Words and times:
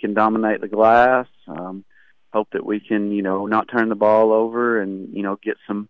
can 0.00 0.14
dominate 0.14 0.60
the 0.60 0.68
glass. 0.68 1.26
Um, 1.46 1.84
hope 2.32 2.48
that 2.52 2.64
we 2.64 2.80
can, 2.80 3.12
you 3.12 3.22
know, 3.22 3.46
not 3.46 3.68
turn 3.68 3.88
the 3.88 3.94
ball 3.94 4.32
over 4.32 4.80
and 4.80 5.14
you 5.14 5.22
know 5.22 5.36
get 5.42 5.56
some 5.66 5.88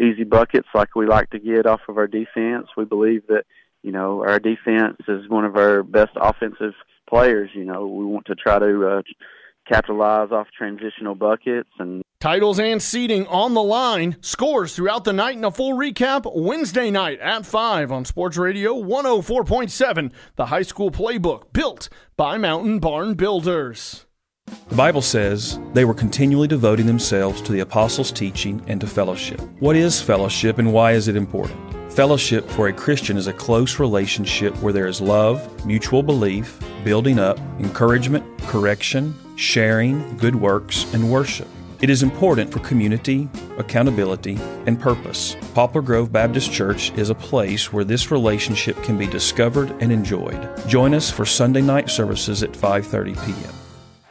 easy 0.00 0.24
buckets 0.24 0.68
like 0.74 0.94
we 0.94 1.06
like 1.06 1.30
to 1.30 1.38
get 1.38 1.66
off 1.66 1.80
of 1.88 1.98
our 1.98 2.06
defense. 2.06 2.68
We 2.76 2.84
believe 2.84 3.26
that 3.28 3.44
you 3.82 3.92
know 3.92 4.22
our 4.24 4.38
defense 4.38 4.98
is 5.08 5.28
one 5.28 5.44
of 5.44 5.56
our 5.56 5.82
best 5.82 6.12
offensive 6.16 6.74
players. 7.08 7.50
You 7.54 7.64
know, 7.64 7.86
we 7.86 8.04
want 8.04 8.26
to 8.26 8.34
try 8.34 8.58
to 8.58 8.86
uh, 8.86 9.02
capitalize 9.66 10.30
off 10.30 10.48
transitional 10.56 11.14
buckets 11.14 11.70
and 11.78 12.02
Titles 12.20 12.58
and 12.58 12.82
seeding 12.82 13.28
on 13.28 13.54
the 13.54 13.62
line. 13.62 14.16
Scores 14.20 14.74
throughout 14.74 15.04
the 15.04 15.12
night 15.12 15.36
and 15.36 15.44
a 15.44 15.52
full 15.52 15.74
recap 15.74 16.28
Wednesday 16.34 16.90
night 16.90 17.20
at 17.20 17.46
5 17.46 17.92
on 17.92 18.04
Sports 18.04 18.36
Radio 18.36 18.74
104.7, 18.74 20.10
the 20.34 20.46
high 20.46 20.62
school 20.62 20.90
playbook 20.90 21.52
built 21.52 21.88
by 22.16 22.36
Mountain 22.36 22.80
Barn 22.80 23.14
Builders. 23.14 24.06
The 24.68 24.74
Bible 24.74 25.00
says 25.00 25.60
they 25.74 25.84
were 25.84 25.94
continually 25.94 26.48
devoting 26.48 26.86
themselves 26.86 27.40
to 27.42 27.52
the 27.52 27.60
apostles' 27.60 28.10
teaching 28.10 28.64
and 28.66 28.80
to 28.80 28.88
fellowship. 28.88 29.40
What 29.60 29.76
is 29.76 30.02
fellowship 30.02 30.58
and 30.58 30.72
why 30.72 30.94
is 30.94 31.06
it 31.06 31.14
important? 31.14 31.92
Fellowship 31.92 32.50
for 32.50 32.66
a 32.66 32.72
Christian 32.72 33.16
is 33.16 33.28
a 33.28 33.32
close 33.32 33.78
relationship 33.78 34.56
where 34.56 34.72
there 34.72 34.88
is 34.88 35.00
love, 35.00 35.64
mutual 35.64 36.02
belief, 36.02 36.58
building 36.82 37.20
up, 37.20 37.38
encouragement, 37.60 38.26
correction, 38.48 39.14
sharing, 39.36 40.16
good 40.16 40.34
works, 40.34 40.92
and 40.94 41.12
worship. 41.12 41.46
It 41.80 41.90
is 41.90 42.02
important 42.02 42.52
for 42.52 42.58
community, 42.58 43.28
accountability, 43.56 44.36
and 44.66 44.80
purpose. 44.80 45.36
Poplar 45.54 45.80
Grove 45.80 46.10
Baptist 46.10 46.50
Church 46.50 46.90
is 46.98 47.08
a 47.08 47.14
place 47.14 47.72
where 47.72 47.84
this 47.84 48.10
relationship 48.10 48.82
can 48.82 48.98
be 48.98 49.06
discovered 49.06 49.70
and 49.80 49.92
enjoyed. 49.92 50.50
Join 50.66 50.92
us 50.92 51.08
for 51.08 51.24
Sunday 51.24 51.62
night 51.62 51.88
services 51.88 52.42
at 52.42 52.50
5:30 52.50 53.14
p.m. 53.24 53.54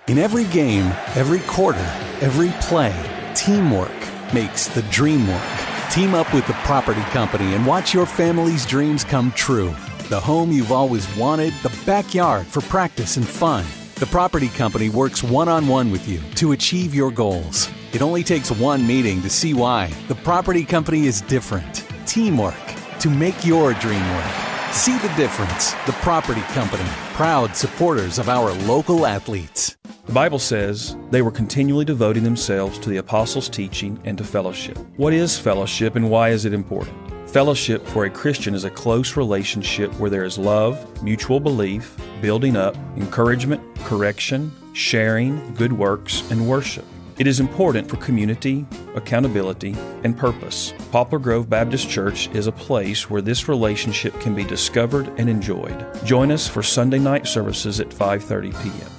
In 0.08 0.18
every 0.18 0.46
game, 0.46 0.86
every 1.16 1.42
quarter, 1.42 1.86
every 2.22 2.52
play, 2.62 2.96
teamwork 3.36 4.00
makes 4.34 4.68
the 4.68 4.84
dream 4.84 5.28
work. 5.28 5.58
Team 5.92 6.16
up 6.16 6.34
with 6.34 6.48
the 6.48 6.60
property 6.64 7.04
company 7.12 7.54
and 7.54 7.68
watch 7.68 7.94
your 7.94 8.06
family's 8.06 8.66
dreams 8.66 9.04
come 9.04 9.34
true. 9.34 9.76
The 10.08 10.22
home 10.22 10.54
you've 10.54 10.72
always 10.72 11.06
wanted, 11.18 11.54
the 11.64 11.78
backyard 11.86 12.48
for 12.48 12.62
practice 12.62 13.18
and 13.18 13.28
fun 13.28 13.66
the 14.00 14.06
property 14.06 14.50
company 14.50 14.90
works 14.90 15.24
one 15.24 15.50
on 15.50 15.68
one 15.68 15.92
with 15.92 16.08
you 16.08 16.22
to 16.36 16.52
achieve 16.52 16.94
your 16.94 17.10
goals. 17.10 17.68
It 17.94 18.04
only 18.04 18.24
takes 18.24 18.52
one 18.52 18.86
meeting 18.86 19.24
to 19.24 19.30
see 19.30 19.56
why. 19.56 19.92
The 20.08 20.16
property 20.16 20.64
company 20.64 21.08
is 21.08 21.22
different. 21.22 21.84
Teamwork 22.06 22.54
to 23.00 23.10
make 23.10 23.44
your 23.44 23.74
dream 23.74 24.08
work. 24.16 24.32
See 24.72 24.98
the 25.00 25.12
difference. 25.16 25.72
The 25.86 25.94
Property 26.04 26.42
Company, 26.54 26.88
proud 27.14 27.56
supporters 27.56 28.20
of 28.20 28.30
our 28.30 28.52
local 28.68 29.08
athletes. 29.08 29.76
The 30.06 30.14
Bible 30.14 30.40
says 30.40 30.96
they 31.10 31.24
were 31.24 31.32
continually 31.32 31.86
devoting 31.86 32.24
themselves 32.24 32.78
to 32.80 32.90
the 32.90 32.98
apostles' 32.98 33.50
teaching 33.50 34.00
and 34.06 34.18
to 34.20 34.24
fellowship. 34.24 34.78
What 34.98 35.14
is 35.14 35.40
fellowship 35.40 35.96
and 35.96 36.12
why 36.12 36.30
is 36.30 36.46
it 36.46 36.54
important? 36.54 36.96
Fellowship 37.28 37.86
for 37.88 38.06
a 38.06 38.10
Christian 38.10 38.56
is 38.56 38.64
a 38.64 38.70
close 38.70 39.18
relationship 39.18 39.94
where 40.00 40.10
there 40.10 40.24
is 40.24 40.38
love, 40.38 41.04
mutual 41.04 41.42
belief, 41.42 42.00
building 42.22 42.56
up, 42.56 42.76
encouragement, 42.96 43.62
correction, 43.84 44.50
sharing, 44.72 45.54
good 45.54 45.74
works, 45.74 46.24
and 46.32 46.48
worship. 46.48 46.86
It 47.18 47.28
is 47.28 47.42
important 47.42 47.90
for 47.90 47.98
community, 47.98 48.66
accountability, 48.96 49.76
and 50.06 50.18
purpose. 50.18 50.74
Poplar 50.90 51.20
Grove 51.20 51.50
Baptist 51.50 51.90
Church 51.90 52.30
is 52.30 52.48
a 52.48 52.52
place 52.52 53.10
where 53.10 53.22
this 53.22 53.50
relationship 53.50 54.18
can 54.22 54.34
be 54.34 54.46
discovered 54.46 55.10
and 55.18 55.30
enjoyed. 55.30 55.86
Join 56.06 56.32
us 56.32 56.48
for 56.48 56.64
Sunday 56.64 57.00
night 57.00 57.28
services 57.28 57.82
at 57.82 57.90
5:30 57.90 58.54
p.m. 58.64 58.92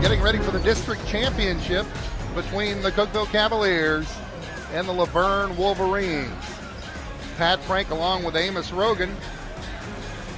Getting 0.00 0.22
ready 0.22 0.38
for 0.38 0.52
the 0.52 0.60
district 0.60 1.06
championship 1.06 1.86
between 2.34 2.82
the 2.82 2.92
Cookeville 2.92 3.30
Cavaliers 3.30 4.06
and 4.72 4.88
the 4.88 4.92
La 4.92 5.04
Vergne 5.04 5.56
Wolverines. 5.56 6.32
Pat 7.36 7.60
Frank 7.64 7.90
along 7.90 8.24
with 8.24 8.36
Amos 8.36 8.72
Rogan. 8.72 9.14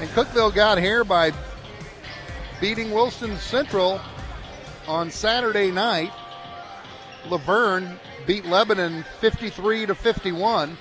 And 0.01 0.11
Cookeville 0.11 0.55
got 0.55 0.79
here 0.79 1.05
by 1.05 1.33
beating 2.61 2.91
Wilson 2.91 3.37
Central 3.37 4.01
on 4.87 5.11
Saturday 5.11 5.71
night. 5.71 6.13
La 7.29 7.39
Vergne 7.39 7.99
beat 8.27 8.45
Lebanon 8.45 9.05
53 9.21 9.87
to 9.87 9.95
51. 9.95 10.77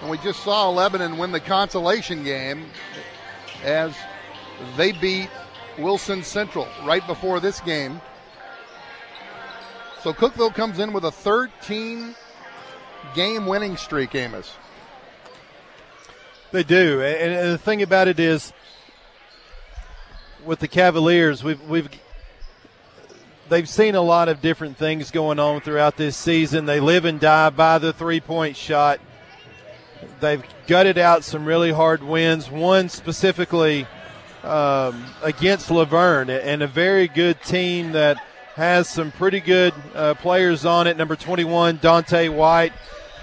And 0.00 0.10
we 0.10 0.18
just 0.18 0.42
saw 0.42 0.70
Lebanon 0.70 1.18
win 1.18 1.32
the 1.32 1.40
consolation 1.40 2.24
game 2.24 2.66
as 3.62 3.94
they 4.76 4.92
beat 4.92 5.30
Wilson 5.78 6.22
Central 6.22 6.68
right 6.84 7.06
before 7.06 7.40
this 7.40 7.60
game. 7.60 8.00
So 10.04 10.12
Cookeville 10.12 10.54
comes 10.54 10.80
in 10.80 10.92
with 10.92 11.06
a 11.06 11.10
13 11.10 12.14
game 13.14 13.46
winning 13.46 13.78
streak, 13.78 14.14
Amos. 14.14 14.54
They 16.52 16.62
do. 16.62 17.00
And 17.00 17.50
the 17.50 17.56
thing 17.56 17.80
about 17.80 18.06
it 18.06 18.20
is 18.20 18.52
with 20.44 20.58
the 20.58 20.68
Cavaliers, 20.68 21.42
we've 21.42 21.62
we've 21.62 21.88
they've 23.48 23.66
seen 23.66 23.94
a 23.94 24.02
lot 24.02 24.28
of 24.28 24.42
different 24.42 24.76
things 24.76 25.10
going 25.10 25.38
on 25.38 25.62
throughout 25.62 25.96
this 25.96 26.18
season. 26.18 26.66
They 26.66 26.80
live 26.80 27.06
and 27.06 27.18
die 27.18 27.48
by 27.48 27.78
the 27.78 27.94
three-point 27.94 28.58
shot. 28.58 29.00
They've 30.20 30.44
gutted 30.66 30.98
out 30.98 31.24
some 31.24 31.46
really 31.46 31.72
hard 31.72 32.02
wins. 32.02 32.50
One 32.50 32.90
specifically 32.90 33.86
um, 34.42 35.02
against 35.22 35.70
La 35.70 35.86
Vergne, 35.86 36.28
and 36.28 36.60
a 36.60 36.66
very 36.66 37.08
good 37.08 37.42
team 37.42 37.92
that– 37.92 38.22
has 38.54 38.88
some 38.88 39.10
pretty 39.10 39.40
good 39.40 39.74
uh, 39.94 40.14
players 40.14 40.64
on 40.64 40.86
it. 40.86 40.96
Number 40.96 41.16
21, 41.16 41.78
Dante 41.78 42.28
White, 42.28 42.72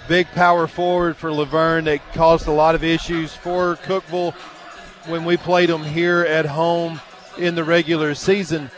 big 0.07 0.27
power 0.27 0.67
forward 0.67 1.15
for 1.15 1.31
La 1.31 1.45
Vergne 1.45 1.85
that 1.85 2.13
caused 2.13 2.47
a 2.47 2.51
lot 2.51 2.75
of 2.75 2.83
issues 2.83 3.33
for 3.33 3.77
Cookeville 3.77 4.33
when 5.07 5.23
we 5.23 5.37
played 5.37 5.69
them 5.69 5.83
here 5.83 6.21
at 6.21 6.45
home 6.45 6.99
in 7.37 7.55
the 7.55 7.63
regular 7.63 8.13
season. 8.13 8.69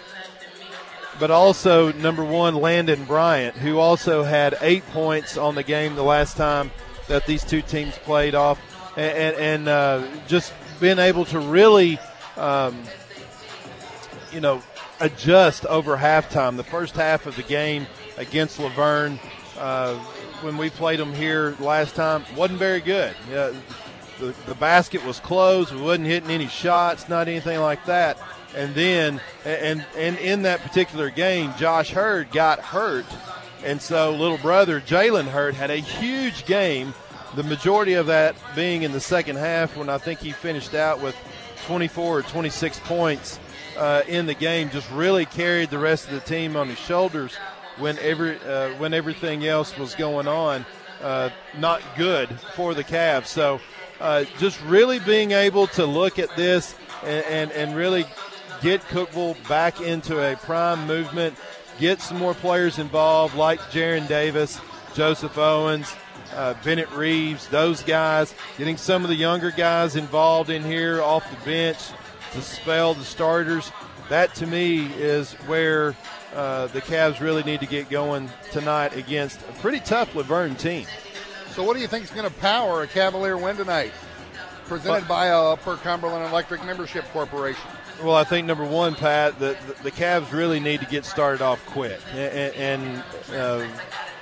But 1.19 1.31
also 1.31 1.92
number 1.94 2.24
one, 2.24 2.56
Landon 2.56 3.06
Bryant, 3.06 3.56
who 3.56 3.80
also 3.80 4.24
had 4.24 4.58
eight 4.62 4.86
points 4.88 5.38
on 5.38 5.56
the 5.56 5.63
game 5.63 5.96
the 5.96 6.03
last 6.03 6.38
time 6.38 6.72
that 7.08 7.25
these 7.25 7.44
two 7.44 7.62
teams 7.62 7.97
played 8.00 8.36
off, 8.36 8.59
and, 8.96 9.18
and, 9.18 9.36
and 9.38 9.68
uh, 9.68 10.08
just 10.28 10.53
being 10.80 11.00
able 11.00 11.25
to 11.25 11.40
really, 11.40 12.00
um, 12.38 12.84
you 14.31 14.40
know, 14.40 14.62
adjust 15.00 15.66
over 15.66 15.98
halftime. 15.98 16.58
The 16.58 16.64
first 16.64 16.96
half 16.96 17.26
of 17.26 17.36
the 17.36 17.44
game 17.44 17.88
against 18.18 18.59
La 18.59 18.70
Vergne, 18.70 19.20
uh, 19.58 19.96
when 20.42 20.58
we 20.58 20.70
played 20.70 21.00
them 21.00 21.14
here 21.14 21.56
last 21.59 21.96
time, 21.96 22.24
wasn't 22.36 22.59
very 22.59 22.81
good. 22.81 23.16
The, 23.30 23.56
the 24.46 24.56
basket 24.56 25.04
was 25.06 25.20
closed. 25.20 25.74
We 25.74 25.81
wasn't 25.81 26.08
hitting 26.08 26.30
any 26.30 26.48
shots, 26.48 27.09
not 27.09 27.28
anything 27.28 27.59
like 27.59 27.86
that. 27.86 28.18
And 28.56 28.76
then, 28.76 29.20
and 29.46 29.84
and 29.98 30.18
in 30.20 30.44
that 30.44 30.62
particular 30.62 31.10
game, 31.10 31.54
Josh 31.58 31.90
Hurd 31.90 32.30
got 32.31 32.60
hurt, 32.60 33.06
and 33.64 33.81
so 33.81 34.12
little 34.12 34.38
brother 34.38 34.80
Jalen 34.80 35.25
Hurd 35.25 35.56
had 35.56 35.72
a 35.72 35.78
huge 35.78 36.46
game. 36.46 36.94
The 37.36 37.42
majority 37.42 37.94
of 37.94 38.06
that 38.08 38.36
being 38.56 38.84
in 38.84 38.92
the 38.92 39.00
second 39.00 39.38
half, 39.38 39.75
when 39.75 39.90
I 39.90 39.98
think 39.98 40.20
he 40.20 40.31
finished 40.31 40.75
out 40.75 41.02
with 41.02 41.16
24 41.66 42.20
or 42.20 42.22
26 42.22 42.80
points 42.81 43.40
uh, 43.78 44.03
in 44.07 44.25
the 44.25 44.34
game 44.34 44.69
just 44.69 44.89
really 44.91 45.25
carried 45.25 45.69
the 45.69 45.79
rest 45.79 46.07
of 46.07 46.13
the 46.13 46.19
team 46.19 46.56
on 46.56 46.69
his 46.69 46.79
shoulders 46.79 47.35
when 47.78 47.97
every 48.00 48.39
uh, 48.41 48.69
when 48.78 48.94
everything 48.94 49.45
else 49.45 49.78
was 49.78 49.95
going 49.95 50.28
on 50.28 50.66
uh, 51.03 51.29
not 51.57 51.81
good 51.97 52.29
for 52.56 52.73
the 52.73 52.83
Cavs. 52.83 53.28
So 53.28 53.59
uh, 54.00 54.23
just 54.39 54.62
really 54.63 55.00
being 55.00 55.31
able 55.31 55.67
to 55.67 55.85
look 55.85 56.18
at 56.18 56.36
this 56.36 56.75
and, 57.03 57.25
and, 57.25 57.51
and 57.51 57.75
really 57.75 58.06
get 58.62 58.81
Cookeville 58.81 59.36
back 59.48 59.81
into 59.81 60.19
a 60.19 60.36
prime 60.38 60.88
movement, 60.88 61.36
get 61.80 62.01
some 62.01 62.18
more 62.18 62.33
players 62.33 62.80
involved 62.80 63.36
like 63.36 63.59
Jaron 63.59 64.07
Davis, 64.07 64.59
Joseph 64.95 65.38
Owens. 65.38 65.94
Uh, 66.36 66.56
Bennett 66.63 66.89
Reeves, 66.94 67.48
those 67.50 67.83
guys, 67.83 68.33
getting 68.57 68.75
some 68.75 69.03
of 69.03 69.09
the 69.09 69.15
younger 69.15 69.51
guys 69.51 69.95
involved 69.95 70.50
in 70.50 70.63
here 70.63 71.00
off 71.00 71.30
the 71.30 71.45
bench, 71.45 71.77
to 72.33 72.41
spell 72.41 72.94
the 72.94 73.03
starters. 73.03 73.71
That 74.09 74.35
to 74.35 74.47
me 74.47 74.88
is 74.94 75.33
where 75.47 75.95
uh, 76.35 76.68
the 76.68 76.81
Cavs 76.81 77.19
really 77.19 77.44
need 77.44 77.62
to 77.62 77.65
get 77.65 77.89
going 77.89 78.30
tonight 78.51 78.95
against 78.95 79.39
a 79.41 79.53
pretty 79.62 79.80
tough 79.80 80.13
La 80.15 80.24
Vergne 80.24 80.56
team. 80.56 80.85
So, 81.51 81.63
what 81.63 81.75
do 81.75 81.81
you 81.81 81.88
think 81.88 82.03
is 82.03 82.12
going 82.12 82.30
to 82.30 82.35
power 82.39 82.81
a 82.81 82.88
Cavalier 82.88 83.38
win 83.38 83.56
tonight? 83.56 83.91
Presented 84.65 85.07
by 85.07 85.30
uh, 85.30 85.53
Upper 85.53 85.75
Cumberland 85.77 86.25
Electric 86.25 86.65
Membership 86.65 87.06
Corporation. 87.13 87.62
Well, 88.01 88.15
I 88.15 88.24
think 88.24 88.47
number 88.47 88.65
one, 88.65 88.95
Pat, 88.95 89.38
the, 89.38 89.56
the, 89.68 89.83
the 89.83 89.91
Cavs 89.91 90.31
really 90.31 90.59
need 90.59 90.79
to 90.79 90.88
get 90.88 91.06
started 91.06 91.41
off 91.41 91.63
quick 91.68 92.00
and, 92.13 92.56
and 92.56 93.03
uh, 93.33 93.68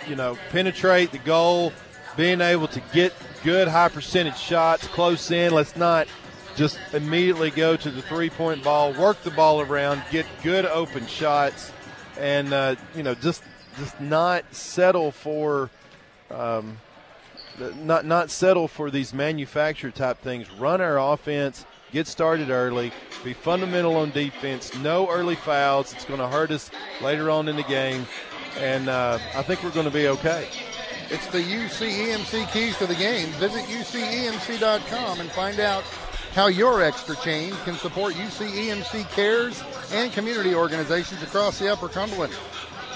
you 0.07 0.15
know 0.15 0.37
penetrate 0.49 1.11
the 1.11 1.19
goal, 1.19 1.71
being 2.17 2.41
able 2.41 2.67
to 2.67 2.81
get 2.91 3.13
good 3.43 3.67
high 3.67 3.89
percentage 3.89 4.37
shots 4.37 4.87
close 4.87 5.31
in. 5.31 5.53
Let's 5.53 5.75
not 5.75 6.07
just 6.55 6.79
immediately 6.93 7.51
go 7.51 7.75
to 7.75 7.91
the 7.91 8.01
three 8.01 8.29
point 8.29 8.63
ball, 8.63 8.93
work 8.93 9.21
the 9.23 9.31
ball 9.31 9.61
around, 9.61 10.01
get 10.11 10.25
good 10.43 10.65
open 10.65 11.07
shots, 11.07 11.71
and 12.19 12.53
uh, 12.53 12.75
you 12.95 13.03
know 13.03 13.15
just 13.15 13.43
just 13.77 13.99
not 13.99 14.43
settle 14.53 15.11
for. 15.11 15.69
Um, 16.29 16.77
not 17.75 18.05
not 18.05 18.31
settle 18.31 18.67
for 18.67 18.89
these 18.89 19.13
manufactured 19.13 19.95
type 19.95 20.19
things. 20.19 20.49
Run 20.51 20.81
our 20.81 20.97
offense, 21.13 21.65
get 21.91 22.07
started 22.07 22.49
early, 22.49 22.91
be 23.23 23.33
fundamental 23.33 23.97
on 23.97 24.11
defense. 24.11 24.73
No 24.79 25.09
early 25.09 25.35
fouls. 25.35 25.93
It's 25.93 26.05
going 26.05 26.19
to 26.19 26.27
hurt 26.27 26.51
us 26.51 26.71
later 27.01 27.29
on 27.29 27.47
in 27.47 27.55
the 27.55 27.63
game, 27.63 28.07
and 28.57 28.89
uh, 28.89 29.19
I 29.35 29.41
think 29.43 29.63
we're 29.63 29.71
going 29.71 29.85
to 29.85 29.91
be 29.91 30.07
okay. 30.07 30.47
It's 31.09 31.27
the 31.27 31.39
UCEMC 31.39 32.51
keys 32.53 32.77
to 32.77 32.87
the 32.87 32.95
game. 32.95 33.27
Visit 33.31 33.65
UCEMC.com 33.65 35.19
and 35.19 35.29
find 35.31 35.59
out 35.59 35.83
how 36.33 36.47
your 36.47 36.81
extra 36.81 37.15
change 37.17 37.55
can 37.63 37.75
support 37.75 38.13
UCEMC 38.13 39.09
cares 39.11 39.61
and 39.91 40.11
community 40.13 40.55
organizations 40.55 41.21
across 41.23 41.59
the 41.59 41.71
Upper 41.71 41.89
Cumberland. 41.89 42.33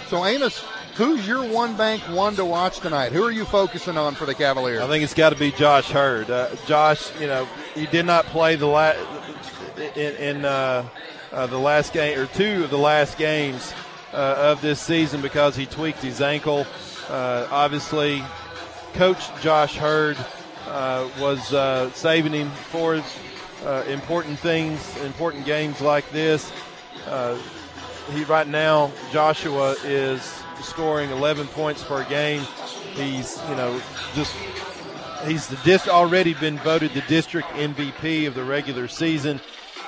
So, 0.07 0.25
Amos, 0.25 0.63
who's 0.95 1.27
your 1.27 1.43
one 1.43 1.75
bank 1.75 2.01
one 2.03 2.35
to 2.35 2.45
watch 2.45 2.79
tonight? 2.79 3.11
Who 3.11 3.23
are 3.23 3.31
you 3.31 3.45
focusing 3.45 3.97
on 3.97 4.15
for 4.15 4.25
the 4.25 4.35
Cavaliers? 4.35 4.81
I 4.81 4.87
think 4.87 5.03
it's 5.03 5.13
got 5.13 5.31
to 5.31 5.35
be 5.35 5.51
Josh 5.51 5.89
Hurd. 5.89 6.29
Uh, 6.29 6.55
Josh, 6.65 7.11
you 7.19 7.27
know, 7.27 7.47
he 7.73 7.85
did 7.87 8.05
not 8.05 8.25
play 8.25 8.55
the 8.55 8.67
last 8.67 8.99
in, 9.95 10.15
in 10.15 10.45
uh, 10.45 10.87
uh, 11.31 11.47
the 11.47 11.57
last 11.57 11.91
game 11.91 12.17
or 12.17 12.27
two 12.27 12.63
of 12.63 12.69
the 12.69 12.77
last 12.77 13.17
games 13.17 13.73
uh, 14.13 14.35
of 14.37 14.61
this 14.61 14.79
season 14.79 15.21
because 15.21 15.55
he 15.55 15.65
tweaked 15.65 16.01
his 16.01 16.21
ankle. 16.21 16.65
Uh, 17.09 17.47
obviously, 17.51 18.23
Coach 18.93 19.19
Josh 19.41 19.75
Hurd 19.75 20.17
uh, 20.67 21.07
was 21.19 21.53
uh, 21.53 21.91
saving 21.91 22.33
him 22.33 22.50
for 22.50 22.95
his 22.95 23.17
important 23.88 24.38
things, 24.39 24.97
important 25.01 25.45
games 25.45 25.81
like 25.81 26.09
this. 26.12 26.51
Uh, 27.07 27.38
he 28.13 28.23
right 28.25 28.47
now, 28.47 28.91
Joshua 29.12 29.75
is 29.83 30.21
scoring 30.62 31.09
11 31.09 31.47
points 31.47 31.83
per 31.83 32.03
game. 32.06 32.41
He's 32.94 33.39
you 33.50 33.56
know 33.56 33.81
just 34.13 34.35
he's 35.25 35.47
the 35.47 35.57
dist- 35.57 35.89
already 35.89 36.33
been 36.33 36.57
voted 36.59 36.94
the 36.94 37.01
district 37.01 37.50
MVP 37.50 38.27
of 38.27 38.35
the 38.35 38.44
regular 38.44 38.88
season. 38.88 39.39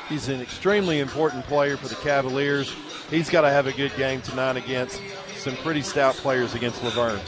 He's 0.09 0.29
an 0.29 0.41
extremely 0.41 0.99
important 0.99 1.45
player 1.45 1.77
for 1.77 1.87
the 1.87 1.95
Cavaliers. 1.95 2.73
He's 3.09 3.29
got 3.29 3.41
to 3.41 3.49
have 3.49 3.67
a 3.67 3.73
good 3.73 3.95
game 3.97 4.21
tonight 4.21 4.57
against 4.57 5.01
some 5.35 5.55
pretty 5.57 5.81
stout 5.81 6.15
players 6.15 6.55
against 6.55 6.83
La 6.83 6.89
Vergne. 6.89 7.21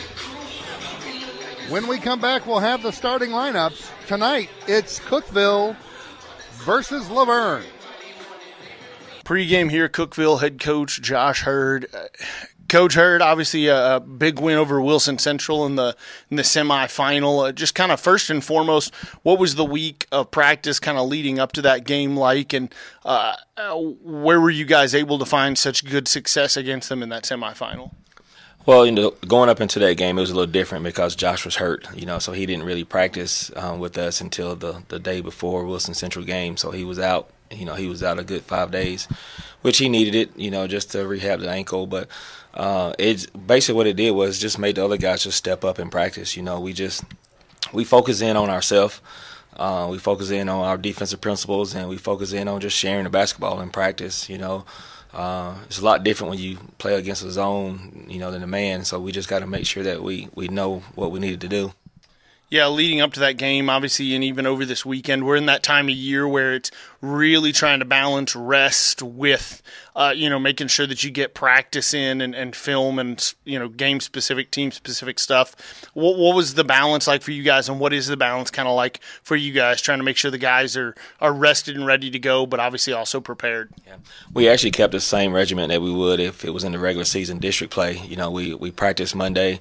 When 1.70 1.88
we 1.88 2.00
come 2.00 2.20
back, 2.20 2.48
we'll 2.48 2.60
have 2.60 2.82
the 2.82 2.92
starting 2.92 3.30
lineups. 3.30 3.92
Tonight, 4.08 4.50
it's 4.68 5.00
Cookeville 5.00 5.76
versus 6.54 7.12
La 7.12 7.26
Vergne. 7.26 7.68
Pre-game 9.24 9.70
here, 9.70 9.88
Cookeville 9.88 10.42
head 10.42 10.60
coach 10.60 11.00
Josh 11.00 11.44
Hurd. 11.44 11.86
Uh, 11.94 12.06
coach 12.70 12.96
Hurd, 12.96 13.22
obviously 13.22 13.68
a, 13.68 13.98
a, 13.98 14.00
big 14.00 14.40
win 14.40 14.58
over 14.58 14.82
Wilson 14.82 15.20
Central 15.20 15.64
in 15.68 15.76
the 15.76 15.96
in 16.32 16.38
the 16.38 16.44
semifinal. 16.44 17.48
Uh, 17.48 17.52
just 17.52 17.76
kind 17.76 17.92
of 17.92 18.00
first 18.00 18.32
and 18.32 18.44
foremost, 18.44 18.92
what 19.22 19.38
was 19.38 19.54
the 19.54 19.66
week 19.66 20.08
of 20.12 20.32
practice 20.32 20.80
kind 20.80 20.98
of 20.98 21.08
leading 21.08 21.38
up 21.38 21.52
to 21.52 21.62
that 21.62 21.84
game 21.84 22.18
like, 22.18 22.52
and 22.52 22.74
uh, 23.06 23.36
uh 23.58 23.76
where 23.76 24.42
were 24.42 24.50
you 24.50 24.66
guys 24.66 24.96
able 24.96 25.20
to 25.20 25.26
find 25.26 25.56
such 25.56 25.86
good 25.86 26.08
success 26.08 26.58
against 26.58 26.90
them 26.90 27.04
in 27.04 27.10
that 27.10 27.26
semifinal? 27.26 27.92
Well, 28.70 28.86
you 28.86 28.92
know, 28.92 29.10
going 29.28 29.50
up 29.50 29.62
into 29.62 29.80
that 29.80 29.98
game, 29.98 30.20
it 30.20 30.22
was 30.22 30.30
a 30.30 30.36
little 30.36 30.52
different 30.52 30.84
because 30.84 31.16
Josh 31.16 31.44
was 31.44 31.56
hurt, 31.56 31.88
you 31.96 32.06
know, 32.06 32.20
so 32.20 32.34
he 32.34 32.46
didn't 32.46 32.66
really 32.66 32.84
practice 32.84 33.50
um, 33.56 33.80
with 33.80 33.98
us 33.98 34.22
until 34.22 34.56
the, 34.56 34.84
the 34.90 35.00
day 35.00 35.22
before 35.22 35.66
Wilson 35.66 35.96
Central 35.96 36.24
game. 36.24 36.56
So 36.56 36.70
he 36.70 36.84
was 36.84 37.00
out, 37.00 37.32
you 37.50 37.66
know, 37.66 37.74
he 37.74 37.88
was 37.88 38.04
out 38.04 38.20
a 38.20 38.24
good 38.24 38.44
five 38.44 38.70
days, 38.70 39.08
which 39.64 39.80
he 39.80 39.90
needed 39.90 40.14
it, 40.14 40.38
you 40.38 40.52
know, 40.52 40.68
just 40.68 40.92
to 40.92 41.08
rehab 41.08 41.40
the 41.40 41.50
ankle. 41.50 41.88
But 41.88 42.10
uh, 42.54 42.94
it's 43.00 43.26
basically 43.26 43.74
what 43.76 43.88
it 43.88 43.96
did 43.96 44.12
was 44.12 44.38
just 44.38 44.60
made 44.60 44.76
the 44.76 44.86
other 44.86 44.98
guys 44.98 45.24
just 45.24 45.40
step 45.40 45.66
up 45.66 45.80
and 45.80 45.92
practice. 45.92 46.38
You 46.38 46.44
know, 46.44 46.60
we 46.60 46.74
just 46.74 47.04
we 47.74 47.84
focus 47.84 48.22
in 48.22 48.38
on 48.38 48.52
ourselves. 48.52 49.02
Uh, 49.58 49.88
we 49.90 49.98
focus 49.98 50.30
in 50.30 50.48
on 50.48 50.64
our 50.64 50.78
defensive 50.78 51.22
principles, 51.22 51.74
and 51.74 51.90
we 51.90 51.98
focus 51.98 52.34
in 52.34 52.48
on 52.48 52.62
just 52.62 52.78
sharing 52.78 53.06
the 53.06 53.10
basketball 53.10 53.62
in 53.62 53.72
practice. 53.72 54.30
You 54.30 54.38
know. 54.38 54.64
Uh, 55.14 55.56
it's 55.66 55.80
a 55.80 55.86
lot 55.86 56.04
different 56.04 56.30
when 56.30 56.40
you 56.40 56.58
play 56.78 56.94
against 56.96 57.24
a 57.24 57.32
zone, 57.32 58.06
you 58.08 58.20
know, 58.20 58.32
than 58.32 58.44
a 58.44 58.48
man. 58.48 58.86
So 58.86 59.00
we 59.00 59.12
just 59.12 59.30
got 59.30 59.40
to 59.40 59.48
make 59.48 59.66
sure 59.66 59.84
that 59.84 60.04
we 60.04 60.30
we 60.36 60.48
know 60.48 60.80
what 60.96 61.12
we 61.12 61.20
needed 61.20 61.42
to 61.42 61.48
do. 61.48 61.74
Yeah, 62.52 62.68
leading 62.68 63.00
up 63.00 63.14
to 63.14 63.20
that 63.20 63.38
game, 63.38 63.70
obviously, 63.70 64.16
and 64.16 64.24
even 64.24 64.48
over 64.48 64.66
this 64.66 64.84
weekend, 64.84 65.24
we're 65.24 65.36
in 65.36 65.46
that 65.46 65.62
time 65.62 65.88
of 65.88 65.94
year 65.94 66.28
where 66.28 66.56
it's 66.56 66.72
really 67.00 67.52
trying 67.52 67.78
to 67.78 67.86
balance 67.86 68.36
rest 68.36 69.04
with, 69.04 69.62
uh, 69.96 70.14
you 70.16 70.32
know, 70.32 70.40
making 70.40 70.68
sure 70.68 70.88
that 70.88 71.04
you 71.04 71.12
get 71.12 71.36
practice 71.36 71.94
in 71.94 72.22
and, 72.22 72.34
and 72.34 72.56
film 72.56 72.98
and, 72.98 73.36
you 73.46 73.60
know, 73.60 73.70
game 73.70 74.00
specific, 74.00 74.50
team 74.50 74.72
specific 74.72 75.20
stuff. 75.20 75.56
What, 75.94 76.18
what 76.18 76.36
was 76.36 76.56
the 76.56 76.64
balance 76.64 77.06
like 77.06 77.22
for 77.22 77.30
you 77.30 77.44
guys, 77.44 77.70
and 77.70 77.80
what 77.80 77.94
is 77.94 78.08
the 78.08 78.18
balance 78.18 78.50
kind 78.50 78.68
of 78.68 78.76
like 78.76 79.00
for 79.22 79.36
you 79.36 79.54
guys 79.54 79.80
trying 79.80 80.00
to 80.00 80.04
make 80.04 80.18
sure 80.18 80.32
the 80.32 80.40
guys 80.40 80.76
are, 80.76 80.96
are 81.22 81.34
rested 81.34 81.76
and 81.76 81.86
ready 81.86 82.10
to 82.10 82.18
go, 82.18 82.48
but 82.48 82.60
obviously 82.60 82.94
also 82.94 83.22
prepared? 83.22 83.70
Yeah. 83.86 83.98
We 84.34 84.50
actually 84.50 84.72
kept 84.72 84.94
the 84.94 85.00
same 85.00 85.34
regimen 85.34 85.70
that 85.70 85.84
we 85.84 85.92
would 85.92 86.20
if 86.20 86.44
it 86.44 86.50
was 86.50 86.64
in 86.64 86.72
the 86.72 86.80
regular 86.80 87.06
season 87.06 87.38
district 87.38 87.72
play. 87.72 88.00
You 88.00 88.16
know, 88.16 88.32
we, 88.32 88.56
we 88.56 88.72
practiced 88.72 89.16
Monday 89.16 89.60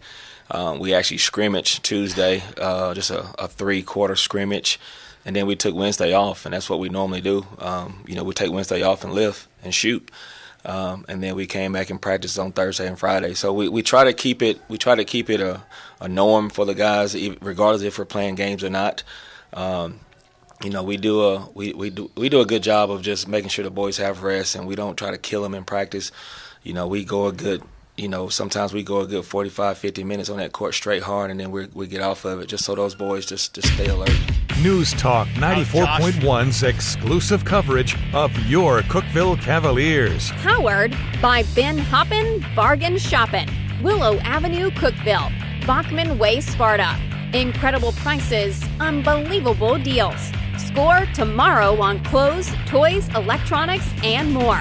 um, 0.51 0.79
we 0.79 0.95
actually 0.95 1.19
scrimmaged 1.19 1.85
Tuesday, 1.85 2.43
uh, 2.57 2.95
just 2.95 3.11
a, 3.11 3.35
a 3.39 3.49
three 3.49 3.83
quarter 3.83 4.17
scrimmage, 4.17 4.81
and 5.25 5.37
then 5.37 5.47
we 5.47 5.57
took 5.57 5.75
Wednesday 5.75 6.13
off, 6.13 6.47
and 6.47 6.55
that's 6.55 6.71
what 6.71 6.79
we 6.79 6.89
normally 6.89 7.21
do. 7.21 7.47
Um, 7.59 8.05
you 8.07 8.15
know, 8.15 8.25
we 8.25 8.35
take 8.35 8.51
Wednesday 8.51 8.83
off 8.83 9.05
and 9.05 9.13
lift 9.13 9.47
and 9.63 9.75
shoot. 9.75 10.11
Um, 10.65 11.05
and 11.09 11.23
then 11.23 11.37
we 11.37 11.47
came 11.47 11.73
back 11.73 11.89
and 11.89 12.03
practiced 12.03 12.39
on 12.39 12.53
Thursday 12.53 12.87
and 12.87 12.99
Friday. 12.99 13.35
So 13.35 13.53
we, 13.53 13.69
we 13.69 13.83
try 13.83 14.05
to 14.05 14.13
keep 14.13 14.43
it 14.43 14.61
we 14.69 14.77
try 14.77 14.95
to 14.95 15.05
keep 15.05 15.31
it 15.31 15.41
a, 15.41 15.63
a 16.01 16.09
norm 16.09 16.51
for 16.51 16.67
the 16.67 16.75
guys, 16.75 17.15
regardless 17.41 17.83
if 17.83 17.99
we're 17.99 18.05
playing 18.05 18.35
games 18.35 18.65
or 18.65 18.71
not. 18.71 19.03
Um, 19.53 20.01
you 20.63 20.71
know, 20.71 20.83
we 20.83 20.97
do 20.97 21.23
a 21.23 21.49
we, 21.55 21.73
we 21.73 21.91
do 21.91 22.11
we 22.17 22.29
do 22.29 22.41
a 22.41 22.47
good 22.47 22.63
job 22.63 22.91
of 22.91 23.03
just 23.03 23.29
making 23.29 23.51
sure 23.51 23.63
the 23.63 23.71
boys 23.71 23.99
have 23.99 24.23
rest, 24.23 24.57
and 24.57 24.67
we 24.67 24.75
don't 24.75 24.97
try 24.99 25.11
to 25.11 25.19
kill 25.19 25.43
them 25.43 25.55
in 25.55 25.65
practice. 25.65 26.11
You 26.63 26.73
know, 26.73 26.89
we 26.89 27.05
go 27.05 27.27
a 27.27 27.33
good 27.33 27.63
you 27.99 28.09
know, 28.09 28.29
sometimes 28.29 28.73
we 28.73 28.83
go 28.83 29.01
a 29.01 29.07
good 29.07 29.25
45, 29.25 29.77
50 29.77 30.05
minutes 30.05 30.31
on 30.31 30.39
that 30.39 30.53
court 30.53 30.75
straight 30.75 31.03
hard, 31.03 31.31
and 31.31 31.41
then 31.41 31.51
we 31.51 31.67
we 31.75 31.87
get 31.87 32.01
off 32.01 32.25
of 32.25 32.41
it 32.41 32.47
just 32.47 32.65
so 32.65 32.75
those 32.75 32.95
boys 32.95 33.27
just, 33.27 33.55
just 33.55 33.73
stay 33.75 33.87
alert. 33.87 34.11
News 34.63 34.93
Talk 34.93 35.29
94.1's 35.29 36.63
exclusive 36.63 37.45
coverage 37.45 37.97
of 38.15 38.37
your 38.47 38.81
Cookeville 38.83 39.41
Cavaliers. 39.41 40.31
Powered 40.43 40.97
by 41.21 41.43
Ben 41.55 41.79
Hoppin 41.79 42.45
Bargain 42.55 42.99
Shopping, 42.99 43.49
Willow 43.83 44.19
Avenue, 44.19 44.71
Cookeville, 44.71 45.31
Bachman 45.67 46.19
Way, 46.19 46.41
Sparta. 46.41 46.97
Incredible 47.35 47.93
prices, 47.93 48.63
unbelievable 48.81 49.79
deals. 49.79 50.33
Score 50.57 51.07
tomorrow 51.15 51.81
on 51.81 52.03
clothes, 52.05 52.51
toys, 52.67 53.09
electronics, 53.15 53.87
and 54.03 54.33
more. 54.33 54.61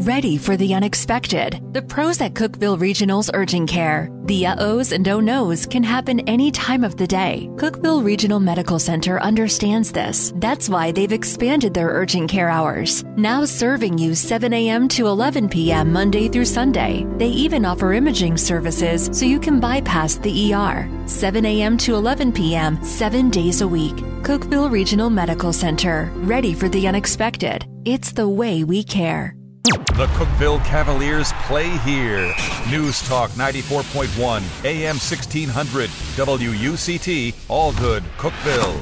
Ready 0.00 0.36
for 0.36 0.58
the 0.58 0.74
unexpected. 0.74 1.58
The 1.72 1.80
pros 1.80 2.20
at 2.20 2.34
Cookeville 2.34 2.78
Regional's 2.78 3.30
Urgent 3.32 3.66
Care. 3.66 4.10
The 4.26 4.46
uh-ohs 4.46 4.92
and 4.92 5.02
don't-knows 5.02 5.64
can 5.64 5.82
happen 5.82 6.20
any 6.28 6.50
time 6.50 6.84
of 6.84 6.98
the 6.98 7.06
day. 7.06 7.48
Cookeville 7.54 8.04
Regional 8.04 8.38
Medical 8.38 8.78
Center 8.78 9.18
understands 9.22 9.90
this. 9.90 10.34
That's 10.36 10.68
why 10.68 10.92
they've 10.92 11.12
expanded 11.12 11.72
their 11.72 11.88
urgent 11.88 12.28
care 12.28 12.50
hours. 12.50 13.04
Now 13.16 13.46
serving 13.46 13.96
you 13.96 14.14
7 14.14 14.52
a.m. 14.52 14.86
to 14.88 15.06
11 15.06 15.48
p.m. 15.48 15.94
Monday 15.94 16.28
through 16.28 16.44
Sunday. 16.44 17.06
They 17.16 17.28
even 17.28 17.64
offer 17.64 17.94
imaging 17.94 18.36
services 18.36 19.08
so 19.18 19.24
you 19.24 19.40
can 19.40 19.60
bypass 19.60 20.16
the 20.16 20.52
ER. 20.52 20.90
7 21.06 21.46
a.m. 21.46 21.78
to 21.78 21.94
11 21.94 22.32
p.m. 22.32 22.84
seven 22.84 23.30
days 23.30 23.62
a 23.62 23.68
week. 23.68 23.96
Cookeville 24.20 24.70
Regional 24.70 25.08
Medical 25.08 25.54
Center. 25.54 26.12
Ready 26.16 26.52
for 26.52 26.68
the 26.68 26.86
unexpected. 26.86 27.64
It's 27.86 28.12
the 28.12 28.28
way 28.28 28.62
we 28.62 28.84
care. 28.84 29.35
The 29.66 30.06
Cookeville 30.14 30.64
Cavaliers 30.64 31.32
play 31.46 31.68
here. 31.78 32.32
News 32.70 33.02
Talk 33.08 33.30
94.1, 33.32 34.64
AM 34.64 34.94
1600, 34.94 35.90
WUCT, 36.14 37.34
all 37.48 37.72
good, 37.72 38.04
Cookeville. 38.16 38.80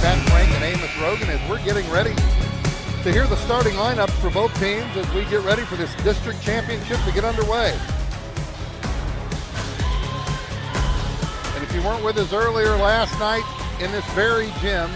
Pat 0.00 0.28
Frank 0.28 0.50
and 0.52 0.62
Amos 0.62 0.96
Rogan 1.00 1.28
as 1.28 1.50
we're 1.50 1.64
getting 1.64 1.90
ready 1.90 2.14
to 3.02 3.10
hear 3.10 3.26
the 3.26 3.36
starting 3.36 3.74
lineups 3.74 4.12
for 4.20 4.30
both 4.30 4.56
teams 4.60 4.96
as 4.96 5.12
we 5.14 5.24
get 5.24 5.42
ready 5.44 5.62
for 5.62 5.74
this 5.74 5.92
district 6.04 6.40
championship 6.42 7.00
to 7.06 7.12
get 7.12 7.24
underway. 7.24 7.76
And 11.54 11.64
if 11.64 11.74
you 11.74 11.82
weren't 11.82 12.04
with 12.04 12.18
us 12.18 12.32
earlier 12.32 12.76
last 12.76 13.18
night 13.18 13.42
in 13.80 13.90
this 13.90 14.04
very 14.12 14.52
gym, 14.60 14.88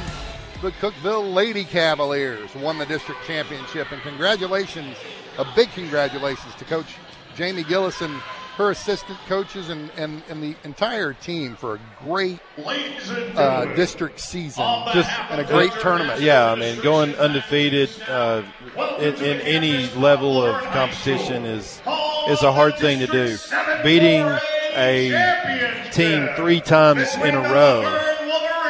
the 0.62 0.72
Cookeville 0.72 1.32
Lady 1.34 1.64
Cavaliers 1.64 2.52
won 2.56 2.78
the 2.78 2.86
district 2.86 3.24
championship. 3.26 3.92
And 3.92 4.02
congratulations, 4.02 4.96
a 5.38 5.46
big 5.54 5.70
congratulations 5.70 6.54
to 6.56 6.64
Coach 6.64 6.96
Jamie 7.36 7.62
Gillison, 7.62 8.18
her 8.56 8.72
assistant 8.72 9.18
coaches 9.28 9.68
and, 9.68 9.88
and, 9.96 10.20
and 10.28 10.42
the 10.42 10.56
entire 10.64 11.12
team 11.12 11.54
for 11.54 11.76
a 11.76 11.80
great 12.02 12.40
uh, 13.36 13.66
district 13.76 14.18
season 14.18 14.64
just 14.92 15.08
and 15.30 15.40
a 15.40 15.44
great 15.44 15.70
tournament. 15.80 16.20
Yeah, 16.20 16.50
I 16.50 16.56
mean, 16.56 16.80
going 16.82 17.14
undefeated 17.14 17.90
uh, 18.08 18.42
in, 18.98 19.14
in 19.14 19.40
any 19.42 19.88
level 19.90 20.44
of 20.44 20.60
competition 20.72 21.44
is 21.44 21.80
is 22.28 22.42
a 22.42 22.52
hard 22.52 22.76
thing 22.78 22.98
to 22.98 23.06
do. 23.06 23.36
Beating 23.84 24.26
a 24.74 25.88
team 25.92 26.28
three 26.34 26.60
times 26.60 27.14
in 27.14 27.36
a 27.36 27.42
row 27.42 28.16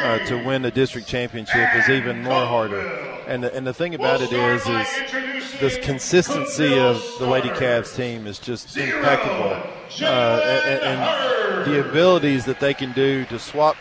uh, 0.09 0.19
to 0.27 0.43
win 0.43 0.63
the 0.63 0.71
district 0.71 1.07
championship 1.07 1.75
is 1.75 1.89
even 1.91 2.23
more 2.23 2.47
harder. 2.47 2.81
And 3.27 3.45
the, 3.45 3.55
and 3.55 3.67
the 3.67 3.75
thing 3.75 3.95
about 3.95 4.23
it 4.23 4.33
is, 4.33 4.67
is 4.67 5.61
this 5.61 5.79
consistency 5.85 6.79
of 6.79 7.03
the 7.19 7.27
Lady 7.27 7.51
Cavs 7.51 7.95
team 7.95 8.27
is 8.27 8.39
just 8.39 8.75
impeccable. 8.77 9.63
Uh, 10.01 10.05
and, 10.05 10.83
and, 10.83 11.29
the 11.67 11.87
abilities 11.87 12.45
that 12.45 12.61
they 12.61 12.73
can 12.73 12.93
do 12.93 13.25
to 13.27 13.39
swap 13.39 13.77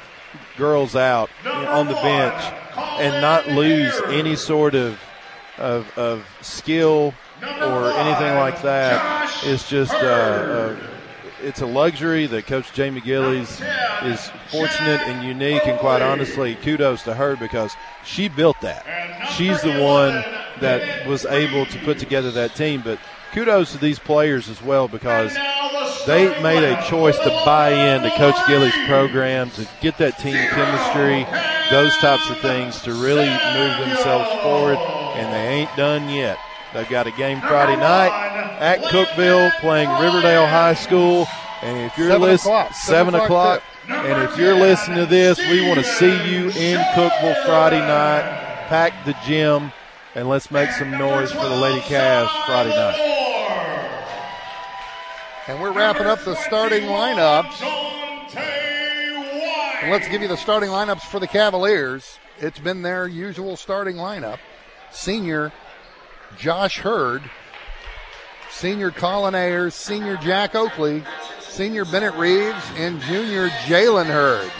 girls 0.57 0.95
out 0.95 1.29
on 1.45 1.87
the 1.87 1.93
bench 1.93 2.41
and 2.75 3.21
not 3.21 3.47
lose 3.47 3.93
any 4.07 4.35
sort 4.35 4.73
of, 4.73 4.99
of, 5.57 5.97
of 5.97 6.25
skill 6.41 7.13
or 7.41 7.91
anything 7.91 8.35
like 8.35 8.61
that 8.63 9.45
is 9.45 9.69
just 9.69 9.93
uh, 9.93 10.75
uh, 10.75 10.96
it's 11.41 11.61
a 11.61 11.65
luxury 11.65 12.25
that 12.27 12.47
Coach 12.47 12.73
Jamie 12.73 13.01
Gillies 13.01 13.61
is 14.03 14.29
fortunate 14.51 15.01
and 15.01 15.25
unique, 15.27 15.65
and 15.65 15.79
quite 15.79 16.01
honestly, 16.01 16.55
kudos 16.55 17.03
to 17.03 17.13
her 17.13 17.35
because 17.35 17.71
she 18.03 18.27
built 18.27 18.59
that. 18.61 18.85
She's 19.35 19.61
the 19.61 19.81
one 19.81 20.23
that 20.61 21.07
was 21.07 21.25
able 21.25 21.65
to 21.67 21.79
put 21.79 21.99
together 21.99 22.31
that 22.31 22.55
team. 22.55 22.81
But 22.81 22.99
kudos 23.33 23.71
to 23.73 23.77
these 23.77 23.99
players 23.99 24.49
as 24.49 24.61
well 24.61 24.87
because 24.87 25.33
they 26.05 26.41
made 26.41 26.63
a 26.63 26.81
choice 26.87 27.17
to 27.19 27.29
buy 27.45 27.71
in 27.71 28.01
to 28.01 28.09
Coach 28.11 28.35
Gillies' 28.47 28.73
program 28.87 29.49
to 29.51 29.67
get 29.81 29.97
that 29.97 30.17
team 30.19 30.35
chemistry, 30.49 31.25
those 31.69 31.95
types 31.97 32.29
of 32.29 32.39
things 32.39 32.81
to 32.83 32.93
really 32.93 33.27
move 33.27 33.77
themselves 33.79 34.41
forward, 34.41 34.77
and 34.77 35.33
they 35.33 35.47
ain't 35.47 35.75
done 35.75 36.09
yet. 36.09 36.37
They've 36.73 36.89
got 36.89 37.07
a 37.07 37.11
game 37.11 37.39
Friday 37.41 37.75
night 37.77 38.11
at 38.59 38.81
Cookeville 38.83 39.51
playing 39.59 39.89
Riverdale 39.89 40.47
High 40.47 40.73
School. 40.73 41.27
And 41.61 41.89
if 41.89 41.97
you're 41.97 42.17
listening, 42.19 42.67
seven 42.73 43.15
o'clock, 43.15 43.63
and 43.87 44.23
if 44.23 44.37
you're 44.37 44.55
listening 44.55 44.97
to 44.97 45.05
this, 45.05 45.39
we 45.49 45.67
want 45.67 45.79
to 45.79 45.85
see 45.85 46.11
you 46.29 46.49
in 46.49 46.79
Cookeville 46.93 47.45
Friday 47.45 47.79
night. 47.79 48.67
Pack 48.67 49.05
the 49.05 49.15
gym, 49.25 49.71
and 50.13 50.27
let's 50.27 50.51
make 50.51 50.69
some 50.71 50.91
noise 50.91 51.31
for 51.31 51.47
the 51.47 51.55
Lady 51.55 51.79
Cavs 51.81 52.29
Friday 52.45 52.75
night. 52.75 52.99
And 55.47 55.61
we're 55.61 55.71
wrapping 55.71 56.05
up 56.05 56.19
the 56.25 56.35
starting 56.35 56.83
lineups. 56.83 57.61
And 59.81 59.91
let's 59.91 60.09
give 60.09 60.21
you 60.21 60.27
the 60.27 60.35
starting 60.35 60.69
lineups 60.69 61.03
for 61.03 61.21
the 61.21 61.27
Cavaliers. 61.27 62.19
It's 62.39 62.59
been 62.59 62.81
their 62.81 63.07
usual 63.07 63.55
starting 63.55 63.95
lineup. 63.95 64.39
Senior 64.91 65.53
Josh 66.37 66.79
Hurd, 66.79 67.23
senior 68.51 68.91
Colin 68.91 69.35
Ayers, 69.35 69.75
senior 69.75 70.17
Jack 70.17 70.55
Oakley, 70.55 71.03
senior 71.39 71.85
Bennett 71.85 72.15
Reeves, 72.15 72.63
and 72.75 72.99
junior 73.01 73.49
Jalen 73.65 74.07
Hurd. 74.07 74.51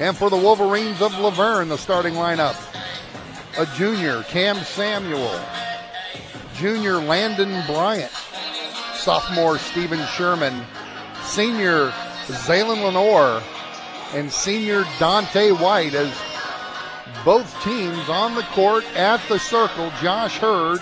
And 0.00 0.16
for 0.16 0.30
the 0.30 0.36
Wolverines 0.36 1.02
of 1.02 1.18
La 1.18 1.30
Vergne, 1.30 1.68
the 1.68 1.76
starting 1.76 2.14
lineup 2.14 2.56
a 3.58 3.66
junior 3.74 4.22
Cam 4.24 4.56
Samuel, 4.58 5.40
junior 6.54 6.98
Landon 6.98 7.50
Bryant, 7.66 8.12
sophomore 8.94 9.58
Stephen 9.58 10.04
Sherman, 10.06 10.64
senior 11.24 11.90
Zaylen 12.28 12.84
Lenore, 12.84 13.42
and 14.14 14.30
senior 14.30 14.84
Dante 15.00 15.50
White 15.50 15.94
as 15.94 16.14
both 17.28 17.62
teams 17.62 18.08
on 18.08 18.34
the 18.34 18.42
court 18.54 18.86
at 18.96 19.20
the 19.28 19.38
circle. 19.38 19.92
Josh 20.00 20.38
Hurd 20.38 20.80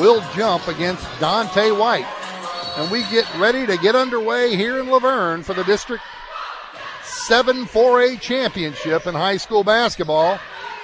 will 0.00 0.24
jump 0.34 0.66
against 0.68 1.06
Dante 1.20 1.70
White. 1.70 2.06
And 2.78 2.90
we 2.90 3.02
get 3.10 3.26
ready 3.34 3.66
to 3.66 3.76
get 3.76 3.94
underway 3.94 4.56
here 4.56 4.80
in 4.80 4.88
La 4.88 5.00
Vergne 5.00 5.42
for 5.42 5.52
the 5.52 5.64
District 5.64 6.02
7 7.04 7.66
4A 7.66 8.18
championship 8.22 9.06
in 9.06 9.12
high 9.14 9.36
school 9.36 9.62
basketball. 9.64 10.36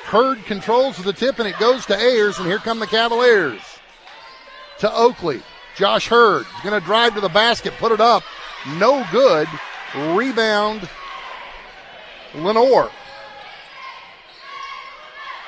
Hurd 0.04 0.44
controls 0.44 0.98
the 0.98 1.14
tip 1.14 1.38
and 1.38 1.48
it 1.48 1.58
goes 1.58 1.86
to 1.86 1.98
Ayers, 1.98 2.36
and 2.36 2.46
here 2.46 2.58
come 2.58 2.78
the 2.78 2.86
Cavaliers. 2.86 3.62
To 4.80 4.94
Oakley. 4.94 5.40
Josh 5.74 6.06
Hurd 6.06 6.42
is 6.42 6.62
going 6.62 6.78
to 6.78 6.84
drive 6.84 7.14
to 7.14 7.22
the 7.22 7.30
basket, 7.30 7.72
put 7.78 7.92
it 7.92 8.00
up. 8.02 8.24
No 8.76 9.06
good. 9.10 9.48
Rebound. 10.14 10.86
Lenore. 12.34 12.90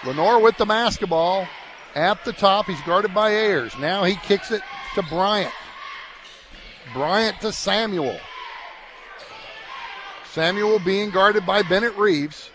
Lenore 0.06 0.40
with 0.40 0.56
the 0.58 0.66
basketball 0.66 1.46
at 1.94 2.24
the 2.24 2.32
top. 2.32 2.66
He's 2.66 2.80
guarded 2.82 3.14
by 3.14 3.30
Ayers. 3.30 3.76
Now 3.78 4.04
he 4.04 4.16
kicks 4.16 4.50
it 4.50 4.62
to 4.94 5.02
Bryant. 5.04 5.52
Bryant 6.92 7.40
to 7.40 7.52
Samuel. 7.52 8.18
Samuel 10.30 10.78
being 10.78 11.10
guarded 11.10 11.46
by 11.46 11.62
Bennett 11.62 11.96
Reeves. 11.96 12.50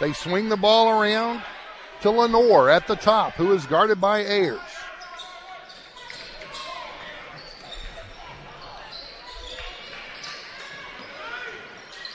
They 0.00 0.12
swing 0.12 0.48
the 0.48 0.56
ball 0.56 1.00
around 1.00 1.42
to 2.02 2.10
Lenore 2.10 2.68
at 2.68 2.86
the 2.86 2.96
top, 2.96 3.34
who 3.34 3.52
is 3.52 3.64
guarded 3.66 4.00
by 4.00 4.20
Ayers. 4.20 4.60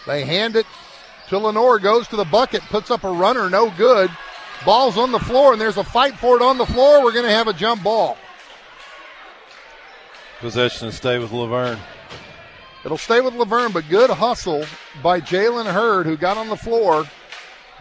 They 0.05 0.25
hand 0.25 0.55
it 0.55 0.65
Lenore, 1.37 1.79
goes 1.79 2.07
to 2.07 2.15
the 2.15 2.25
bucket, 2.25 2.61
puts 2.63 2.89
up 2.89 3.03
a 3.03 3.11
runner, 3.11 3.49
no 3.49 3.69
good. 3.77 4.09
Ball's 4.65 4.97
on 4.97 5.11
the 5.11 5.19
floor, 5.19 5.53
and 5.53 5.61
there's 5.61 5.77
a 5.77 5.83
fight 5.83 6.15
for 6.15 6.35
it 6.35 6.41
on 6.41 6.57
the 6.57 6.65
floor. 6.65 7.03
We're 7.03 7.13
going 7.13 7.25
to 7.25 7.31
have 7.31 7.47
a 7.47 7.53
jump 7.53 7.83
ball. 7.83 8.17
Possession 10.39 10.89
to 10.89 10.95
stay 10.95 11.19
with 11.19 11.31
La 11.31 11.45
Vergne. 11.47 11.79
It'll 12.83 12.97
stay 12.97 13.21
with 13.21 13.33
La 13.35 13.45
Vergne, 13.45 13.73
but 13.73 13.89
good 13.89 14.09
hustle 14.09 14.65
by 15.03 15.19
Jalen 15.19 15.71
Hurd, 15.71 16.05
who 16.05 16.17
got 16.17 16.37
on 16.37 16.49
the 16.49 16.55
floor, 16.55 17.05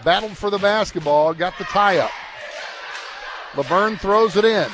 battled 0.04 0.36
for 0.36 0.50
the 0.50 0.58
basketball, 0.58 1.34
got 1.34 1.56
the 1.58 1.64
tie 1.64 1.98
up. 1.98 2.10
La 3.56 3.62
Vergne 3.62 3.96
throws 3.96 4.36
it 4.36 4.44
in. 4.44 4.68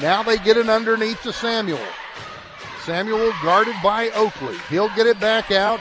Now 0.00 0.22
they 0.22 0.38
get 0.38 0.56
it 0.56 0.68
underneath 0.68 1.22
to 1.22 1.32
Samuel. 1.32 1.80
Samuel 2.84 3.32
guarded 3.42 3.76
by 3.82 4.10
Oakley. 4.10 4.56
He'll 4.68 4.94
get 4.94 5.06
it 5.06 5.18
back 5.18 5.50
out 5.50 5.80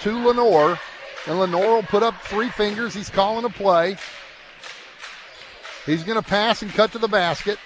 to 0.00 0.26
Lenore, 0.26 0.78
and 1.26 1.38
Lenore 1.38 1.76
will 1.76 1.82
put 1.82 2.02
up 2.02 2.14
three 2.24 2.50
fingers. 2.50 2.94
He's 2.94 3.08
calling 3.08 3.44
a 3.44 3.50
play. 3.50 3.96
He's 5.86 6.02
going 6.02 6.20
to 6.20 6.26
pass 6.26 6.62
and 6.62 6.70
cut 6.72 6.92
to 6.92 6.98
the 6.98 7.08
basket. 7.08 7.58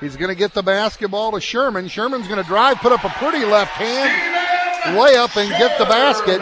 He's 0.00 0.16
going 0.16 0.28
to 0.28 0.34
get 0.34 0.52
the 0.52 0.62
basketball 0.62 1.32
to 1.32 1.40
Sherman. 1.40 1.88
Sherman's 1.88 2.28
going 2.28 2.42
to 2.42 2.46
drive, 2.46 2.78
put 2.78 2.92
up 2.92 3.04
a 3.04 3.08
pretty 3.10 3.44
left 3.44 3.72
hand 3.72 4.34
layup, 4.96 5.36
and 5.40 5.50
get 5.50 5.78
the 5.78 5.84
basket. 5.84 6.38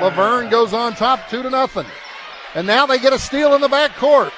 La 0.00 0.10
Vergne 0.10 0.50
goes 0.50 0.72
on 0.72 0.94
top, 0.94 1.28
two 1.28 1.42
to 1.42 1.50
nothing. 1.50 1.86
And 2.54 2.66
now 2.66 2.86
they 2.86 2.98
get 2.98 3.12
a 3.12 3.18
steal 3.18 3.54
in 3.54 3.60
the 3.60 3.68
back 3.68 3.94
court. 3.96 4.32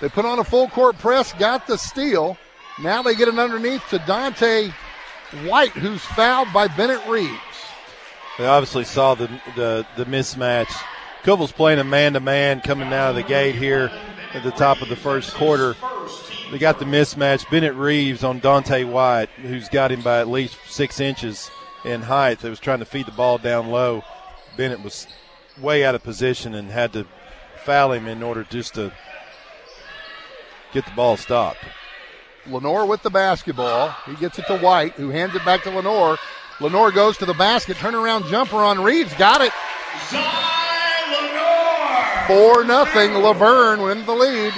They 0.00 0.08
put 0.08 0.24
on 0.24 0.38
a 0.38 0.44
full 0.44 0.68
court 0.68 0.98
press, 0.98 1.32
got 1.34 1.66
the 1.66 1.78
steal. 1.78 2.36
Now 2.82 3.02
they 3.02 3.14
get 3.14 3.28
it 3.28 3.38
underneath 3.38 3.88
to 3.90 3.98
Dante 4.00 4.72
White, 5.46 5.72
who's 5.72 6.02
fouled 6.02 6.52
by 6.52 6.68
Bennett 6.68 7.06
Reeves. 7.08 7.32
They 8.38 8.46
obviously 8.46 8.84
saw 8.84 9.14
the 9.14 9.28
the, 9.56 9.86
the 9.96 10.04
mismatch. 10.04 10.72
Cookeville's 11.22 11.52
playing 11.52 11.78
a 11.78 11.84
man 11.84 12.12
to 12.14 12.20
man 12.20 12.60
coming 12.60 12.92
out 12.92 13.10
of 13.10 13.16
the 13.16 13.22
gate 13.22 13.54
here 13.54 13.90
at 14.34 14.42
the 14.42 14.50
top 14.50 14.82
of 14.82 14.88
the 14.88 14.96
first 14.96 15.34
quarter. 15.34 15.74
They 16.50 16.58
got 16.58 16.78
the 16.78 16.84
mismatch. 16.84 17.48
Bennett 17.50 17.74
Reeves 17.74 18.22
on 18.22 18.40
Dante 18.40 18.84
White, 18.84 19.30
who's 19.30 19.68
got 19.68 19.90
him 19.90 20.02
by 20.02 20.20
at 20.20 20.28
least 20.28 20.56
six 20.68 21.00
inches. 21.00 21.50
in 21.84 22.02
height. 22.02 22.40
They 22.40 22.50
was 22.50 22.60
trying 22.60 22.78
to 22.80 22.84
feed 22.84 23.06
the 23.06 23.12
ball 23.12 23.38
down 23.38 23.68
low. 23.68 24.02
Bennett 24.56 24.82
was 24.82 25.06
way 25.60 25.84
out 25.84 25.94
of 25.94 26.02
position 26.02 26.54
and 26.54 26.70
had 26.70 26.92
to 26.94 27.06
foul 27.64 27.92
him 27.92 28.06
in 28.06 28.22
order 28.22 28.44
just 28.44 28.74
to 28.74 28.92
get 30.72 30.84
the 30.84 30.92
ball 30.92 31.16
stopped. 31.16 31.58
Lenore 32.46 32.86
with 32.86 33.02
the 33.02 33.10
basketball. 33.10 33.90
He 34.06 34.14
gets 34.16 34.38
it 34.38 34.46
to 34.46 34.58
White, 34.58 34.92
who 34.94 35.10
hands 35.10 35.34
it 35.34 35.44
back 35.44 35.62
to 35.64 35.70
Lenore. 35.70 36.18
Lenore 36.60 36.92
goes 36.92 37.16
to 37.18 37.26
the 37.26 37.34
basket. 37.34 37.76
Turnaround 37.76 38.28
jumper 38.28 38.56
on 38.56 38.82
Reeves. 38.82 39.12
Got 39.14 39.40
it. 39.40 39.52
Four 42.26 42.64
nothing. 42.64 43.14
La 43.14 43.32
Vergne 43.32 43.82
wins 43.82 44.06
the 44.06 44.12
lead. 44.12 44.52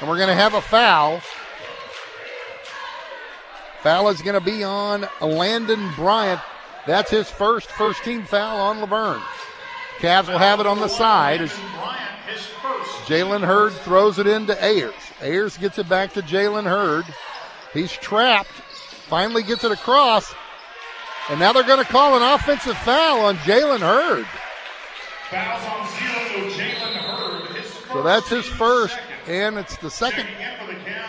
And 0.00 0.08
we're 0.08 0.16
going 0.16 0.28
to 0.28 0.34
have 0.34 0.54
a 0.54 0.60
foul. 0.60 1.20
Foul 3.82 4.08
is 4.08 4.22
going 4.22 4.38
to 4.38 4.44
be 4.44 4.64
on 4.64 5.08
Landon 5.20 5.90
Bryant. 5.96 6.40
That's 6.86 7.10
his 7.10 7.30
first 7.30 7.70
first 7.70 8.02
team 8.04 8.24
foul 8.24 8.60
on 8.60 8.80
La 8.80 8.86
Vergne. 8.86 9.22
Cavs 9.98 10.28
will 10.28 10.38
have 10.38 10.60
it 10.60 10.66
on 10.66 10.78
the 10.78 10.88
side 10.88 11.50
Jalen 13.06 13.44
Hurd 13.44 13.72
throws 13.72 14.18
it 14.18 14.26
into 14.26 14.54
Ayers. 14.62 14.94
Ayers 15.20 15.56
gets 15.56 15.78
it 15.78 15.88
back 15.88 16.12
to 16.14 16.22
Jalen 16.22 16.64
Hurd. 16.64 17.04
He's 17.72 17.92
trapped. 17.92 18.50
Finally 19.08 19.42
gets 19.42 19.64
it 19.64 19.72
across. 19.72 20.34
And 21.30 21.40
now 21.40 21.52
they're 21.52 21.62
going 21.62 21.84
to 21.84 21.90
call 21.90 22.16
an 22.16 22.22
offensive 22.22 22.76
foul 22.78 23.20
on 23.20 23.36
Jalen 23.38 23.80
Hurd. 23.80 24.26
Fouls 25.30 25.62
on 25.64 25.86
zero, 25.98 26.50
Jalen 26.50 26.96
Hurd. 26.96 27.64
So 27.92 28.02
that's 28.02 28.28
his 28.28 28.46
first, 28.46 28.96
and 29.26 29.58
it's 29.58 29.76
the 29.78 29.90
second 29.90 30.26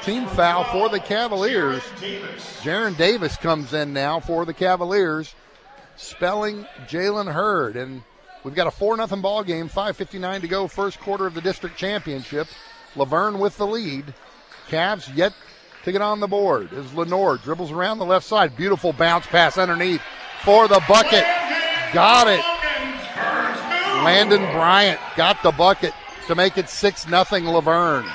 team 0.04 0.26
foul 0.28 0.64
for 0.66 0.90
the 0.90 1.00
Cavaliers. 1.00 1.82
Jaron 2.62 2.98
Davis 2.98 3.36
comes 3.38 3.74
in 3.74 3.94
now 3.94 4.20
for 4.20 4.46
the 4.46 4.54
Cavaliers, 4.54 5.34
spelling 5.98 6.66
Jalen 6.88 7.32
Hurd. 7.32 7.76
And 7.76 8.04
we've 8.44 8.56
got 8.56 8.68
a 8.68 8.72
4 8.72 8.96
0 8.96 9.22
ball 9.22 9.44
game, 9.44 9.70
5.59 9.70 10.42
to 10.42 10.48
go, 10.48 10.68
first 10.68 11.00
quarter 11.00 11.26
of 11.26 11.34
the 11.34 11.42
district 11.42 11.78
championship. 11.78 12.48
La 12.96 13.06
Vergne 13.06 13.40
with 13.40 13.58
the 13.58 13.68
lead. 13.68 14.14
Cavs 14.70 15.16
yet 15.16 15.34
to 15.84 15.92
get 15.92 16.02
on 16.02 16.20
the 16.20 16.28
board 16.28 16.72
as 16.74 16.94
Lenore 16.94 17.38
dribbles 17.38 17.72
around 17.72 17.98
the 17.98 18.06
left 18.06 18.26
side. 18.26 18.56
Beautiful 18.56 18.94
bounce 18.94 19.26
pass 19.26 19.58
underneath 19.58 20.02
for 20.44 20.68
the 20.68 20.82
bucket. 20.88 21.24
Got 21.94 22.28
it. 22.28 22.44
Landon 24.04 24.42
Bryant 24.54 25.00
got 25.16 25.42
the 25.44 25.52
bucket 25.52 25.94
to 26.28 26.36
make 26.36 26.58
it 26.58 26.70
6 26.70 27.04
0 27.04 27.24
La 27.42 27.62
Vergne. 27.62 28.10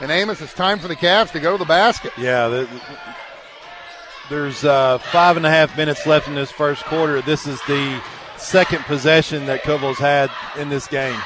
And 0.00 0.10
Amos, 0.10 0.40
it's 0.40 0.52
time 0.52 0.78
for 0.78 0.88
the 0.88 0.96
Cavs 0.96 1.30
to 1.32 1.40
go 1.40 1.52
to 1.52 1.58
the 1.58 1.64
basket. 1.64 2.12
Yeah, 2.18 2.48
the, 2.48 2.68
there's 4.28 4.64
uh, 4.64 4.98
five 4.98 5.36
and 5.36 5.46
a 5.46 5.50
half 5.50 5.76
minutes 5.76 6.06
left 6.06 6.26
in 6.26 6.34
this 6.34 6.50
first 6.50 6.84
quarter. 6.84 7.22
This 7.22 7.46
is 7.46 7.60
the 7.62 8.02
second 8.44 8.84
possession 8.84 9.46
that 9.46 9.62
Cookeville's 9.62 9.98
had 9.98 10.30
in 10.58 10.68
this 10.68 10.86
game. 10.86 11.18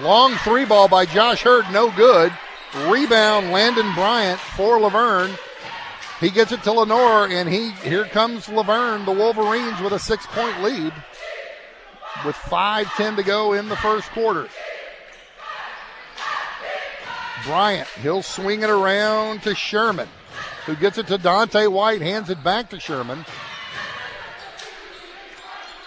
Long 0.00 0.34
three 0.36 0.64
ball 0.64 0.88
by 0.88 1.06
Josh 1.06 1.42
Hurd, 1.42 1.64
no 1.72 1.90
good. 1.96 2.32
Rebound, 2.86 3.50
Landon 3.50 3.92
Bryant 3.94 4.38
for 4.38 4.78
La 4.78 4.90
Vergne. 4.90 5.34
He 6.20 6.30
gets 6.30 6.52
it 6.52 6.62
to 6.64 6.72
Lenore, 6.72 7.28
and 7.28 7.48
he 7.48 7.70
here 7.70 8.04
comes 8.04 8.48
La 8.48 8.62
Vergne, 8.62 9.04
the 9.04 9.12
Wolverines, 9.12 9.80
with 9.80 9.92
a 9.92 9.98
six 9.98 10.26
point 10.26 10.62
lead 10.62 10.92
with 12.24 12.36
5.10 12.36 13.16
to 13.16 13.22
go 13.22 13.52
in 13.52 13.68
the 13.68 13.76
first 13.76 14.08
quarter. 14.10 14.48
Bryant, 17.44 17.88
he'll 18.02 18.22
swing 18.22 18.62
it 18.62 18.70
around 18.70 19.42
to 19.42 19.54
Sherman, 19.54 20.08
who 20.64 20.74
gets 20.74 20.98
it 20.98 21.06
to 21.08 21.18
Dante 21.18 21.66
White, 21.66 22.00
hands 22.00 22.30
it 22.30 22.42
back 22.42 22.70
to 22.70 22.80
Sherman. 22.80 23.24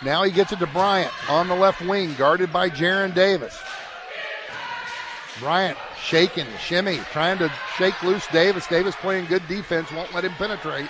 Now 0.03 0.23
he 0.23 0.31
gets 0.31 0.51
it 0.51 0.59
to 0.59 0.67
Bryant 0.67 1.11
on 1.29 1.47
the 1.47 1.55
left 1.55 1.81
wing, 1.81 2.13
guarded 2.15 2.53
by 2.53 2.69
Jaron 2.69 3.13
Davis. 3.13 3.59
Bryant 5.39 5.77
shaking, 6.01 6.47
shimmy, 6.59 6.97
trying 7.11 7.37
to 7.39 7.51
shake 7.77 8.01
loose 8.03 8.25
Davis. 8.27 8.65
Davis 8.67 8.95
playing 8.95 9.25
good 9.25 9.45
defense, 9.47 9.91
won't 9.91 10.13
let 10.13 10.23
him 10.23 10.33
penetrate. 10.33 10.89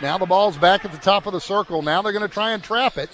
Now 0.00 0.18
the 0.18 0.26
ball's 0.26 0.56
back 0.56 0.84
at 0.84 0.92
the 0.92 0.98
top 0.98 1.26
of 1.26 1.32
the 1.32 1.40
circle. 1.40 1.82
Now 1.82 2.02
they're 2.02 2.12
going 2.12 2.26
to 2.26 2.32
try 2.32 2.52
and 2.52 2.62
trap 2.62 2.96
it. 2.98 3.10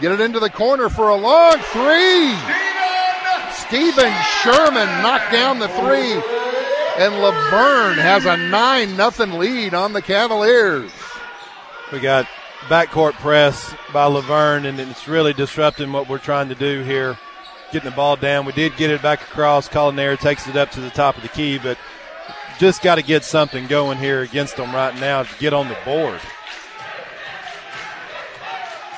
Get 0.00 0.12
it 0.12 0.20
into 0.20 0.40
the 0.40 0.50
corner 0.50 0.88
for 0.88 1.08
a 1.08 1.14
long 1.14 1.58
three. 1.58 2.34
Steven 3.52 4.12
Sherman 4.42 4.88
knocked 5.02 5.32
down 5.32 5.58
the 5.58 5.68
three. 5.68 6.12
And 6.98 7.22
La 7.22 7.30
Vergne 7.50 7.98
has 7.98 8.26
a 8.26 8.36
9 8.36 8.96
nothing 8.96 9.32
lead 9.38 9.72
on 9.72 9.94
the 9.94 10.02
Cavaliers. 10.02 10.90
We 11.92 12.00
got 12.00 12.26
backcourt 12.68 13.12
press 13.14 13.74
by 13.92 14.06
La 14.06 14.22
Vergne, 14.22 14.64
and 14.64 14.80
it's 14.80 15.06
really 15.06 15.34
disrupting 15.34 15.92
what 15.92 16.08
we're 16.08 16.16
trying 16.16 16.48
to 16.48 16.54
do 16.54 16.82
here, 16.82 17.18
getting 17.70 17.90
the 17.90 17.94
ball 17.94 18.16
down. 18.16 18.46
We 18.46 18.52
did 18.52 18.76
get 18.78 18.90
it 18.90 19.02
back 19.02 19.20
across. 19.20 19.68
Colin 19.68 19.98
Ayers 19.98 20.18
takes 20.20 20.48
it 20.48 20.56
up 20.56 20.70
to 20.70 20.80
the 20.80 20.88
top 20.88 21.16
of 21.16 21.22
the 21.22 21.28
key, 21.28 21.58
but 21.58 21.76
just 22.58 22.82
got 22.82 22.94
to 22.94 23.02
get 23.02 23.24
something 23.24 23.66
going 23.66 23.98
here 23.98 24.22
against 24.22 24.56
them 24.56 24.74
right 24.74 24.98
now 25.00 25.24
to 25.24 25.38
get 25.38 25.52
on 25.52 25.68
the 25.68 25.76
board. 25.84 26.20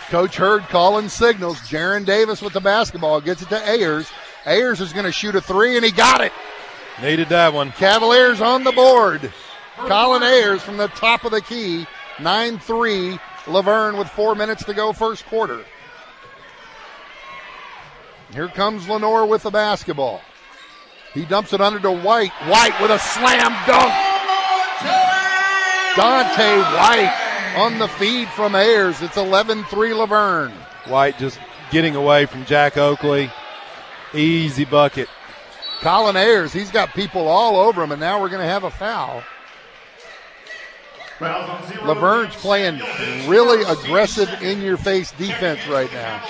Coach 0.09 0.37
Hurd 0.37 0.62
calling 0.68 1.09
signals. 1.09 1.59
Jaron 1.61 2.04
Davis 2.04 2.40
with 2.40 2.52
the 2.52 2.61
basketball 2.61 3.20
gets 3.20 3.42
it 3.42 3.48
to 3.48 3.68
Ayers. 3.68 4.09
Ayers 4.46 4.80
is 4.80 4.92
going 4.92 5.07
to 5.07 5.11
shoot 5.11 5.35
a 5.35 5.40
three, 5.40 5.74
and 5.74 5.85
he 5.85 5.90
got 5.90 6.20
it. 6.20 6.33
Needed 7.02 7.30
that 7.30 7.52
one. 7.52 7.72
Cavaliers 7.72 8.40
on 8.40 8.62
the 8.62 8.70
board. 8.70 9.33
Colin 9.78 10.22
Ayers 10.22 10.62
from 10.62 10.76
the 10.76 10.87
top 10.88 11.24
of 11.24 11.33
the 11.33 11.40
key. 11.40 11.87
9 12.20 12.59
3. 12.59 13.18
La 13.46 13.61
Vergne 13.61 13.98
with 13.98 14.09
four 14.09 14.35
minutes 14.35 14.64
to 14.64 14.72
go, 14.72 14.92
first 14.92 15.27
quarter. 15.27 15.64
Here 18.33 18.48
comes 18.48 18.88
Lenore 18.88 19.27
with 19.27 19.42
the 19.42 19.50
basketball. 19.50 20.20
He 21.12 21.24
dumps 21.24 21.53
it 21.53 21.61
under 21.61 21.79
to 21.81 21.92
White. 21.92 22.33
White 22.48 22.81
with 22.81 22.90
a 22.90 22.98
slam 22.98 23.53
dunk. 23.66 23.92
Dante 25.96 26.59
White 26.77 27.55
on 27.57 27.79
the 27.79 27.87
feed 27.87 28.29
from 28.31 28.55
Ayers. 28.55 29.00
It's 29.03 29.16
11 29.16 29.64
3 29.64 29.94
La 29.94 30.07
Vergne. 30.07 30.55
White 30.87 31.18
just 31.18 31.38
getting 31.70 31.94
away 31.94 32.27
from 32.27 32.44
Jack 32.46 32.77
Oakley. 32.77 33.31
Easy 34.12 34.64
bucket. 34.64 35.09
Colin 35.81 36.16
Ayers, 36.16 36.53
he's 36.53 36.70
got 36.70 36.94
people 36.94 37.29
all 37.29 37.57
over 37.57 37.83
him, 37.83 37.92
and 37.92 38.00
now 38.00 38.20
we're 38.20 38.29
going 38.29 38.40
to 38.40 38.48
have 38.48 38.64
a 38.64 38.70
foul. 38.70 39.22
La 41.20 41.94
Vergne's 41.94 42.35
playing 42.37 42.81
really 43.29 43.62
aggressive, 43.62 44.29
in 44.42 44.61
your 44.61 44.77
face 44.77 45.12
defense 45.12 45.66
right 45.68 45.92
now. 45.92 46.22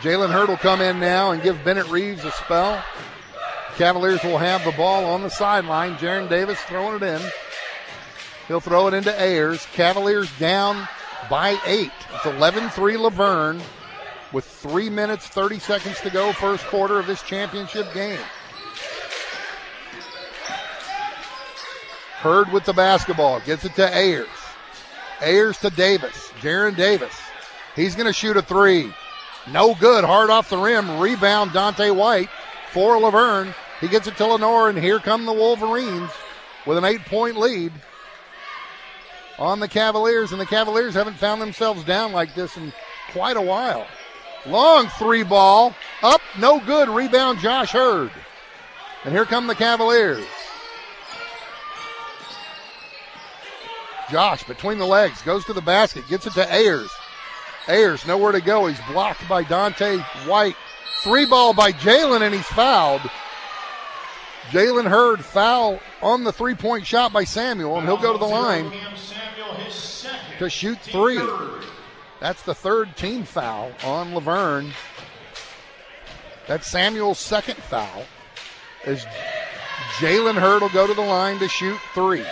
Jalen 0.00 0.30
Hurd 0.30 0.48
will 0.48 0.56
come 0.56 0.80
in 0.80 1.00
now 1.00 1.32
and 1.32 1.42
give 1.42 1.62
Bennett 1.64 1.88
Reeves 1.88 2.24
a 2.24 2.30
spell. 2.30 2.82
Cavaliers 3.74 4.22
will 4.22 4.38
have 4.38 4.64
the 4.64 4.72
ball 4.72 5.04
on 5.04 5.22
the 5.22 5.30
sideline. 5.30 5.96
Jaron 5.96 6.28
Davis 6.28 6.60
throwing 6.62 6.96
it 6.96 7.02
in. 7.02 7.20
He'll 8.46 8.60
throw 8.60 8.86
it 8.86 8.94
into 8.94 9.12
Ayers. 9.20 9.66
Cavaliers 9.72 10.30
down 10.38 10.88
by 11.28 11.58
eight. 11.66 11.92
It's 12.14 12.26
11 12.26 12.70
3 12.70 12.96
La 12.96 13.10
Vergne 13.10 13.60
with 14.32 14.44
three 14.44 14.90
minutes, 14.90 15.26
30 15.26 15.58
seconds 15.58 16.00
to 16.00 16.10
go, 16.10 16.32
first 16.32 16.64
quarter 16.66 16.98
of 16.98 17.06
this 17.06 17.22
championship 17.22 17.92
game. 17.92 18.20
Hurd 22.18 22.52
with 22.52 22.64
the 22.64 22.72
basketball, 22.72 23.40
gets 23.40 23.64
it 23.64 23.74
to 23.76 23.94
Ayers. 23.94 24.26
Ayers 25.20 25.58
to 25.58 25.70
Davis. 25.70 26.30
Jaron 26.40 26.76
Davis. 26.76 27.14
He's 27.76 27.94
going 27.94 28.06
to 28.06 28.12
shoot 28.12 28.36
a 28.36 28.42
three. 28.42 28.92
No 29.52 29.74
good. 29.74 30.04
Hard 30.04 30.30
off 30.30 30.50
the 30.50 30.58
rim. 30.58 30.98
Rebound 30.98 31.52
Dante 31.52 31.90
White 31.90 32.28
for 32.72 32.98
La 32.98 33.10
Vergne. 33.10 33.54
He 33.80 33.88
gets 33.88 34.08
it 34.08 34.16
to 34.16 34.26
Lenore, 34.26 34.68
and 34.68 34.78
here 34.78 34.98
come 34.98 35.26
the 35.26 35.32
Wolverines 35.32 36.10
with 36.66 36.76
an 36.76 36.84
eight 36.84 37.04
point 37.04 37.36
lead 37.36 37.72
on 39.38 39.60
the 39.60 39.68
Cavaliers. 39.68 40.32
And 40.32 40.40
the 40.40 40.46
Cavaliers 40.46 40.94
haven't 40.94 41.16
found 41.16 41.40
themselves 41.40 41.84
down 41.84 42.12
like 42.12 42.34
this 42.34 42.56
in 42.56 42.72
quite 43.12 43.36
a 43.36 43.42
while. 43.42 43.86
Long 44.44 44.88
three 44.98 45.22
ball. 45.22 45.74
Up. 46.02 46.20
No 46.38 46.58
good. 46.60 46.88
Rebound 46.88 47.38
Josh 47.38 47.70
Hurd. 47.70 48.10
And 49.04 49.14
here 49.14 49.24
come 49.24 49.46
the 49.46 49.54
Cavaliers. 49.54 50.26
Josh 54.10 54.44
between 54.44 54.78
the 54.78 54.86
legs 54.86 55.22
goes 55.22 55.44
to 55.44 55.52
the 55.52 55.60
basket, 55.60 56.08
gets 56.08 56.26
it 56.26 56.32
to 56.34 56.52
Ayers. 56.52 56.90
Ayers 57.68 58.06
nowhere 58.06 58.32
to 58.32 58.40
go. 58.40 58.66
He's 58.66 58.80
blocked 58.90 59.28
by 59.28 59.42
Dante 59.42 59.98
White. 60.26 60.56
Three 61.02 61.26
ball 61.26 61.52
by 61.54 61.72
Jalen, 61.72 62.22
and 62.22 62.34
he's 62.34 62.46
fouled. 62.46 63.02
Jalen 64.50 64.88
Hurd 64.88 65.24
foul 65.24 65.78
on 66.00 66.24
the 66.24 66.32
three 66.32 66.54
point 66.54 66.86
shot 66.86 67.12
by 67.12 67.24
Samuel, 67.24 67.78
and 67.78 67.86
he'll 67.86 67.98
go 67.98 68.12
to 68.12 68.18
the 68.18 68.24
line 68.24 68.72
to 70.38 70.48
shoot 70.48 70.78
three. 70.80 71.20
That's 72.20 72.42
the 72.42 72.54
third 72.54 72.96
team 72.96 73.24
foul 73.24 73.72
on 73.84 74.14
La 74.14 74.20
Vergne. 74.20 74.72
That's 76.46 76.66
Samuel's 76.66 77.18
second 77.18 77.56
foul. 77.56 78.04
As 78.84 79.04
Jalen 79.98 80.40
Hurd 80.40 80.62
will 80.62 80.68
go 80.70 80.86
to 80.86 80.94
the 80.94 81.02
line 81.02 81.38
to 81.40 81.48
shoot 81.48 81.78
three. 81.94 82.24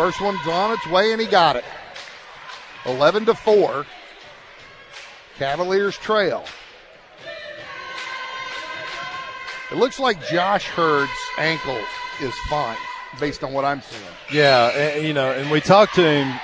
First 0.00 0.22
one's 0.22 0.46
on 0.46 0.72
its 0.72 0.86
way, 0.86 1.12
and 1.12 1.20
he 1.20 1.26
got 1.26 1.56
it. 1.56 1.64
11 2.86 3.26
to 3.26 3.34
4. 3.34 3.84
Cavaliers 5.36 5.94
trail. 5.98 6.42
It 9.70 9.76
looks 9.76 9.98
like 10.00 10.26
Josh 10.26 10.64
Hurd's 10.68 11.12
ankle 11.36 11.78
is 12.18 12.32
fine, 12.48 12.78
based 13.20 13.44
on 13.44 13.52
what 13.52 13.66
I'm 13.66 13.82
seeing. 13.82 14.02
Yeah, 14.32 14.68
and, 14.68 15.06
you 15.06 15.12
know, 15.12 15.32
and 15.32 15.50
we 15.50 15.60
talked 15.60 15.94
to 15.96 16.02
him 16.02 16.40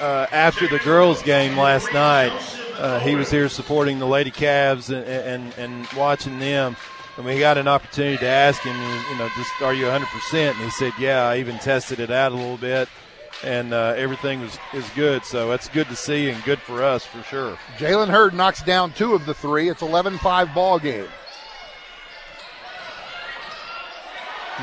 uh, 0.00 0.28
after 0.30 0.68
the 0.68 0.78
girls' 0.78 1.24
game 1.24 1.58
last 1.58 1.92
night. 1.92 2.30
Uh, 2.74 3.00
he 3.00 3.16
was 3.16 3.32
here 3.32 3.48
supporting 3.48 3.98
the 3.98 4.06
Lady 4.06 4.30
Cavs 4.30 4.96
and, 4.96 5.04
and, 5.04 5.58
and 5.58 5.92
watching 5.94 6.38
them. 6.38 6.76
And 7.16 7.26
we 7.26 7.38
got 7.38 7.58
an 7.58 7.68
opportunity 7.68 8.16
to 8.18 8.26
ask 8.26 8.62
him, 8.62 8.74
you 8.74 9.18
know, 9.18 9.28
just 9.36 9.50
are 9.60 9.74
you 9.74 9.84
100%? 9.84 10.50
And 10.50 10.56
he 10.56 10.70
said, 10.70 10.92
yeah, 10.98 11.28
I 11.28 11.38
even 11.38 11.58
tested 11.58 12.00
it 12.00 12.10
out 12.10 12.32
a 12.32 12.34
little 12.34 12.56
bit. 12.56 12.88
And 13.44 13.74
uh, 13.74 13.94
everything 13.96 14.40
was 14.40 14.56
is 14.72 14.88
good, 14.90 15.24
so 15.24 15.48
that's 15.48 15.68
good 15.68 15.88
to 15.88 15.96
see 15.96 16.30
and 16.30 16.42
good 16.44 16.60
for 16.60 16.82
us 16.82 17.04
for 17.04 17.22
sure. 17.24 17.58
Jalen 17.76 18.08
Hurd 18.08 18.34
knocks 18.34 18.62
down 18.62 18.92
two 18.92 19.14
of 19.14 19.26
the 19.26 19.34
three. 19.34 19.68
It's 19.68 19.82
11-5 19.82 20.54
ball 20.54 20.78
game. 20.78 21.08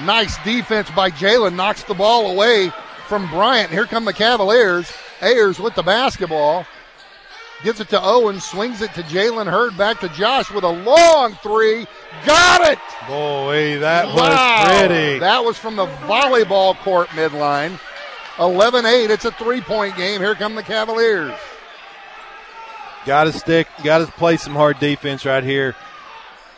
Nice 0.05 0.41
defense 0.43 0.89
by 0.91 1.11
Jalen. 1.11 1.55
Knocks 1.55 1.83
the 1.83 1.93
ball 1.93 2.31
away 2.31 2.71
from 3.07 3.27
Bryant. 3.29 3.69
Here 3.69 3.85
come 3.85 4.05
the 4.05 4.13
Cavaliers. 4.13 4.89
Ayers 5.21 5.59
with 5.59 5.75
the 5.75 5.83
basketball. 5.83 6.65
Gives 7.63 7.79
it 7.81 7.89
to 7.89 8.01
Owen. 8.01 8.39
Swings 8.39 8.81
it 8.81 8.93
to 8.93 9.03
Jalen 9.03 9.47
Hurd. 9.47 9.77
Back 9.77 9.99
to 9.99 10.09
Josh 10.09 10.49
with 10.51 10.63
a 10.63 10.69
long 10.69 11.35
three. 11.35 11.85
Got 12.25 12.71
it! 12.71 12.79
Boy, 13.07 13.79
that 13.79 14.07
wow. 14.07 14.15
was 14.15 14.87
pretty. 14.87 15.19
That 15.19 15.43
was 15.43 15.57
from 15.57 15.75
the 15.75 15.85
volleyball 15.85 16.77
court 16.77 17.09
midline. 17.09 17.79
11 18.39 18.85
8. 18.85 19.11
It's 19.11 19.25
a 19.25 19.31
three 19.31 19.61
point 19.61 19.97
game. 19.97 20.21
Here 20.21 20.35
come 20.35 20.55
the 20.55 20.63
Cavaliers. 20.63 21.37
Got 23.05 23.25
to 23.25 23.33
stick, 23.33 23.67
got 23.83 23.99
to 23.99 24.07
play 24.13 24.37
some 24.37 24.53
hard 24.53 24.79
defense 24.79 25.25
right 25.25 25.43
here. 25.43 25.75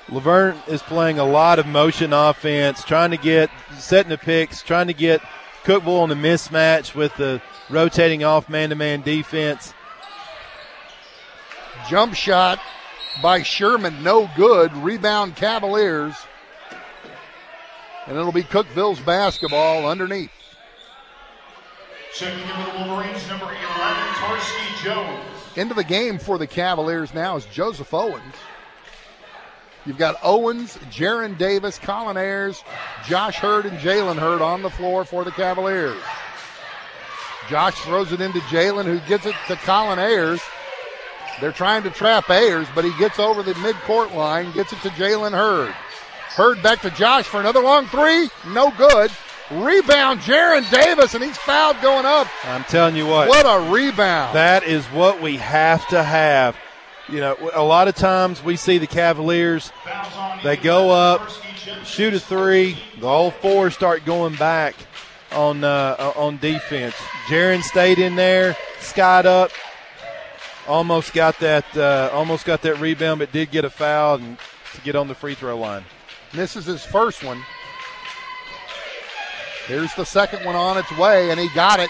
La 0.10 0.20
Vergne 0.20 0.60
is 0.68 0.82
playing 0.82 1.20
a 1.20 1.24
lot 1.24 1.60
of 1.60 1.68
motion 1.68 2.14
offense, 2.14 2.84
trying 2.84 3.12
to 3.12 3.18
get 3.18 3.50
setting 3.78 4.10
the 4.10 4.18
picks, 4.18 4.62
trying 4.62 4.88
to 4.88 4.94
get 4.94 5.22
Cookeville 5.64 6.02
on 6.02 6.10
the 6.10 6.16
mismatch 6.16 6.96
with 6.96 7.16
the 7.16 7.42
rotating 7.70 8.24
off 8.24 8.50
man 8.50 8.70
to 8.70 8.76
man 8.76 9.02
defense. 9.02 9.74
Jump 11.92 12.14
shot 12.14 12.58
by 13.22 13.44
Sherman, 13.44 14.02
no 14.02 14.30
good. 14.38 14.72
Rebound 14.78 15.36
Cavaliers. 15.36 16.16
And 18.08 18.16
it'll 18.16 18.32
be 18.32 18.44
Cookeville's 18.44 19.02
basketball 19.02 19.86
underneath. 19.86 20.32
Checking 22.16 22.40
into 22.40 22.54
the 22.54 22.78
Wolverines, 22.78 23.28
number 23.28 23.44
11, 23.44 23.58
Tarski 23.66 24.86
Jones. 24.86 25.20
Into 25.58 25.74
the 25.74 25.84
game 25.84 26.18
for 26.18 26.38
the 26.38 26.48
Cavaliers 26.48 27.14
now 27.14 27.36
is 27.36 27.46
Joseph 27.48 27.94
Owens. 27.94 28.36
You've 29.86 29.98
got 29.98 30.16
Owens, 30.24 30.78
Jaron 30.92 31.38
Davis, 31.38 31.78
Colin 31.78 32.16
Ayers, 32.16 32.64
Josh 33.06 33.36
Hurd, 33.36 33.66
and 33.66 33.78
Jalen 33.80 34.18
Hurd 34.18 34.42
on 34.42 34.62
the 34.62 34.70
floor 34.70 35.04
for 35.04 35.26
the 35.26 35.32
Cavaliers. 35.32 36.02
Josh 37.50 37.76
throws 37.82 38.14
it 38.14 38.22
into 38.22 38.40
Jalen, 38.40 38.86
who 38.86 39.06
gets 39.10 39.26
it 39.26 39.36
to 39.50 39.58
Colin 39.58 40.00
Ayers. 40.00 40.40
They're 41.42 41.52
trying 41.52 41.84
to 41.84 41.90
trap 41.90 42.30
Ayers, 42.30 42.68
but 42.76 42.86
he 42.86 42.96
gets 43.00 43.18
over 43.20 43.42
the 43.42 43.54
midcourt 43.56 44.14
line, 44.14 44.52
gets 44.52 44.72
it 44.74 44.80
to 44.84 44.90
Jalen 44.90 45.32
Hurd. 45.32 45.74
Hurd 46.36 46.62
back 46.64 46.82
to 46.82 46.92
Josh 46.92 47.26
for 47.26 47.40
another 47.40 47.62
long 47.62 47.88
three. 47.88 48.30
No 48.54 48.72
good. 48.78 49.12
Rebound, 49.52 50.22
Jaron 50.22 50.70
Davis, 50.72 51.14
and 51.14 51.24
he's 51.24 51.38
fouled 51.38 51.82
going 51.82 52.06
up. 52.06 52.28
I'm 52.46 52.64
telling 52.66 52.96
you 52.96 53.06
what. 53.06 53.28
What 53.28 53.46
a 53.46 53.70
rebound. 53.72 54.34
That 54.34 54.64
is 54.64 54.86
what 54.88 55.22
we 55.22 55.38
have 55.38 55.86
to 55.90 56.02
have. 56.02 56.56
You 57.10 57.20
know, 57.20 57.50
a 57.54 57.64
lot 57.64 57.90
of 57.90 57.96
times 57.96 58.42
we 58.42 58.56
see 58.56 58.78
the 58.78 58.88
Cavaliers, 58.88 59.74
they 60.44 60.56
go 60.56 60.92
up, 60.92 61.30
shoot 61.84 62.14
a 62.14 62.20
three, 62.20 62.78
the 63.00 63.08
whole 63.08 63.32
four 63.32 63.72
start 63.72 64.06
going 64.06 64.36
back 64.36 64.76
on 65.34 65.66
uh, 65.66 66.14
on 66.16 66.38
defense. 66.38 66.96
Jaron 67.26 67.64
stayed 67.64 68.00
in 68.00 68.16
there, 68.16 68.56
skied 68.80 69.26
up, 69.26 69.52
almost 70.68 71.14
got 71.14 71.40
that 71.40 71.66
uh, 71.78 72.10
almost 72.14 72.46
got 72.46 72.62
that 72.64 72.80
rebound, 72.80 73.20
but 73.20 73.32
did 73.32 73.52
get 73.52 73.66
a 73.66 73.70
foul 73.70 74.16
and 74.16 74.38
to 74.74 74.82
get 74.82 74.96
on 74.96 75.08
the 75.08 75.16
free 75.16 75.36
throw 75.36 75.58
line. 75.58 75.84
This 76.34 76.56
is 76.56 76.66
his 76.66 76.84
first 76.84 77.24
one. 77.24 77.42
Here's 79.68 79.94
the 79.96 80.06
second 80.06 80.46
one 80.46 80.56
on 80.56 80.78
its 80.78 80.92
way, 80.98 81.30
and 81.30 81.40
he 81.40 81.50
got 81.50 81.80
it. 81.80 81.90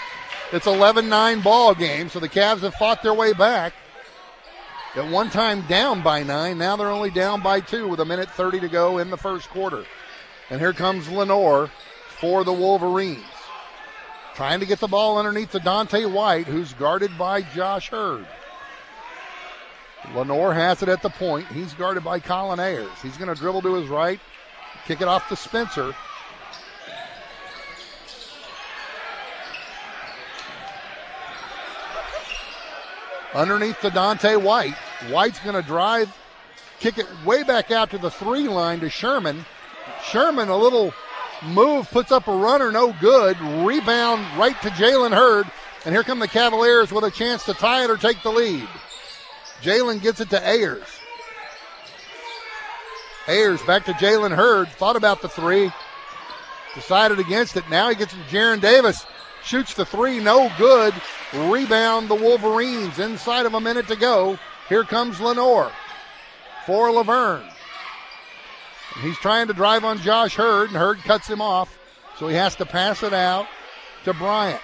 It's 0.52 0.66
11-9 0.66 1.42
ball 1.42 1.74
game, 1.74 2.08
so 2.08 2.20
the 2.20 2.28
Cavs 2.28 2.60
have 2.60 2.74
fought 2.74 3.02
their 3.02 3.14
way 3.14 3.32
back. 3.32 3.72
At 4.94 5.10
one 5.10 5.30
time 5.30 5.62
down 5.62 6.02
by 6.02 6.22
nine, 6.22 6.58
now 6.58 6.76
they're 6.76 6.90
only 6.90 7.10
down 7.10 7.40
by 7.40 7.60
two 7.60 7.88
with 7.88 8.00
a 8.00 8.04
minute 8.04 8.28
30 8.30 8.60
to 8.60 8.68
go 8.68 8.98
in 8.98 9.08
the 9.08 9.16
first 9.16 9.48
quarter. 9.48 9.84
And 10.50 10.60
here 10.60 10.74
comes 10.74 11.08
Lenore 11.08 11.70
for 12.20 12.44
the 12.44 12.52
Wolverines. 12.52 13.24
Trying 14.34 14.60
to 14.60 14.66
get 14.66 14.80
the 14.80 14.88
ball 14.88 15.16
underneath 15.16 15.52
to 15.52 15.60
Dante 15.60 16.04
White, 16.04 16.46
who's 16.46 16.74
guarded 16.74 17.16
by 17.16 17.40
Josh 17.40 17.88
Hurd. 17.88 18.26
Lenore 20.14 20.54
has 20.54 20.82
it 20.82 20.88
at 20.88 21.02
the 21.02 21.10
point. 21.10 21.46
He's 21.48 21.72
guarded 21.74 22.04
by 22.04 22.20
Colin 22.20 22.60
Ayers. 22.60 22.90
He's 23.02 23.16
going 23.16 23.34
to 23.34 23.40
dribble 23.40 23.62
to 23.62 23.74
his 23.74 23.88
right, 23.88 24.20
kick 24.86 25.00
it 25.00 25.08
off 25.08 25.28
to 25.28 25.36
Spencer. 25.36 25.94
underneath 33.34 33.80
to 33.80 33.90
Dante 33.90 34.36
White. 34.36 34.74
White's 35.10 35.40
going 35.40 35.60
to 35.60 35.66
drive, 35.66 36.14
kick 36.80 36.98
it 36.98 37.06
way 37.24 37.42
back 37.42 37.70
out 37.70 37.90
to 37.90 37.98
the 37.98 38.10
three 38.10 38.48
line 38.48 38.80
to 38.80 38.90
Sherman. 38.90 39.44
Sherman, 40.04 40.48
a 40.48 40.56
little 40.56 40.92
move, 41.44 41.90
puts 41.90 42.12
up 42.12 42.28
a 42.28 42.36
runner, 42.36 42.70
no 42.70 42.94
good. 43.00 43.38
Rebound 43.40 44.38
right 44.38 44.60
to 44.62 44.68
Jalen 44.70 45.14
Hurd. 45.14 45.50
And 45.84 45.94
here 45.94 46.04
come 46.04 46.20
the 46.20 46.28
Cavaliers 46.28 46.92
with 46.92 47.04
a 47.04 47.10
chance 47.10 47.44
to 47.44 47.54
tie 47.54 47.84
it 47.84 47.90
or 47.90 47.96
take 47.96 48.22
the 48.22 48.30
lead. 48.30 48.68
Jalen 49.62 50.02
gets 50.02 50.20
it 50.20 50.30
to 50.30 50.46
Ayers. 50.46 50.86
Ayers 53.28 53.62
back 53.62 53.84
to 53.84 53.92
Jalen 53.92 54.34
Hurd. 54.34 54.68
Thought 54.68 54.96
about 54.96 55.22
the 55.22 55.28
three. 55.28 55.70
Decided 56.74 57.20
against 57.20 57.56
it. 57.56 57.68
Now 57.70 57.88
he 57.88 57.94
gets 57.94 58.12
it 58.12 58.16
to 58.16 58.36
Jaron 58.36 58.60
Davis. 58.60 59.04
Shoots 59.44 59.74
the 59.74 59.84
three, 59.84 60.20
no 60.20 60.50
good. 60.58 60.94
Rebound 61.32 62.08
the 62.08 62.14
Wolverines 62.14 62.98
inside 62.98 63.46
of 63.46 63.54
a 63.54 63.60
minute 63.60 63.88
to 63.88 63.96
go. 63.96 64.38
Here 64.68 64.84
comes 64.84 65.20
Lenore 65.20 65.70
for 66.66 66.90
La 66.92 67.02
Vergne. 67.02 67.48
He's 69.00 69.18
trying 69.18 69.48
to 69.48 69.54
drive 69.54 69.84
on 69.84 69.98
Josh 69.98 70.34
Hurd, 70.36 70.68
and 70.68 70.76
Hurd 70.76 70.98
cuts 70.98 71.28
him 71.28 71.40
off, 71.40 71.76
so 72.18 72.28
he 72.28 72.36
has 72.36 72.56
to 72.56 72.66
pass 72.66 73.02
it 73.02 73.12
out 73.12 73.46
to 74.04 74.12
Bryant. 74.12 74.60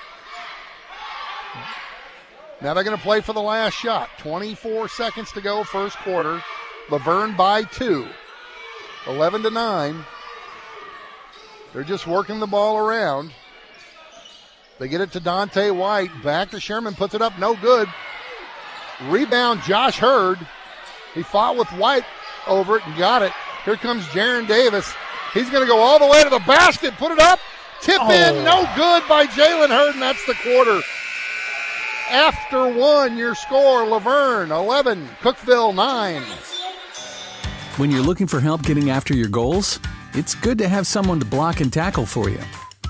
Now 2.61 2.75
they're 2.75 2.85
going 2.85 2.97
to 2.97 3.03
play 3.03 3.21
for 3.21 3.33
the 3.33 3.41
last 3.41 3.75
shot. 3.75 4.11
24 4.19 4.89
seconds 4.89 5.33
to 5.33 5.41
go, 5.41 5.65
first 5.65 5.97
quarter. 5.99 6.43
La 6.91 6.99
Vergne 6.99 7.37
by 7.37 7.63
two. 7.63 8.09
11 9.07 9.43
to 9.43 9.51
9. 9.51 10.05
They're 11.73 11.85
just 11.85 12.07
working 12.07 12.41
the 12.41 12.47
ball 12.47 12.79
around. 12.79 13.33
They 14.79 14.89
get 14.89 15.01
it 15.01 15.13
to 15.13 15.21
Dante 15.21 15.71
White. 15.71 16.11
Back 16.23 16.51
to 16.51 16.61
Sherman. 16.61 16.95
Puts 16.95 17.15
it 17.15 17.23
up. 17.23 17.39
No 17.39 17.55
good. 17.55 17.89
Rebound, 19.05 19.63
Josh 19.63 19.99
Hurd. 19.99 20.39
He 21.15 21.23
fought 21.23 21.57
with 21.57 21.69
White 21.73 22.05
over 22.47 22.77
it 22.77 22.87
and 22.87 22.97
got 22.97 23.23
it. 23.23 23.33
Here 23.65 23.77
comes 23.77 24.05
Jaron 24.07 24.49
Davis. 24.49 24.93
He's 25.35 25.51
going 25.51 25.63
to 25.63 25.69
go 25.69 25.79
all 25.79 25.99
the 25.99 26.07
way 26.07 26.23
to 26.25 26.31
the 26.31 26.41
basket. 26.41 26.95
Put 26.95 27.13
it 27.13 27.19
up. 27.19 27.39
Tip 27.83 28.01
oh. 28.01 28.11
in. 28.11 28.45
No 28.45 28.69
good 28.77 29.07
by 29.09 29.27
Jalen 29.27 29.69
Hurd, 29.69 29.95
and 29.95 30.03
that's 30.03 30.25
the 30.27 30.35
quarter. 30.35 30.81
After 32.11 32.67
one, 32.73 33.19
your 33.19 33.35
score 33.35 33.87
La 33.87 33.99
Vergne 33.99 34.51
11, 34.51 35.07
Cookeville 35.21 35.75
9. 35.75 36.23
When 37.77 37.91
you're 37.91 38.01
looking 38.01 38.27
for 38.27 38.41
help 38.41 38.63
getting 38.63 38.89
after 38.89 39.15
your 39.15 39.29
goals, 39.29 39.79
it's 40.15 40.35
good 40.35 40.57
to 40.57 40.69
have 40.69 40.87
someone 40.87 41.21
to 41.21 41.27
block 41.27 41.61
and 41.61 41.71
tackle 41.71 42.07
for 42.07 42.31
you. 42.31 42.41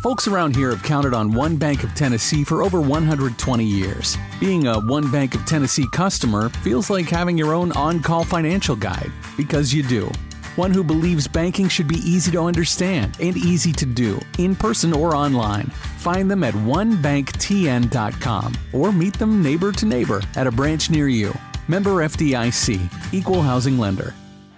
Folks 0.04 0.28
around 0.28 0.54
here 0.54 0.70
have 0.70 0.85
counted 0.85 1.14
on 1.14 1.33
One 1.33 1.57
Bank 1.57 1.83
of 1.83 1.92
Tennessee 1.94 2.44
for 2.44 2.62
over 2.62 2.81
120 2.81 3.64
years. 3.64 4.16
Being 4.38 4.68
a 4.68 4.78
One 4.78 5.11
Bank 5.11 5.35
of 5.35 5.44
Tennessee 5.44 5.87
customer 5.92 6.48
feels 6.48 6.88
like 6.88 7.07
having 7.07 7.37
your 7.37 7.52
own 7.52 7.72
on 7.72 8.00
call 8.00 8.22
financial 8.22 8.76
guide, 8.76 9.11
because 9.37 9.74
you 9.74 9.83
do. 9.83 10.09
One 10.58 10.72
who 10.72 10.82
believes 10.82 11.28
banking 11.28 11.68
should 11.68 11.86
be 11.86 11.98
easy 11.98 12.32
to 12.32 12.40
understand 12.40 13.16
and 13.20 13.36
easy 13.36 13.70
to 13.74 13.86
do, 13.86 14.18
in 14.38 14.56
person 14.56 14.92
or 14.92 15.14
online. 15.14 15.66
Find 15.98 16.28
them 16.28 16.42
at 16.42 16.52
onebanktn.com 16.52 18.54
or 18.72 18.90
meet 18.90 19.16
them 19.20 19.40
neighbor 19.40 19.70
to 19.70 19.86
neighbor 19.86 20.20
at 20.34 20.48
a 20.48 20.50
branch 20.50 20.90
near 20.90 21.06
you. 21.06 21.32
Member 21.68 22.02
FDIC, 22.02 23.14
Equal 23.14 23.40
Housing 23.40 23.78
Lender. 23.78 24.12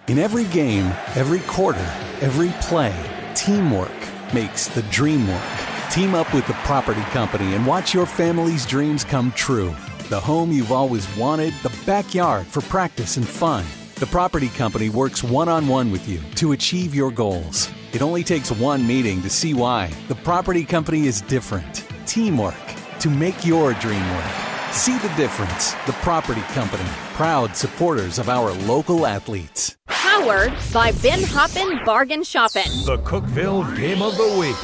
In 0.09 0.19
every 0.19 0.45
game, 0.45 0.87
every 1.17 1.41
quarter, 1.41 1.87
every 2.23 2.49
play, 2.63 2.97
Teamwork 3.35 3.93
makes 4.33 4.69
the 4.69 4.83
dream 4.85 5.29
work. 5.29 5.59
Team 5.91 6.15
up 6.15 6.33
with 6.33 6.47
the 6.47 6.55
property 6.65 7.03
company 7.13 7.55
and 7.55 7.67
watch 7.67 7.93
your 7.93 8.07
family's 8.07 8.65
dreams 8.65 9.05
come 9.05 9.33
true. 9.33 9.77
The 10.09 10.19
home 10.19 10.51
you've 10.51 10.73
always 10.73 11.15
wanted, 11.19 11.53
the 11.63 11.77
backyard 11.85 12.47
for 12.47 12.63
practice 12.63 13.19
and 13.19 13.29
fun. 13.29 13.67
The 14.01 14.07
property 14.07 14.49
company 14.49 14.89
works 14.89 15.23
one 15.23 15.51
on 15.51 15.69
one 15.69 15.93
with 15.93 16.09
you 16.09 16.23
to 16.37 16.53
achieve 16.53 16.95
your 16.95 17.11
goals. 17.11 17.71
It 17.93 18.01
only 18.01 18.25
takes 18.25 18.51
one 18.51 18.87
meeting 18.87 19.21
to 19.21 19.29
see 19.29 19.53
why. 19.53 19.93
The 20.09 20.15
property 20.15 20.65
company 20.65 21.07
is 21.07 21.21
different. 21.21 21.87
Teamwork 22.07 22.55
to 23.01 23.11
make 23.11 23.45
your 23.45 23.75
dream 23.75 24.01
work. 24.15 24.33
See 24.73 24.97
the 24.97 25.13
difference. 25.19 25.75
The 25.85 25.93
property 26.01 26.41
company, 26.55 26.89
proud 27.13 27.55
supporters 27.55 28.19
of 28.19 28.31
our 28.31 28.53
local 28.65 29.07
athletes. 29.07 29.77
Powered 29.89 30.55
by 30.73 30.93
Ben 31.03 31.23
Hoppin 31.23 31.85
Bargain 31.85 32.25
Shopping. 32.25 32.71
The 32.87 33.03
Cookeville 33.05 33.77
Game 33.77 34.01
of 34.01 34.17
the 34.17 34.35
Week. 34.41 34.57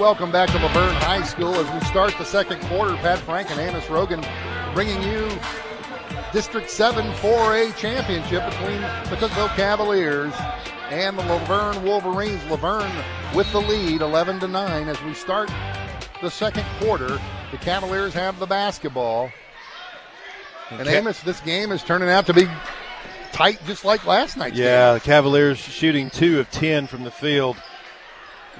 Welcome 0.00 0.32
back 0.32 0.50
to 0.50 0.58
La 0.58 0.72
Vergne 0.72 0.96
High 0.96 1.22
School 1.22 1.54
as 1.54 1.72
we 1.72 1.86
start 1.86 2.12
the 2.18 2.24
second 2.24 2.60
quarter. 2.62 2.96
Pat 2.96 3.20
Frank 3.20 3.52
and 3.52 3.60
Amos 3.60 3.88
Rogan 3.88 4.20
bringing 4.74 5.00
you 5.04 5.30
District 6.34 6.68
7 6.68 7.04
4A 7.12 7.76
championship 7.76 8.44
between 8.50 8.80
the 8.80 9.16
Cookeville 9.16 9.54
Cavaliers 9.54 10.34
and 10.90 11.16
the 11.16 11.22
La 11.22 11.38
Vergne 11.44 11.84
Wolverines. 11.84 12.44
La 12.46 12.56
Vergne 12.56 13.04
with 13.36 13.50
the 13.52 13.60
lead, 13.60 14.00
11 14.00 14.40
to 14.40 14.48
9, 14.48 14.88
as 14.88 15.00
we 15.04 15.14
start 15.14 15.48
the 16.20 16.28
second 16.28 16.64
quarter. 16.80 17.20
The 17.52 17.58
Cavaliers 17.58 18.12
have 18.14 18.40
the 18.40 18.46
basketball. 18.46 19.30
And 20.70 20.80
Ca- 20.88 20.90
Amos, 20.90 21.20
this 21.20 21.38
game 21.38 21.70
is 21.70 21.84
turning 21.84 22.08
out 22.08 22.26
to 22.26 22.34
be 22.34 22.48
tight 23.30 23.64
just 23.64 23.84
like 23.84 24.04
last 24.04 24.36
night. 24.36 24.54
Yeah, 24.54 24.94
the 24.94 25.00
Cavaliers 25.00 25.58
shooting 25.58 26.10
two 26.10 26.40
of 26.40 26.50
10 26.50 26.88
from 26.88 27.04
the 27.04 27.12
field. 27.12 27.56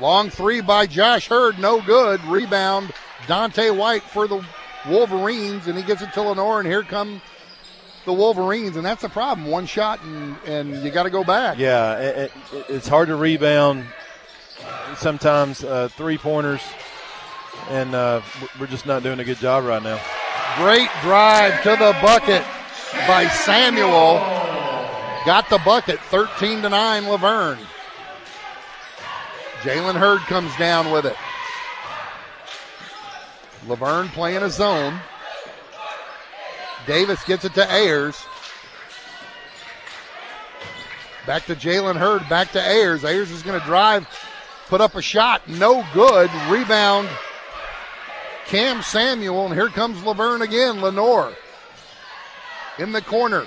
Long 0.01 0.31
three 0.31 0.61
by 0.61 0.87
Josh 0.87 1.27
Hurd, 1.27 1.59
no 1.59 1.83
good. 1.83 2.25
Rebound, 2.27 2.93
Dante 3.27 3.71
White 3.71 4.05
for 4.05 4.29
the 4.29 4.47
Wolverines, 4.89 5.67
and 5.67 5.77
he 5.77 5.83
gets 5.83 6.03
it 6.03 6.13
to 6.13 6.23
Lenore, 6.23 6.61
and 6.61 6.69
here 6.69 6.85
come 6.85 7.21
the 8.05 8.13
Wolverines, 8.13 8.77
and 8.77 8.85
that's 8.85 9.03
the 9.03 9.09
problem. 9.09 9.49
One 9.49 9.67
shot, 9.67 10.03
and, 10.03 10.37
and 10.47 10.85
you 10.85 10.91
got 10.91 11.05
to 11.05 11.11
go 11.11 11.25
back. 11.25 11.59
Yeah, 11.59 11.99
it, 11.99 12.33
it, 12.53 12.65
it's 12.69 12.89
hard 12.89 13.09
to 13.09 13.17
rebound. 13.17 13.85
Sometimes 14.97 15.65
uh, 15.65 15.89
three 15.89 16.19
pointers, 16.19 16.61
and 17.69 17.95
uh, 17.95 18.21
we're 18.61 18.67
just 18.67 18.87
not 18.87 19.03
doing 19.03 19.21
a 19.21 19.25
good 19.25 19.39
job 19.39 19.65
right 19.65 19.83
now. 19.83 20.01
Great 20.57 20.89
drive 21.03 21.63
to 21.63 21.71
the 21.71 21.97
bucket 22.01 22.45
by 23.09 23.27
Samuel. 23.29 24.21
Got 25.27 25.49
the 25.49 25.59
bucket, 25.65 25.99
13 26.01 26.63
to 26.63 26.69
9, 26.69 27.07
La 27.07 27.17
Vergne. 27.17 27.65
Jalen 29.63 29.95
Hurd 29.95 30.21
comes 30.21 30.55
down 30.57 30.93
with 30.93 31.07
it. 31.07 31.17
La 33.67 33.75
Vergne 33.75 34.09
playing 34.11 34.43
a 34.43 34.51
zone. 34.51 35.01
Davis 36.87 37.25
gets 37.25 37.45
it 37.45 37.55
to 37.55 37.71
Ayers. 37.71 38.23
Back 41.27 41.47
to 41.47 41.55
Jalen 41.55 41.97
Hurd, 41.97 42.29
back 42.29 42.53
to 42.53 42.61
Ayers. 42.61 43.05
Ayers 43.05 43.31
is 43.31 43.43
going 43.43 43.59
to 43.59 43.67
drive, 43.67 44.07
put 44.69 44.83
up 44.83 44.95
a 44.95 45.01
shot, 45.01 45.49
no 45.49 45.85
good. 45.95 46.31
Rebound, 46.51 47.09
Cam 48.47 48.83
Samuel, 48.83 49.47
and 49.47 49.55
here 49.55 49.69
comes 49.69 50.03
La 50.05 50.13
Vergne 50.13 50.43
again. 50.43 50.83
Lenore 50.83 51.33
in 52.79 52.93
the 52.93 53.01
corner 53.01 53.47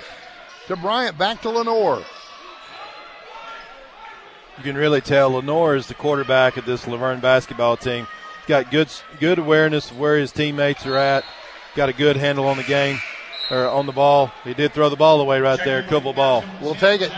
to 0.66 0.76
Bryant, 0.76 1.16
back 1.16 1.40
to 1.42 1.50
Lenore. 1.50 2.02
You 4.56 4.64
can 4.64 4.76
really 4.76 5.00
tell 5.00 5.30
Lenore 5.30 5.76
is 5.76 5.86
the 5.86 5.94
quarterback 5.94 6.56
of 6.56 6.64
this 6.64 6.88
La 6.88 6.96
Vergne 6.96 7.20
basketball 7.20 7.76
team. 7.76 8.08
Got 8.48 8.72
good 8.72 8.88
good 9.20 9.38
awareness 9.38 9.92
of 9.92 10.00
where 10.00 10.18
his 10.18 10.32
teammates 10.32 10.84
are 10.84 10.96
at. 10.96 11.24
Got 11.76 11.90
a 11.90 11.92
good 11.92 12.16
handle 12.16 12.48
on 12.48 12.56
the 12.56 12.64
game 12.64 12.98
or 13.50 13.66
on 13.66 13.86
the 13.86 13.92
ball. 13.92 14.32
He 14.44 14.54
did 14.54 14.72
throw 14.72 14.88
the 14.88 14.96
ball 14.96 15.20
away 15.20 15.40
right 15.40 15.60
there. 15.64 15.82
Couple 15.82 16.12
ball. 16.12 16.44
We'll 16.60 16.74
take 16.74 17.00
it. 17.00 17.12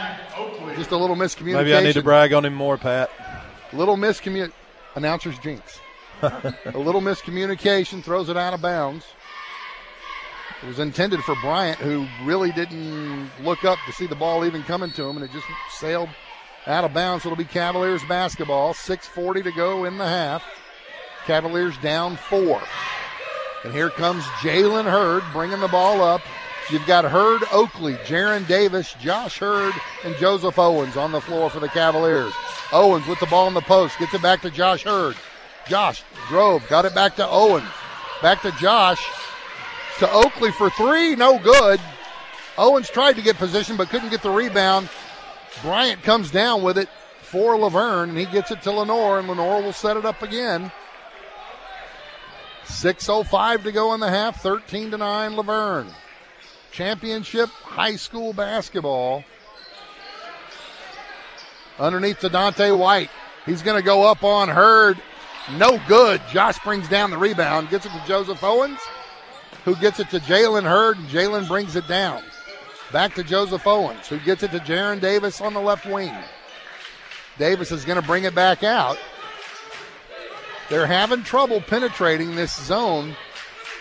Just 0.77 0.91
a 0.93 0.97
little 0.97 1.17
miscommunication. 1.17 1.55
Maybe 1.55 1.75
I 1.75 1.83
need 1.83 1.95
to 1.95 2.03
brag 2.03 2.33
on 2.33 2.45
him 2.45 2.55
more, 2.55 2.79
Pat. 2.79 3.11
Little 3.73 3.97
miscommunication. 3.97 4.53
Announcer's 4.97 5.39
jinx. 5.39 5.81
a 6.23 6.55
little 6.75 7.01
miscommunication 7.01 8.03
throws 8.03 8.29
it 8.29 8.37
out 8.37 8.55
of 8.55 8.61
bounds. 8.61 9.05
It 10.63 10.67
was 10.67 10.79
intended 10.79 11.21
for 11.21 11.35
Bryant, 11.37 11.79
who 11.79 12.07
really 12.25 12.53
didn't 12.53 13.31
look 13.43 13.65
up 13.65 13.79
to 13.87 13.93
see 13.93 14.07
the 14.07 14.15
ball 14.15 14.45
even 14.45 14.63
coming 14.63 14.91
to 14.93 15.05
him, 15.05 15.17
and 15.17 15.25
it 15.25 15.33
just 15.33 15.47
sailed 15.71 16.11
out 16.67 16.85
of 16.85 16.93
bounds. 16.93 17.25
It'll 17.25 17.37
be 17.37 17.45
Cavaliers 17.45 18.03
basketball. 18.05 18.75
6:40 18.75 19.45
to 19.45 19.53
go 19.53 19.85
in 19.85 19.97
the 19.97 20.07
half. 20.07 20.45
Cavaliers 21.27 21.79
down 21.79 22.17
four. 22.17 22.61
And 23.65 23.73
here 23.73 23.91
comes 23.91 24.25
Jalen 24.41 24.91
Hurd 24.91 25.23
bringing 25.33 25.61
the 25.61 25.69
ball 25.69 26.03
up. 26.03 26.23
You've 26.71 26.87
got 26.87 27.05
Hurd, 27.05 27.43
Oakley, 27.53 27.95
Jaron 27.95 28.47
Davis, 28.47 28.95
Josh 29.01 29.39
Hurd, 29.39 29.75
and 30.05 30.15
Joseph 30.17 30.59
Owens 30.59 30.97
on 30.97 31.13
the 31.13 31.21
floor 31.21 31.51
for 31.51 31.61
the 31.61 31.69
Cavaliers. 31.69 32.33
Owens 32.73 33.07
with 33.07 33.19
the 33.19 33.27
ball 33.27 33.49
in 33.49 33.55
the 33.55 33.61
post, 33.61 33.99
gets 33.99 34.15
it 34.15 34.23
back 34.23 34.41
to 34.43 34.51
Josh 34.51 34.85
Hurd. 34.85 35.17
Josh 35.67 36.03
drove, 36.29 36.67
got 36.69 36.85
it 36.85 36.95
back 36.95 37.17
to 37.17 37.27
Owens. 37.27 37.69
Back 38.23 38.43
to 38.43 38.53
Josh. 38.53 39.05
To 39.99 40.11
Oakley 40.11 40.53
for 40.53 40.71
three, 40.71 41.17
no 41.17 41.39
good. 41.39 41.81
Owens 42.57 42.89
tried 42.89 43.17
to 43.17 43.23
get 43.23 43.37
position 43.37 43.77
but 43.77 43.89
couldn't 43.89 44.11
get 44.11 44.23
the 44.23 44.31
rebound. 44.31 44.89
Bryant 45.63 46.03
comes 46.03 46.31
down 46.31 46.63
with 46.63 46.79
it 46.79 46.89
for 47.23 47.59
La 47.59 47.69
Vergne, 47.69 48.11
and 48.11 48.19
he 48.19 48.27
gets 48.27 48.51
it 48.51 48.63
to 48.63 48.71
Lenore, 48.71 49.19
and 49.19 49.29
Lenore 49.29 49.63
will 49.63 49.73
set 49.73 49.97
it 49.97 50.05
up 50.05 50.23
again. 50.23 50.71
6.05 52.71 53.65
to 53.65 53.73
go 53.73 53.95
in 53.95 54.01
the 54.01 54.09
half, 54.09 54.43
13 54.43 54.93
to 54.93 54.97
9, 54.97 55.37
La 55.37 55.43
Vergne. 55.43 55.91
Championship 56.73 57.49
high 57.49 57.97
school 57.97 58.33
basketball. 58.33 59.25
Underneath 61.79 62.21
to 62.21 62.29
Dante 62.29 62.71
White. 62.71 63.11
He's 63.45 63.63
going 63.63 63.77
to 63.77 63.85
go 63.85 64.05
up 64.05 64.23
on 64.23 64.49
Hurd. 64.49 64.99
No 65.57 65.81
good. 65.89 66.21
Josh 66.31 66.59
brings 66.63 66.89
down 66.89 67.11
the 67.11 67.19
rebound, 67.19 67.71
gets 67.71 67.87
it 67.87 67.93
to 67.93 68.03
Joseph 68.07 68.43
Owens, 68.45 68.79
who 69.65 69.75
gets 69.77 69.99
it 69.99 70.09
to 70.11 70.21
Jalen 70.21 70.63
Hurd, 70.63 70.99
and 70.99 71.09
Jalen 71.09 71.49
brings 71.49 71.77
it 71.77 71.89
down. 71.89 72.23
Back 72.93 73.15
to 73.15 73.25
Joseph 73.25 73.67
Owens, 73.67 74.07
who 74.09 74.19
gets 74.21 74.43
it 74.43 74.53
to 74.53 74.59
Jaron 74.59 75.01
Davis 75.01 75.41
on 75.41 75.55
the 75.55 75.61
left 75.61 75.87
wing. 75.87 76.15
Davis 77.39 77.73
is 77.73 77.85
going 77.85 78.01
to 78.01 78.07
bring 78.07 78.25
it 78.25 78.35
back 78.35 78.63
out. 78.63 78.99
They're 80.71 80.87
having 80.87 81.25
trouble 81.25 81.61
penetrating 81.61 82.37
this 82.37 82.57
zone 82.65 83.17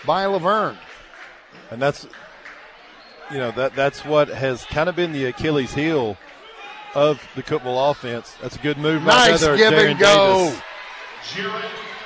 by 0.04 0.26
La 0.26 0.38
Vergne. 0.38 0.76
And 1.70 1.80
that's 1.80 2.06
you 3.30 3.38
know 3.38 3.52
that 3.52 3.74
that's 3.74 4.04
what 4.04 4.28
has 4.28 4.64
kind 4.64 4.88
of 4.88 4.96
been 4.96 5.12
the 5.12 5.26
Achilles 5.26 5.72
heel 5.72 6.18
of 6.94 7.22
the 7.36 7.42
Cookeville 7.42 7.90
offense. 7.90 8.34
That's 8.42 8.56
a 8.56 8.58
good 8.58 8.76
move 8.76 9.04
right 9.04 9.30
Nice 9.30 9.40
there, 9.40 9.56
give 9.56 9.72
and 9.72 9.98
go. 9.98 10.46
Davis. 10.46 10.62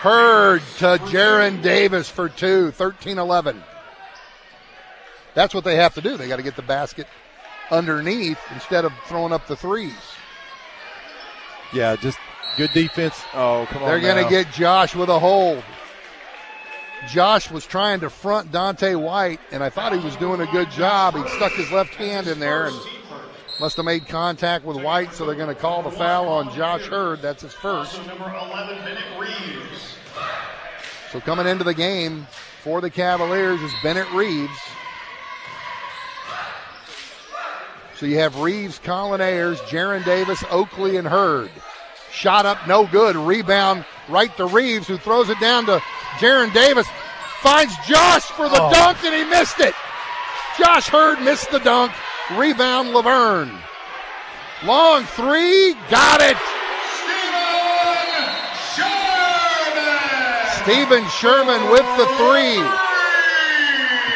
Hurd 0.00 0.60
to 0.78 0.98
Jaron 1.06 1.62
Davis 1.62 2.10
for 2.10 2.28
two, 2.28 2.70
13 2.72 3.18
11. 3.18 3.62
That's 5.34 5.54
what 5.54 5.64
they 5.64 5.76
have 5.76 5.94
to 5.94 6.02
do. 6.02 6.18
They 6.18 6.28
got 6.28 6.36
to 6.36 6.42
get 6.42 6.56
the 6.56 6.62
basket 6.62 7.06
underneath 7.70 8.38
instead 8.52 8.84
of 8.84 8.92
throwing 9.06 9.32
up 9.32 9.46
the 9.46 9.56
threes. 9.56 9.94
Yeah, 11.72 11.96
just 11.96 12.18
good 12.56 12.72
defense. 12.72 13.20
Oh, 13.34 13.66
come 13.70 13.82
on. 13.82 13.88
They're 13.88 14.00
going 14.00 14.22
to 14.22 14.30
get 14.30 14.52
Josh 14.52 14.94
with 14.94 15.08
a 15.08 15.18
hold. 15.18 15.62
Josh 17.08 17.50
was 17.50 17.66
trying 17.66 18.00
to 18.00 18.10
front 18.10 18.50
Dante 18.50 18.94
White, 18.94 19.40
and 19.52 19.62
I 19.62 19.68
thought 19.68 19.92
he 19.92 19.98
was 19.98 20.16
doing 20.16 20.40
a 20.40 20.46
good 20.46 20.70
job. 20.70 21.14
He 21.14 21.28
stuck 21.36 21.52
his 21.52 21.70
left 21.70 21.94
hand 21.94 22.28
in 22.28 22.38
there 22.40 22.66
and 22.66 22.76
must 23.60 23.76
have 23.76 23.84
made 23.84 24.08
contact 24.08 24.64
with 24.64 24.82
White, 24.82 25.12
so 25.12 25.26
they're 25.26 25.34
going 25.34 25.54
to 25.54 25.60
call 25.60 25.82
the 25.82 25.90
foul 25.90 26.28
on 26.28 26.54
Josh 26.54 26.86
Hurd. 26.86 27.20
That's 27.20 27.42
his 27.42 27.52
first. 27.52 28.04
Number 28.06 28.24
11, 28.24 28.78
Bennett 28.78 29.20
Reeves. 29.20 29.96
So 31.12 31.20
coming 31.20 31.46
into 31.46 31.64
the 31.64 31.74
game 31.74 32.26
for 32.62 32.80
the 32.80 32.90
Cavaliers 32.90 33.60
is 33.60 33.72
Bennett 33.82 34.10
Reeves. 34.12 34.58
So 37.96 38.06
you 38.06 38.18
have 38.18 38.40
Reeves, 38.40 38.80
Colin 38.82 39.20
Ayers, 39.20 39.60
Jaron 39.62 40.04
Davis, 40.04 40.42
Oakley, 40.50 40.96
and 40.96 41.06
Hurd. 41.06 41.50
Shot 42.14 42.46
up, 42.46 42.66
no 42.68 42.86
good. 42.86 43.16
Rebound 43.16 43.84
right 44.08 44.34
to 44.36 44.46
Reeves, 44.46 44.86
who 44.86 44.96
throws 44.96 45.28
it 45.30 45.40
down 45.40 45.66
to 45.66 45.80
Jaron 46.18 46.52
Davis. 46.54 46.86
Finds 47.40 47.74
Josh 47.86 48.22
for 48.22 48.48
the 48.48 48.60
Oh. 48.62 48.70
dunk, 48.72 48.98
and 49.04 49.14
he 49.14 49.24
missed 49.24 49.58
it. 49.60 49.74
Josh 50.58 50.86
Hurd 50.88 51.20
missed 51.22 51.50
the 51.50 51.58
dunk. 51.58 51.92
Rebound 52.36 52.92
La 52.92 53.02
Vergne. 53.02 53.58
Long 54.62 55.04
three, 55.04 55.74
got 55.90 56.20
it. 56.20 56.36
Stephen 60.62 61.04
Sherman 61.10 61.68
with 61.70 61.84
the 61.98 62.06
three. 62.16 62.62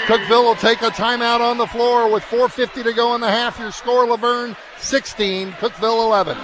Cookeville 0.07 0.45
will 0.45 0.55
take 0.55 0.81
a 0.81 0.89
timeout 0.91 1.41
on 1.41 1.59
the 1.59 1.67
floor 1.67 2.11
with 2.11 2.23
4.50 2.25 2.83
to 2.85 2.93
go 2.95 3.15
in 3.15 3.21
the 3.21 3.29
half. 3.31 3.59
Your 3.59 3.71
score, 3.73 4.07
La 4.07 4.17
Vergne 4.17 4.57
16, 4.79 5.53
Cookeville 5.53 6.03
11. 6.07 6.39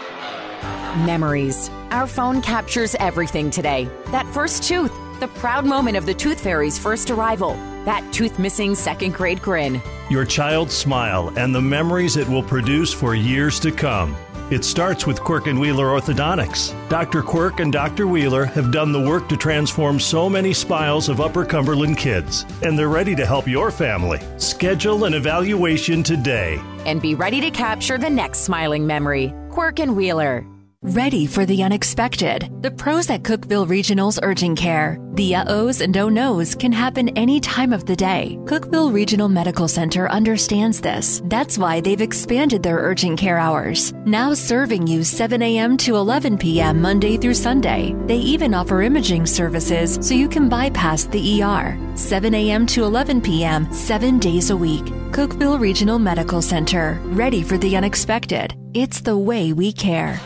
Memories. 0.96 1.70
Our 1.90 2.06
phone 2.06 2.40
captures 2.40 2.94
everything 3.00 3.50
today. 3.50 3.88
That 4.06 4.26
first 4.32 4.62
tooth, 4.62 4.92
the 5.20 5.28
proud 5.28 5.64
moment 5.64 5.96
of 5.96 6.06
the 6.06 6.14
Tooth 6.14 6.40
Fairy's 6.40 6.78
first 6.78 7.10
arrival, 7.10 7.54
that 7.84 8.08
tooth 8.12 8.38
missing 8.38 8.74
second 8.74 9.14
grade 9.14 9.42
grin. 9.42 9.82
Your 10.08 10.24
child's 10.24 10.74
smile 10.74 11.32
and 11.36 11.54
the 11.54 11.60
memories 11.60 12.16
it 12.16 12.28
will 12.28 12.42
produce 12.42 12.92
for 12.92 13.14
years 13.14 13.58
to 13.60 13.72
come. 13.72 14.16
It 14.50 14.62
starts 14.62 15.06
with 15.06 15.20
Quirk 15.20 15.46
and 15.46 15.58
Wheeler 15.58 15.86
Orthodontics. 15.86 16.72
Dr. 16.90 17.22
Quirk 17.22 17.60
and 17.60 17.72
Dr. 17.72 18.06
Wheeler 18.06 18.44
have 18.44 18.70
done 18.70 18.92
the 18.92 19.00
work 19.00 19.28
to 19.30 19.36
transform 19.36 19.98
so 19.98 20.28
many 20.28 20.52
smiles 20.52 21.08
of 21.08 21.20
Upper 21.20 21.44
Cumberland 21.44 21.96
kids, 21.96 22.44
and 22.62 22.78
they're 22.78 22.88
ready 22.88 23.14
to 23.16 23.24
help 23.24 23.48
your 23.48 23.70
family. 23.70 24.20
Schedule 24.36 25.06
an 25.06 25.14
evaluation 25.14 26.02
today. 26.02 26.60
And 26.84 27.00
be 27.00 27.14
ready 27.14 27.40
to 27.40 27.50
capture 27.50 27.96
the 27.96 28.10
next 28.10 28.40
smiling 28.40 28.86
memory. 28.86 29.32
Quirk 29.50 29.80
and 29.80 29.96
Wheeler. 29.96 30.46
Ready 30.88 31.24
for 31.24 31.46
the 31.46 31.62
unexpected. 31.62 32.50
The 32.60 32.70
pros 32.70 33.08
at 33.08 33.22
Cookeville 33.22 33.66
Regional's 33.66 34.20
Urgent 34.22 34.58
Care. 34.58 34.98
The 35.14 35.34
uh-ohs 35.36 35.80
and 35.80 35.94
don't-knows 35.94 36.54
can 36.54 36.72
happen 36.72 37.08
any 37.16 37.40
time 37.40 37.72
of 37.72 37.86
the 37.86 37.96
day. 37.96 38.36
Cookeville 38.44 38.92
Regional 38.92 39.30
Medical 39.30 39.66
Center 39.66 40.10
understands 40.10 40.82
this. 40.82 41.22
That's 41.24 41.56
why 41.56 41.80
they've 41.80 42.02
expanded 42.02 42.62
their 42.62 42.76
urgent 42.76 43.18
care 43.18 43.38
hours. 43.38 43.94
Now 44.04 44.34
serving 44.34 44.86
you 44.86 45.04
7 45.04 45.40
a.m. 45.40 45.78
to 45.78 45.96
11 45.96 46.36
p.m. 46.36 46.82
Monday 46.82 47.16
through 47.16 47.32
Sunday. 47.32 47.96
They 48.04 48.18
even 48.18 48.52
offer 48.52 48.82
imaging 48.82 49.24
services 49.24 49.98
so 50.06 50.12
you 50.12 50.28
can 50.28 50.50
bypass 50.50 51.04
the 51.04 51.42
ER. 51.42 51.78
7 51.94 52.34
a.m. 52.34 52.66
to 52.66 52.84
11 52.84 53.22
p.m. 53.22 53.72
seven 53.72 54.18
days 54.18 54.50
a 54.50 54.56
week. 54.56 54.84
Cookeville 55.12 55.58
Regional 55.58 55.98
Medical 55.98 56.42
Center. 56.42 57.00
Ready 57.04 57.42
for 57.42 57.56
the 57.56 57.74
unexpected. 57.74 58.54
It's 58.74 59.00
the 59.00 59.16
way 59.16 59.54
we 59.54 59.72
care. 59.72 60.20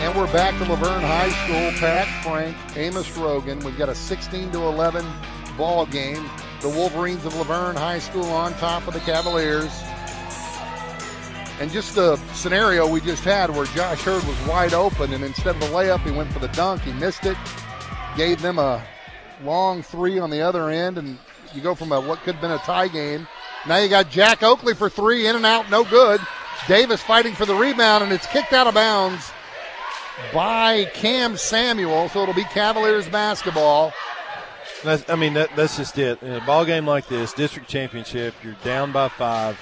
And 0.00 0.16
we're 0.16 0.32
back 0.32 0.56
to 0.58 0.64
La 0.64 0.76
Vergne 0.76 1.02
High 1.02 1.28
School. 1.30 1.80
Pat 1.80 2.06
Frank, 2.22 2.56
Amos 2.76 3.10
Rogan. 3.16 3.58
We've 3.58 3.76
got 3.76 3.88
a 3.88 3.96
16 3.96 4.52
to 4.52 4.62
11 4.62 5.04
ball 5.56 5.86
game. 5.86 6.24
The 6.60 6.68
Wolverines 6.68 7.24
of 7.24 7.34
La 7.34 7.42
Vergne 7.42 7.76
High 7.76 7.98
School 7.98 8.24
on 8.26 8.54
top 8.54 8.86
of 8.86 8.94
the 8.94 9.00
Cavaliers. 9.00 9.72
And 11.60 11.68
just 11.72 11.96
the 11.96 12.14
scenario 12.32 12.88
we 12.88 13.00
just 13.00 13.24
had 13.24 13.50
where 13.50 13.66
Josh 13.66 14.00
Hurd 14.02 14.22
was 14.22 14.46
wide 14.46 14.72
open, 14.72 15.12
and 15.12 15.24
instead 15.24 15.56
of 15.56 15.60
the 15.60 15.66
layup, 15.66 16.00
he 16.04 16.12
went 16.12 16.32
for 16.32 16.38
the 16.38 16.48
dunk. 16.48 16.82
He 16.82 16.92
missed 16.92 17.26
it, 17.26 17.36
gave 18.16 18.40
them 18.40 18.60
a 18.60 18.80
long 19.42 19.82
three 19.82 20.20
on 20.20 20.30
the 20.30 20.40
other 20.40 20.70
end, 20.70 20.98
and 20.98 21.18
you 21.52 21.60
go 21.60 21.74
from 21.74 21.90
a 21.90 22.00
what 22.00 22.20
could 22.20 22.36
have 22.36 22.40
been 22.40 22.52
a 22.52 22.58
tie 22.58 22.86
game. 22.86 23.26
Now 23.66 23.78
you 23.78 23.88
got 23.88 24.10
Jack 24.10 24.44
Oakley 24.44 24.74
for 24.74 24.88
three, 24.88 25.26
in 25.26 25.34
and 25.34 25.44
out, 25.44 25.68
no 25.70 25.82
good. 25.82 26.20
Davis 26.68 27.02
fighting 27.02 27.34
for 27.34 27.46
the 27.46 27.54
rebound, 27.56 28.04
and 28.04 28.12
it's 28.12 28.28
kicked 28.28 28.52
out 28.52 28.68
of 28.68 28.74
bounds 28.74 29.32
by 30.32 30.86
Cam 30.94 31.36
Samuel, 31.36 32.08
so 32.08 32.22
it'll 32.22 32.34
be 32.34 32.44
Cavaliers 32.44 33.08
basketball. 33.08 33.92
That's, 34.84 35.08
I 35.10 35.16
mean, 35.16 35.34
that, 35.34 35.54
that's 35.56 35.76
just 35.76 35.98
it. 35.98 36.22
In 36.22 36.32
a 36.34 36.44
ball 36.44 36.64
game 36.64 36.86
like 36.86 37.08
this, 37.08 37.32
district 37.32 37.68
championship, 37.68 38.34
you're 38.44 38.56
down 38.64 38.92
by 38.92 39.08
five. 39.08 39.58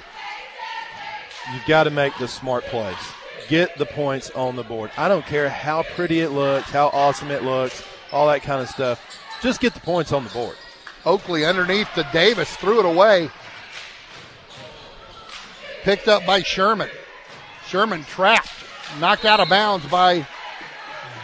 You've 1.53 1.67
got 1.67 1.85
to 1.85 1.91
make 1.91 2.17
the 2.19 2.29
smart 2.29 2.65
plays. 2.65 2.97
Get 3.49 3.79
the 3.79 3.87
points 3.87 4.31
on 4.31 4.57
the 4.57 4.65
board. 4.65 4.91
I 4.97 5.09
don't 5.09 5.25
care 5.25 5.49
how 5.49 5.85
pretty 5.85 6.21
it 6.21 6.31
looks, 6.31 6.71
how 6.71 6.89
awesome 6.89 7.31
it 7.31 7.45
looks, 7.45 7.85
all 8.13 8.27
that 8.27 8.43
kind 8.43 8.61
of 8.61 8.69
stuff. 8.69 9.23
Just 9.41 9.61
get 9.61 9.73
the 9.73 9.81
points 9.81 10.13
on 10.13 10.25
the 10.25 10.31
board. 10.31 10.57
Oakley 11.05 11.45
underneath 11.45 11.89
the 11.95 12.07
Davis, 12.13 12.55
threw 12.57 12.81
it 12.81 12.85
away. 12.85 13.31
Picked 15.83 16.09
up 16.09 16.27
by 16.27 16.43
Sherman. 16.43 16.91
Sherman 17.69 18.03
trapped, 18.05 18.51
knocked 18.99 19.25
out 19.25 19.39
of 19.39 19.49
bounds 19.49 19.87
by 19.87 20.27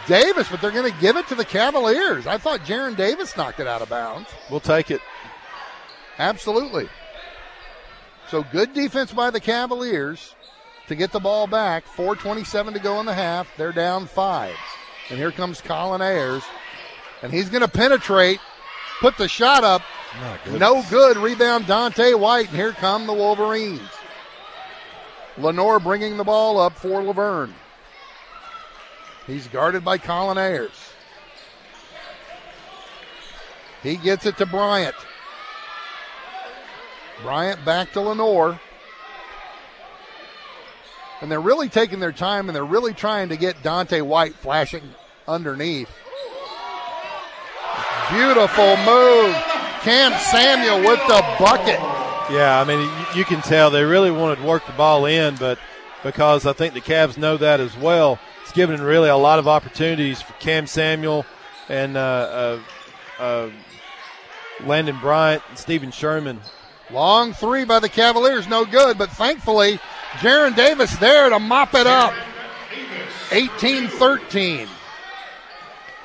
Davis, 0.07 0.47
but 0.49 0.61
they're 0.61 0.71
going 0.71 0.91
to 0.91 0.99
give 0.99 1.17
it 1.17 1.27
to 1.27 1.35
the 1.35 1.45
Cavaliers. 1.45 2.27
I 2.27 2.37
thought 2.37 2.61
Jaron 2.61 2.95
Davis 2.95 3.35
knocked 3.37 3.59
it 3.59 3.67
out 3.67 3.81
of 3.81 3.89
bounds. 3.89 4.29
We'll 4.49 4.59
take 4.59 4.91
it. 4.91 5.01
Absolutely. 6.19 6.89
So 8.29 8.43
good 8.51 8.73
defense 8.73 9.11
by 9.11 9.29
the 9.29 9.39
Cavaliers 9.39 10.35
to 10.87 10.95
get 10.95 11.11
the 11.11 11.19
ball 11.19 11.47
back. 11.47 11.85
4.27 11.85 12.73
to 12.73 12.79
go 12.79 12.99
in 12.99 13.05
the 13.05 13.13
half. 13.13 13.47
They're 13.57 13.71
down 13.71 14.07
five. 14.07 14.55
And 15.09 15.17
here 15.17 15.31
comes 15.31 15.61
Colin 15.61 16.01
Ayers. 16.01 16.43
And 17.21 17.31
he's 17.31 17.49
going 17.49 17.61
to 17.61 17.67
penetrate, 17.67 18.39
put 18.99 19.17
the 19.17 19.27
shot 19.27 19.63
up. 19.63 19.81
No 20.51 20.83
good. 20.89 21.17
Rebound 21.17 21.67
Dante 21.67 22.13
White. 22.13 22.49
And 22.49 22.57
here 22.57 22.71
come 22.73 23.07
the 23.07 23.13
Wolverines. 23.13 23.81
Lenore 25.37 25.79
bringing 25.79 26.17
the 26.17 26.23
ball 26.23 26.59
up 26.59 26.73
for 26.73 27.01
La 27.01 27.13
Vergne. 27.13 27.53
He's 29.27 29.47
guarded 29.47 29.85
by 29.85 29.97
Colin 29.97 30.37
Ayers. 30.37 30.93
He 33.81 33.97
gets 33.97 34.25
it 34.25 34.37
to 34.37 34.45
Bryant. 34.45 34.95
Bryant 37.21 37.63
back 37.63 37.91
to 37.93 38.01
Lenore. 38.01 38.59
And 41.21 41.31
they're 41.31 41.39
really 41.39 41.69
taking 41.69 41.99
their 41.99 42.11
time 42.11 42.49
and 42.49 42.55
they're 42.55 42.65
really 42.65 42.93
trying 42.93 43.29
to 43.29 43.37
get 43.37 43.63
Dante 43.63 44.01
White 44.01 44.35
flashing 44.35 44.83
underneath. 45.27 45.89
Beautiful 48.11 48.77
move. 48.77 49.33
Cam 49.83 50.17
Samuel 50.19 50.79
with 50.79 50.99
the 51.07 51.21
bucket. 51.39 51.79
Yeah, 52.31 52.59
I 52.59 52.63
mean, 52.63 52.89
you, 53.15 53.25
can 53.25 53.41
tell 53.41 53.69
they 53.69 53.83
really 53.83 54.11
wanted 54.11 54.37
to 54.37 54.43
work 54.43 54.65
the 54.65 54.71
ball 54.73 55.05
in, 55.05 55.35
but 55.35 55.59
because 56.03 56.45
I 56.45 56.53
think 56.53 56.73
the 56.73 56.81
Cavs 56.81 57.17
know 57.17 57.35
that 57.37 57.59
as 57.59 57.75
well, 57.77 58.17
it's 58.43 58.51
given 58.51 58.81
really 58.81 59.09
a 59.09 59.15
lot 59.15 59.39
of 59.39 59.47
opportunities 59.47 60.21
for 60.21 60.33
Cam 60.33 60.67
Samuel 60.67 61.25
and 61.69 61.95
uh, 61.97 62.59
uh, 63.19 63.21
uh, 63.21 63.49
Landon 64.65 64.99
Bryant 64.99 65.41
and 65.49 65.57
Stephen 65.57 65.91
Sherman. 65.91 66.41
Long 66.91 67.33
three 67.33 67.63
by 67.63 67.79
the 67.79 67.89
Cavaliers, 67.89 68.47
no 68.47 68.65
good, 68.65 68.97
but 68.97 69.09
thankfully, 69.09 69.79
Jaron 70.17 70.55
Davis 70.55 70.95
there 70.97 71.29
to 71.29 71.39
mop 71.39 71.73
it 71.73 71.87
up. 71.87 72.13
18 73.31 73.87
13. 73.87 74.67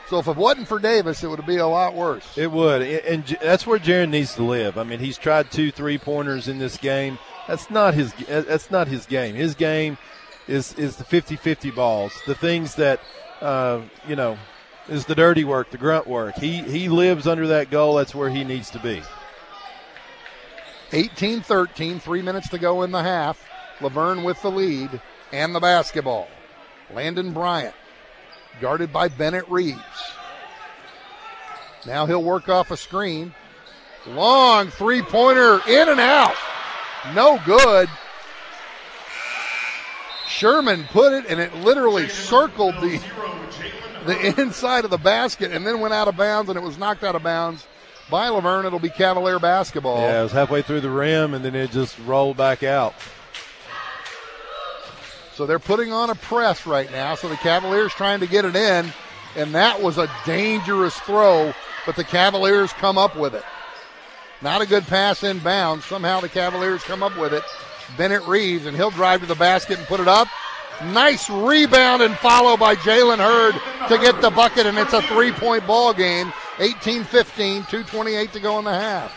So 0.08 0.18
if 0.18 0.28
it 0.28 0.36
wasn't 0.36 0.68
for 0.68 0.78
Davis, 0.78 1.22
it 1.22 1.28
would 1.28 1.44
be 1.44 1.56
a 1.56 1.66
lot 1.66 1.94
worse. 1.94 2.38
It 2.38 2.50
would, 2.50 2.80
and 2.80 3.24
that's 3.42 3.66
where 3.66 3.78
Jaron 3.78 4.08
needs 4.08 4.34
to 4.36 4.42
live. 4.44 4.78
I 4.78 4.84
mean, 4.84 5.00
he's 5.00 5.18
tried 5.18 5.50
two 5.50 5.70
three 5.70 5.98
pointers 5.98 6.48
in 6.48 6.58
this 6.58 6.78
game. 6.78 7.18
That's 7.46 7.68
not 7.68 7.94
his. 7.94 8.14
That's 8.26 8.70
not 8.70 8.88
his 8.88 9.04
game. 9.04 9.34
His 9.34 9.54
game 9.54 9.98
is 10.48 10.74
is 10.74 10.96
the 10.96 11.04
50-50 11.04 11.74
balls, 11.74 12.12
the 12.26 12.34
things 12.34 12.74
that 12.76 13.00
uh, 13.40 13.80
you 14.06 14.16
know 14.16 14.36
is 14.88 15.04
the 15.04 15.14
dirty 15.14 15.44
work, 15.44 15.70
the 15.70 15.78
grunt 15.78 16.06
work. 16.06 16.36
He 16.36 16.62
he 16.62 16.88
lives 16.88 17.26
under 17.26 17.46
that 17.48 17.70
goal. 17.70 17.96
That's 17.96 18.14
where 18.14 18.30
he 18.30 18.44
needs 18.44 18.70
to 18.70 18.78
be. 18.78 19.02
18 20.92 21.42
13, 21.42 22.00
three 22.00 22.22
minutes 22.22 22.48
to 22.48 22.58
go 22.58 22.82
in 22.82 22.90
the 22.90 23.02
half. 23.02 23.44
La 23.80 23.88
Vergne 23.88 24.24
with 24.24 24.40
the 24.42 24.50
lead 24.50 25.00
and 25.32 25.54
the 25.54 25.60
basketball. 25.60 26.28
Landon 26.92 27.32
Bryant, 27.32 27.74
guarded 28.60 28.92
by 28.92 29.08
Bennett 29.08 29.48
Reeves. 29.48 29.78
Now 31.86 32.06
he'll 32.06 32.24
work 32.24 32.48
off 32.48 32.70
a 32.70 32.76
screen. 32.76 33.34
Long 34.06 34.68
three 34.68 35.02
pointer 35.02 35.60
in 35.68 35.88
and 35.88 36.00
out. 36.00 36.34
No 37.14 37.40
good. 37.44 37.88
Sherman 40.28 40.84
put 40.84 41.12
it 41.12 41.26
and 41.28 41.40
it 41.40 41.54
literally 41.56 42.08
circled 42.08 42.74
the 42.76 43.00
the 44.06 44.40
inside 44.40 44.84
of 44.84 44.90
the 44.90 44.98
basket 44.98 45.52
and 45.52 45.66
then 45.66 45.80
went 45.80 45.92
out 45.92 46.08
of 46.08 46.16
bounds 46.16 46.48
and 46.48 46.58
it 46.58 46.62
was 46.62 46.78
knocked 46.78 47.04
out 47.04 47.14
of 47.14 47.22
bounds 47.22 47.66
by 48.10 48.28
La 48.28 48.40
Vergne. 48.40 48.66
It'll 48.66 48.78
be 48.78 48.90
Cavalier 48.90 49.38
basketball. 49.38 49.98
Yeah, 49.98 50.20
it 50.20 50.22
was 50.22 50.32
halfway 50.32 50.62
through 50.62 50.80
the 50.80 50.90
rim 50.90 51.34
and 51.34 51.44
then 51.44 51.54
it 51.54 51.70
just 51.70 51.98
rolled 52.00 52.36
back 52.36 52.62
out. 52.62 52.94
So 55.34 55.46
they're 55.46 55.60
putting 55.60 55.92
on 55.92 56.10
a 56.10 56.16
press 56.16 56.66
right 56.66 56.90
now. 56.90 57.14
So 57.14 57.28
the 57.28 57.36
Cavaliers 57.36 57.92
trying 57.92 58.18
to 58.20 58.26
get 58.26 58.44
it 58.44 58.56
in, 58.56 58.92
and 59.36 59.54
that 59.54 59.80
was 59.80 59.96
a 59.96 60.10
dangerous 60.26 60.98
throw, 60.98 61.54
but 61.86 61.94
the 61.94 62.02
Cavaliers 62.02 62.72
come 62.72 62.98
up 62.98 63.14
with 63.16 63.36
it. 63.36 63.44
Not 64.42 64.62
a 64.62 64.66
good 64.66 64.84
pass 64.88 65.22
in 65.22 65.38
bounds. 65.38 65.84
Somehow 65.84 66.18
the 66.18 66.28
Cavaliers 66.28 66.82
come 66.82 67.04
up 67.04 67.16
with 67.16 67.32
it. 67.32 67.44
Bennett 67.96 68.26
Reeves, 68.26 68.66
and 68.66 68.76
he'll 68.76 68.90
drive 68.90 69.20
to 69.20 69.26
the 69.26 69.34
basket 69.34 69.78
and 69.78 69.86
put 69.86 70.00
it 70.00 70.08
up. 70.08 70.28
Nice 70.92 71.28
rebound 71.28 72.02
and 72.02 72.14
follow 72.18 72.56
by 72.56 72.76
Jalen 72.76 73.18
Hurd 73.18 73.54
to 73.88 73.98
get 73.98 74.20
the 74.20 74.30
bucket, 74.30 74.66
and 74.66 74.78
it's 74.78 74.92
a 74.92 75.02
three 75.02 75.32
point 75.32 75.66
ball 75.66 75.92
game. 75.92 76.32
18 76.60 77.04
15, 77.04 77.62
2.28 77.64 78.32
to 78.32 78.40
go 78.40 78.58
in 78.58 78.64
the 78.64 78.72
half. 78.72 79.14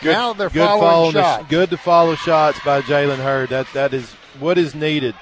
Good, 0.00 0.12
now 0.12 0.32
they're 0.32 0.48
good 0.48 0.64
following 0.66 1.12
the- 1.12 1.22
shots. 1.22 1.44
good 1.48 1.70
to 1.70 1.76
follow 1.76 2.14
shots 2.14 2.60
by 2.64 2.82
Jalen 2.82 3.18
Hurd. 3.18 3.48
That 3.50 3.66
that 3.72 3.92
is 3.92 4.12
what 4.38 4.56
is 4.58 4.74
needed. 4.74 5.14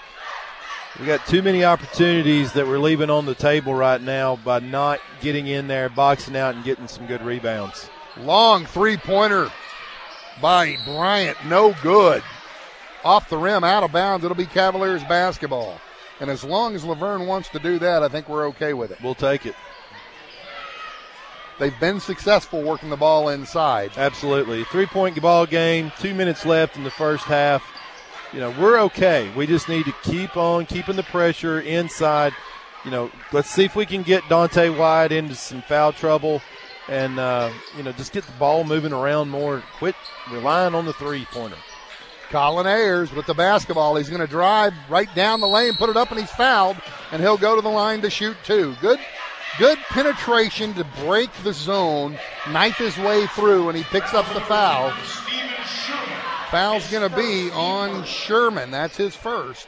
We 1.00 1.06
got 1.06 1.26
too 1.26 1.42
many 1.42 1.62
opportunities 1.64 2.52
that 2.52 2.66
we're 2.66 2.78
leaving 2.78 3.10
on 3.10 3.26
the 3.26 3.34
table 3.34 3.74
right 3.74 4.00
now 4.00 4.36
by 4.36 4.60
not 4.60 5.00
getting 5.20 5.46
in 5.46 5.68
there, 5.68 5.88
boxing 5.90 6.36
out, 6.36 6.54
and 6.54 6.64
getting 6.64 6.88
some 6.88 7.06
good 7.06 7.22
rebounds. 7.22 7.90
Long 8.18 8.64
three 8.64 8.96
pointer 8.96 9.50
by 10.40 10.76
Bryant. 10.84 11.36
No 11.46 11.74
good. 11.82 12.22
Off 13.04 13.28
the 13.28 13.36
rim, 13.36 13.64
out 13.64 13.82
of 13.82 13.92
bounds. 13.92 14.24
It'll 14.24 14.36
be 14.36 14.46
Cavaliers 14.46 15.04
basketball. 15.04 15.80
And 16.20 16.30
as 16.30 16.42
long 16.42 16.74
as 16.74 16.84
La 16.84 16.94
Vergne 16.94 17.26
wants 17.26 17.48
to 17.50 17.58
do 17.58 17.78
that, 17.78 18.02
I 18.02 18.08
think 18.08 18.28
we're 18.28 18.48
okay 18.48 18.72
with 18.72 18.90
it. 18.90 18.98
We'll 19.02 19.14
take 19.14 19.46
it. 19.46 19.54
They've 21.58 21.78
been 21.80 22.00
successful 22.00 22.62
working 22.62 22.90
the 22.90 22.96
ball 22.96 23.30
inside. 23.30 23.92
Absolutely. 23.96 24.64
Three 24.64 24.86
point 24.86 25.20
ball 25.20 25.46
game, 25.46 25.90
two 25.98 26.14
minutes 26.14 26.44
left 26.44 26.76
in 26.76 26.84
the 26.84 26.90
first 26.90 27.24
half. 27.24 27.64
You 28.32 28.40
know, 28.40 28.54
we're 28.60 28.78
okay. 28.80 29.30
We 29.34 29.46
just 29.46 29.68
need 29.68 29.84
to 29.86 29.94
keep 30.02 30.36
on 30.36 30.66
keeping 30.66 30.96
the 30.96 31.02
pressure 31.02 31.60
inside. 31.60 32.34
You 32.84 32.90
know, 32.90 33.10
let's 33.32 33.50
see 33.50 33.64
if 33.64 33.74
we 33.74 33.86
can 33.86 34.02
get 34.02 34.28
Dante 34.28 34.68
White 34.68 35.12
into 35.12 35.34
some 35.34 35.62
foul 35.62 35.92
trouble 35.92 36.42
and, 36.88 37.18
uh, 37.18 37.50
you 37.76 37.82
know, 37.82 37.92
just 37.92 38.12
get 38.12 38.24
the 38.24 38.32
ball 38.32 38.64
moving 38.64 38.92
around 38.92 39.28
more. 39.30 39.62
Quit 39.78 39.96
relying 40.30 40.74
on 40.74 40.84
the 40.84 40.92
three 40.94 41.26
pointer. 41.30 41.56
Colin 42.30 42.66
Ayers 42.66 43.12
with 43.12 43.26
the 43.26 43.34
basketball. 43.34 43.96
He's 43.96 44.08
going 44.08 44.20
to 44.20 44.26
drive 44.26 44.74
right 44.88 45.12
down 45.14 45.40
the 45.40 45.46
lane, 45.46 45.74
put 45.74 45.90
it 45.90 45.96
up, 45.96 46.10
and 46.10 46.18
he's 46.18 46.30
fouled, 46.30 46.76
and 47.12 47.22
he'll 47.22 47.36
go 47.36 47.54
to 47.54 47.62
the 47.62 47.68
line 47.68 48.02
to 48.02 48.10
shoot 48.10 48.36
two. 48.44 48.74
Good 48.80 48.98
Good 49.58 49.78
penetration 49.88 50.74
to 50.74 50.84
break 51.00 51.30
the 51.42 51.54
zone, 51.54 52.18
knife 52.50 52.76
his 52.76 52.98
way 52.98 53.26
through, 53.28 53.70
and 53.70 53.78
he 53.78 53.84
picks 53.84 54.12
up 54.12 54.30
the 54.34 54.40
foul. 54.42 54.92
Foul's 56.50 56.90
going 56.90 57.08
to 57.08 57.16
be 57.16 57.50
on 57.52 58.04
Sherman. 58.04 58.70
That's 58.70 58.98
his 58.98 59.16
first. 59.16 59.66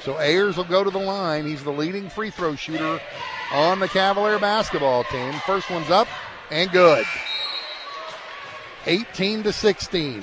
So 0.00 0.16
Ayers 0.16 0.56
will 0.56 0.64
go 0.64 0.82
to 0.82 0.90
the 0.90 0.98
line. 0.98 1.46
He's 1.46 1.62
the 1.62 1.70
leading 1.70 2.10
free 2.10 2.30
throw 2.30 2.56
shooter 2.56 3.00
on 3.52 3.78
the 3.78 3.88
Cavalier 3.88 4.38
basketball 4.38 5.04
team. 5.04 5.32
First 5.46 5.70
one's 5.70 5.90
up 5.90 6.08
and 6.50 6.70
good. 6.70 7.04
18 8.86 9.42
to 9.44 9.52
16. 9.52 10.22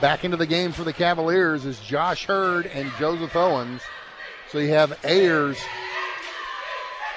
Back 0.00 0.24
into 0.24 0.36
the 0.36 0.46
game 0.46 0.72
for 0.72 0.84
the 0.84 0.92
Cavaliers 0.92 1.64
is 1.64 1.80
Josh 1.80 2.26
Hurd 2.26 2.66
and 2.66 2.90
Joseph 2.98 3.34
Owens. 3.34 3.82
So 4.50 4.58
you 4.58 4.70
have 4.70 4.98
Ayers, 5.04 5.58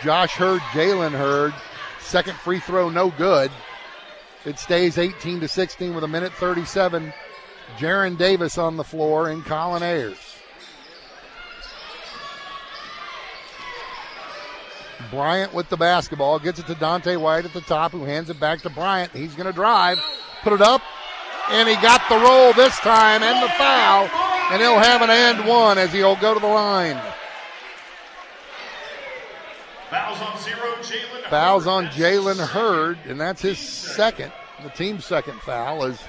Josh 0.04 0.32
Hurd, 0.32 0.62
Jalen 0.72 1.12
Hurd. 1.12 1.54
Second 2.00 2.36
free 2.38 2.60
throw, 2.60 2.90
no 2.90 3.10
good. 3.12 3.52
It 4.46 4.58
stays 4.58 4.98
18 4.98 5.42
to 5.42 5.48
16 5.48 5.94
with 5.94 6.04
a 6.04 6.08
minute 6.08 6.34
37. 6.34 7.14
Jaron 7.78 8.18
Davis 8.18 8.58
on 8.58 8.78
the 8.78 8.84
floor 8.84 9.30
and 9.30 9.46
Colin 9.46 9.84
Ayers. 9.84 10.31
Bryant 15.10 15.54
with 15.54 15.70
the 15.70 15.78
basketball 15.78 16.40
gets 16.40 16.60
it 16.60 16.68
to 16.68 16.76
Dante 16.76 17.16
White 17.16 17.46
at 17.46 17.54
the 17.54 17.62
top, 17.62 17.92
who 17.92 18.04
hands 18.04 18.30
it 18.30 18.40
back 18.40 18.62
to 18.62 18.70
Bryant. 18.70 19.12
He's 19.12 19.34
going 19.34 19.48
to 19.48 19.54
drive, 19.54 20.00
put 20.44 20.54
it 20.54 20.62
up, 20.62 20.82
and 21.50 21.68
he 21.68 21.76
got 21.76 22.02
the 22.10 22.18
roll 22.18 22.54
this 22.54 22.78
time 22.80 23.24
and 23.24 23.44
the 23.44 23.50
foul, 23.54 24.10
and 24.52 24.62
he'll 24.62 24.80
have 24.80 25.02
an 25.02 25.10
and 25.10 25.48
one 25.48 25.78
as 25.78 25.92
he'll 25.92 26.16
go 26.18 26.34
to 26.34 26.40
the 26.40 26.48
line. 26.48 27.00
Fouls 29.90 30.22
on 30.22 30.40
zero, 30.42 30.76
Jalen. 30.82 31.30
Fouls 31.30 31.68
on 31.68 31.88
Jalen 31.88 32.48
Hurd, 32.48 32.98
and 33.06 33.20
that's 33.20 33.42
his 33.42 33.60
second, 33.60 34.32
the 34.64 34.70
team's 34.70 35.06
second 35.06 35.40
foul. 35.42 35.84
As 35.84 36.00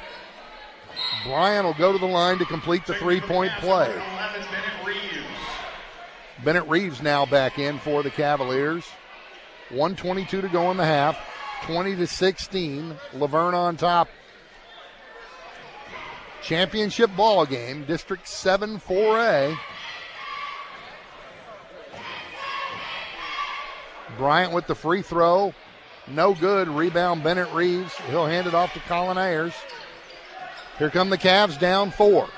Brian 1.25 1.65
will 1.65 1.75
go 1.75 1.93
to 1.93 1.99
the 1.99 2.07
line 2.07 2.39
to 2.39 2.45
complete 2.45 2.87
the 2.87 2.95
three-point 2.95 3.53
play. 3.59 3.93
Bennett 6.45 6.69
Reeves 6.69 7.03
now 7.03 7.27
back 7.27 7.59
in 7.59 7.79
for 7.79 8.03
the 8.03 8.11
Cavaliers. 8.11 8.85
122 9.71 10.43
to 10.43 10.49
go 10.49 10.71
in 10.71 10.77
the 10.77 10.85
half. 10.85 11.19
20 11.65 11.97
to 11.97 12.07
16. 12.07 12.97
La 13.15 13.27
Vergne 13.27 13.55
on 13.55 13.77
top 13.77 14.09
championship 16.43 17.15
ball 17.17 17.47
game, 17.47 17.85
District 17.85 18.27
7 18.27 18.79
4A. 18.79 19.57
Bryant 24.19 24.53
with 24.53 24.67
the 24.67 24.75
free 24.75 25.03
throw. 25.03 25.55
No 26.07 26.35
good. 26.35 26.69
Rebound 26.69 27.23
Bennett 27.23 27.51
Reeves. 27.55 27.95
He'll 28.11 28.27
hand 28.27 28.47
it 28.47 28.55
off 28.55 28.75
to 28.75 28.81
Colin 28.81 29.17
Ayers. 29.17 29.55
Here 30.79 30.91
come 30.91 31.09
the 31.09 31.17
Cavs 31.17 31.59
down 31.59 31.91
four. 31.91 32.29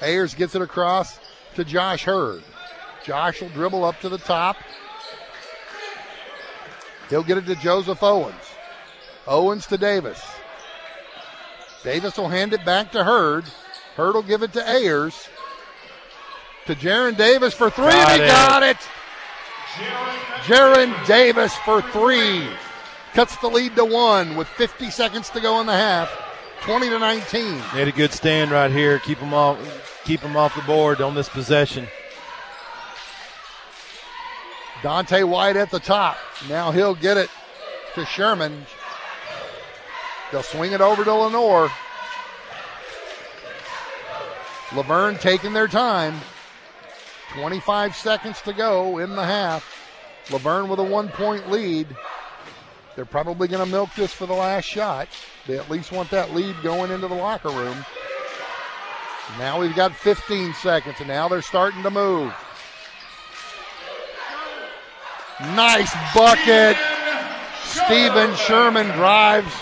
Ayers 0.00 0.34
gets 0.34 0.54
it 0.54 0.62
across 0.62 1.18
to 1.56 1.64
Josh 1.64 2.04
Hurd. 2.04 2.42
Josh 3.04 3.40
will 3.40 3.48
dribble 3.50 3.84
up 3.84 4.00
to 4.00 4.08
the 4.08 4.18
top. 4.18 4.56
He'll 7.08 7.22
get 7.24 7.38
it 7.38 7.46
to 7.46 7.56
Joseph 7.56 8.02
Owens. 8.02 8.34
Owens 9.26 9.66
to 9.66 9.76
Davis. 9.76 10.22
Davis 11.82 12.16
will 12.16 12.28
hand 12.28 12.52
it 12.52 12.64
back 12.64 12.92
to 12.92 13.02
Hurd. 13.02 13.44
Hurd 13.96 14.14
will 14.14 14.22
give 14.22 14.42
it 14.42 14.52
to 14.52 14.68
Ayers. 14.68 15.28
To 16.66 16.74
Jaron 16.74 17.16
Davis 17.16 17.54
for 17.54 17.70
three. 17.70 17.84
Got 17.86 18.10
and 18.10 18.20
he 18.20 18.26
it. 18.26 18.30
got 18.30 18.62
it. 18.62 18.76
Jaron 20.44 21.06
Davis 21.06 21.54
for 21.56 21.82
three. 21.82 22.46
Cuts 23.14 23.36
the 23.36 23.48
lead 23.48 23.74
to 23.76 23.84
one 23.84 24.36
with 24.36 24.46
50 24.48 24.90
seconds 24.90 25.30
to 25.30 25.40
go 25.40 25.60
in 25.60 25.66
the 25.66 25.72
half. 25.72 26.10
20 26.62 26.90
to 26.90 26.98
19. 26.98 27.52
They 27.54 27.60
had 27.60 27.88
a 27.88 27.92
good 27.92 28.12
stand 28.12 28.50
right 28.50 28.70
here. 28.70 28.98
Keep 29.00 29.18
them 29.20 29.34
off. 29.34 29.58
Keep 30.04 30.20
them 30.20 30.36
off 30.36 30.54
the 30.54 30.62
board 30.62 31.00
on 31.00 31.14
this 31.14 31.28
possession. 31.28 31.88
Dante 34.82 35.22
White 35.22 35.56
at 35.56 35.70
the 35.70 35.78
top. 35.78 36.16
Now 36.48 36.70
he'll 36.70 36.94
get 36.94 37.16
it 37.16 37.30
to 37.94 38.04
Sherman. 38.06 38.64
They'll 40.32 40.42
swing 40.42 40.72
it 40.72 40.80
over 40.80 41.04
to 41.04 41.14
Lenore. 41.14 41.70
La 44.74 44.82
Vergne 44.82 45.18
taking 45.18 45.52
their 45.52 45.66
time. 45.68 46.14
25 47.32 47.96
seconds 47.96 48.40
to 48.42 48.52
go 48.52 48.98
in 48.98 49.16
the 49.16 49.24
half. 49.24 49.64
La 50.30 50.38
Vergne 50.38 50.68
with 50.68 50.78
a 50.78 50.84
one 50.84 51.08
point 51.08 51.50
lead. 51.50 51.88
They're 52.96 53.04
probably 53.04 53.48
going 53.48 53.64
to 53.64 53.70
milk 53.70 53.90
this 53.96 54.12
for 54.12 54.26
the 54.26 54.34
last 54.34 54.64
shot. 54.64 55.08
They 55.46 55.58
at 55.58 55.70
least 55.70 55.92
want 55.92 56.10
that 56.10 56.34
lead 56.34 56.54
going 56.62 56.90
into 56.90 57.08
the 57.08 57.14
locker 57.14 57.50
room. 57.50 57.84
Now 59.38 59.60
we've 59.60 59.74
got 59.74 59.94
15 59.94 60.54
seconds, 60.54 60.96
and 60.98 61.08
now 61.08 61.28
they're 61.28 61.42
starting 61.42 61.82
to 61.82 61.90
move. 61.90 62.34
Nice 65.54 65.92
bucket. 66.14 66.76
Steven 67.64 68.34
Sherman 68.36 68.86
drives 68.96 69.52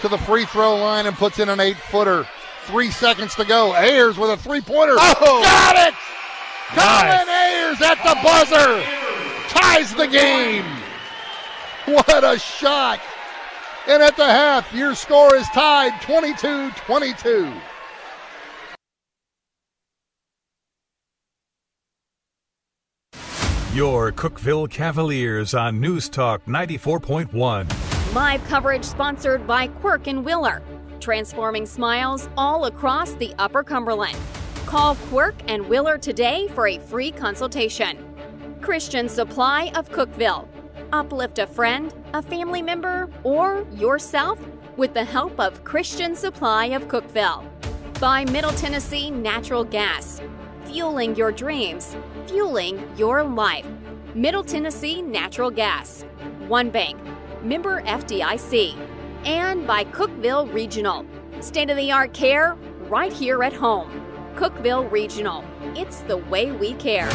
to 0.00 0.08
the 0.08 0.18
free 0.18 0.44
throw 0.44 0.76
line 0.76 1.06
and 1.06 1.16
puts 1.16 1.38
in 1.38 1.48
an 1.48 1.60
eight 1.60 1.76
footer. 1.76 2.26
Three 2.64 2.90
seconds 2.90 3.34
to 3.36 3.44
go. 3.44 3.72
Ayers 3.74 4.18
with 4.18 4.30
a 4.30 4.36
three 4.36 4.60
pointer. 4.60 4.94
Oh! 4.98 5.42
Got 5.42 5.88
it! 5.88 5.94
Colin 6.70 7.28
Ayers 7.28 7.80
at 7.82 7.96
the 8.04 8.16
buzzer 8.22 9.00
ties 9.48 9.94
the 9.94 10.06
game. 10.06 10.64
What 11.86 12.24
a 12.24 12.38
shot. 12.38 13.00
And 13.88 14.02
at 14.02 14.16
the 14.16 14.26
half, 14.26 14.72
your 14.72 14.94
score 14.94 15.34
is 15.34 15.46
tied 15.52 16.00
22 16.02 16.70
22. 16.72 17.52
Your 23.72 24.10
Cookeville 24.10 24.68
Cavaliers 24.68 25.54
on 25.54 25.78
News 25.80 26.08
Talk 26.08 26.44
94.1. 26.46 28.12
Live 28.12 28.44
coverage 28.48 28.82
sponsored 28.82 29.46
by 29.46 29.68
Quirk 29.68 30.08
and 30.08 30.24
Willer, 30.24 30.60
transforming 30.98 31.66
smiles 31.66 32.28
all 32.36 32.64
across 32.64 33.12
the 33.12 33.32
Upper 33.38 33.62
Cumberland. 33.62 34.18
Call 34.66 34.96
Quirk 34.96 35.36
and 35.46 35.68
Willer 35.68 35.98
today 35.98 36.48
for 36.48 36.66
a 36.66 36.80
free 36.80 37.12
consultation. 37.12 37.96
Christian 38.60 39.08
Supply 39.08 39.70
of 39.76 39.88
Cookeville. 39.88 40.48
Uplift 40.92 41.38
a 41.38 41.46
friend, 41.46 41.94
a 42.12 42.22
family 42.22 42.62
member, 42.62 43.08
or 43.22 43.64
yourself 43.70 44.40
with 44.76 44.94
the 44.94 45.04
help 45.04 45.38
of 45.38 45.62
Christian 45.62 46.16
Supply 46.16 46.64
of 46.66 46.88
Cookeville. 46.88 47.48
By 48.00 48.24
Middle 48.24 48.50
Tennessee 48.50 49.12
Natural 49.12 49.62
Gas. 49.62 50.20
Fueling 50.64 51.14
your 51.14 51.30
dreams, 51.30 51.96
fueling 52.30 52.80
your 52.96 53.24
life. 53.24 53.66
Middle 54.14 54.44
Tennessee 54.44 55.02
Natural 55.02 55.50
Gas. 55.50 56.04
One 56.46 56.70
Bank. 56.70 56.96
Member 57.42 57.82
FDIC. 57.82 58.76
And 59.24 59.66
by 59.66 59.84
Cookeville 59.84 60.52
Regional. 60.54 61.04
State 61.40 61.70
of 61.70 61.76
the 61.76 61.90
art 61.90 62.14
care 62.14 62.56
right 62.88 63.12
here 63.12 63.42
at 63.42 63.52
home. 63.52 63.90
Cookeville 64.36 64.88
Regional. 64.92 65.44
It's 65.74 66.02
the 66.02 66.18
way 66.18 66.52
we 66.52 66.74
care. 66.74 67.10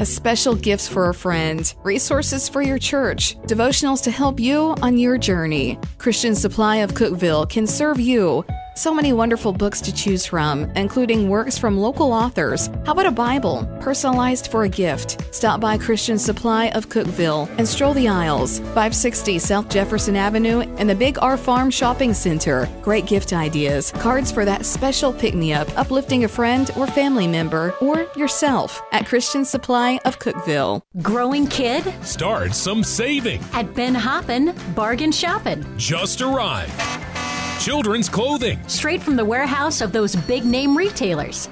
A 0.00 0.06
special 0.06 0.54
gifts 0.54 0.88
for 0.88 1.08
a 1.08 1.14
friend, 1.14 1.72
resources 1.82 2.48
for 2.48 2.62
your 2.62 2.78
church, 2.78 3.36
devotionals 3.42 4.02
to 4.04 4.10
help 4.10 4.38
you 4.38 4.74
on 4.82 4.96
your 4.96 5.18
journey. 5.18 5.78
Christian 5.98 6.34
Supply 6.34 6.76
of 6.76 6.92
Cookeville 6.92 7.48
can 7.48 7.66
serve 7.66 7.98
you. 7.98 8.44
So 8.78 8.94
many 8.94 9.12
wonderful 9.12 9.52
books 9.52 9.80
to 9.80 9.92
choose 9.92 10.24
from, 10.24 10.70
including 10.76 11.28
works 11.28 11.58
from 11.58 11.76
local 11.76 12.12
authors. 12.12 12.68
How 12.86 12.92
about 12.92 13.06
a 13.06 13.10
Bible, 13.10 13.66
personalized 13.80 14.52
for 14.52 14.62
a 14.62 14.68
gift? 14.68 15.34
Stop 15.34 15.60
by 15.60 15.78
Christian 15.78 16.16
Supply 16.16 16.68
of 16.68 16.88
Cookeville 16.88 17.48
and 17.58 17.66
stroll 17.66 17.92
the 17.92 18.06
aisles, 18.06 18.60
560 18.60 19.40
South 19.40 19.68
Jefferson 19.68 20.14
Avenue 20.14 20.60
and 20.60 20.88
the 20.88 20.94
Big 20.94 21.18
R 21.20 21.36
Farm 21.36 21.72
Shopping 21.72 22.14
Center. 22.14 22.68
Great 22.80 23.06
gift 23.06 23.32
ideas, 23.32 23.90
cards 23.98 24.30
for 24.30 24.44
that 24.44 24.64
special 24.64 25.12
pick 25.12 25.34
me 25.34 25.52
up, 25.52 25.68
uplifting 25.76 26.22
a 26.22 26.28
friend 26.28 26.70
or 26.76 26.86
family 26.86 27.26
member, 27.26 27.74
or 27.80 28.06
yourself 28.14 28.80
at 28.92 29.06
Christian 29.06 29.44
Supply 29.44 29.98
of 30.04 30.20
Cookeville. 30.20 30.82
Growing 31.02 31.48
kid? 31.48 31.82
Start 32.06 32.54
some 32.54 32.84
saving. 32.84 33.42
At 33.54 33.74
Ben 33.74 33.96
Hoppin, 33.96 34.54
bargain 34.76 35.10
shopping. 35.10 35.66
Just 35.76 36.20
arrived. 36.20 36.72
Children's 37.58 38.08
clothing. 38.08 38.60
Straight 38.68 39.02
from 39.02 39.16
the 39.16 39.24
warehouse 39.24 39.80
of 39.80 39.92
those 39.92 40.14
big 40.14 40.44
name 40.44 40.76
retailers. 40.76 41.48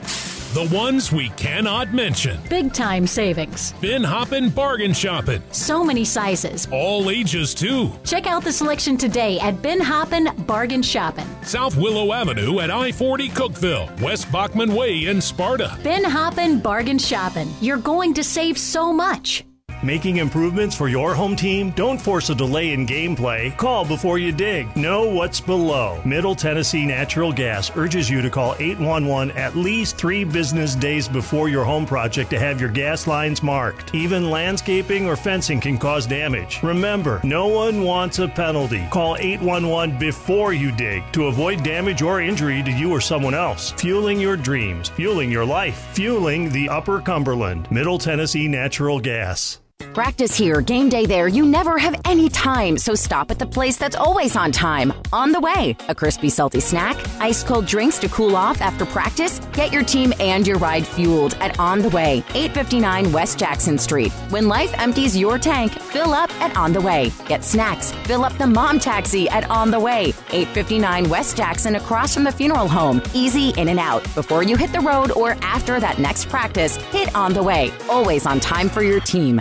The 0.55 0.69
ones 0.75 1.13
we 1.13 1.29
cannot 1.31 1.93
mention. 1.93 2.41
Big 2.49 2.73
time 2.73 3.07
savings. 3.07 3.75
Ben 3.83 4.03
Hoppin 4.03 4.49
Bargain 4.49 4.95
Shopping. 4.95 5.43
So 5.51 5.85
many 5.85 6.05
sizes. 6.05 6.67
All 6.71 7.11
ages, 7.11 7.55
too. 7.55 7.93
Check 8.05 8.27
out 8.27 8.45
the 8.45 8.53
selection 8.53 8.97
today 8.97 9.39
at 9.41 9.61
Ben 9.61 9.81
Hoppin 9.81 10.29
Bargain 10.47 10.83
Shopping. 10.83 11.27
South 11.43 11.77
Willow 11.77 12.13
Avenue 12.13 12.61
at 12.61 12.71
I 12.71 12.93
40 12.93 13.29
Cookeville, 13.31 14.01
West 14.01 14.31
Bachman 14.33 14.75
Way 14.75 15.07
in 15.07 15.21
Sparta. 15.21 15.77
Ben 15.83 16.05
Hoppin 16.05 16.61
Bargain 16.61 16.99
Shopping. 16.99 17.53
You're 17.61 17.77
going 17.77 18.15
to 18.15 18.25
save 18.25 18.57
so 18.57 18.93
much. 18.93 19.45
Making 19.87 20.17
improvements 20.17 20.75
for 20.75 20.89
your 20.89 21.15
home 21.15 21.37
team? 21.37 21.71
Don't 21.71 22.01
force 22.01 22.29
a 22.29 22.35
delay 22.35 22.73
in 22.73 22.89
gameplay. 22.89 23.57
Call 23.57 23.85
before 23.85 24.19
you 24.19 24.33
dig. 24.33 24.77
Know 24.77 25.05
what's 25.05 25.41
below. 25.41 26.03
Middle 26.05 26.35
Tennessee 26.35 26.85
Natural 26.85 27.33
Gas 27.33 27.71
urges 27.77 28.11
you 28.11 28.21
to 28.21 28.29
call 28.29 28.57
811 28.59 29.37
at 29.37 29.55
least 29.55 29.97
three 29.97 30.25
business 30.25 30.75
days 30.75 31.07
before 31.07 31.49
your 31.49 31.63
home 31.63 31.87
project 31.87 32.31
to 32.31 32.39
have 32.41 32.61
your 32.61 32.69
gas 32.69 33.07
lines 33.07 33.45
marked. 33.45 33.95
Even 33.95 34.29
landscaping 34.29 35.07
or 35.07 35.15
fencing 35.15 35.61
can 35.61 35.79
cause 35.79 36.05
damage. 36.05 36.61
Remember, 36.65 37.21
no 37.23 37.47
one 37.47 37.85
wants 37.85 38.19
a 38.19 38.27
penalty. 38.27 38.89
Call 38.91 39.17
811 39.21 40.01
before 40.01 40.53
you 40.53 40.73
dig 40.73 41.05
to 41.13 41.27
avoid 41.27 41.63
damage 41.63 42.03
or 42.03 42.21
injury 42.21 42.61
to 42.65 42.73
you 42.73 42.91
or 42.91 43.01
someone 43.01 43.35
else. 43.35 43.71
Fueling 43.71 44.19
your 44.19 44.37
dreams, 44.37 44.89
fueling 44.89 45.31
your 45.31 45.45
life, 45.45 45.79
fueling 45.93 46.51
the 46.51 46.69
Upper 46.69 47.01
Cumberland. 47.01 47.71
Middle 47.71 47.99
Tennessee 47.99 48.49
Natural 48.49 48.99
Gas. 48.99 49.61
Practice 49.97 50.37
here, 50.37 50.61
game 50.61 50.91
day 50.91 51.07
there. 51.07 51.27
You 51.27 51.47
never 51.47 51.79
have 51.79 51.99
any 52.05 52.29
time, 52.29 52.77
so 52.77 52.95
stop 52.95 53.31
at 53.31 53.39
the 53.39 53.47
place 53.47 53.79
that's 53.79 53.97
always 53.97 54.37
on 54.37 54.53
time. 54.53 54.93
On 55.11 55.33
the 55.33 55.41
way, 55.41 55.75
a 55.89 55.95
crispy, 55.95 56.29
salty 56.29 56.61
snack, 56.61 56.97
ice 57.19 57.43
cold 57.43 57.65
drinks 57.65 57.99
to 58.01 58.09
cool 58.11 58.37
off 58.37 58.61
after 58.61 58.85
practice. 58.85 59.39
Get 59.55 59.73
your 59.73 59.83
team 59.85 60.13
and 60.21 60.47
your 60.47 60.59
ride 60.59 60.87
fueled 60.87 61.33
at 61.41 61.59
On 61.59 61.81
the 61.81 61.89
Way, 61.89 62.19
859 62.35 63.11
West 63.11 63.39
Jackson 63.39 63.79
Street. 63.79 64.13
When 64.29 64.49
life 64.49 64.73
empties 64.79 65.17
your 65.17 65.39
tank, 65.39 65.73
fill 65.73 66.13
up 66.13 66.31
at 66.43 66.55
On 66.59 66.75
the 66.75 66.81
Way. 66.83 67.11
Get 67.27 67.43
snacks, 67.43 67.93
fill 68.05 68.23
up 68.23 68.37
the 68.37 68.47
mom 68.47 68.79
taxi 68.79 69.31
at 69.31 69.49
On 69.51 69.71
the 69.71 69.81
Way, 69.81 70.13
859 70.31 71.09
West 71.09 71.39
Jackson 71.39 71.77
across 71.77 72.13
from 72.13 72.25
the 72.25 72.33
funeral 72.33 72.69
home. 72.69 73.01
Easy 73.15 73.49
in 73.57 73.69
and 73.69 73.81
out. 73.81 74.03
Before 74.15 74.43
you 74.43 74.57
hit 74.57 74.73
the 74.73 74.81
road 74.81 75.11
or 75.11 75.39
after 75.41 75.81
that 75.81 75.99
next 75.99 76.29
practice, 76.29 76.77
hit 76.77 77.15
On 77.15 77.33
the 77.33 77.43
Way. 77.43 77.73
Always 77.89 78.27
on 78.27 78.41
time 78.41 78.69
for 78.69 78.83
your 78.83 79.01
team. 79.01 79.41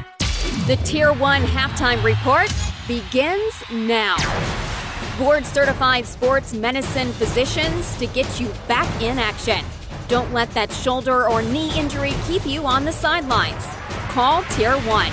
The 0.67 0.77
Tier 0.77 1.13
1 1.13 1.43
halftime 1.43 2.03
report 2.03 2.51
begins 2.87 3.53
now. 3.71 4.15
Board 5.19 5.45
certified 5.45 6.07
sports 6.07 6.55
medicine 6.55 7.11
physicians 7.11 7.95
to 7.99 8.07
get 8.07 8.39
you 8.39 8.51
back 8.67 8.89
in 8.99 9.19
action. 9.19 9.63
Don't 10.07 10.33
let 10.33 10.49
that 10.55 10.71
shoulder 10.71 11.29
or 11.29 11.43
knee 11.43 11.69
injury 11.77 12.15
keep 12.25 12.47
you 12.47 12.65
on 12.65 12.83
the 12.83 12.91
sidelines. 12.91 13.63
Call 14.09 14.41
Tier 14.53 14.75
1. 14.75 15.11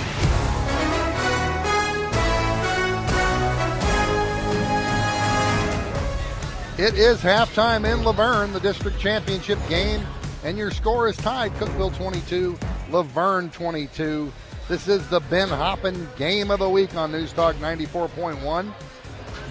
It 6.79 6.97
is 6.97 7.21
halftime 7.21 7.85
in 7.85 8.03
La 8.03 8.11
Vergne, 8.11 8.51
the 8.53 8.59
district 8.59 8.99
championship 8.99 9.59
game, 9.69 10.03
and 10.43 10.57
your 10.57 10.71
score 10.71 11.07
is 11.07 11.15
tied 11.17 11.53
Cookeville 11.53 11.95
22, 11.95 12.57
La 12.89 13.03
Vergne 13.03 13.51
22. 13.51 14.33
This 14.69 14.87
is 14.87 15.05
the 15.09 15.19
Ben 15.19 15.49
Hoppin 15.49 16.07
game 16.15 16.49
of 16.49 16.59
the 16.59 16.69
week 16.69 16.95
on 16.95 17.11
News 17.11 17.33
Talk 17.33 17.57
94.1. 17.57 18.73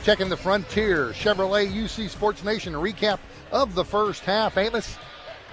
Checking 0.04 0.30
the 0.30 0.38
Frontier 0.38 1.08
Chevrolet 1.08 1.70
UC 1.70 2.08
Sports 2.08 2.42
Nation 2.42 2.72
recap 2.72 3.18
of 3.52 3.74
the 3.74 3.84
first 3.84 4.22
half. 4.22 4.56
Amos, 4.56 4.96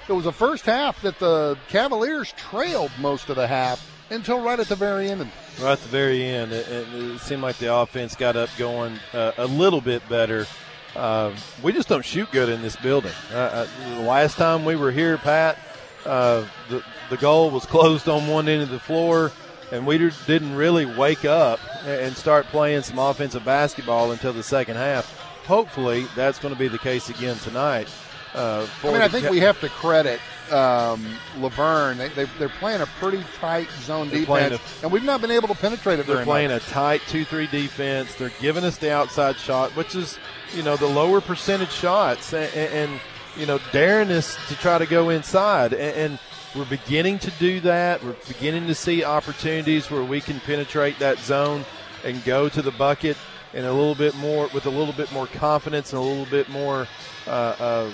it 0.08 0.14
was 0.14 0.24
the 0.24 0.32
first 0.32 0.66
half 0.66 1.02
that 1.02 1.20
the 1.20 1.58
Cavaliers 1.68 2.34
trailed 2.38 2.90
most 3.02 3.30
of 3.30 3.36
the 3.36 3.46
half 3.46 3.86
until 4.10 4.40
right 4.40 4.62
at 4.62 4.70
the 4.70 4.78
very 4.78 5.12
end. 5.12 5.30
Right 5.60 5.74
at 5.74 5.82
the 5.82 5.90
very 5.90 6.24
end, 6.24 6.54
it, 6.54 6.66
it, 6.70 6.88
it 6.94 7.20
seemed 7.20 7.42
like 7.42 7.58
the 7.58 7.76
offense 7.76 8.16
got 8.16 8.38
up 8.38 8.50
going 8.58 8.98
uh, 9.12 9.34
a 9.38 9.46
little 9.46 9.82
bit 9.82 10.08
better. 10.08 10.48
Uh, 10.96 11.36
we 11.62 11.74
just 11.74 11.90
don't 11.90 12.06
shoot 12.06 12.32
good 12.32 12.48
in 12.48 12.62
this 12.62 12.78
building. 12.78 13.12
Uh, 13.34 13.36
uh 13.36 13.68
the 13.96 14.08
last 14.08 14.38
time 14.38 14.64
we 14.64 14.78
were 14.78 14.92
here, 14.92 15.18
Pat, 15.18 15.58
uh, 16.06 16.46
the 16.70 16.82
the 17.10 17.18
goal 17.18 17.52
was 17.52 17.66
closed 17.66 18.08
on 18.08 18.26
one 18.28 18.48
end 18.48 18.62
of 18.64 18.70
the 18.70 18.80
floor 18.80 19.34
and 19.72 19.86
we 19.86 19.98
didn't 19.98 20.56
really 20.56 20.86
wake 20.86 21.26
up 21.26 21.60
and 21.86 22.16
start 22.16 22.46
playing 22.48 22.82
some 22.82 23.00
offensive 23.00 23.46
basketball 23.46 24.12
until 24.12 24.34
the 24.34 24.44
second 24.44 24.76
half. 24.76 25.18
Hopefully, 25.46 26.06
that's 26.16 26.40
going 26.40 26.54
to 26.54 26.60
be 26.60 26.68
the 26.68 26.78
case 26.78 27.10
again 27.10 27.38
tonight. 27.38 27.88
Uh, 28.36 28.68
I 28.84 28.92
mean, 28.92 29.02
I 29.02 29.08
think 29.08 29.30
we 29.30 29.40
have 29.40 29.60
to 29.62 29.70
credit 29.70 30.20
um, 30.52 31.04
La 31.38 31.50
Vergne. 31.50 31.98
They, 32.16 32.26
they, 32.26 32.46
are 32.46 32.50
playing 32.50 32.82
a 32.82 32.86
pretty 32.86 33.24
tight 33.40 33.68
zone 33.82 34.10
defense, 34.10 34.54
a, 34.56 34.84
and 34.84 34.92
we've 34.92 35.04
not 35.04 35.22
been 35.22 35.32
able 35.32 35.48
to 35.48 35.56
penetrate 35.56 36.00
it. 36.00 36.06
They're 36.06 36.24
playing 36.24 36.52
much. 36.52 36.68
a 36.68 36.70
tight 36.70 37.02
two-three 37.08 37.48
defense. 37.48 38.14
They're 38.16 38.32
giving 38.40 38.64
us 38.64 38.78
the 38.78 38.92
outside 38.92 39.38
shot, 39.38 39.72
which 39.72 39.96
is, 39.96 40.20
you 40.56 40.62
know, 40.62 40.76
the 40.76 40.88
lower 40.88 41.22
percentage 41.22 41.72
shots, 41.72 42.34
and, 42.34 42.54
and 42.56 43.00
you 43.36 43.48
know, 43.48 43.60
daring 43.72 44.12
us 44.12 44.38
to 44.48 44.56
try 44.56 44.78
to 44.78 44.86
go 44.86 45.10
inside, 45.10 45.74
and, 45.74 45.96
and 45.96 46.20
we're 46.56 46.66
beginning 46.66 47.20
to 47.20 47.32
do 47.32 47.60
that. 47.62 48.04
We're 48.04 48.16
beginning 48.28 48.68
to 48.68 48.76
see 48.76 49.04
opportunities 49.04 49.92
where 49.92 50.04
we 50.04 50.20
can 50.20 50.40
penetrate 50.40 50.98
that 51.00 51.20
zone 51.20 51.64
and 52.04 52.24
go 52.24 52.50
to 52.50 52.62
the 52.62 52.72
bucket 52.72 53.18
and 53.54 53.66
a 53.66 53.72
little 53.72 53.96
bit 53.96 54.16
more 54.16 54.50
with 54.54 54.66
a 54.66 54.70
little 54.70 54.94
bit 54.94 55.12
more 55.12 55.28
confidence 55.28 55.94
and 55.94 56.02
a 56.02 56.06
little 56.06 56.26
bit 56.26 56.50
more 56.50 56.88
uh, 57.28 57.56
uh, 57.60 57.92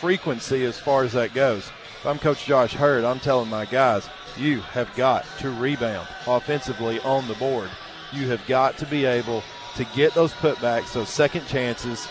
frequency 0.00 0.64
as 0.64 0.78
far 0.78 1.04
as 1.04 1.12
that 1.12 1.34
goes. 1.34 1.70
If 2.00 2.06
I'm 2.06 2.18
Coach 2.18 2.44
Josh 2.44 2.74
Hurd, 2.74 3.04
I'm 3.04 3.20
telling 3.20 3.48
my 3.48 3.64
guys, 3.64 4.08
you 4.36 4.60
have 4.60 4.94
got 4.96 5.24
to 5.38 5.50
rebound 5.50 6.08
offensively 6.26 7.00
on 7.00 7.26
the 7.28 7.34
board. 7.34 7.70
You 8.12 8.28
have 8.28 8.44
got 8.46 8.76
to 8.78 8.86
be 8.86 9.04
able 9.04 9.42
to 9.76 9.84
get 9.96 10.14
those 10.14 10.32
putbacks, 10.32 10.92
those 10.92 11.08
second 11.08 11.46
chances. 11.46 12.08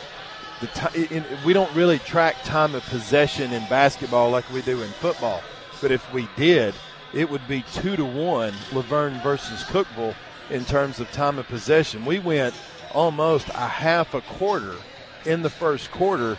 T- 0.76 1.22
we 1.46 1.52
don't 1.52 1.74
really 1.76 2.00
track 2.00 2.42
time 2.44 2.74
of 2.74 2.84
possession 2.86 3.52
in 3.52 3.68
basketball 3.68 4.30
like 4.30 4.50
we 4.52 4.62
do 4.62 4.82
in 4.82 4.90
football. 4.90 5.42
But 5.84 5.92
if 5.92 6.14
we 6.14 6.30
did, 6.38 6.74
it 7.14 7.30
would 7.30 7.46
be 7.46 7.64
two 7.74 7.98
to 7.98 8.06
one 8.06 8.54
La 8.72 8.82
Vergne 8.84 9.20
versus 9.22 9.64
Cookeville 9.64 10.16
in 10.50 10.64
terms 10.64 11.02
of 11.02 11.12
time 11.12 11.38
of 11.38 11.46
possession. 11.48 12.06
We 12.06 12.20
went 12.20 12.56
almost 12.94 13.50
a 13.50 13.68
half 13.68 14.14
a 14.14 14.22
quarter 14.22 14.78
in 15.26 15.42
the 15.42 15.50
first 15.50 15.92
quarter, 15.92 16.38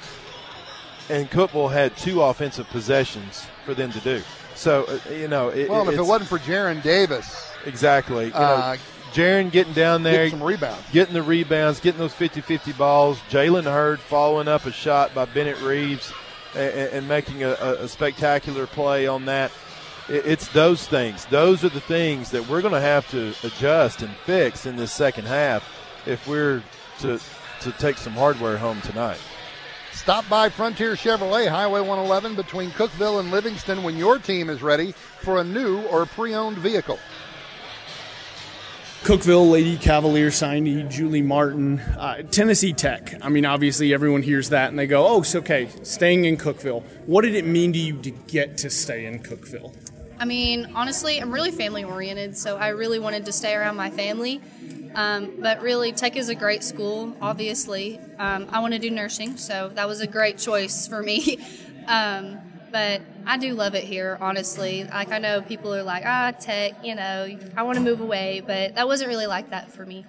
and 1.11 1.31
Cookeville 1.31 1.71
had 1.71 1.95
two 1.95 2.23
offensive 2.23 2.67
possessions 2.71 3.45
for 3.67 3.75
them 3.75 3.93
to 3.93 4.01
do. 4.01 4.23
So 4.55 4.85
uh, 4.85 5.13
you 5.13 5.29
know, 5.29 5.51
it, 5.51 5.69
well, 5.69 5.87
if 5.91 5.99
it 5.99 6.03
wasn't 6.03 6.31
for 6.31 6.39
Jaron 6.39 6.83
Davis, 6.83 7.53
exactly, 7.67 8.29
you 8.29 8.33
uh, 8.33 8.79
Jaron 9.13 9.53
getting 9.53 9.75
down 9.75 10.05
there, 10.05 10.25
getting 10.25 10.39
some 10.39 10.43
rebounds, 10.43 10.91
getting 10.91 11.13
the 11.13 11.23
rebounds, 11.23 11.81
getting 11.81 11.99
those 11.99 12.15
50-50 12.15 12.79
balls. 12.79 13.19
Jalen 13.29 13.65
Hurd 13.65 14.01
following 14.01 14.49
up 14.49 14.65
a 14.65 14.73
shot 14.73 15.15
by 15.15 15.27
Bennett 15.27 15.61
Reeves 15.61 16.15
and, 16.55 16.93
and 16.93 17.09
making 17.09 17.43
a, 17.43 17.53
a, 17.53 17.89
spectacular 17.89 18.67
play 18.67 19.07
on 19.07 19.25
that. 19.27 19.51
It's 20.09 20.49
those 20.49 20.87
things. 20.87 21.25
Those 21.27 21.65
are 21.65 21.71
the 21.71 21.81
things 21.81 22.31
that 22.31 22.47
we're 22.49 22.61
going 22.61 22.75
to 22.75 22.81
have 22.81 23.09
to 23.11 23.33
adjust 23.43 24.03
and 24.03 24.15
fix 24.27 24.67
in 24.67 24.77
this 24.77 24.93
second 24.93 25.27
half 25.27 25.67
if 26.07 26.27
we're 26.29 26.63
to 27.01 27.19
to 27.61 27.73
take 27.73 27.97
some 27.97 28.13
hardware 28.13 28.59
home 28.59 28.81
tonight. 28.83 29.19
Stop 29.93 30.29
by 30.29 30.49
Frontier 30.51 30.95
Chevrolet, 30.95 31.49
Highway 31.49 31.81
111 31.81 32.35
between 32.35 32.71
Cookeville 32.73 33.21
and 33.21 33.31
Livingston 33.31 33.83
when 33.83 33.97
your 33.97 34.19
team 34.19 34.51
is 34.51 34.61
ready 34.61 34.93
for 34.93 35.39
a 35.39 35.45
new 35.45 35.83
or 35.87 36.05
pre-owned 36.05 36.59
vehicle. 36.59 36.99
Cookeville 39.05 39.51
Lady 39.51 39.77
Cavalier 39.77 40.31
signee 40.31 40.89
Julie 40.89 41.21
Martin, 41.21 41.79
uh, 41.79 42.23
Tennessee 42.23 42.73
Tech. 42.73 43.15
I 43.21 43.29
mean, 43.29 43.45
obviously 43.45 43.93
everyone 43.93 44.23
hears 44.23 44.49
that 44.49 44.71
and 44.71 44.79
they 44.79 44.87
go, 44.87 45.07
"Oh, 45.07 45.21
it's 45.21 45.35
okay, 45.35 45.69
staying 45.83 46.25
in 46.25 46.39
Cookeville." 46.39 46.83
What 47.05 47.21
did 47.21 47.35
it 47.35 47.45
mean 47.45 47.75
to 47.75 47.79
you 47.79 47.99
to 47.99 48.11
get 48.11 48.57
to 48.59 48.71
stay 48.71 49.05
in 49.05 49.19
Cookeville? 49.19 49.75
I 50.19 50.25
mean, 50.25 50.73
honestly, 50.75 51.21
I'm 51.21 51.31
really 51.31 51.51
family 51.51 51.85
oriented, 51.85 52.35
so 52.35 52.57
I 52.57 52.69
really 52.69 52.99
wanted 52.99 53.27
to 53.27 53.33
stay 53.33 53.55
around 53.55 53.77
my 53.77 53.91
family. 53.91 54.41
Um, 54.95 55.35
but 55.39 55.61
really, 55.61 55.93
Tech 55.93 56.17
is 56.17 56.31
a 56.31 56.35
great 56.35 56.65
school, 56.65 57.15
obviously. 57.21 58.01
Um, 58.19 58.47
I 58.53 58.61
want 58.61 58.73
to 58.73 58.79
do 58.79 58.91
nursing, 58.91 59.37
so 59.37 59.71
that 59.75 59.87
was 59.87 60.01
a 60.01 60.07
great 60.07 60.39
choice 60.39 60.89
for 60.89 61.03
me. 61.03 61.45
um, 61.89 62.39
but 62.75 63.03
I 63.25 63.39
do 63.39 63.55
love 63.55 63.77
it 63.77 63.85
here, 63.85 64.19
honestly. 64.21 64.83
Like, 64.83 65.13
I 65.13 65.19
know 65.19 65.41
people 65.41 65.73
are 65.73 65.85
like, 65.85 66.03
ah, 66.05 66.33
Tech, 66.41 66.85
you 66.85 66.97
know, 66.97 67.29
I 67.57 67.63
want 67.63 67.77
to 67.79 67.85
move 67.85 68.01
away, 68.01 68.43
but 68.45 68.75
that 68.75 68.89
wasn't 68.89 69.11
really 69.11 69.29
like 69.29 69.51
that 69.51 69.71
for 69.71 69.87
me 69.87 70.05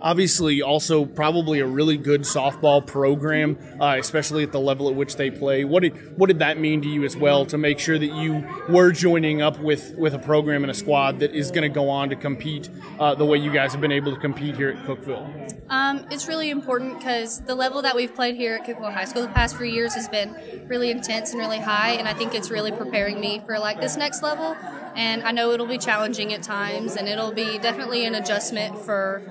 obviously 0.00 0.62
also 0.62 1.04
probably 1.04 1.60
a 1.60 1.66
really 1.66 1.96
good 1.96 2.22
softball 2.22 2.86
program, 2.86 3.58
uh, 3.80 3.96
especially 3.98 4.42
at 4.42 4.52
the 4.52 4.60
level 4.60 4.88
at 4.88 4.94
which 4.94 5.16
they 5.16 5.30
play. 5.30 5.64
What 5.64 5.82
did 5.82 6.18
what 6.18 6.26
did 6.26 6.38
that 6.40 6.58
mean 6.58 6.82
to 6.82 6.88
you 6.88 7.04
as 7.04 7.16
well 7.16 7.46
to 7.46 7.58
make 7.58 7.78
sure 7.78 7.98
that 7.98 8.14
you 8.14 8.46
were 8.68 8.92
joining 8.92 9.42
up 9.42 9.58
with 9.58 9.94
with 9.96 10.14
a 10.14 10.18
program 10.18 10.64
and 10.64 10.70
a 10.70 10.74
squad 10.74 11.20
that 11.20 11.34
is 11.34 11.50
going 11.50 11.62
to 11.62 11.74
go 11.74 11.88
on 11.88 12.10
to 12.10 12.16
compete 12.16 12.68
uh, 12.98 13.14
the 13.14 13.24
way 13.24 13.38
you 13.38 13.52
guys 13.52 13.72
have 13.72 13.80
been 13.80 13.92
able 13.92 14.14
to 14.14 14.20
compete 14.20 14.56
here 14.56 14.70
at 14.70 14.84
Cookeville? 14.84 15.52
Um, 15.68 16.06
it's 16.10 16.28
really 16.28 16.50
important 16.50 16.98
because 16.98 17.40
the 17.40 17.54
level 17.54 17.82
that 17.82 17.96
we've 17.96 18.14
played 18.14 18.36
here 18.36 18.54
at 18.54 18.66
Cookeville 18.66 18.92
High 18.92 19.04
School 19.04 19.22
the 19.22 19.28
past 19.28 19.56
few 19.56 19.66
years 19.66 19.94
has 19.94 20.08
been 20.08 20.64
really 20.68 20.90
intense 20.90 21.30
and 21.30 21.40
really 21.40 21.58
high, 21.58 21.92
and 21.92 22.06
I 22.06 22.14
think 22.14 22.34
it's 22.34 22.50
really 22.50 22.72
preparing 22.72 23.20
me 23.20 23.42
for 23.46 23.58
like 23.58 23.80
this 23.80 23.96
next 23.96 24.22
level. 24.22 24.56
And 24.96 25.22
I 25.22 25.30
know 25.32 25.52
it'll 25.52 25.66
be 25.66 25.78
challenging 25.78 26.32
at 26.32 26.42
times, 26.42 26.96
and 26.96 27.06
it'll 27.06 27.32
be 27.32 27.58
definitely 27.58 28.06
an 28.06 28.14
adjustment 28.14 28.78
for 28.78 29.22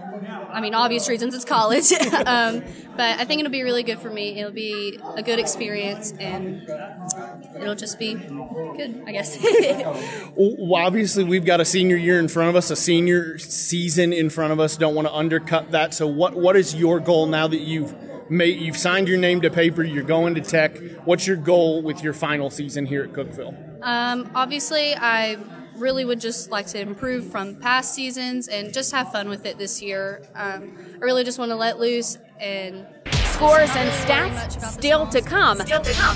I 0.56 0.62
mean, 0.62 0.74
obvious 0.74 1.10
reasons 1.10 1.36
it's 1.36 1.44
college. 1.44 1.92
um, 2.26 2.64
but 2.96 3.20
I 3.20 3.26
think 3.26 3.42
it'll 3.42 3.52
be 3.52 3.64
really 3.64 3.84
good 3.84 4.00
for 4.00 4.10
me. 4.10 4.40
It'll 4.40 4.52
be 4.52 5.00
a 5.16 5.22
good 5.22 5.38
experience, 5.38 6.14
and 6.20 6.70
it'll 7.60 7.76
just 7.76 8.00
be 8.00 8.14
good, 8.14 9.04
I 9.06 9.12
guess. 9.12 9.38
well, 10.36 10.86
obviously, 10.86 11.26
we've 11.26 11.46
got 11.46 11.60
a 11.60 11.66
senior 11.66 11.98
year 11.98 12.20
in 12.20 12.30
front 12.30 12.50
of 12.50 12.56
us, 12.56 12.72
a 12.72 12.76
senior 12.76 13.38
season 13.38 14.14
in 14.14 14.30
front 14.30 14.54
of 14.54 14.60
us. 14.60 14.78
Don't 14.78 14.96
want 14.96 15.08
to 15.08 15.14
undercut 15.14 15.72
that. 15.72 15.94
So, 15.94 16.08
what 16.08 16.36
what 16.36 16.56
is 16.56 16.74
your 16.74 17.00
goal 17.02 17.28
now 17.28 17.48
that 17.48 17.62
you've 17.62 17.94
made, 18.30 18.60
you've 18.60 18.78
signed 18.78 19.08
your 19.08 19.18
name 19.18 19.42
to 19.42 19.50
paper, 19.50 19.84
you're 19.84 20.04
going 20.04 20.36
to 20.36 20.42
Tech? 20.42 20.78
What's 21.04 21.28
your 21.28 21.38
goal 21.38 21.82
with 21.82 22.02
your 22.02 22.14
final 22.14 22.50
season 22.50 22.86
here 22.86 23.04
at 23.04 23.12
Cookeville? 23.12 23.75
Um, 23.86 24.32
obviously, 24.34 24.96
I 24.96 25.38
really 25.78 26.06
would 26.06 26.20
just 26.20 26.50
like 26.50 26.66
to 26.68 26.82
improve 26.82 27.32
from 27.32 27.56
past 27.58 27.94
seasons 27.94 28.48
and 28.48 28.74
just 28.74 28.92
have 28.92 29.12
fun 29.12 29.30
with 29.30 29.46
it 29.46 29.60
this 29.60 29.80
year. 29.80 30.24
Um, 30.34 30.76
I 30.96 31.06
really 31.06 31.24
just 31.24 31.38
want 31.38 31.52
to 31.52 31.56
let 31.56 31.80
loose 31.80 32.18
and. 32.40 32.88
Scores 33.26 33.70
and 33.76 33.92
stats 33.92 34.60
still 34.62 35.06
to 35.08 35.22
come. 35.22 35.60
Still 35.60 35.82
to 35.82 35.94
come. 35.94 36.16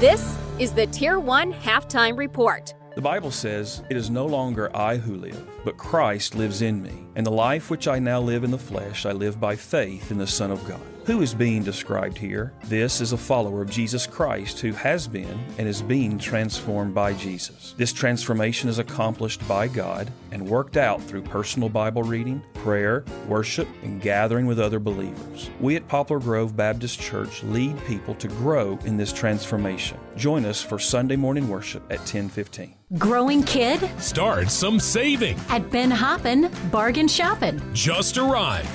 This 0.00 0.38
is 0.58 0.72
the 0.72 0.86
Tier 0.86 1.18
1 1.18 1.52
Halftime 1.52 2.16
Report. 2.16 2.72
The 2.94 3.02
Bible 3.02 3.30
says, 3.30 3.82
It 3.90 3.96
is 3.96 4.08
no 4.08 4.24
longer 4.24 4.74
I 4.74 4.96
who 4.96 5.16
live, 5.16 5.46
but 5.64 5.76
Christ 5.76 6.34
lives 6.34 6.62
in 6.62 6.80
me. 6.80 7.06
And 7.16 7.26
the 7.26 7.30
life 7.30 7.68
which 7.68 7.88
I 7.88 7.98
now 7.98 8.20
live 8.20 8.42
in 8.42 8.50
the 8.50 8.58
flesh, 8.58 9.04
I 9.04 9.12
live 9.12 9.38
by 9.38 9.56
faith 9.56 10.10
in 10.10 10.18
the 10.18 10.26
Son 10.26 10.50
of 10.50 10.64
God 10.66 10.80
who 11.04 11.20
is 11.20 11.34
being 11.34 11.64
described 11.64 12.16
here? 12.16 12.52
This 12.64 13.00
is 13.00 13.12
a 13.12 13.16
follower 13.16 13.62
of 13.62 13.70
Jesus 13.70 14.06
Christ 14.06 14.60
who 14.60 14.72
has 14.72 15.08
been 15.08 15.38
and 15.58 15.66
is 15.66 15.82
being 15.82 16.18
transformed 16.18 16.94
by 16.94 17.12
Jesus. 17.14 17.74
This 17.76 17.92
transformation 17.92 18.68
is 18.68 18.78
accomplished 18.78 19.46
by 19.48 19.68
God 19.68 20.10
and 20.30 20.48
worked 20.48 20.76
out 20.76 21.02
through 21.02 21.22
personal 21.22 21.68
Bible 21.68 22.02
reading, 22.02 22.42
prayer, 22.54 23.04
worship, 23.26 23.68
and 23.82 24.00
gathering 24.00 24.46
with 24.46 24.60
other 24.60 24.78
believers. 24.78 25.50
We 25.60 25.76
at 25.76 25.88
Poplar 25.88 26.20
Grove 26.20 26.56
Baptist 26.56 27.00
Church 27.00 27.42
lead 27.42 27.76
people 27.86 28.14
to 28.16 28.28
grow 28.28 28.78
in 28.84 28.96
this 28.96 29.12
transformation. 29.12 29.98
Join 30.16 30.44
us 30.44 30.62
for 30.62 30.78
Sunday 30.78 31.16
morning 31.16 31.48
worship 31.48 31.82
at 31.90 32.04
10:15. 32.06 32.74
Growing 32.98 33.42
kid? 33.42 33.90
Start 34.00 34.50
some 34.50 34.78
saving. 34.78 35.38
At 35.48 35.70
Ben 35.70 35.90
Hoppin, 35.90 36.50
bargain 36.70 37.08
shopping. 37.08 37.60
Just 37.72 38.18
arrived 38.18 38.68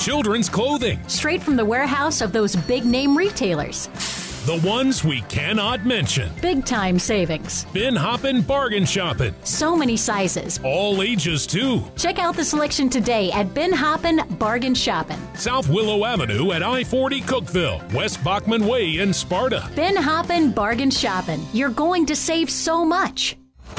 children's 0.00 0.48
clothing. 0.48 1.00
Straight 1.08 1.42
from 1.42 1.56
the 1.56 1.64
warehouse 1.64 2.20
of 2.20 2.32
those 2.32 2.54
big 2.56 2.84
name 2.84 3.16
retailers. 3.16 3.88
The 4.46 4.60
ones 4.64 5.02
we 5.02 5.22
cannot 5.22 5.84
mention. 5.84 6.30
Big 6.40 6.64
time 6.64 7.00
savings. 7.00 7.64
Ben 7.74 7.96
Hoppin, 7.96 8.42
bargain 8.42 8.84
shopping. 8.84 9.34
So 9.42 9.74
many 9.74 9.96
sizes. 9.96 10.60
All 10.62 11.02
ages, 11.02 11.48
too. 11.48 11.82
Check 11.96 12.20
out 12.20 12.36
the 12.36 12.44
selection 12.44 12.88
today 12.88 13.32
at 13.32 13.52
Ben 13.54 13.72
Hoppin 13.72 14.20
Bargain 14.38 14.74
Shopping. 14.76 15.18
South 15.34 15.68
Willow 15.68 16.04
Avenue 16.04 16.52
at 16.52 16.62
I 16.62 16.84
40 16.84 17.22
Cookeville, 17.22 17.92
West 17.92 18.22
Bachman 18.22 18.68
Way 18.68 18.98
in 18.98 19.12
Sparta. 19.12 19.68
Ben 19.74 19.96
Hoppin 19.96 20.52
Bargain 20.52 20.92
Shopping. 20.92 21.44
You're 21.52 21.70
going 21.70 22.06
to 22.06 22.14
save 22.14 22.48
so 22.48 22.84
much. 22.84 23.36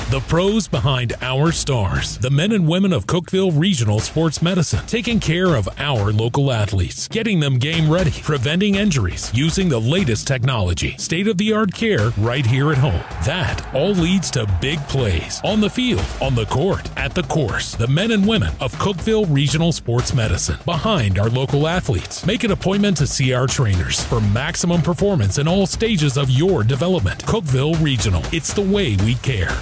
The 0.10 0.22
pros 0.22 0.70
behind 0.70 1.16
our 1.22 1.52
stars. 1.52 2.18
The 2.18 2.30
men 2.30 2.54
and 2.54 2.66
women 2.66 2.94
of 2.94 3.08
Cookeville 3.08 3.52
Regional 3.60 4.00
Sports 4.00 4.42
Medicine. 4.42 4.86
Taking 4.88 5.20
care 5.20 5.56
of 5.56 5.68
our 5.78 6.14
local 6.14 6.50
athletes. 6.50 7.10
Getting 7.10 7.42
them 7.42 7.58
game 7.60 7.92
ready. 7.92 8.12
Preventing 8.12 8.76
injuries. 8.76 9.30
Using 9.34 9.68
the 9.68 9.82
latest 9.82 10.26
technology. 10.26 10.96
State 10.98 11.28
of 11.28 11.38
the 11.38 11.52
art 11.52 11.74
care 11.74 12.12
right 12.20 12.46
here 12.46 12.72
at 12.72 12.78
home. 12.78 13.04
That 13.26 13.62
all 13.76 13.92
leads 13.92 14.32
to 14.32 14.48
big 14.62 14.80
plays. 14.88 15.42
On 15.44 15.60
the 15.60 15.70
field, 15.70 16.06
on 16.22 16.36
the 16.36 16.46
court, 16.46 16.90
at 16.96 17.14
the 17.14 17.24
course. 17.24 17.76
The 17.76 17.88
men 17.88 18.12
and 18.12 18.26
women 18.26 18.56
of 18.62 18.72
Cookeville 18.76 19.26
Regional 19.30 19.74
Sports 19.74 20.14
Medicine. 20.14 20.58
Behind 20.64 21.20
our 21.20 21.30
local 21.30 21.68
athletes. 21.68 22.26
Make 22.26 22.46
an 22.46 22.52
appointment 22.52 22.96
to 22.98 23.08
see 23.08 23.34
our 23.34 23.46
trainers 23.46 24.02
for 24.06 24.22
maximum 24.22 24.82
performance 24.82 25.38
in 25.38 25.50
all 25.50 25.68
stages 25.68 26.16
of 26.16 26.30
your 26.30 26.64
development. 26.64 27.26
Cookeville 27.26 27.84
Regional. 27.84 28.24
It's 28.32 28.54
the 28.54 28.62
way 28.62 28.96
we 29.04 29.16
care. 29.16 29.60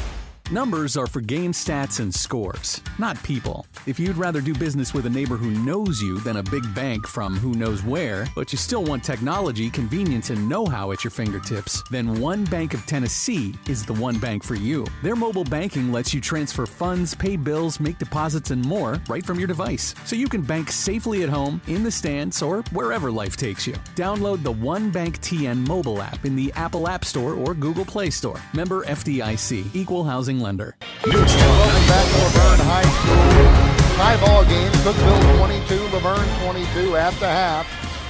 Numbers 0.51 0.95
are 0.95 1.07
for 1.07 1.21
game 1.21 1.53
stats 1.53 1.99
and 1.99 2.13
scores, 2.13 2.79
not 2.99 3.21
people. 3.23 3.65
If 3.87 3.99
you'd 3.99 4.15
rather 4.15 4.41
do 4.41 4.53
business 4.53 4.93
with 4.93 5.07
a 5.07 5.09
neighbor 5.09 5.37
who 5.37 5.49
knows 5.49 5.99
you 5.99 6.19
than 6.19 6.37
a 6.37 6.43
big 6.43 6.63
bank 6.75 7.07
from 7.07 7.35
who 7.35 7.55
knows 7.55 7.81
where, 7.81 8.27
but 8.35 8.51
you 8.51 8.57
still 8.59 8.83
want 8.83 9.03
technology, 9.03 9.71
convenience, 9.71 10.29
and 10.29 10.47
know 10.47 10.67
how 10.67 10.91
at 10.91 11.03
your 11.03 11.09
fingertips, 11.09 11.81
then 11.89 12.21
One 12.21 12.43
Bank 12.43 12.75
of 12.75 12.85
Tennessee 12.85 13.55
is 13.67 13.87
the 13.87 13.93
one 13.93 14.19
bank 14.19 14.43
for 14.43 14.53
you. 14.53 14.85
Their 15.01 15.15
mobile 15.15 15.43
banking 15.43 15.91
lets 15.91 16.13
you 16.13 16.21
transfer 16.21 16.67
funds, 16.67 17.15
pay 17.15 17.37
bills, 17.37 17.79
make 17.79 17.97
deposits, 17.97 18.51
and 18.51 18.63
more 18.63 19.01
right 19.09 19.25
from 19.25 19.39
your 19.39 19.47
device, 19.47 19.95
so 20.05 20.15
you 20.15 20.27
can 20.27 20.43
bank 20.43 20.71
safely 20.71 21.23
at 21.23 21.29
home, 21.29 21.59
in 21.65 21.81
the 21.81 21.89
stands, 21.89 22.43
or 22.43 22.61
wherever 22.71 23.09
life 23.09 23.35
takes 23.35 23.65
you. 23.65 23.73
Download 23.95 24.43
the 24.43 24.51
One 24.51 24.91
Bank 24.91 25.19
TN 25.21 25.67
mobile 25.67 26.03
app 26.03 26.23
in 26.23 26.35
the 26.35 26.53
Apple 26.53 26.87
App 26.87 27.03
Store 27.03 27.33
or 27.33 27.55
Google 27.55 27.85
Play 27.85 28.11
Store. 28.11 28.39
Member 28.53 28.85
FDIC, 28.85 29.73
Equal 29.73 30.03
Housing 30.03 30.34
housing 30.35 30.43
lender. 30.43 30.75
Welcome 31.05 31.87
back 31.87 32.07
to 32.11 32.17
La 32.17 32.29
Vergne 32.29 32.65
High 32.65 32.89
School. 32.99 33.95
Tie 33.97 34.25
ball 34.25 34.45
game. 34.45 34.71
Cookeville 34.83 35.37
22, 35.37 35.75
La 35.93 35.99
Vergne 35.99 36.43
22 36.43 36.97
at 36.97 37.13
the 37.19 37.27
half 37.27 37.67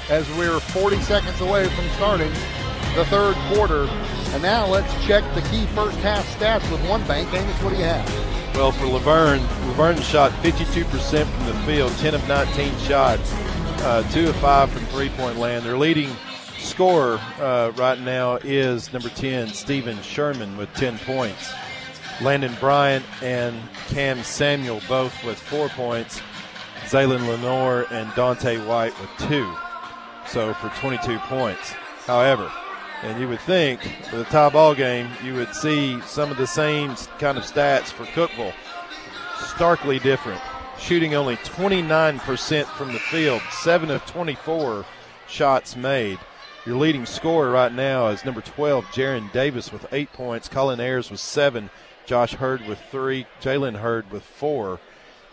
as 0.10 0.30
we're 0.38 0.60
40 0.60 0.98
seconds 1.02 1.40
away 1.42 1.68
from 1.70 1.88
starting 1.96 2.32
the 2.96 3.06
third 3.06 3.36
quarter. 3.54 3.86
And 4.34 4.42
now 4.42 4.68
let's 4.68 4.92
check 5.06 5.24
the 5.36 5.42
key 5.50 5.66
first 5.68 5.98
half 6.00 6.26
stats 6.38 6.70
with 6.72 6.88
one 6.90 7.06
bank. 7.08 7.34
Amos, 7.34 7.62
what 7.62 7.72
do 7.72 7.78
you 7.78 7.84
have? 7.84 8.56
Well, 8.56 8.72
for 8.72 8.86
La 8.88 9.00
Vergne, 9.00 9.42
La 9.68 9.74
Vergne 9.74 10.02
shot 10.02 10.32
52% 10.44 11.26
from 11.26 11.46
the 11.46 11.54
field, 11.66 11.92
10 11.98 12.16
of 12.16 12.28
19 12.28 12.78
shots, 12.80 13.34
uh, 13.84 14.08
2 14.12 14.30
of 14.30 14.36
5 14.38 14.72
from 14.72 14.86
three 14.86 15.10
point 15.10 15.38
land. 15.38 15.66
Their 15.66 15.78
leading 15.78 16.10
scorer 16.60 17.20
uh, 17.40 17.72
right 17.76 18.00
now 18.00 18.36
is 18.38 18.92
number 18.94 19.10
10, 19.10 19.50
Stephen 19.50 20.02
Sherman, 20.02 20.58
with 20.58 20.74
10 20.76 20.98
points. 21.00 21.54
Landon 22.22 22.56
Bryant 22.60 23.06
and 23.22 23.56
Cam 23.88 24.24
Samuel 24.24 24.82
both 24.88 25.24
with 25.24 25.40
four 25.40 25.70
points. 25.70 26.22
Zaylen 26.86 27.28
Lenore 27.28 27.86
and 27.92 28.14
Dante 28.16 28.58
White 28.66 28.98
with 29.00 29.10
two. 29.28 29.54
So 30.28 30.54
for 30.56 30.70
22 30.80 31.18
points. 31.20 31.72
However, 32.06 32.52
and 33.04 33.20
you 33.20 33.28
would 33.28 33.42
think 33.42 33.82
for 34.10 34.18
the 34.18 34.24
tie 34.26 34.50
ball 34.50 34.74
game, 34.76 35.10
you 35.24 35.34
would 35.34 35.54
see 35.54 36.00
some 36.02 36.32
of 36.32 36.38
the 36.38 36.48
same 36.48 36.96
kind 37.20 37.38
of 37.38 37.44
stats 37.44 37.88
for 37.88 38.06
Cookeville. 38.06 38.54
Starkly 39.56 40.00
different. 40.00 40.42
Shooting 40.80 41.16
only 41.16 41.38
29% 41.38 42.66
from 42.66 42.94
the 42.94 43.00
field, 43.00 43.42
7 43.52 43.90
of 43.90 44.06
24 44.06 44.86
shots 45.28 45.76
made. 45.76 46.20
Your 46.66 46.78
leading 46.78 47.06
scorer 47.06 47.52
right 47.52 47.72
now 47.72 48.08
is 48.08 48.26
number 48.26 48.42
12, 48.42 48.86
Jaron 48.86 49.32
Davis, 49.32 49.72
with 49.72 49.86
eight 49.92 50.12
points. 50.14 50.50
Colin 50.50 50.80
Ayers 50.80 51.12
with 51.12 51.20
seven. 51.20 51.70
Josh 52.06 52.34
Hurd 52.34 52.66
with 52.68 52.80
three, 52.92 53.26
Jalen 53.42 53.78
Hurd 53.78 54.12
with 54.12 54.24
four. 54.24 54.80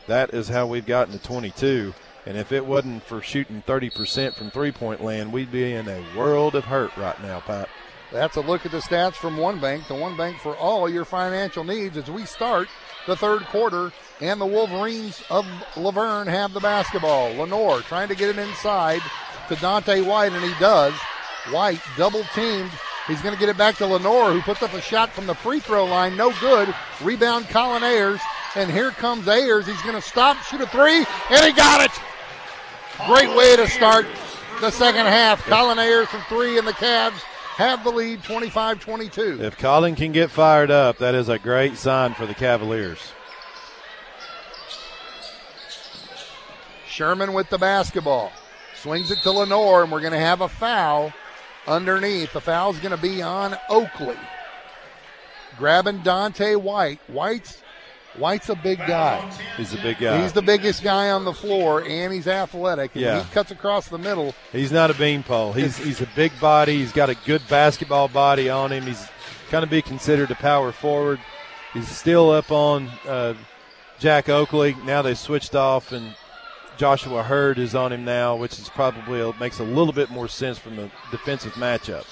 That 0.07 0.35
is 0.35 0.49
how 0.49 0.67
we've 0.67 0.87
gotten 0.87 1.17
to 1.17 1.23
22. 1.23 1.95
And 2.27 2.37
if 2.37 2.53
it 2.53 2.65
wasn't 2.65 3.03
for 3.03 3.21
shooting 3.21 3.63
30% 3.67 4.35
from 4.35 4.51
three 4.51 4.73
point 4.73 5.03
land, 5.03 5.33
we'd 5.33 5.53
be 5.53 5.73
in 5.73 5.89
a 5.89 6.05
world 6.17 6.55
of 6.55 6.65
hurt 6.65 6.97
right 6.97 7.21
now, 7.23 7.41
Pat. 7.41 7.69
That's 8.13 8.37
a 8.37 8.43
look 8.43 8.67
at 8.67 8.73
the 8.73 8.79
stats 8.79 9.15
from 9.15 9.39
One 9.39 9.59
Bank, 9.59 9.89
the 9.89 9.95
One 9.95 10.17
Bank 10.17 10.39
for 10.39 10.55
all 10.57 10.89
your 10.89 11.07
financial 11.07 11.65
needs 11.65 11.97
as 11.97 12.11
we 12.11 12.27
start 12.27 12.69
the 13.07 13.17
third 13.17 13.43
quarter. 13.47 13.91
And 14.21 14.41
the 14.41 14.47
Wolverines 14.47 15.23
of 15.31 15.47
La 15.77 15.91
Vergne 15.91 16.29
have 16.29 16.53
the 16.53 16.61
basketball. 16.61 17.35
Lenore 17.35 17.81
trying 17.81 18.09
to 18.09 18.15
get 18.15 18.29
it 18.29 18.39
inside 18.39 19.01
to 19.49 19.57
Dante 19.57 20.03
White, 20.03 20.33
and 20.33 20.45
he 20.45 20.59
does. 20.61 20.95
White 21.51 21.81
double 21.97 22.23
teamed 22.35 22.71
He's 23.09 23.21
going 23.21 23.35
to 23.35 23.41
get 23.41 23.49
it 23.49 23.57
back 23.57 23.77
to 23.77 23.87
Lenore, 23.87 24.33
who 24.33 24.41
puts 24.43 24.63
up 24.63 24.73
a 24.75 24.81
shot 24.81 25.11
from 25.11 25.27
the 25.27 25.35
free 25.35 25.59
throw 25.59 25.85
line. 25.85 26.17
No 26.17 26.33
good. 26.41 26.73
Rebound, 27.03 27.49
Colin 27.49 27.83
Ayers. 27.83 28.21
And 28.55 28.71
here 28.71 28.91
comes 28.91 29.27
Ayers. 29.27 29.67
He's 29.67 29.81
going 29.83 29.95
to 29.95 30.01
stop, 30.01 30.37
shoot 30.43 30.61
a 30.61 30.67
three, 30.67 30.99
and 31.31 31.45
he 31.45 31.53
got 31.53 31.81
it. 31.81 31.91
Great 33.07 33.35
way 33.37 33.57
to 33.57 33.67
start 33.67 34.07
the 34.61 34.71
second 34.71 35.07
half. 35.07 35.43
Colin 35.47 35.79
Ayers 35.79 36.09
from 36.09 36.21
three, 36.29 36.59
and 36.59 36.67
the 36.67 36.73
Cavs 36.73 37.19
have 37.57 37.83
the 37.83 37.91
lead 37.91 38.23
25 38.23 38.81
22. 38.81 39.39
If 39.43 39.59
Colin 39.59 39.97
can 39.97 40.13
get 40.13 40.31
fired 40.31 40.71
up, 40.71 40.99
that 40.99 41.15
is 41.15 41.29
a 41.29 41.39
great 41.39 41.77
sign 41.77 42.15
for 42.15 42.27
the 42.27 42.35
Cavaliers. 42.35 43.01
Sherman 46.87 47.33
with 47.33 47.49
the 47.49 47.59
basketball. 47.59 48.31
Swings 48.77 49.11
it 49.11 49.19
to 49.23 49.31
Lenore, 49.33 49.83
and 49.83 49.91
we're 49.91 50.01
going 50.01 50.13
to 50.13 50.19
have 50.19 50.41
a 50.41 50.49
foul 50.49 51.13
underneath. 51.67 52.33
The 52.33 52.41
foul's 52.41 52.79
going 52.79 52.95
to 52.97 53.01
be 53.03 53.23
on 53.23 53.57
Oakley. 53.69 54.17
Grabbing 55.59 55.99
Dante 56.03 56.55
White. 56.55 57.01
White's 57.09 57.63
White's 58.19 58.51
a 58.51 58.55
big 58.55 58.79
guy. 58.79 59.27
He's 59.57 59.73
a 59.73 59.79
big 59.79 59.99
guy. 59.99 60.21
He's 60.21 60.33
the 60.35 60.43
biggest 60.43 60.83
guy 60.83 61.11
on 61.11 61.25
the 61.25 61.33
floor, 61.33 61.83
and 61.83 62.13
he's 62.13 62.29
athletic. 62.29 62.95
And 62.95 63.03
Yeah. 63.03 63.23
he 63.23 63.31
cuts 63.33 63.51
across 63.51 63.89
the 63.89 63.97
middle. 63.97 64.35
He's 64.53 64.71
not 64.71 64.91
a 64.91 64.95
beanpole. 64.95 65.55
He's 65.55 65.79
he's 65.79 66.01
a 66.03 66.09
big 66.15 66.39
body. 66.41 66.79
He's 66.79 66.93
got 66.93 67.09
a 67.09 67.15
good 67.15 67.41
basketball 67.49 68.09
body 68.09 68.51
on 68.51 68.71
him. 68.71 68.83
He's 68.85 69.07
kind 69.51 69.65
of 69.65 69.71
be 69.71 69.81
considered 69.81 70.31
a 70.31 70.35
power 70.35 70.73
forward. 70.73 71.21
He's 71.73 71.89
still 71.89 72.31
up 72.31 72.51
on 72.53 72.89
uh, 73.09 73.33
Jack 73.99 74.29
Oakley. 74.29 74.77
Now 74.85 75.01
they 75.01 75.15
switched 75.15 75.55
off, 75.55 75.91
and 75.93 76.15
Joshua 76.83 77.23
Hurd 77.23 77.61
is 77.61 77.77
on 77.77 77.93
him 77.93 78.05
now, 78.05 78.35
which 78.35 78.59
is 78.59 78.69
probably 78.69 79.23
uh, 79.23 79.31
makes 79.39 79.61
a 79.61 79.63
little 79.63 79.93
bit 79.93 80.11
more 80.11 80.27
sense 80.27 80.59
from 80.59 80.75
the 80.75 80.91
defensive 81.13 81.53
matchup. 81.53 82.05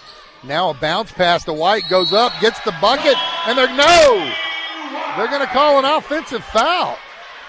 Now 0.44 0.70
a 0.70 0.74
bounce 0.74 1.10
pass 1.10 1.44
to 1.46 1.52
White 1.52 1.82
goes 1.90 2.12
up, 2.12 2.32
gets 2.40 2.60
the 2.60 2.72
bucket, 2.80 3.16
and 3.48 3.58
they're 3.58 3.66
no. 3.66 4.32
They're 5.16 5.26
going 5.26 5.44
to 5.44 5.52
call 5.52 5.80
an 5.80 5.84
offensive 5.84 6.44
foul 6.44 6.96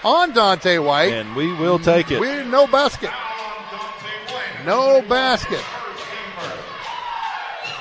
on 0.02 0.32
Dante 0.32 0.78
White, 0.78 1.12
and 1.12 1.36
we 1.36 1.52
will 1.52 1.78
take 1.78 2.10
it. 2.10 2.18
We 2.18 2.42
no 2.42 2.66
basket. 2.66 3.10
No 4.66 5.00
basket. 5.02 5.64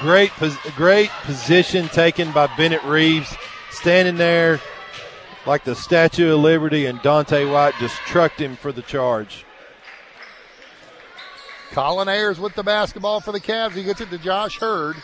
Great, 0.02 0.32
great 0.76 1.10
position 1.24 1.88
taken 1.88 2.32
by 2.32 2.46
Bennett 2.58 2.84
Reeves, 2.84 3.36
standing 3.72 4.18
there 4.18 4.62
like 5.46 5.64
the 5.64 5.76
Statue 5.76 6.34
of 6.34 6.39
Liberty, 6.39 6.86
and 6.86 7.02
Dante 7.02 7.46
White 7.46 7.74
just 7.80 7.96
trucked 8.08 8.39
him 8.39 8.56
for 8.56 8.72
the 8.72 8.82
charge. 8.82 9.46
Colin 11.72 12.10
Ayers 12.10 12.39
with 12.39 12.54
the 12.56 12.64
basketball 12.64 13.22
for 13.22 13.32
the 13.32 13.39
Cavs. 13.39 13.72
He 13.72 13.84
gets 13.84 14.02
it 14.02 14.10
to 14.10 14.18
Josh 14.18 14.60
Hurd. 14.60 14.98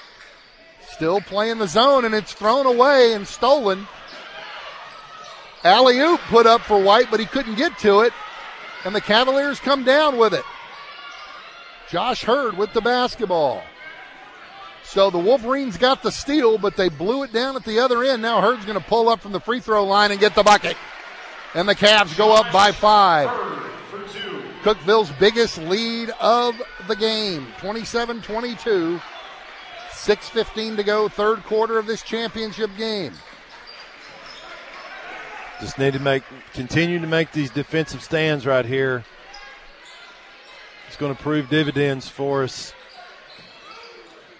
Still 0.89 1.21
playing 1.21 1.59
the 1.59 1.67
zone, 1.67 2.05
and 2.05 2.13
it's 2.13 2.33
thrown 2.33 2.65
away 2.65 3.13
and 3.13 3.27
stolen. 3.27 3.87
Alley 5.63 5.99
oop 5.99 6.19
put 6.29 6.45
up 6.45 6.61
for 6.61 6.81
White, 6.81 7.09
but 7.09 7.19
he 7.19 7.25
couldn't 7.25 7.55
get 7.55 7.77
to 7.79 8.01
it. 8.01 8.13
And 8.85 8.93
the 8.93 9.01
Cavaliers 9.01 9.59
come 9.59 9.83
down 9.83 10.17
with 10.17 10.33
it. 10.33 10.43
Josh 11.89 12.23
Hurd 12.23 12.57
with 12.57 12.73
the 12.73 12.81
basketball. 12.81 13.63
So 14.87 15.09
the 15.09 15.19
Wolverines 15.19 15.77
got 15.77 16.01
the 16.01 16.11
steal, 16.11 16.57
but 16.57 16.77
they 16.77 16.87
blew 16.87 17.23
it 17.23 17.33
down 17.33 17.57
at 17.57 17.65
the 17.65 17.79
other 17.79 18.03
end. 18.03 18.21
Now 18.21 18.39
Hurd's 18.39 18.65
going 18.65 18.79
to 18.79 18.85
pull 18.85 19.09
up 19.09 19.19
from 19.19 19.33
the 19.33 19.39
free 19.39 19.59
throw 19.59 19.83
line 19.83 20.11
and 20.11 20.19
get 20.19 20.33
the 20.33 20.43
bucket. 20.43 20.77
And 21.53 21.67
the 21.67 21.75
Cavs 21.75 22.17
go 22.17 22.33
up 22.33 22.51
by 22.53 22.71
five. 22.71 23.27
Cookeville's 24.63 25.11
biggest 25.19 25.57
lead 25.57 26.09
of 26.21 26.55
the 26.87 26.95
game 26.95 27.47
27 27.59 28.21
22. 28.21 29.01
6.15 29.91 30.77
to 30.77 30.83
go, 30.83 31.09
third 31.09 31.43
quarter 31.43 31.77
of 31.77 31.85
this 31.85 32.01
championship 32.01 32.69
game. 32.77 33.13
Just 35.59 35.77
need 35.77 35.93
to 35.93 35.99
make 35.99 36.23
continue 36.53 36.99
to 36.99 37.07
make 37.07 37.33
these 37.33 37.49
defensive 37.49 38.01
stands 38.01 38.45
right 38.45 38.65
here. 38.65 39.03
It's 40.87 40.95
going 40.95 41.13
to 41.13 41.21
prove 41.21 41.49
dividends 41.49 42.07
for 42.07 42.43
us. 42.43 42.73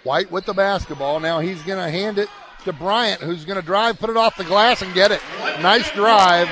White 0.04 0.30
with 0.30 0.46
the 0.46 0.54
basketball. 0.54 1.20
Now 1.20 1.40
he's 1.40 1.62
going 1.62 1.78
to 1.84 1.90
hand 1.90 2.18
it 2.18 2.28
to 2.64 2.72
Bryant, 2.72 3.20
who's 3.20 3.44
going 3.44 3.60
to 3.60 3.64
drive, 3.64 3.98
put 3.98 4.10
it 4.10 4.16
off 4.16 4.36
the 4.36 4.44
glass, 4.44 4.82
and 4.82 4.92
get 4.94 5.10
it. 5.10 5.20
Nice 5.60 5.90
drive 5.92 6.48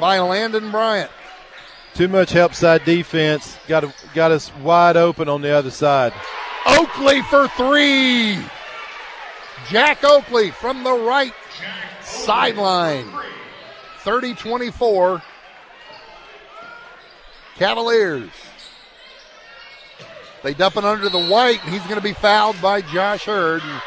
by 0.00 0.18
Landon 0.18 0.70
Bryant. 0.70 1.10
Too 1.94 2.08
much 2.08 2.30
help 2.30 2.54
side 2.54 2.84
defense. 2.84 3.58
Got 3.66 3.92
got 4.14 4.30
us 4.30 4.54
wide 4.56 4.96
open 4.96 5.28
on 5.28 5.42
the 5.42 5.50
other 5.50 5.70
side. 5.70 6.12
Oakley 6.66 7.22
for 7.22 7.48
three. 7.48 8.38
Jack 9.68 10.04
Oakley 10.04 10.50
from 10.50 10.84
the 10.84 10.92
right 10.92 11.34
sideline. 12.02 13.10
30 13.98 14.34
24. 14.34 15.22
Cavaliers. 17.56 18.30
They 20.42 20.54
dump 20.54 20.76
it 20.76 20.84
under 20.84 21.08
the 21.08 21.22
white, 21.26 21.62
and 21.64 21.72
he's 21.72 21.82
going 21.82 21.96
to 21.96 22.00
be 22.00 22.14
fouled 22.14 22.60
by 22.62 22.80
Josh 22.80 23.24
Hurd. 23.24 23.62
And- 23.62 23.82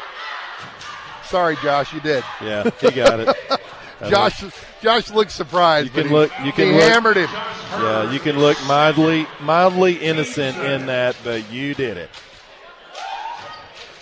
Sorry, 1.24 1.56
Josh, 1.62 1.92
you 1.92 2.00
did. 2.00 2.22
Yeah, 2.40 2.70
he 2.80 2.90
got 2.90 3.20
it. 3.20 3.36
Josh, 4.08 4.44
Josh 4.82 5.10
looks 5.10 5.34
surprised. 5.34 5.86
You 5.86 6.02
can 6.02 6.12
look. 6.12 6.30
You 6.44 6.52
can 6.52 6.66
he 6.68 6.72
look, 6.74 6.92
hammered 6.92 7.16
him. 7.16 7.30
Yeah, 7.32 8.10
you 8.12 8.20
can 8.20 8.38
look 8.38 8.58
mildly, 8.66 9.26
mildly 9.40 9.94
innocent 9.96 10.56
in 10.58 10.86
that, 10.86 11.16
but 11.24 11.50
you 11.50 11.74
did 11.74 11.96
it. 11.96 12.10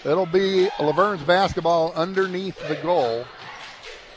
It'll 0.05 0.27
be 0.27 0.69
La 0.81 0.93
Vergne's 0.93 1.23
basketball 1.23 1.93
underneath 1.93 2.59
the 2.69 2.75
goal. 2.77 3.25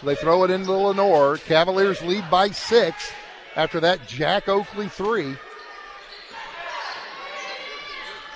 So 0.02 0.08
they 0.08 0.16
throw 0.16 0.44
it 0.44 0.52
into 0.52 0.72
Lenore. 0.72 1.38
Cavaliers 1.38 2.02
lead 2.02 2.30
by 2.32 2.50
six. 2.50 3.12
After 3.56 3.80
that, 3.82 4.06
Jack 4.08 4.50
Oakley 4.50 4.90
three. 4.90 5.36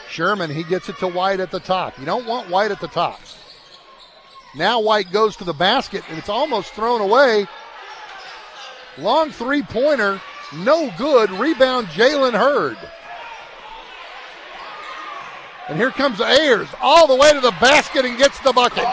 Sherman, 0.09 0.49
he 0.49 0.63
gets 0.63 0.89
it 0.89 0.97
to 0.97 1.07
White 1.07 1.39
at 1.39 1.51
the 1.51 1.59
top. 1.59 1.97
You 1.99 2.05
don't 2.05 2.25
want 2.25 2.49
White 2.49 2.71
at 2.71 2.81
the 2.81 2.87
top. 2.87 3.19
Now 4.55 4.81
White 4.81 5.11
goes 5.11 5.35
to 5.37 5.43
the 5.43 5.53
basket, 5.53 6.03
and 6.09 6.17
it's 6.17 6.29
almost 6.29 6.73
thrown 6.73 7.01
away. 7.01 7.47
Long 8.97 9.31
three 9.31 9.61
pointer, 9.61 10.19
no 10.53 10.91
good. 10.97 11.29
Rebound, 11.31 11.87
Jalen 11.87 12.33
Hurd. 12.33 12.77
And 15.67 15.77
here 15.77 15.91
comes 15.91 16.19
Ayers 16.19 16.67
all 16.81 17.05
the 17.05 17.15
way 17.15 17.31
to 17.31 17.39
the 17.39 17.51
basket 17.61 18.03
and 18.03 18.17
gets 18.17 18.39
the 18.39 18.51
bucket. 18.51 18.85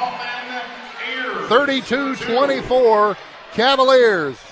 32 1.49 2.17
24 2.17 3.17
Cavaliers. 3.53 4.46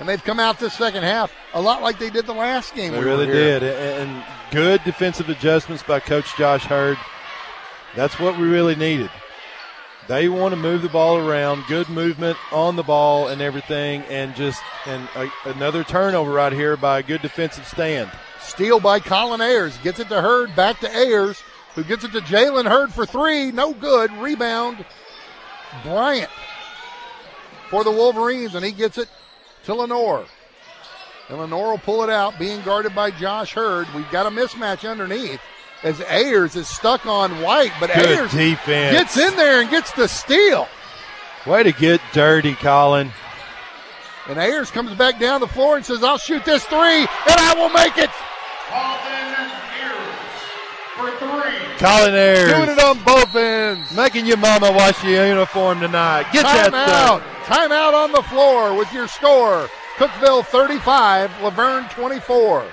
And 0.00 0.08
they've 0.08 0.24
come 0.24 0.40
out 0.40 0.58
this 0.58 0.72
second 0.72 1.02
half 1.02 1.32
a 1.52 1.60
lot 1.60 1.82
like 1.82 1.98
they 1.98 2.10
did 2.10 2.26
the 2.26 2.32
last 2.32 2.74
game. 2.74 2.92
They 2.92 2.98
we 2.98 3.04
really 3.04 3.26
did, 3.26 3.62
and 3.62 4.24
good 4.50 4.82
defensive 4.84 5.28
adjustments 5.28 5.82
by 5.82 6.00
Coach 6.00 6.36
Josh 6.36 6.64
Hurd. 6.64 6.98
That's 7.94 8.18
what 8.18 8.38
we 8.38 8.48
really 8.48 8.74
needed. 8.74 9.10
They 10.08 10.28
want 10.28 10.52
to 10.52 10.56
move 10.56 10.82
the 10.82 10.88
ball 10.88 11.18
around, 11.18 11.64
good 11.68 11.88
movement 11.88 12.36
on 12.50 12.76
the 12.76 12.82
ball 12.82 13.28
and 13.28 13.42
everything, 13.42 14.02
and 14.08 14.34
just 14.34 14.62
and 14.86 15.08
a, 15.14 15.30
another 15.44 15.84
turnover 15.84 16.32
right 16.32 16.52
here 16.52 16.76
by 16.76 17.00
a 17.00 17.02
good 17.02 17.22
defensive 17.22 17.66
stand. 17.66 18.10
Steal 18.40 18.80
by 18.80 19.00
Colin 19.00 19.40
Ayers. 19.40 19.76
Gets 19.78 20.00
it 20.00 20.08
to 20.08 20.20
Hurd. 20.20 20.56
Back 20.56 20.80
to 20.80 20.90
Ayers, 20.90 21.42
who 21.74 21.84
gets 21.84 22.04
it 22.04 22.12
to 22.12 22.20
Jalen 22.20 22.68
Hurd 22.68 22.92
for 22.92 23.04
three. 23.04 23.52
No 23.52 23.74
good. 23.74 24.10
Rebound. 24.14 24.84
Bryant 25.84 26.30
for 27.68 27.84
the 27.84 27.90
Wolverines, 27.92 28.54
and 28.54 28.64
he 28.64 28.72
gets 28.72 28.98
it 28.98 29.08
to 29.64 29.74
Lenore. 29.74 30.26
And 31.28 31.38
Lenore 31.38 31.70
will 31.70 31.78
pull 31.78 32.02
it 32.02 32.10
out, 32.10 32.38
being 32.38 32.60
guarded 32.62 32.94
by 32.94 33.10
Josh 33.12 33.52
Hurd. 33.54 33.86
We've 33.94 34.10
got 34.10 34.26
a 34.26 34.30
mismatch 34.30 34.88
underneath 34.88 35.40
as 35.82 36.00
Ayers 36.02 36.56
is 36.56 36.68
stuck 36.68 37.06
on 37.06 37.40
White, 37.40 37.72
but 37.78 37.90
Good 37.92 38.06
Ayers 38.06 38.32
defense. 38.32 38.96
gets 38.98 39.16
in 39.16 39.36
there 39.36 39.60
and 39.60 39.70
gets 39.70 39.92
the 39.92 40.08
steal. 40.08 40.66
Way 41.46 41.62
to 41.62 41.72
get 41.72 42.00
dirty, 42.12 42.54
Colin. 42.54 43.12
And 44.28 44.38
Ayers 44.38 44.70
comes 44.70 44.92
back 44.94 45.18
down 45.18 45.40
the 45.40 45.46
floor 45.48 45.76
and 45.76 45.84
says, 45.86 46.02
I'll 46.04 46.18
shoot 46.18 46.44
this 46.44 46.64
three, 46.64 46.78
and 46.78 47.08
I 47.26 47.54
will 47.56 47.70
make 47.70 47.96
it. 47.96 48.10
Colin 48.68 49.34
Ayers. 49.78 51.29
Doing 51.80 52.68
it 52.68 52.84
on 52.84 53.02
both 53.04 53.34
ends. 53.34 53.90
Making 53.96 54.26
your 54.26 54.36
mama 54.36 54.70
wash 54.70 55.02
your 55.02 55.26
uniform 55.26 55.80
tonight. 55.80 56.26
Get 56.30 56.42
that 56.42 56.70
Timeout. 56.72 57.20
done. 57.46 57.70
Timeout 57.70 57.94
on 57.94 58.12
the 58.12 58.22
floor 58.24 58.76
with 58.76 58.92
your 58.92 59.08
score. 59.08 59.66
Cookeville 59.96 60.44
35, 60.44 61.30
La 61.42 61.50
Vergne 61.50 61.88
24. 61.88 62.64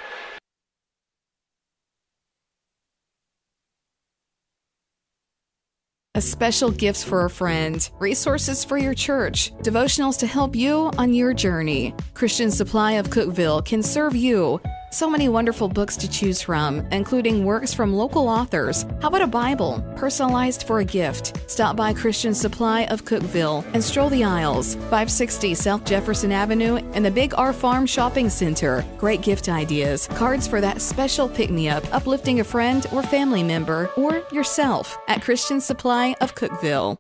A 6.16 6.22
special 6.22 6.72
gifts 6.72 7.04
for 7.04 7.26
a 7.26 7.30
friend, 7.30 7.90
resources 8.00 8.66
for 8.66 8.78
your 8.78 8.96
church, 8.96 9.54
devotionals 9.58 10.18
to 10.18 10.28
help 10.28 10.56
you 10.56 10.92
on 10.98 11.14
your 11.14 11.32
journey. 11.32 11.94
Christian 12.14 12.50
Supply 12.50 12.94
of 12.94 13.10
Cookeville 13.10 13.64
can 13.64 13.84
serve 13.84 14.16
you. 14.16 14.60
So 14.90 15.10
many 15.10 15.28
wonderful 15.28 15.68
books 15.68 15.98
to 15.98 16.10
choose 16.10 16.42
from, 16.42 16.80
including 16.94 17.44
works 17.44 17.74
from 17.74 17.94
local 17.94 18.30
authors. 18.30 18.84
How 19.02 19.10
about 19.10 19.22
a 19.22 19.28
Bible, 19.28 19.84
personalized 19.98 20.64
for 20.64 20.80
a 20.80 20.86
gift? 20.86 21.42
Stop 21.52 21.76
by 21.76 21.94
Christian 21.94 22.34
Supply 22.34 22.86
of 22.86 23.04
Cookeville 23.04 23.66
and 23.74 23.84
stroll 23.84 24.10
the 24.10 24.24
aisles. 24.24 24.76
560 24.76 25.56
South 25.56 25.84
Jefferson 25.84 26.32
Avenue 26.32 26.78
and 26.94 27.04
the 27.04 27.12
Big 27.12 27.34
R 27.38 27.52
Farm 27.52 27.86
Shopping 27.86 28.30
Center. 28.30 28.86
Great 28.98 29.22
gift 29.22 29.50
ideas, 29.50 30.08
cards 30.14 30.48
for 30.48 30.62
that 30.62 30.82
special 30.82 31.28
pick 31.28 31.50
me 31.50 31.68
up, 31.68 31.84
uplifting 31.94 32.40
a 32.40 32.46
friend 32.46 32.88
or 32.94 33.04
family 33.04 33.44
member, 33.44 33.92
or 33.98 34.24
yourself 34.32 34.98
at 35.10 35.22
Christian 35.22 35.60
Supply 35.60 36.16
of 36.22 36.34
Cookeville. 36.36 36.98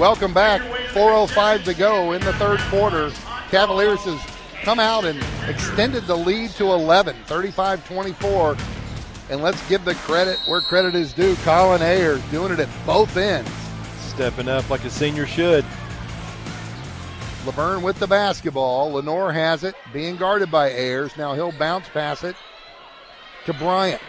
Welcome 0.00 0.34
back. 0.34 0.60
4.05 0.92 1.64
to 1.66 1.74
go 1.74 2.12
in 2.12 2.20
the 2.22 2.32
third 2.32 2.58
quarter. 2.62 3.10
Cavaliers 3.50 4.00
has 4.00 4.35
come 4.62 4.78
out 4.78 5.04
and 5.04 5.22
extended 5.48 6.06
the 6.06 6.16
lead 6.16 6.50
to 6.52 6.72
11, 6.72 7.16
35 7.24 7.86
24. 7.86 8.56
And 9.28 9.42
let's 9.42 9.68
give 9.68 9.84
the 9.84 9.94
credit 9.94 10.38
where 10.46 10.60
credit 10.60 10.94
is 10.94 11.12
due. 11.12 11.34
Colin 11.36 11.82
Ayers 11.82 12.22
doing 12.30 12.52
it 12.52 12.60
at 12.60 12.68
both 12.86 13.16
ends. 13.16 13.50
Stepping 13.98 14.48
up 14.48 14.68
like 14.70 14.84
a 14.84 14.90
senior 14.90 15.26
should. 15.26 15.64
La 17.44 17.52
Vergne 17.52 17.82
with 17.82 17.98
the 17.98 18.06
basketball. 18.06 18.92
Lenore 18.92 19.32
has 19.32 19.64
it, 19.64 19.74
being 19.92 20.16
guarded 20.16 20.50
by 20.50 20.70
Ayers. 20.70 21.16
Now 21.16 21.34
he'll 21.34 21.52
bounce 21.52 21.88
pass 21.88 22.24
it 22.24 22.36
to 23.46 23.52
Bryant. 23.52 24.02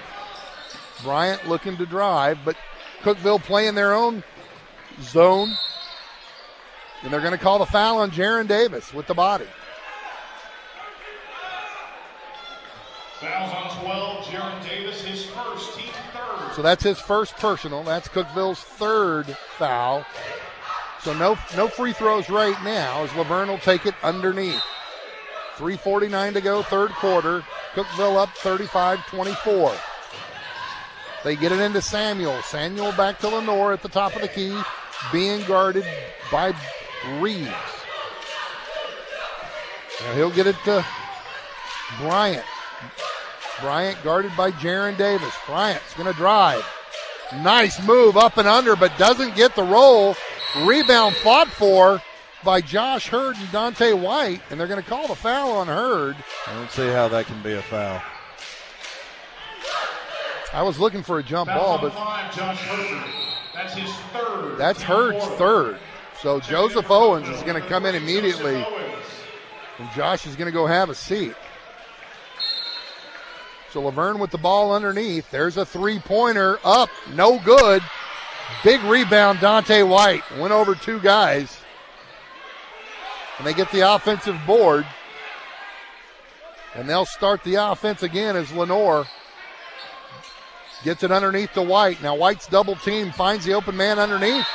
Bryant 1.04 1.48
looking 1.48 1.78
to 1.78 1.86
drive, 1.86 2.40
but 2.44 2.56
Cookeville 3.02 3.42
playing 3.42 3.76
their 3.76 3.94
own 3.94 4.24
zone. 5.02 5.56
And 7.04 7.14
they're 7.14 7.22
going 7.22 7.32
to 7.32 7.38
call 7.38 7.60
the 7.60 7.66
foul 7.68 8.00
on 8.00 8.10
Jaron 8.12 8.48
Davis 8.48 8.94
with 8.94 9.06
the 9.06 9.14
body. 9.14 9.46
Fouls 13.20 13.52
on 13.52 13.84
12, 13.84 14.26
Jaron 14.26 14.64
Davis, 14.64 15.02
his 15.02 15.26
first, 15.26 15.76
team 15.76 15.90
third. 16.14 16.54
So 16.56 16.62
that's 16.62 16.84
his 16.84 17.00
first 17.00 17.36
personal. 17.38 17.84
That's 17.84 18.08
Cookeville's 18.08 18.60
third 18.60 19.26
foul. 19.58 20.06
So 21.02 21.14
no 21.14 21.38
no 21.56 21.68
free 21.68 21.94
throws 21.94 22.30
right 22.30 22.62
now 22.64 23.04
as 23.04 23.14
La 23.16 23.24
Vergne 23.24 23.50
will 23.50 23.58
take 23.58 23.86
it 23.86 23.96
underneath. 24.04 24.62
349 25.56 26.34
to 26.34 26.42
go, 26.42 26.62
third 26.62 26.92
quarter. 26.92 27.44
Cookeville 27.74 28.18
up 28.18 28.30
35-24. 28.38 29.76
They 31.24 31.36
get 31.36 31.52
it 31.52 31.60
into 31.60 31.82
Samuel. 31.82 32.42
Samuel 32.44 32.92
back 32.92 33.20
to 33.20 33.30
Lenore 33.30 33.74
at 33.74 33.82
the 33.82 33.90
top 33.90 34.16
of 34.16 34.22
the 34.22 34.28
key, 34.28 34.56
being 35.12 35.44
guarded 35.46 35.86
by 36.32 36.54
Reeves. 37.20 37.50
Now 40.02 40.14
he'll 40.14 40.30
get 40.32 40.46
it 40.46 40.56
to 40.66 40.86
Bryant. 42.00 42.46
Bryant 43.62 44.02
guarded 44.04 44.32
by 44.38 44.52
Jaron 44.52 44.98
Davis. 44.98 45.34
Bryant's 45.46 45.94
going 45.96 46.12
to 46.12 46.18
drive. 46.18 46.64
Nice 47.42 47.86
move 47.86 48.16
up 48.16 48.38
and 48.38 48.48
under, 48.48 48.76
but 48.76 48.98
doesn't 48.98 49.36
get 49.36 49.56
the 49.56 49.64
roll. 49.64 50.16
Rebound 50.64 51.16
fought 51.16 51.48
for 51.48 52.02
by 52.44 52.62
Josh 52.62 53.08
Hurd 53.08 53.36
and 53.38 53.52
Dante 53.52 53.94
White, 53.94 54.42
and 54.50 54.60
they're 54.60 54.68
going 54.68 54.82
to 54.82 54.90
call 54.90 55.08
the 55.08 55.16
foul 55.16 55.52
on 55.52 55.68
Hurd. 55.68 56.16
I 56.48 56.54
don't 56.54 56.72
see 56.72 56.88
how 56.88 57.08
that 57.10 57.26
can 57.26 57.42
be 57.42 57.54
a 57.54 57.62
foul. 57.62 58.02
I 60.54 60.62
was 60.62 60.80
looking 60.80 61.04
for 61.04 61.20
a 61.20 61.24
jump 61.24 61.50
Fouls 61.50 61.60
ball, 61.60 61.78
but 61.82 61.94
five, 61.94 62.34
Josh 62.34 62.60
Hurd. 62.60 63.04
That's 63.54 63.74
his 63.74 63.94
third. 64.14 64.58
that's 64.58 64.82
Hurd's 64.82 65.26
third. 65.38 65.80
So 66.22 66.40
Joseph 66.40 66.90
Owens 66.90 67.28
is 67.28 67.42
going 67.44 67.62
to 67.62 67.68
come 67.68 67.86
in 67.86 67.96
immediately, 67.96 68.66
and 69.78 69.92
Josh 69.96 70.26
is 70.26 70.36
going 70.36 70.46
to 70.46 70.52
go 70.52 70.66
have 70.66 70.90
a 70.90 70.96
seat. 70.96 71.34
So 73.72 73.82
La 73.82 73.92
Vergne 73.92 74.20
with 74.20 74.32
the 74.32 74.38
ball 74.38 74.74
underneath. 74.74 75.30
There's 75.30 75.58
a 75.58 75.66
three 75.66 76.00
pointer 76.00 76.60
up, 76.64 76.90
no 77.14 77.40
good. 77.40 77.84
Big 78.64 78.82
rebound, 78.84 79.40
Dante 79.42 79.84
White. 79.84 80.24
Went 80.40 80.54
over 80.54 80.74
two 80.74 81.00
guys. 81.00 81.60
And 83.38 83.46
they 83.46 83.54
get 83.54 83.72
the 83.72 83.94
offensive 83.94 84.40
board. 84.48 84.86
And 86.76 86.90
they'll 86.90 87.06
start 87.06 87.44
the 87.44 87.56
offense 87.56 88.04
again 88.04 88.36
as 88.36 88.52
Lenore 88.52 89.06
gets 90.84 91.04
it 91.04 91.12
underneath 91.12 91.54
to 91.54 91.62
White. 91.62 92.02
Now 92.02 92.16
White's 92.16 92.48
double 92.48 92.76
team 92.76 93.12
finds 93.12 93.46
the 93.46 93.54
open 93.54 93.76
man 93.76 94.00
underneath. 94.00 94.48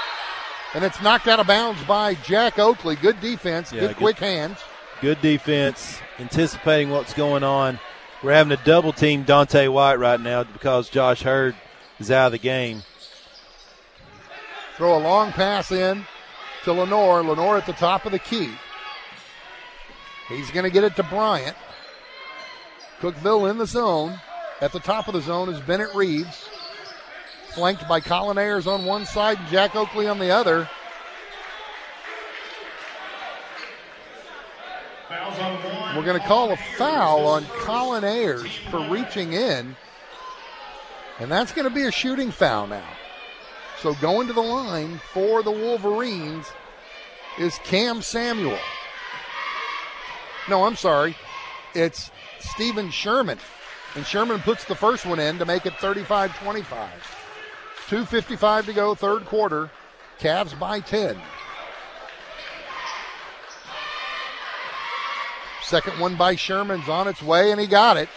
And 0.75 0.85
it's 0.85 1.03
knocked 1.03 1.29
out 1.29 1.39
of 1.39 1.47
bounds 1.47 1.83
by 1.85 2.15
Jack 2.15 2.59
Oakley. 2.59 2.97
Good 2.97 3.21
defense, 3.21 3.73
Yeah, 3.73 3.81
good 3.81 3.89
good- 3.89 3.97
quick 3.99 4.19
hands. 4.19 4.59
Good 5.03 5.21
defense, 5.21 5.99
anticipating 6.21 6.89
what's 6.91 7.13
going 7.13 7.43
on. 7.43 7.79
We're 8.23 8.33
having 8.33 8.57
to 8.57 8.65
double 8.65 8.93
team 8.93 9.25
Dante 9.25 9.67
White 9.67 9.99
right 9.99 10.21
now 10.21 10.45
because 10.45 10.89
Josh 10.89 11.23
Hurd 11.23 11.57
is 11.99 12.11
out 12.11 12.27
of 12.27 12.33
the 12.33 12.39
game. 12.39 12.83
Throw 14.77 14.97
a 14.97 15.03
long 15.03 15.33
pass 15.33 15.73
in 15.73 16.07
to 16.65 16.73
Lenore. 16.73 17.23
Lenore 17.25 17.59
at 17.59 17.67
the 17.67 17.73
top 17.73 18.07
of 18.07 18.13
the 18.13 18.21
key. 18.21 18.51
He's 20.29 20.53
going 20.53 20.65
to 20.65 20.71
get 20.71 20.85
it 20.85 20.95
to 20.97 21.03
Bryant. 21.03 21.57
Cookeville 23.01 23.51
in 23.51 23.59
the 23.59 23.67
zone. 23.67 24.21
At 24.61 24.73
the 24.73 24.79
top 24.79 25.09
of 25.09 25.15
the 25.15 25.21
zone 25.21 25.49
is 25.49 25.61
Bennett 25.61 25.93
Reeves. 25.93 26.49
Flanked 27.55 27.89
by 27.89 27.99
Colin 27.99 28.39
Ayers 28.39 28.69
on 28.69 28.85
one 28.85 29.05
side 29.05 29.39
and 29.39 29.49
Jack 29.49 29.75
Oakley 29.75 30.07
on 30.07 30.21
the 30.21 30.31
other. 30.31 30.69
Fouls 30.69 30.71
on 30.71 30.71
one. 30.71 30.71
We're 35.97 36.05
going 36.05 36.21
to 36.21 36.27
call 36.27 36.53
a 36.53 36.57
foul 36.57 37.27
on 37.27 37.45
Colin 37.61 38.05
Ayers 38.05 38.51
for 38.71 38.81
reaching 38.89 39.35
in. 39.35 39.77
And 41.19 41.31
that's 41.31 41.53
going 41.53 41.69
to 41.69 41.75
be 41.75 41.85
a 41.85 41.93
shooting 41.93 42.31
foul 42.31 42.67
now. 42.67 42.89
So 43.81 43.95
going 43.95 44.27
to 44.29 44.33
the 44.33 44.41
line 44.41 45.01
for 45.13 45.43
the 45.43 45.51
Wolverines 45.51 46.47
is 47.39 47.59
Cam 47.65 48.01
Samuel. 48.01 48.59
No, 50.49 50.65
I'm 50.65 50.77
sorry. 50.77 51.17
It's 51.75 52.11
Steven 52.39 52.91
Sherman. 52.91 53.39
And 53.95 54.07
Sherman 54.07 54.41
puts 54.41 54.65
the 54.65 54.75
first 54.75 55.05
one 55.05 55.21
in 55.21 55.39
to 55.39 55.45
make 55.45 55.67
it 55.67 55.75
35 55.75 56.37
25. 56.39 56.91
2.55 57.89 58.67
to 58.67 58.73
go, 58.73 58.95
third 58.95 59.27
quarter. 59.27 59.71
Cavs 60.19 60.59
by 60.59 60.81
10. 60.81 61.21
Second 65.63 65.99
one 66.01 66.17
by 66.17 66.37
Sherman's 66.37 66.89
on 66.89 67.09
its 67.09 67.23
way, 67.23 67.51
and 67.51 67.61
he 67.61 67.67
got 67.67 67.97
it. 67.97 68.09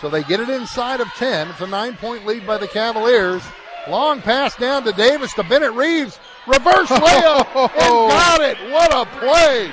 So 0.00 0.08
they 0.08 0.22
get 0.22 0.40
it 0.40 0.48
inside 0.48 1.00
of 1.00 1.08
10. 1.08 1.48
It's 1.48 1.60
a 1.60 1.66
nine 1.66 1.96
point 1.96 2.26
lead 2.26 2.46
by 2.46 2.56
the 2.56 2.66
Cavaliers. 2.68 3.42
Long 3.88 4.20
pass 4.22 4.56
down 4.56 4.84
to 4.84 4.92
Davis 4.92 5.34
to 5.34 5.42
Bennett 5.42 5.72
Reeves. 5.72 6.18
Reverse 6.46 6.88
layup 6.88 7.46
and 7.56 8.10
got 8.10 8.40
it. 8.40 8.56
What 8.72 8.94
a 8.94 9.04
play. 9.18 9.70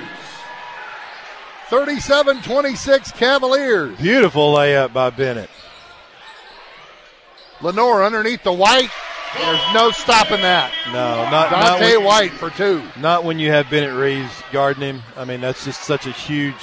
37 1.68 2.42
26 2.42 3.12
Cavaliers. 3.12 3.98
Beautiful 3.98 4.54
layup 4.54 4.92
by 4.92 5.10
Bennett. 5.10 5.50
Lenore 7.60 8.04
underneath 8.04 8.42
the 8.42 8.52
white. 8.52 8.90
There's 9.36 9.74
no 9.74 9.90
stopping 9.90 10.40
that. 10.40 10.72
No, 10.86 11.24
not 11.30 11.50
not 11.50 11.78
Dante 11.78 11.96
when, 11.96 12.06
White 12.06 12.30
for 12.32 12.50
two. 12.50 12.82
Not 12.98 13.24
when 13.24 13.38
you 13.38 13.50
have 13.50 13.68
Bennett 13.70 13.94
Reeves 13.94 14.32
guarding 14.52 14.82
him. 14.82 15.02
I 15.16 15.24
mean, 15.24 15.40
that's 15.40 15.64
just 15.64 15.82
such 15.82 16.06
a 16.06 16.12
huge. 16.12 16.54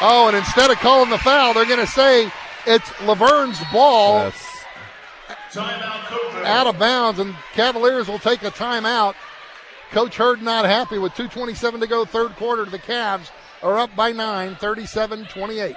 Oh, 0.00 0.28
and 0.28 0.36
instead 0.36 0.70
of 0.70 0.76
calling 0.78 1.10
the 1.10 1.18
foul, 1.18 1.54
they're 1.54 1.64
going 1.64 1.78
to 1.78 1.86
say 1.86 2.30
it's 2.66 2.90
La 3.02 3.14
Vergne's 3.14 3.60
ball 3.72 4.32
Timeout, 5.52 6.02
Cookeville. 6.06 6.44
out 6.44 6.66
of 6.66 6.78
bounds, 6.78 7.18
and 7.18 7.34
Cavaliers 7.52 8.08
will 8.08 8.18
take 8.18 8.42
a 8.42 8.50
timeout. 8.50 9.14
Coach 9.90 10.16
Hurd 10.16 10.40
not 10.40 10.64
happy 10.64 10.98
with 10.98 11.12
2.27 11.12 11.80
to 11.80 11.86
go, 11.86 12.04
third 12.04 12.34
quarter. 12.36 12.64
The 12.64 12.78
Cavs 12.78 13.30
are 13.62 13.78
up 13.78 13.94
by 13.94 14.12
nine, 14.12 14.56
37 14.56 15.26
28. 15.26 15.76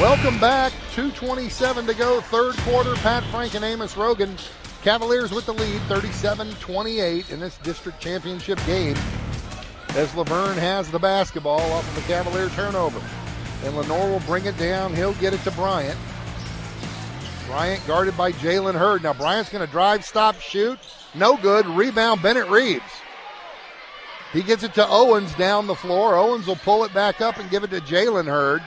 Welcome 0.00 0.40
back. 0.40 0.72
2.27 0.94 1.86
to 1.86 1.92
go, 1.92 2.22
third 2.22 2.56
quarter. 2.60 2.94
Pat 2.94 3.22
Frank 3.24 3.52
and 3.52 3.62
Amos 3.62 3.98
Rogan. 3.98 4.34
Cavaliers 4.82 5.30
with 5.30 5.44
the 5.44 5.52
lead, 5.52 5.78
37 5.82 6.52
28 6.54 7.28
in 7.28 7.38
this 7.38 7.58
district 7.58 8.00
championship 8.00 8.58
game. 8.64 8.96
as 9.90 10.14
La 10.14 10.24
Vergne 10.24 10.56
has 10.56 10.90
the 10.90 10.98
basketball 10.98 11.60
off 11.72 11.86
of 11.86 11.94
the 11.96 12.00
Cavalier 12.10 12.48
turnover. 12.48 12.98
And 13.62 13.76
Lenore 13.76 14.08
will 14.08 14.20
bring 14.20 14.46
it 14.46 14.56
down. 14.56 14.94
He'll 14.94 15.12
get 15.12 15.34
it 15.34 15.42
to 15.44 15.50
Bryant. 15.50 15.98
Bryant 17.46 17.86
guarded 17.86 18.16
by 18.16 18.32
Jalen 18.32 18.78
Hurd. 18.78 19.02
Now 19.02 19.12
Bryant's 19.12 19.50
going 19.50 19.66
to 19.66 19.70
drive, 19.70 20.02
stop, 20.06 20.40
shoot. 20.40 20.78
No 21.14 21.36
good. 21.36 21.66
Rebound, 21.66 22.22
Bennett 22.22 22.48
Reeves. 22.48 22.82
He 24.32 24.42
gets 24.42 24.62
it 24.62 24.72
to 24.74 24.88
Owens 24.88 25.34
down 25.34 25.66
the 25.66 25.74
floor. 25.74 26.16
Owens 26.16 26.46
will 26.46 26.56
pull 26.56 26.84
it 26.84 26.94
back 26.94 27.20
up 27.20 27.36
and 27.36 27.50
give 27.50 27.64
it 27.64 27.70
to 27.72 27.80
Jalen 27.82 28.24
Hurd. 28.24 28.62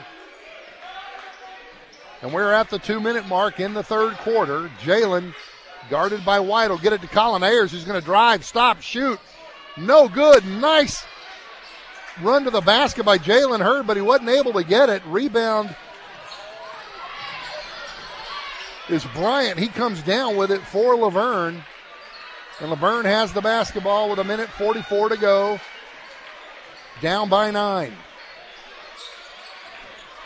And 2.23 2.33
we're 2.33 2.53
at 2.53 2.69
the 2.69 2.79
two 2.79 3.01
minute 3.01 3.27
mark 3.27 3.59
in 3.59 3.73
the 3.73 3.83
third 3.83 4.13
quarter. 4.19 4.69
Jalen, 4.79 5.35
guarded 5.89 6.23
by 6.23 6.39
White, 6.39 6.69
will 6.69 6.77
get 6.77 6.93
it 6.93 7.01
to 7.01 7.07
Colin 7.07 7.43
Ayers, 7.43 7.71
who's 7.71 7.83
going 7.83 7.99
to 7.99 8.05
drive, 8.05 8.45
stop, 8.45 8.81
shoot. 8.81 9.19
No 9.75 10.07
good. 10.07 10.45
Nice 10.45 11.03
run 12.21 12.45
to 12.45 12.49
the 12.49 12.61
basket 12.61 13.03
by 13.03 13.17
Jalen 13.17 13.59
Hurd, 13.59 13.85
but 13.85 13.97
he 13.97 14.01
wasn't 14.01 14.29
able 14.29 14.53
to 14.53 14.63
get 14.63 14.89
it. 14.89 15.01
Rebound 15.05 15.75
is 18.87 19.03
Bryant. 19.13 19.59
He 19.59 19.67
comes 19.67 20.01
down 20.01 20.37
with 20.37 20.49
it 20.49 20.61
for 20.61 20.95
La 20.95 21.09
Vergne. 21.09 21.61
And 22.61 22.69
La 22.69 22.75
Vergne 22.77 23.05
has 23.05 23.33
the 23.33 23.41
basketball 23.41 24.09
with 24.09 24.19
a 24.19 24.23
minute 24.23 24.47
44 24.47 25.09
to 25.09 25.17
go. 25.17 25.59
Down 27.01 27.27
by 27.27 27.51
nine. 27.51 27.93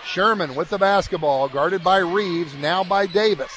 Sherman 0.08 0.56
with 0.56 0.70
the 0.70 0.78
basketball, 0.78 1.50
guarded 1.50 1.84
by 1.84 1.98
Reeves, 1.98 2.56
now 2.56 2.84
by 2.84 3.06
Davis. 3.06 3.52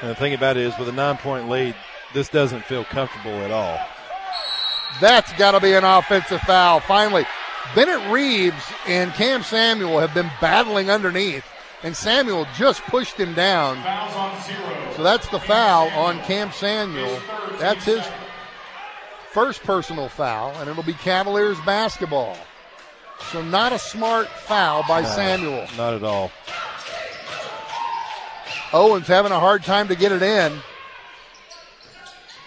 And 0.00 0.10
the 0.10 0.14
thing 0.14 0.34
about 0.34 0.56
it 0.56 0.64
is, 0.64 0.78
with 0.78 0.88
a 0.88 0.92
nine 0.92 1.18
point 1.18 1.48
lead, 1.48 1.76
this 2.12 2.28
doesn't 2.28 2.64
feel 2.64 2.84
comfortable 2.84 3.32
at 3.32 3.50
all. 3.50 3.78
That's 5.00 5.32
got 5.34 5.52
to 5.52 5.60
be 5.60 5.74
an 5.74 5.84
offensive 5.84 6.40
foul. 6.40 6.80
Finally, 6.80 7.24
Bennett 7.74 8.10
Reeves 8.12 8.64
and 8.86 9.12
Cam 9.12 9.42
Samuel 9.42 10.00
have 10.00 10.12
been 10.12 10.30
battling 10.40 10.90
underneath, 10.90 11.44
and 11.82 11.96
Samuel 11.96 12.46
just 12.56 12.82
pushed 12.82 13.16
him 13.16 13.34
down. 13.34 13.76
So 14.96 15.02
that's 15.02 15.28
the 15.28 15.38
foul 15.38 15.88
on 15.90 16.18
Cam 16.20 16.50
Samuel. 16.52 17.20
That's 17.58 17.84
his 17.84 18.02
first 19.30 19.62
personal 19.62 20.08
foul, 20.08 20.50
and 20.56 20.68
it'll 20.68 20.82
be 20.82 20.94
Cavaliers 20.94 21.58
basketball. 21.64 22.36
So 23.30 23.42
not 23.42 23.72
a 23.72 23.78
smart 23.78 24.28
foul 24.28 24.84
by 24.88 25.02
No, 25.02 25.08
Samuel. 25.08 25.66
Not 25.76 25.94
at 25.94 26.04
all. 26.04 26.30
Owens 28.72 29.06
having 29.06 29.32
a 29.32 29.40
hard 29.40 29.62
time 29.62 29.88
to 29.88 29.94
get 29.94 30.12
it 30.12 30.22
in. 30.22 30.58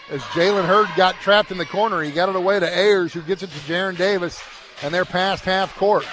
As 0.09 0.21
Jalen 0.21 0.65
Hurd 0.65 0.87
got 0.95 1.15
trapped 1.15 1.51
in 1.51 1.57
the 1.57 1.65
corner, 1.65 2.01
he 2.01 2.11
got 2.11 2.29
it 2.29 2.35
away 2.35 2.59
to 2.59 2.77
Ayers, 2.77 3.13
who 3.13 3.21
gets 3.21 3.41
it 3.41 3.49
to 3.49 3.57
Jaron 3.59 3.97
Davis, 3.97 4.39
and 4.83 4.93
they're 4.93 5.05
past 5.05 5.43
half 5.43 5.75
court. 5.75 6.05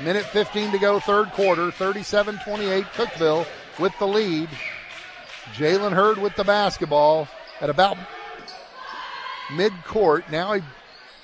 Minute 0.00 0.24
15 0.26 0.72
to 0.72 0.78
go, 0.78 1.00
third 1.00 1.30
quarter, 1.32 1.70
37 1.70 2.38
28. 2.44 2.84
Cookeville 2.84 3.46
with 3.78 3.96
the 3.98 4.06
lead. 4.06 4.48
Jalen 5.54 5.92
Hurd 5.92 6.18
with 6.18 6.34
the 6.36 6.44
basketball 6.44 7.28
at 7.60 7.68
about 7.70 7.96
mid 9.52 9.72
court. 9.84 10.24
Now 10.30 10.52
he 10.54 10.62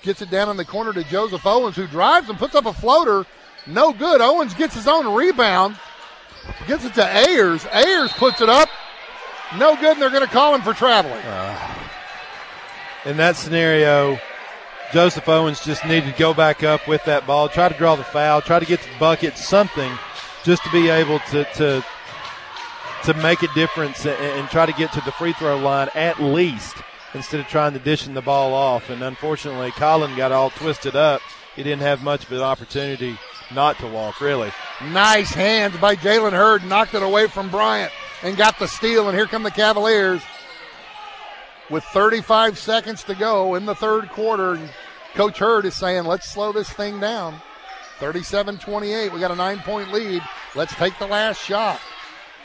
gets 0.08 0.22
it 0.22 0.30
down 0.30 0.48
in 0.48 0.56
the 0.56 0.64
corner 0.64 0.90
to 0.90 1.04
Joseph 1.04 1.44
Owens, 1.44 1.76
who 1.76 1.86
drives 1.86 2.30
and 2.30 2.38
puts 2.38 2.54
up 2.54 2.64
a 2.64 2.72
floater. 2.72 3.26
No 3.66 3.92
good. 3.92 4.22
Owens 4.22 4.54
gets 4.54 4.74
his 4.74 4.88
own 4.88 5.14
rebound. 5.14 5.76
Gets 6.66 6.86
it 6.86 6.94
to 6.94 7.04
Ayers. 7.04 7.66
Ayers 7.66 8.10
puts 8.14 8.40
it 8.40 8.48
up. 8.48 8.70
No 9.58 9.76
good, 9.76 9.92
and 9.92 10.00
they're 10.00 10.08
going 10.08 10.26
to 10.26 10.32
call 10.32 10.54
him 10.54 10.62
for 10.62 10.72
traveling. 10.72 11.22
Uh, 11.26 11.74
in 13.04 13.18
that 13.18 13.36
scenario, 13.36 14.18
Joseph 14.94 15.28
Owens 15.28 15.62
just 15.62 15.84
needed 15.84 16.10
to 16.10 16.18
go 16.18 16.32
back 16.32 16.62
up 16.62 16.88
with 16.88 17.04
that 17.04 17.26
ball, 17.26 17.50
try 17.50 17.68
to 17.68 17.76
draw 17.76 17.94
the 17.94 18.02
foul, 18.02 18.40
try 18.40 18.58
to 18.58 18.64
get 18.64 18.80
the 18.80 18.88
bucket, 18.98 19.36
something, 19.36 19.92
just 20.42 20.64
to 20.64 20.70
be 20.70 20.88
able 20.88 21.18
to 21.30 21.44
to, 21.44 21.84
to 23.04 23.14
make 23.18 23.42
a 23.42 23.48
difference 23.54 24.06
and, 24.06 24.16
and 24.16 24.48
try 24.48 24.64
to 24.64 24.72
get 24.72 24.90
to 24.94 25.02
the 25.02 25.12
free 25.12 25.34
throw 25.34 25.58
line 25.58 25.90
at 25.94 26.18
least 26.18 26.76
instead 27.14 27.40
of 27.40 27.46
trying 27.48 27.72
to 27.72 27.78
dishing 27.78 28.14
the 28.14 28.22
ball 28.22 28.54
off. 28.54 28.90
And 28.90 29.02
unfortunately, 29.02 29.70
Colin 29.72 30.16
got 30.16 30.32
all 30.32 30.50
twisted 30.50 30.96
up. 30.96 31.20
He 31.56 31.62
didn't 31.62 31.82
have 31.82 32.02
much 32.02 32.24
of 32.24 32.32
an 32.32 32.40
opportunity 32.40 33.16
not 33.52 33.78
to 33.78 33.86
walk, 33.86 34.20
really. 34.20 34.52
Nice 34.92 35.30
hands 35.30 35.76
by 35.78 35.96
Jalen 35.96 36.32
Hurd, 36.32 36.64
knocked 36.64 36.94
it 36.94 37.02
away 37.02 37.26
from 37.26 37.50
Bryant 37.50 37.92
and 38.22 38.36
got 38.36 38.58
the 38.58 38.66
steal. 38.66 39.08
And 39.08 39.16
here 39.16 39.26
come 39.26 39.42
the 39.42 39.50
Cavaliers 39.50 40.22
with 41.70 41.84
35 41.84 42.58
seconds 42.58 43.04
to 43.04 43.14
go 43.14 43.54
in 43.54 43.66
the 43.66 43.74
third 43.74 44.10
quarter. 44.10 44.58
Coach 45.14 45.38
Hurd 45.38 45.64
is 45.64 45.74
saying, 45.74 46.04
let's 46.04 46.30
slow 46.30 46.52
this 46.52 46.70
thing 46.70 47.00
down. 47.00 47.40
37 47.98 48.58
28. 48.58 49.12
We 49.12 49.18
got 49.18 49.32
a 49.32 49.36
nine 49.36 49.58
point 49.58 49.92
lead. 49.92 50.22
Let's 50.54 50.74
take 50.76 50.96
the 50.98 51.06
last 51.06 51.42
shot. 51.42 51.80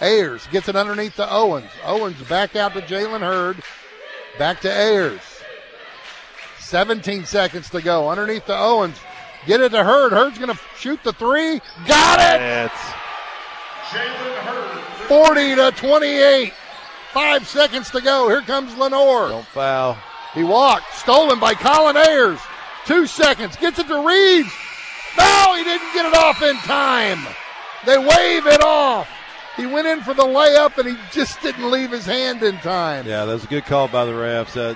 Ayers 0.01 0.47
gets 0.47 0.67
it 0.67 0.75
underneath 0.75 1.15
to 1.17 1.31
Owens. 1.31 1.69
Owens 1.85 2.21
back 2.23 2.55
out 2.55 2.73
to 2.73 2.81
Jalen 2.81 3.19
Hurd. 3.19 3.61
Back 4.37 4.61
to 4.61 4.71
Ayers. 4.71 5.21
17 6.59 7.25
seconds 7.25 7.69
to 7.69 7.81
go. 7.81 8.09
Underneath 8.09 8.45
to 8.47 8.57
Owens. 8.57 8.97
Get 9.45 9.61
it 9.61 9.69
to 9.69 9.83
Hurd. 9.83 10.11
Hurd's 10.11 10.37
going 10.37 10.53
to 10.53 10.59
shoot 10.77 11.03
the 11.03 11.13
three. 11.13 11.59
Got 11.85 12.19
it! 12.19 12.39
That's 12.39 13.03
40 15.07 15.55
to 15.55 15.71
28. 15.75 16.53
Five 17.11 17.47
seconds 17.47 17.91
to 17.91 18.01
go. 18.01 18.29
Here 18.29 18.41
comes 18.41 18.75
Lenore. 18.75 19.29
Don't 19.29 19.45
foul. 19.45 19.97
He 20.33 20.43
walked. 20.43 20.91
Stolen 20.95 21.39
by 21.39 21.53
Colin 21.53 21.95
Ayers. 21.95 22.39
Two 22.85 23.05
seconds. 23.05 23.55
Gets 23.57 23.77
it 23.79 23.87
to 23.87 24.07
Reeves. 24.07 24.51
No, 25.17 25.53
he 25.55 25.63
didn't 25.63 25.93
get 25.93 26.07
it 26.07 26.15
off 26.15 26.41
in 26.41 26.55
time. 26.57 27.19
They 27.85 27.97
wave 27.97 28.47
it 28.47 28.63
off. 28.63 29.07
He 29.55 29.65
went 29.65 29.87
in 29.87 30.01
for 30.01 30.13
the 30.13 30.23
layup 30.23 30.77
and 30.77 30.89
he 30.89 30.97
just 31.11 31.41
didn't 31.41 31.69
leave 31.69 31.91
his 31.91 32.05
hand 32.05 32.41
in 32.41 32.57
time. 32.57 33.05
Yeah, 33.05 33.25
that 33.25 33.33
was 33.33 33.43
a 33.43 33.47
good 33.47 33.65
call 33.65 33.87
by 33.87 34.05
the 34.05 34.11
refs. 34.11 34.57
Uh, 34.57 34.75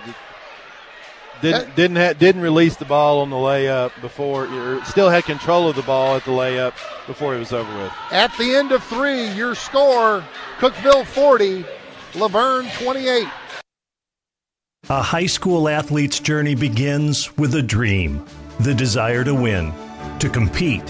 didn't 1.42 1.76
didn't 1.76 1.98
ha- 1.98 2.14
didn't 2.14 2.42
release 2.42 2.76
the 2.76 2.86
ball 2.86 3.22
on 3.22 3.30
the 3.30 3.36
layup 3.36 4.00
before. 4.02 4.46
Or 4.46 4.84
still 4.86 5.10
had 5.10 5.24
control 5.24 5.70
of 5.70 5.76
the 5.76 5.82
ball 5.84 6.16
at 6.16 6.24
the 6.26 6.32
layup 6.32 6.74
before 7.06 7.36
it 7.36 7.40
was 7.40 7.54
over 7.54 7.72
with. 7.82 7.92
At 8.12 8.36
the 8.38 8.56
end 8.56 8.72
of 8.72 8.84
three, 8.84 9.30
your 9.32 9.56
score 9.56 10.24
Cookeville 10.60 11.06
40, 11.06 11.66
La 12.16 12.28
Vergne 12.28 12.70
28. 12.84 13.28
A 14.90 15.02
high 15.02 15.26
school 15.26 15.68
athlete's 15.68 16.20
journey 16.20 16.56
begins 16.56 17.36
with 17.38 17.56
a 17.56 17.62
dream 17.62 18.26
the 18.60 18.74
desire 18.74 19.24
to 19.24 19.36
win, 19.36 19.72
to 20.20 20.30
compete, 20.30 20.86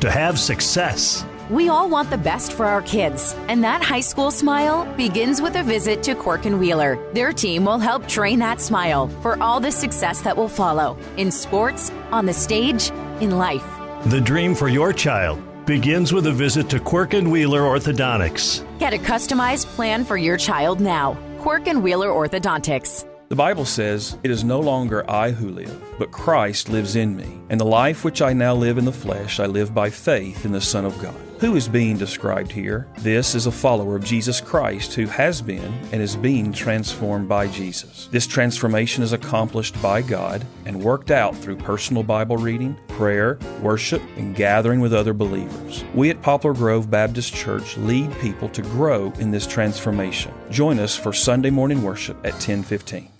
to 0.00 0.10
have 0.10 0.38
success. 0.38 1.24
We 1.50 1.68
all 1.68 1.90
want 1.90 2.08
the 2.08 2.16
best 2.16 2.54
for 2.54 2.64
our 2.64 2.80
kids, 2.80 3.34
and 3.48 3.62
that 3.64 3.82
high 3.82 4.00
school 4.00 4.30
smile 4.30 4.86
begins 4.96 5.42
with 5.42 5.56
a 5.56 5.62
visit 5.62 6.02
to 6.04 6.14
Cork 6.14 6.46
and 6.46 6.58
Wheeler. 6.58 6.98
Their 7.12 7.34
team 7.34 7.66
will 7.66 7.78
help 7.78 8.08
train 8.08 8.38
that 8.38 8.62
smile 8.62 9.08
for 9.20 9.38
all 9.42 9.60
the 9.60 9.70
success 9.70 10.22
that 10.22 10.34
will 10.34 10.48
follow 10.48 10.96
in 11.18 11.30
sports, 11.30 11.90
on 12.10 12.24
the 12.24 12.32
stage, 12.32 12.88
in 13.20 13.32
life. 13.32 13.64
The 14.06 14.22
dream 14.22 14.54
for 14.54 14.68
your 14.68 14.94
child 14.94 15.38
begins 15.66 16.14
with 16.14 16.26
a 16.28 16.32
visit 16.32 16.70
to 16.70 16.80
Cork 16.80 17.12
and 17.12 17.30
Wheeler 17.30 17.60
Orthodontics. 17.60 18.64
Get 18.78 18.94
a 18.94 18.98
customized 18.98 19.66
plan 19.66 20.06
for 20.06 20.16
your 20.16 20.38
child 20.38 20.80
now. 20.80 21.18
Cork 21.40 21.66
and 21.66 21.82
Wheeler 21.82 22.08
Orthodontics. 22.08 23.04
The 23.28 23.36
Bible 23.36 23.64
says, 23.64 24.16
It 24.22 24.30
is 24.30 24.44
no 24.44 24.60
longer 24.60 25.10
I 25.10 25.30
who 25.30 25.50
live, 25.50 25.78
but 25.98 26.10
Christ 26.10 26.68
lives 26.68 26.96
in 26.96 27.16
me. 27.16 27.40
And 27.50 27.60
the 27.60 27.64
life 27.64 28.04
which 28.04 28.22
I 28.22 28.32
now 28.32 28.54
live 28.54 28.78
in 28.78 28.84
the 28.84 28.92
flesh, 28.92 29.40
I 29.40 29.46
live 29.46 29.74
by 29.74 29.90
faith 29.90 30.44
in 30.44 30.52
the 30.52 30.60
Son 30.60 30.84
of 30.84 30.98
God. 31.02 31.14
Who 31.44 31.56
is 31.56 31.68
being 31.68 31.98
described 31.98 32.50
here? 32.50 32.88
This 33.00 33.34
is 33.34 33.44
a 33.44 33.52
follower 33.52 33.96
of 33.96 34.02
Jesus 34.02 34.40
Christ 34.40 34.94
who 34.94 35.04
has 35.04 35.42
been 35.42 35.74
and 35.92 36.00
is 36.00 36.16
being 36.16 36.54
transformed 36.54 37.28
by 37.28 37.48
Jesus. 37.48 38.08
This 38.10 38.26
transformation 38.26 39.02
is 39.02 39.12
accomplished 39.12 39.80
by 39.82 40.00
God 40.00 40.42
and 40.64 40.82
worked 40.82 41.10
out 41.10 41.36
through 41.36 41.56
personal 41.56 42.02
Bible 42.02 42.38
reading, 42.38 42.78
prayer, 42.88 43.38
worship, 43.60 44.00
and 44.16 44.34
gathering 44.34 44.80
with 44.80 44.94
other 44.94 45.12
believers. 45.12 45.84
We 45.92 46.08
at 46.08 46.22
Poplar 46.22 46.54
Grove 46.54 46.90
Baptist 46.90 47.34
Church 47.34 47.76
lead 47.76 48.10
people 48.20 48.48
to 48.48 48.62
grow 48.62 49.12
in 49.18 49.30
this 49.30 49.46
transformation. 49.46 50.32
Join 50.48 50.78
us 50.78 50.96
for 50.96 51.12
Sunday 51.12 51.50
morning 51.50 51.82
worship 51.82 52.16
at 52.24 52.32
1015. 52.32 53.10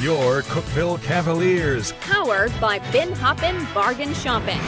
Your 0.00 0.42
Cookeville 0.42 1.02
Cavaliers. 1.02 1.94
Powered 2.00 2.52
by 2.60 2.78
Ben 2.92 3.12
Hoppin 3.12 3.66
Bargain 3.74 4.14
Shopping. 4.14 4.60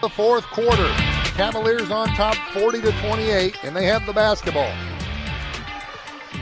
The 0.00 0.08
fourth 0.08 0.46
quarter. 0.46 1.21
Cavaliers 1.34 1.90
on 1.90 2.08
top 2.08 2.36
40 2.52 2.82
to 2.82 2.92
28, 3.00 3.64
and 3.64 3.74
they 3.74 3.86
have 3.86 4.04
the 4.04 4.12
basketball. 4.12 4.72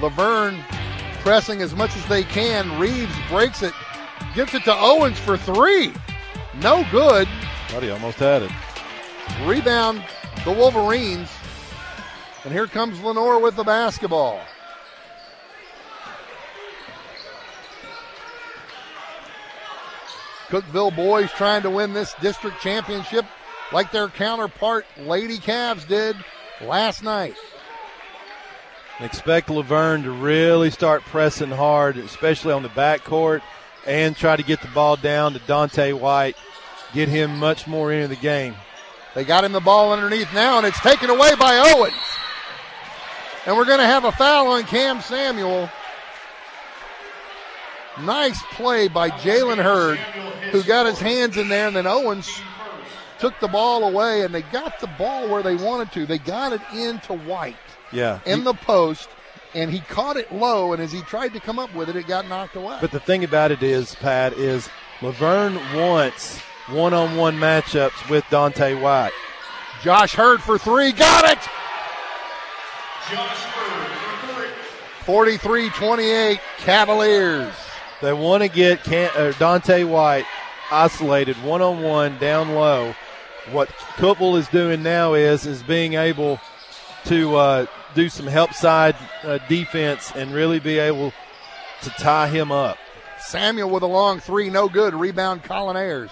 La 0.00 0.08
Vergne 0.08 0.64
pressing 1.20 1.62
as 1.62 1.74
much 1.76 1.94
as 1.96 2.04
they 2.06 2.24
can. 2.24 2.78
Reeves 2.78 3.14
breaks 3.28 3.62
it, 3.62 3.72
gets 4.34 4.52
it 4.54 4.64
to 4.64 4.74
Owens 4.74 5.18
for 5.18 5.36
three. 5.36 5.92
No 6.60 6.84
good. 6.90 7.28
But 7.72 7.84
he 7.84 7.90
almost 7.90 8.18
had 8.18 8.42
it. 8.42 8.50
Rebound, 9.44 10.02
the 10.44 10.52
Wolverines. 10.52 11.28
And 12.44 12.52
here 12.52 12.66
comes 12.66 13.00
Lenore 13.00 13.38
with 13.38 13.54
the 13.54 13.64
basketball. 13.64 14.40
Cookeville 20.48 20.96
boys 20.96 21.30
trying 21.30 21.62
to 21.62 21.70
win 21.70 21.92
this 21.92 22.12
district 22.14 22.60
championship 22.60 23.24
like 23.72 23.92
their 23.92 24.08
counterpart 24.08 24.86
Lady 24.98 25.38
Cavs 25.38 25.86
did 25.86 26.16
last 26.60 27.02
night. 27.02 27.36
Expect 29.00 29.48
La 29.48 29.62
Vergne 29.62 30.02
to 30.02 30.10
really 30.10 30.70
start 30.70 31.02
pressing 31.02 31.50
hard, 31.50 31.96
especially 31.96 32.52
on 32.52 32.62
the 32.62 32.68
backcourt, 32.68 33.40
and 33.86 34.14
try 34.14 34.36
to 34.36 34.42
get 34.42 34.60
the 34.60 34.68
ball 34.68 34.96
down 34.96 35.32
to 35.32 35.38
Dante 35.40 35.92
White, 35.92 36.36
get 36.92 37.08
him 37.08 37.38
much 37.38 37.66
more 37.66 37.92
into 37.92 38.08
the 38.08 38.20
game. 38.20 38.54
They 39.14 39.24
got 39.24 39.44
him 39.44 39.52
the 39.52 39.60
ball 39.60 39.92
underneath 39.92 40.32
now, 40.34 40.58
and 40.58 40.66
it's 40.66 40.80
taken 40.80 41.08
away 41.08 41.34
by 41.34 41.72
Owens. 41.74 41.94
And 43.46 43.56
we're 43.56 43.64
going 43.64 43.80
to 43.80 43.86
have 43.86 44.04
a 44.04 44.12
foul 44.12 44.48
on 44.48 44.64
Cam 44.64 45.00
Samuel. 45.00 45.70
Nice 48.02 48.40
play 48.52 48.88
by 48.88 49.10
Jalen 49.10 49.62
Hurd, 49.62 49.98
who 50.52 50.62
got 50.62 50.86
his 50.86 50.98
hands 50.98 51.38
in 51.38 51.48
there, 51.48 51.66
and 51.66 51.74
then 51.74 51.86
Owens 51.86 52.30
took 53.20 53.38
the 53.40 53.48
ball 53.48 53.84
away, 53.84 54.22
and 54.22 54.34
they 54.34 54.42
got 54.42 54.80
the 54.80 54.86
ball 54.98 55.28
where 55.28 55.42
they 55.42 55.54
wanted 55.54 55.92
to. 55.92 56.06
They 56.06 56.18
got 56.18 56.52
it 56.52 56.60
into 56.74 57.12
White 57.14 57.56
Yeah. 57.92 58.18
in 58.24 58.44
the 58.44 58.54
post, 58.54 59.08
and 59.54 59.70
he 59.70 59.80
caught 59.80 60.16
it 60.16 60.32
low, 60.32 60.72
and 60.72 60.82
as 60.82 60.90
he 60.92 61.02
tried 61.02 61.32
to 61.34 61.40
come 61.40 61.58
up 61.58 61.74
with 61.74 61.88
it, 61.88 61.96
it 61.96 62.06
got 62.06 62.26
knocked 62.28 62.56
away. 62.56 62.78
But 62.80 62.90
the 62.92 63.00
thing 63.00 63.22
about 63.24 63.50
it 63.52 63.62
is, 63.62 63.94
Pat, 63.96 64.32
is 64.34 64.68
La 65.02 65.10
Vergne 65.12 65.58
wants 65.74 66.38
one 66.68 66.94
on 66.94 67.16
one 67.16 67.36
matchups 67.36 68.08
with 68.08 68.24
Dante 68.30 68.74
White. 68.74 69.12
Josh 69.82 70.14
Hurd 70.14 70.42
for 70.42 70.58
three, 70.58 70.92
got 70.92 71.24
it! 71.30 71.38
Josh 73.10 73.46
43 75.04 75.70
28, 75.70 76.40
Cavaliers. 76.58 77.52
They 78.02 78.12
want 78.12 78.42
to 78.42 78.48
get 78.48 78.86
uh, 78.88 79.32
Dante 79.32 79.84
White 79.84 80.26
isolated 80.70 81.36
one 81.42 81.60
on 81.62 81.82
one 81.82 82.16
down 82.18 82.54
low. 82.54 82.94
What 83.52 83.68
Cookeville 83.96 84.38
is 84.38 84.48
doing 84.48 84.82
now 84.82 85.14
is 85.14 85.46
is 85.46 85.62
being 85.62 85.94
able 85.94 86.38
to 87.06 87.36
uh, 87.36 87.66
do 87.94 88.08
some 88.08 88.26
help 88.26 88.52
side 88.52 88.96
uh, 89.22 89.38
defense 89.48 90.12
and 90.14 90.32
really 90.32 90.60
be 90.60 90.78
able 90.78 91.12
to 91.82 91.90
tie 91.90 92.28
him 92.28 92.52
up. 92.52 92.78
Samuel 93.18 93.70
with 93.70 93.82
a 93.82 93.86
long 93.86 94.20
three, 94.20 94.50
no 94.50 94.68
good. 94.68 94.94
Rebound, 94.94 95.42
Colin 95.44 95.76
Ayers. 95.76 96.10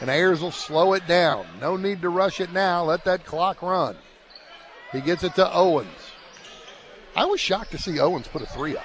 And 0.00 0.10
Ayers 0.10 0.40
will 0.40 0.50
slow 0.50 0.92
it 0.94 1.06
down. 1.06 1.46
No 1.60 1.76
need 1.76 2.02
to 2.02 2.08
rush 2.08 2.40
it 2.40 2.52
now. 2.52 2.84
Let 2.84 3.04
that 3.04 3.24
clock 3.24 3.62
run. 3.62 3.96
He 4.92 5.00
gets 5.00 5.24
it 5.24 5.34
to 5.36 5.52
Owens. 5.52 5.88
I 7.16 7.26
was 7.26 7.40
shocked 7.40 7.70
to 7.72 7.78
see 7.78 8.00
Owens 8.00 8.28
put 8.28 8.42
a 8.42 8.46
three 8.46 8.76
up. 8.76 8.84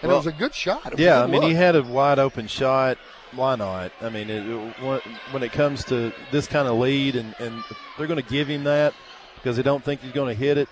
And 0.00 0.08
Well, 0.08 0.16
it 0.20 0.24
was 0.24 0.34
a 0.34 0.36
good 0.36 0.54
shot. 0.54 0.98
Yeah, 0.98 1.22
I 1.22 1.26
mean, 1.26 1.42
he 1.42 1.54
had 1.54 1.76
a 1.76 1.82
wide 1.82 2.18
open 2.18 2.48
shot. 2.48 2.98
Why 3.34 3.56
not? 3.56 3.92
I 4.00 4.08
mean, 4.10 4.28
it, 4.30 4.46
it- 4.46 5.02
when 5.32 5.42
it 5.42 5.52
comes 5.52 5.84
to 5.86 6.12
this 6.30 6.46
kind 6.46 6.68
of 6.68 6.76
lead, 6.78 7.16
and, 7.16 7.34
and 7.38 7.62
they're 7.96 8.06
going 8.06 8.22
to 8.22 8.28
give 8.28 8.48
him 8.48 8.64
that 8.64 8.94
because 9.36 9.56
they 9.56 9.62
don't 9.62 9.82
think 9.82 10.00
he's 10.02 10.12
going 10.12 10.28
to 10.28 10.38
hit 10.38 10.58
it, 10.58 10.68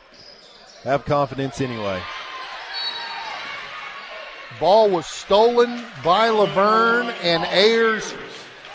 have 0.85 1.05
confidence 1.05 1.61
anyway. 1.61 2.01
Ball 4.59 4.91
was 4.91 5.07
stolen 5.07 5.83
by 6.05 6.29
La 6.29 6.47
Vergne, 6.47 7.11
and 7.23 7.45
Ayers 7.45 8.13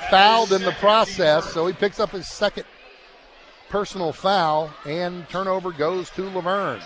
fouled 0.10 0.52
in 0.52 0.62
the 0.64 0.72
process, 0.74 1.46
so 1.54 1.68
he 1.68 1.74
picks 1.74 2.00
up 2.00 2.10
his 2.12 2.28
second 2.28 2.66
personal 3.70 4.12
foul, 4.12 4.72
and 4.86 5.28
turnover 5.30 5.72
goes 5.72 6.10
to 6.12 6.24
La 6.30 6.42
Vergne. 6.42 6.82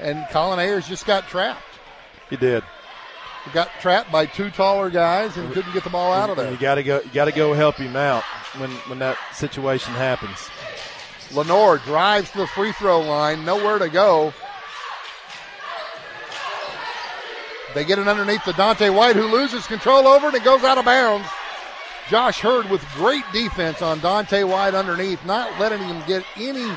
And 0.00 0.26
Colin 0.30 0.58
Ayers 0.58 0.88
just 0.88 1.06
got 1.06 1.28
trapped. 1.28 1.62
He 2.28 2.36
did. 2.36 2.64
Got 3.52 3.70
trapped 3.80 4.12
by 4.12 4.26
two 4.26 4.50
taller 4.50 4.90
guys 4.90 5.36
and 5.36 5.52
couldn't 5.52 5.72
get 5.72 5.82
the 5.82 5.90
ball 5.90 6.12
out 6.12 6.30
of 6.30 6.36
there. 6.36 6.52
You 6.52 6.56
got 6.56 6.76
to 6.76 6.84
go. 6.84 7.00
You 7.00 7.10
got 7.12 7.24
to 7.24 7.32
go 7.32 7.52
help 7.52 7.76
him 7.76 7.96
out 7.96 8.22
when 8.58 8.70
when 8.70 9.00
that 9.00 9.18
situation 9.34 9.92
happens. 9.94 10.48
Lenore 11.32 11.78
drives 11.78 12.30
to 12.30 12.38
the 12.38 12.46
free 12.48 12.72
throw 12.72 13.00
line, 13.00 13.44
nowhere 13.44 13.78
to 13.78 13.88
go. 13.88 14.32
They 17.74 17.84
get 17.84 17.98
it 17.98 18.08
underneath 18.08 18.44
to 18.44 18.52
Dante 18.52 18.88
White, 18.90 19.16
who 19.16 19.26
loses 19.26 19.66
control 19.66 20.06
over 20.06 20.28
it 20.28 20.34
and 20.34 20.44
goes 20.44 20.62
out 20.62 20.78
of 20.78 20.84
bounds. 20.84 21.26
Josh 22.08 22.40
Hurd 22.40 22.68
with 22.68 22.84
great 22.94 23.24
defense 23.32 23.82
on 23.82 24.00
Dante 24.00 24.42
White 24.42 24.74
underneath, 24.74 25.24
not 25.24 25.58
letting 25.58 25.78
him 25.80 26.02
get 26.06 26.24
any 26.36 26.76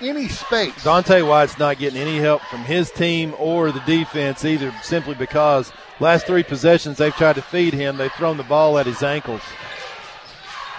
any 0.00 0.28
space. 0.28 0.82
Dante 0.82 1.22
White's 1.22 1.58
not 1.58 1.78
getting 1.78 2.00
any 2.00 2.18
help 2.18 2.42
from 2.42 2.60
his 2.60 2.90
team 2.90 3.34
or 3.38 3.70
the 3.70 3.80
defense 3.80 4.44
either, 4.44 4.72
simply 4.82 5.14
because 5.14 5.72
last 6.00 6.26
three 6.26 6.42
possessions 6.42 6.98
they've 6.98 7.14
tried 7.14 7.36
to 7.36 7.42
feed 7.42 7.74
him. 7.74 7.96
They've 7.96 8.12
thrown 8.12 8.36
the 8.36 8.42
ball 8.42 8.78
at 8.78 8.86
his 8.86 9.02
ankles. 9.02 9.42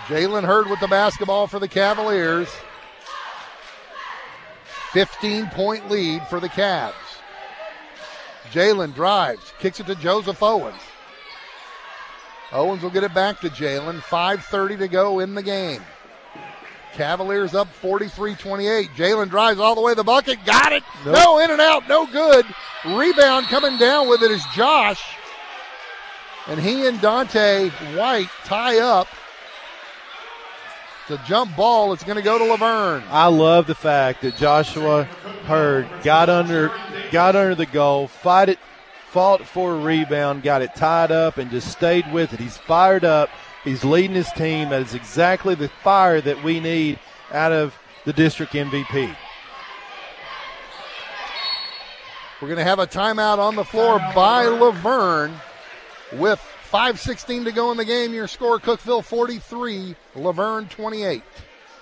Jalen 0.07 0.43
Hurd 0.43 0.69
with 0.69 0.80
the 0.80 0.88
basketball 0.88 1.47
for 1.47 1.59
the 1.59 1.67
Cavaliers. 1.67 2.49
15 4.91 5.47
point 5.47 5.89
lead 5.89 6.22
for 6.28 6.39
the 6.39 6.49
Cavs. 6.49 6.93
Jalen 8.51 8.93
drives, 8.93 9.53
kicks 9.59 9.80
it 9.80 9.86
to 9.86 9.95
Joseph 9.95 10.43
Owens. 10.43 10.82
Owens 12.51 12.84
will 12.84 12.89
get 12.89 13.05
it 13.05 13.13
back 13.13 13.39
to 13.39 13.49
Jalen. 13.49 13.99
5.30 14.01 14.80
to 14.80 14.88
go 14.89 15.19
in 15.19 15.36
the 15.36 15.43
game. 15.43 15.82
Cavaliers 16.94 17.54
up 17.54 17.68
43 17.70 18.36
28. 18.36 18.89
Jalen 18.96 19.30
drives 19.30 19.60
all 19.60 19.76
the 19.76 19.82
way 19.82 19.94
to 19.94 19.96
the 19.96 20.04
bucket. 20.04 20.44
Got 20.46 20.74
it. 20.74 20.84
Nope. 21.06 21.16
No, 21.16 21.39
in 21.39 21.52
and 21.52 21.62
out. 21.62 21.88
No 21.88 22.06
good. 22.06 22.46
Rebound 22.86 23.48
coming 23.48 23.78
down 23.78 24.10
with 24.10 24.22
it 24.24 24.32
is 24.32 24.44
Josh. 24.54 25.02
And 26.48 26.60
he 26.60 26.88
and 26.88 27.00
Dante 27.00 27.70
White 27.96 28.30
tie 28.46 28.80
up. 28.80 29.08
It's 31.08 31.22
a 31.22 31.28
jump 31.28 31.56
ball. 31.56 31.94
It's 31.94 32.04
going 32.04 32.18
to 32.18 32.22
go 32.22 32.38
to 32.38 32.46
La 32.46 32.58
Vergne. 32.58 33.04
I 33.10 33.28
love 33.28 33.68
the 33.68 33.76
fact 33.76 34.22
that 34.22 34.38
Joshua 34.38 35.04
Hurd 35.46 35.88
got 36.04 36.30
under 36.30 36.72
got 37.12 37.36
under 37.36 37.56
the 37.56 37.66
goal, 37.66 38.08
fight 38.08 38.50
it, 38.50 38.60
fought 39.10 39.46
for 39.46 39.74
a 39.74 39.80
rebound, 39.80 40.44
got 40.44 40.62
it 40.62 40.74
tied 40.76 41.12
up, 41.12 41.38
and 41.38 41.52
just 41.52 41.70
stayed 41.70 42.12
with 42.14 42.34
it. 42.34 42.39
He's 42.39 42.58
fired 42.58 43.04
up. 43.04 43.30
He's 43.64 43.84
leading 43.84 44.16
his 44.16 44.32
team. 44.32 44.70
That 44.70 44.82
is 44.82 44.93
exactly 44.93 45.55
the 45.55 45.70
fire 45.70 46.22
that 46.22 46.43
we 46.43 46.59
need 46.59 46.99
out 47.32 47.51
of 47.51 47.78
the 48.05 48.14
district 48.14 48.53
MVP. 48.53 49.16
We're 52.41 52.47
going 52.47 52.57
to 52.57 52.64
have 52.64 52.80
a 52.80 52.88
timeout 52.88 53.38
on 53.38 53.55
the 53.55 53.64
floor 53.64 53.99
by 54.16 54.45
La 54.45 54.72
Vergne 54.72 55.36
with 56.14 56.39
5.16 56.72 57.43
to 57.43 57.51
go 57.51 57.72
in 57.72 57.78
the 57.78 57.86
game. 57.86 58.14
Your 58.14 58.28
score 58.28 58.59
Cookeville 58.59 59.03
43, 59.03 59.95
La 60.16 60.32
Vergne 60.32 60.68
28. 60.68 61.22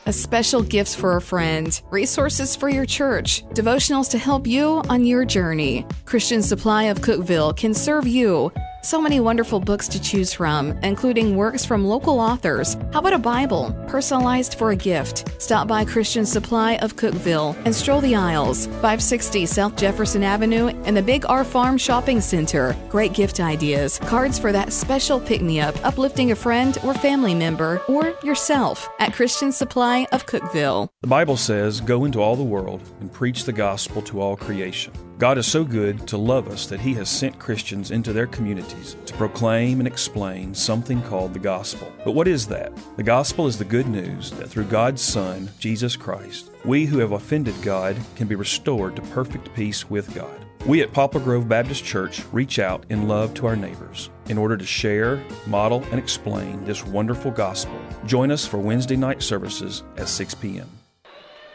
A 0.06 0.14
special 0.14 0.62
gifts 0.62 0.96
for 0.96 1.16
a 1.16 1.22
friend, 1.22 1.82
resources 1.92 2.56
for 2.56 2.68
your 2.68 2.86
church, 2.86 3.46
devotionals 3.50 4.10
to 4.10 4.18
help 4.18 4.48
you 4.48 4.82
on 4.90 5.06
your 5.06 5.24
journey. 5.24 5.86
Christian 6.06 6.42
Supply 6.42 6.84
of 6.86 7.00
Cookeville 7.00 7.56
can 7.56 7.74
serve 7.74 8.08
you. 8.08 8.52
So 8.82 9.02
many 9.02 9.20
wonderful 9.20 9.60
books 9.60 9.90
to 9.90 10.02
choose 10.02 10.32
from, 10.32 10.72
including 10.84 11.36
works 11.36 11.66
from 11.66 11.86
local 11.86 12.18
authors. 12.18 12.76
How 12.94 13.00
about 13.00 13.12
a 13.12 13.20
Bible, 13.20 13.76
personalized 13.88 14.56
for 14.56 14.72
a 14.72 14.76
gift? 14.76 15.30
Stop 15.42 15.68
by 15.68 15.84
Christian 15.84 16.26
Supply 16.26 16.78
of 16.78 16.96
Cookeville 16.96 17.58
and 17.66 17.76
stroll 17.76 18.00
the 18.00 18.16
aisles. 18.16 18.68
560 18.68 19.46
South 19.48 19.76
Jefferson 19.76 20.24
Avenue 20.24 20.68
and 20.86 20.96
the 20.96 21.02
Big 21.02 21.26
R 21.26 21.44
Farm 21.44 21.78
Shopping 21.78 22.22
Center. 22.22 22.74
Great 22.88 23.12
gift 23.12 23.42
ideas, 23.42 24.00
cards 24.00 24.40
for 24.40 24.54
that 24.54 24.72
special 24.72 25.20
pick 25.20 25.42
me 25.42 25.60
up, 25.60 25.76
uplifting 25.86 26.32
a 26.32 26.36
friend 26.36 26.78
or 26.86 26.94
family 26.94 27.36
member, 27.36 27.82
or 27.90 28.16
yourself 28.24 28.90
at 29.00 29.14
Christian 29.14 29.52
Supply 29.52 30.08
of 30.14 30.26
Cookeville. 30.26 30.88
The 31.02 31.08
Bible 31.08 31.36
says, 31.36 31.82
Go 31.82 32.06
into 32.06 32.22
all 32.22 32.38
the 32.38 32.44
world 32.44 32.82
and 33.02 33.12
preach 33.12 33.44
the 33.44 33.52
gospel 33.52 34.02
to 34.04 34.22
all 34.22 34.38
creation. 34.38 34.94
God 35.20 35.38
is 35.38 35.46
so 35.46 35.66
good 35.66 36.08
to 36.08 36.16
love 36.16 36.48
us 36.48 36.66
that 36.68 36.80
He 36.80 36.94
has 36.94 37.10
sent 37.10 37.38
Christians 37.38 37.92
into 37.92 38.14
their 38.14 38.26
communities 38.26 38.96
to 39.06 39.14
proclaim 39.16 39.80
and 39.80 39.86
explain 39.86 40.56
something 40.56 41.02
called 41.02 41.34
the 41.34 41.40
gospel. 41.40 41.92
But 42.06 42.14
what 42.14 42.30
is 42.30 42.48
that? 42.48 42.72
The 42.96 43.04
gospel 43.04 43.46
is 43.46 43.58
the 43.58 43.66
good 43.66 43.88
news 43.88 44.32
that 44.32 44.48
through 44.48 44.64
God's 44.64 45.02
Son, 45.02 45.52
Jesus 45.60 45.98
Christ, 45.98 46.52
we 46.64 46.86
who 46.86 47.00
have 47.00 47.12
offended 47.12 47.62
God 47.62 47.98
can 48.16 48.28
be 48.28 48.36
restored 48.36 48.96
to 48.96 49.02
perfect 49.02 49.54
peace 49.54 49.90
with 49.90 50.16
God. 50.16 50.46
We 50.66 50.82
at 50.84 50.94
Poplar 50.94 51.20
Grove 51.20 51.50
Baptist 51.50 51.84
Church 51.84 52.24
reach 52.32 52.58
out 52.58 52.86
in 52.88 53.10
love 53.10 53.34
to 53.34 53.48
our 53.48 53.58
neighbors 53.58 54.12
in 54.30 54.38
order 54.38 54.56
to 54.56 54.66
share, 54.66 55.22
model, 55.48 55.84
and 55.92 56.00
explain 56.00 56.64
this 56.64 56.86
wonderful 56.86 57.32
gospel. 57.32 57.78
Join 58.06 58.32
us 58.32 58.48
for 58.48 58.58
Wednesday 58.58 58.96
night 58.96 59.22
services 59.22 59.84
at 59.98 60.08
6 60.08 60.36
p.m. 60.36 60.70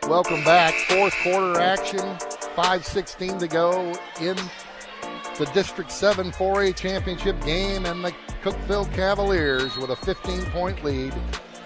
Welcome 0.03 0.45
back. 0.45 0.75
Fourth 0.75 1.15
quarter 1.23 1.59
action. 1.59 2.19
5.16 2.55 3.41
to 3.41 3.49
go 3.49 3.93
in 4.21 4.37
the 5.39 5.51
District 5.53 5.91
7 5.91 6.31
4A 6.31 6.77
championship 6.77 7.41
game, 7.45 7.87
and 7.87 8.05
the 8.05 8.13
Cookeville 8.43 8.93
Cavaliers 8.95 9.77
with 9.77 9.91
a 9.91 9.97
15 9.97 10.45
point 10.47 10.85
lead. 10.85 11.13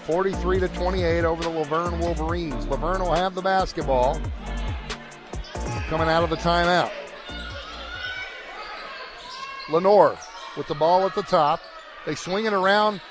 43 0.03 0.61
to 0.61 0.67
28 0.69 1.23
over 1.23 1.43
the 1.43 1.49
La 1.49 1.63
Vergne 1.65 1.99
Wolverines. 1.99 2.65
La 2.65 2.77
Vergne 2.77 3.01
will 3.01 3.13
have 3.13 3.35
the 3.35 3.43
basketball 3.43 4.19
coming 5.87 6.09
out 6.09 6.23
of 6.23 6.31
the 6.31 6.35
timeout. 6.37 6.91
Lenore 9.71 10.17
with 10.57 10.65
the 10.67 10.73
ball 10.73 11.05
at 11.05 11.13
the 11.13 11.21
top. 11.21 11.61
They 12.07 12.15
swing 12.15 12.45
it 12.45 12.53
around 12.53 13.01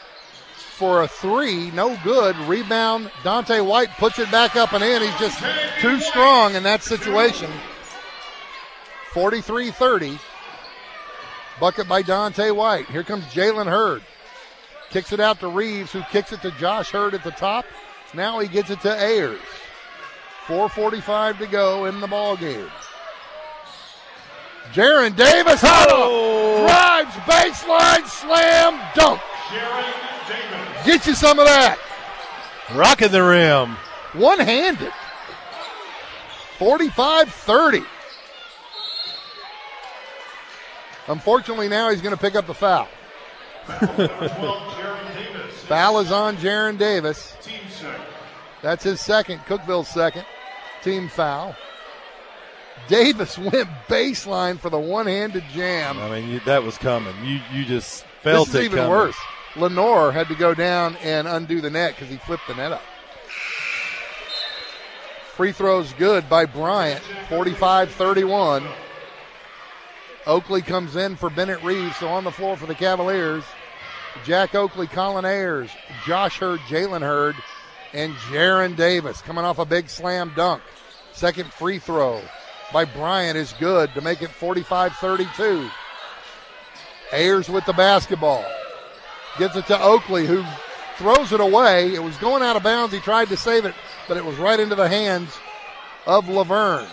for 0.78 1.02
a 1.02 1.09
three, 1.09 1.72
no 1.72 1.98
good. 2.05 2.36
Rebound, 2.46 3.10
Dante 3.24 3.60
White 3.60 3.90
puts 3.98 4.20
it 4.20 4.30
back 4.30 4.55
up 4.55 4.72
and 4.72 4.84
in. 4.84 5.02
He's 5.02 5.18
just 5.18 5.42
too 5.80 5.98
strong 5.98 6.55
in 6.55 6.62
that 6.62 6.84
situation. 6.84 7.50
43 9.12 9.72
30. 9.72 10.18
Bucket 11.59 11.88
by 11.88 12.02
Dante 12.02 12.50
White. 12.52 12.86
Here 12.86 13.02
comes 13.02 13.24
Jalen 13.24 13.66
Hurd. 13.66 14.02
Kicks 14.90 15.12
it 15.12 15.18
out 15.18 15.40
to 15.40 15.48
Reeves, 15.48 15.92
who 15.92 16.02
kicks 16.12 16.32
it 16.32 16.40
to 16.42 16.52
Josh 16.52 16.90
Hurd 16.90 17.14
at 17.14 17.24
the 17.24 17.32
top. 17.32 17.66
Now 18.14 18.38
he 18.38 18.46
gets 18.46 18.70
it 18.70 18.80
to 18.82 19.02
Ayers. 19.02 19.40
4.45 20.46 21.38
to 21.38 21.46
go 21.48 21.86
in 21.86 22.00
the 22.00 22.06
ball 22.06 22.36
game. 22.36 22.70
Jaron 24.72 25.16
Davis 25.16 25.60
oh! 25.64 25.86
oh. 25.88 26.66
drives 26.66 27.14
baseline 27.26 28.06
slam 28.06 28.80
dunk. 28.94 29.20
Get 30.84 31.06
you 31.06 31.14
some 31.14 31.38
of 31.38 31.46
that. 31.46 31.78
Rocking 32.74 33.10
the 33.10 33.22
rim. 33.22 33.76
One 34.14 34.38
handed. 34.38 34.92
45 36.59 37.28
30. 37.30 37.82
Unfortunately, 41.09 41.68
now 41.68 41.90
he's 41.90 42.02
going 42.02 42.14
to 42.14 42.20
pick 42.20 42.34
up 42.34 42.46
the 42.46 42.55
foul. 42.55 42.88
foul 45.66 46.00
is 46.00 46.12
on 46.12 46.36
Jaron 46.36 46.78
Davis. 46.78 47.34
That's 48.62 48.84
his 48.84 49.00
second, 49.00 49.38
Cookeville's 49.40 49.88
second 49.88 50.26
team 50.82 51.09
foul. 51.09 51.55
Davis 52.88 53.38
went 53.38 53.68
baseline 53.88 54.59
for 54.59 54.70
the 54.70 54.78
one-handed 54.78 55.44
jam. 55.52 55.98
I 55.98 56.20
mean, 56.20 56.30
you, 56.30 56.40
that 56.40 56.62
was 56.62 56.78
coming. 56.78 57.14
You 57.24 57.40
you 57.52 57.64
just 57.64 58.05
felt 58.22 58.48
it. 58.48 58.52
this 58.52 58.60
is 58.60 58.60
it 58.60 58.64
even 58.66 58.78
coming. 58.78 58.90
worse. 58.90 59.16
Lenore 59.59 60.12
had 60.12 60.28
to 60.28 60.35
go 60.35 60.55
down 60.55 60.97
and 60.97 61.26
undo 61.26 61.60
the 61.60 61.70
net 61.70 61.94
because 61.94 62.09
he 62.09 62.16
flipped 62.16 62.47
the 62.47 62.55
net 62.55 62.72
up. 62.72 62.82
Free 65.35 65.52
throws 65.52 65.93
good 65.94 66.28
by 66.28 66.47
Bryant, 66.47 67.02
45-31. 67.28 68.68
Oakley 70.26 70.62
comes 70.62 70.97
in 70.97 71.16
for 71.16 71.30
Bennett 71.30 71.62
Reeves, 71.62 71.97
so 71.97 72.09
on 72.09 72.24
the 72.24 72.30
floor 72.30 72.56
for 72.56 72.66
the 72.66 72.74
Cavaliers. 72.74 73.44
Jack 74.24 74.55
Oakley, 74.55 74.86
Colin 74.86 75.24
Ayers, 75.24 75.70
Josh 76.05 76.39
Hurd, 76.39 76.60
Jalen 76.60 77.02
Hurd, 77.02 77.36
and 77.93 78.14
Jaron 78.14 78.76
Davis 78.76 79.22
coming 79.22 79.44
off 79.44 79.59
a 79.59 79.64
big 79.64 79.89
slam 79.89 80.32
dunk. 80.35 80.62
Second 81.12 81.52
free 81.52 81.78
throw 81.78 82.20
by 82.72 82.85
Bryant 82.85 83.36
is 83.36 83.55
good 83.55 83.93
to 83.94 84.01
make 84.01 84.22
it 84.22 84.30
45 84.30 84.93
32. 84.94 85.70
Ayers 87.12 87.48
with 87.48 87.64
the 87.64 87.72
basketball. 87.72 88.44
Gets 89.38 89.56
it 89.56 89.66
to 89.66 89.82
Oakley, 89.82 90.26
who 90.26 90.44
throws 90.96 91.32
it 91.32 91.40
away. 91.40 91.94
It 91.94 92.02
was 92.02 92.16
going 92.16 92.42
out 92.42 92.56
of 92.56 92.62
bounds. 92.62 92.94
He 92.94 93.00
tried 93.00 93.28
to 93.28 93.36
save 93.36 93.64
it, 93.64 93.74
but 94.06 94.16
it 94.16 94.24
was 94.24 94.36
right 94.36 94.59
into 94.59 94.74
the 94.74 94.88
hands 94.88 95.36
of 96.06 96.28
La 96.28 96.44
Vergne. 96.44 96.88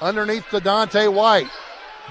Underneath 0.00 0.48
to 0.50 0.60
Dante 0.60 1.06
White. 1.06 1.50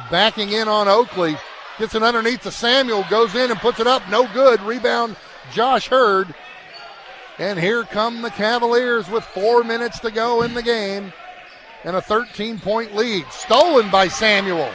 Backing 0.09 0.51
in 0.51 0.67
on 0.67 0.87
Oakley. 0.87 1.37
Gets 1.77 1.95
it 1.95 2.03
underneath 2.03 2.41
to 2.43 2.51
Samuel. 2.51 3.05
Goes 3.09 3.35
in 3.35 3.51
and 3.51 3.59
puts 3.59 3.79
it 3.79 3.87
up. 3.87 4.07
No 4.09 4.31
good. 4.33 4.61
Rebound, 4.61 5.15
Josh 5.51 5.87
Hurd. 5.87 6.33
And 7.39 7.59
here 7.59 7.83
come 7.83 8.21
the 8.21 8.29
Cavaliers 8.29 9.09
with 9.09 9.23
four 9.23 9.63
minutes 9.63 9.99
to 9.99 10.11
go 10.11 10.43
in 10.43 10.53
the 10.53 10.61
game 10.61 11.11
and 11.83 11.95
a 11.95 12.01
13 12.01 12.59
point 12.59 12.95
lead. 12.95 13.25
Stolen 13.31 13.89
by 13.89 14.07
Samuel. 14.07 14.69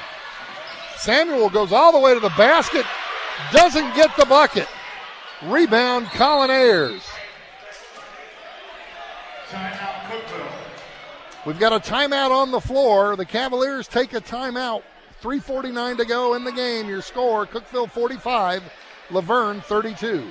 Samuel 0.96 1.50
goes 1.50 1.72
all 1.72 1.92
the 1.92 2.00
way 2.00 2.14
to 2.14 2.20
the 2.20 2.30
basket, 2.30 2.84
doesn't 3.52 3.94
get 3.94 4.16
the 4.16 4.26
bucket. 4.26 4.68
Rebound, 5.42 6.06
Colin 6.08 6.50
Ayers. 6.50 7.02
We've 11.46 11.58
got 11.58 11.72
a 11.72 11.78
timeout 11.78 12.30
on 12.30 12.50
the 12.50 12.60
floor. 12.60 13.16
The 13.16 13.24
Cavaliers 13.24 13.88
take 13.88 14.12
a 14.12 14.20
timeout. 14.20 14.82
3.49 15.22 15.96
to 15.98 16.04
go 16.04 16.34
in 16.34 16.44
the 16.44 16.52
game. 16.52 16.88
Your 16.88 17.02
score 17.02 17.46
Cookeville 17.46 17.90
45, 17.90 18.62
La 19.10 19.20
Vergne 19.20 19.60
32. 19.62 20.30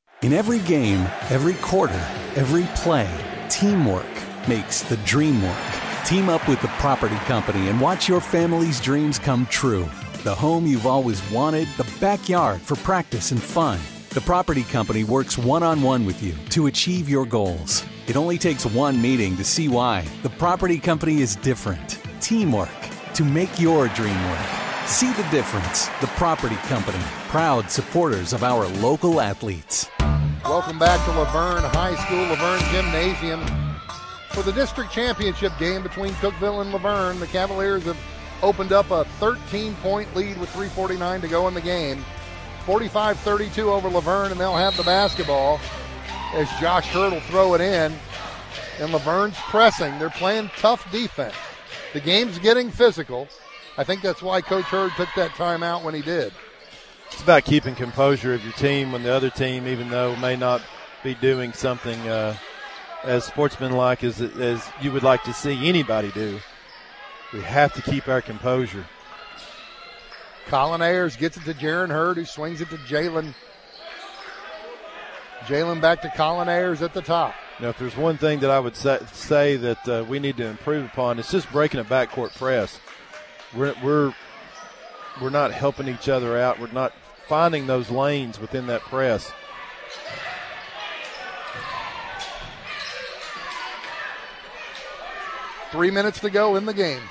In 0.21 0.33
every 0.33 0.59
game, 0.59 1.01
every 1.31 1.55
quarter, 1.55 1.99
every 2.35 2.65
play, 2.75 3.09
teamwork 3.49 4.07
makes 4.47 4.83
the 4.83 4.97
dream 4.97 5.41
work. 5.41 5.71
Team 6.05 6.29
up 6.29 6.47
with 6.47 6.61
the 6.61 6.67
property 6.77 7.15
company 7.25 7.69
and 7.69 7.81
watch 7.81 8.07
your 8.07 8.21
family's 8.21 8.79
dreams 8.79 9.17
come 9.17 9.47
true. 9.47 9.89
The 10.23 10.35
home 10.35 10.67
you've 10.67 10.85
always 10.85 11.27
wanted, 11.31 11.67
the 11.75 11.91
backyard 11.99 12.61
for 12.61 12.75
practice 12.75 13.31
and 13.31 13.41
fun. 13.41 13.79
The 14.11 14.21
property 14.21 14.61
company 14.61 15.03
works 15.03 15.39
one 15.39 15.63
on 15.63 15.81
one 15.81 16.05
with 16.05 16.21
you 16.21 16.35
to 16.51 16.67
achieve 16.67 17.09
your 17.09 17.25
goals. 17.25 17.83
It 18.05 18.15
only 18.15 18.37
takes 18.37 18.63
one 18.63 19.01
meeting 19.01 19.35
to 19.37 19.43
see 19.43 19.69
why. 19.69 20.05
The 20.21 20.29
property 20.29 20.77
company 20.77 21.21
is 21.21 21.35
different. 21.37 21.99
Teamwork 22.19 22.69
to 23.15 23.25
make 23.25 23.59
your 23.59 23.87
dream 23.87 24.29
work. 24.29 24.70
See 24.85 25.11
the 25.13 25.27
difference. 25.31 25.87
The 26.01 26.07
Property 26.17 26.55
Company, 26.67 26.99
proud 27.29 27.71
supporters 27.71 28.33
of 28.33 28.43
our 28.43 28.67
local 28.67 29.21
athletes. 29.21 29.89
Welcome 30.43 30.79
back 30.79 31.03
to 31.05 31.11
La 31.11 31.31
Vergne 31.31 31.63
High 31.69 31.95
School, 32.05 32.23
La 32.25 32.35
Vergne 32.35 32.71
Gymnasium. 32.71 33.45
For 34.31 34.41
the 34.41 34.51
district 34.51 34.91
championship 34.91 35.53
game 35.59 35.81
between 35.81 36.13
Cookeville 36.13 36.61
and 36.61 36.71
La 36.71 36.77
Vergne, 36.77 37.19
the 37.19 37.27
Cavaliers 37.27 37.83
have 37.83 37.97
opened 38.41 38.73
up 38.73 38.91
a 38.91 39.05
13 39.19 39.75
point 39.75 40.13
lead 40.15 40.37
with 40.39 40.49
3.49 40.49 41.21
to 41.21 41.27
go 41.27 41.47
in 41.47 41.53
the 41.53 41.61
game. 41.61 42.03
45 42.65 43.17
32 43.19 43.69
over 43.69 43.89
La 43.89 44.01
Vergne, 44.01 44.31
and 44.31 44.39
they'll 44.39 44.55
have 44.55 44.75
the 44.77 44.83
basketball 44.83 45.59
as 46.33 46.49
Josh 46.59 46.87
Hurd 46.87 47.13
will 47.13 47.21
throw 47.21 47.53
it 47.53 47.61
in. 47.61 47.93
And 48.79 48.91
La 48.91 48.99
Vergne's 48.99 49.37
pressing. 49.37 49.97
They're 49.99 50.09
playing 50.09 50.49
tough 50.57 50.91
defense. 50.91 51.35
The 51.93 51.99
game's 51.99 52.39
getting 52.39 52.71
physical. 52.71 53.27
I 53.77 53.83
think 53.83 54.01
that's 54.01 54.21
why 54.21 54.41
Coach 54.41 54.65
Hurd 54.65 54.91
took 54.97 55.09
that 55.15 55.31
timeout 55.31 55.83
when 55.83 55.93
he 55.93 56.01
did. 56.01 56.33
It's 57.11 57.21
about 57.21 57.45
keeping 57.45 57.75
composure 57.75 58.33
of 58.33 58.43
your 58.43 58.53
team 58.53 58.91
when 58.91 59.03
the 59.03 59.13
other 59.13 59.29
team, 59.29 59.67
even 59.67 59.89
though 59.89 60.15
may 60.17 60.35
not 60.35 60.61
be 61.03 61.15
doing 61.15 61.53
something 61.53 61.99
uh, 62.07 62.35
as 63.03 63.25
sportsmanlike 63.25 64.03
as 64.03 64.21
as 64.21 64.63
you 64.81 64.91
would 64.91 65.03
like 65.03 65.23
to 65.23 65.33
see 65.33 65.67
anybody 65.67 66.11
do. 66.11 66.39
We 67.33 67.41
have 67.41 67.73
to 67.73 67.81
keep 67.81 68.07
our 68.07 68.21
composure. 68.21 68.85
Colin 70.47 70.81
Ayers 70.81 71.15
gets 71.15 71.37
it 71.37 71.43
to 71.45 71.53
Jaron 71.53 71.89
Hurd, 71.89 72.17
who 72.17 72.25
swings 72.25 72.59
it 72.59 72.69
to 72.69 72.77
Jalen. 72.77 73.33
Jalen 75.41 75.81
back 75.81 76.01
to 76.01 76.09
Colin 76.09 76.49
Ayers 76.49 76.81
at 76.81 76.93
the 76.93 77.01
top. 77.01 77.33
Now, 77.59 77.69
if 77.69 77.77
there's 77.77 77.95
one 77.95 78.17
thing 78.17 78.39
that 78.39 78.51
I 78.51 78.59
would 78.59 78.75
say, 78.75 78.99
say 79.13 79.55
that 79.57 79.87
uh, 79.87 80.05
we 80.07 80.19
need 80.19 80.37
to 80.37 80.45
improve 80.45 80.85
upon, 80.85 81.19
it's 81.19 81.31
just 81.31 81.51
breaking 81.51 81.79
a 81.79 81.85
backcourt 81.85 82.35
press. 82.35 82.79
We're, 83.55 83.75
we're 83.83 84.13
we're 85.21 85.29
not 85.29 85.51
helping 85.51 85.87
each 85.87 86.07
other 86.07 86.37
out. 86.37 86.59
We're 86.59 86.71
not 86.71 86.93
finding 87.27 87.67
those 87.67 87.89
lanes 87.89 88.39
within 88.39 88.67
that 88.67 88.81
press. 88.81 89.31
Three 95.71 95.91
minutes 95.91 96.19
to 96.21 96.29
go 96.29 96.55
in 96.55 96.65
the 96.65 96.73
game. 96.73 97.01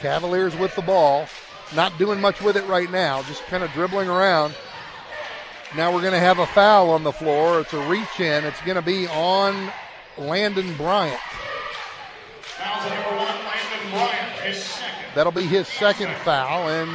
Cavaliers 0.00 0.56
with 0.56 0.74
the 0.74 0.82
ball. 0.82 1.26
Not 1.74 1.96
doing 1.98 2.20
much 2.20 2.40
with 2.40 2.56
it 2.56 2.66
right 2.66 2.90
now, 2.90 3.22
just 3.22 3.44
kind 3.44 3.62
of 3.62 3.70
dribbling 3.72 4.08
around. 4.08 4.54
Now 5.76 5.94
we're 5.94 6.00
going 6.00 6.14
to 6.14 6.18
have 6.18 6.40
a 6.40 6.46
foul 6.46 6.90
on 6.90 7.04
the 7.04 7.12
floor. 7.12 7.60
It's 7.60 7.72
a 7.72 7.88
reach 7.88 8.18
in. 8.18 8.44
It's 8.44 8.60
going 8.62 8.74
to 8.74 8.82
be 8.82 9.06
on 9.06 9.70
Landon 10.18 10.74
Bryant. 10.76 11.20
Foul 12.40 12.90
number 12.90 13.10
one, 13.10 13.36
Landon 13.44 13.90
Bryant, 13.92 14.32
his 14.40 14.64
second. 14.64 14.90
That'll 15.14 15.32
be 15.32 15.46
his 15.46 15.66
second 15.66 16.14
foul 16.18 16.68
and 16.68 16.90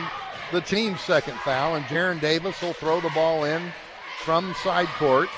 the 0.51 0.61
team's 0.61 1.01
second 1.01 1.37
foul. 1.39 1.75
And 1.75 1.85
Jaron 1.85 2.21
Davis 2.21 2.61
will 2.61 2.73
throw 2.73 3.01
the 3.01 3.09
ball 3.09 3.43
in 3.43 3.71
from 4.23 4.53
side 4.63 4.87
court. 4.97 5.29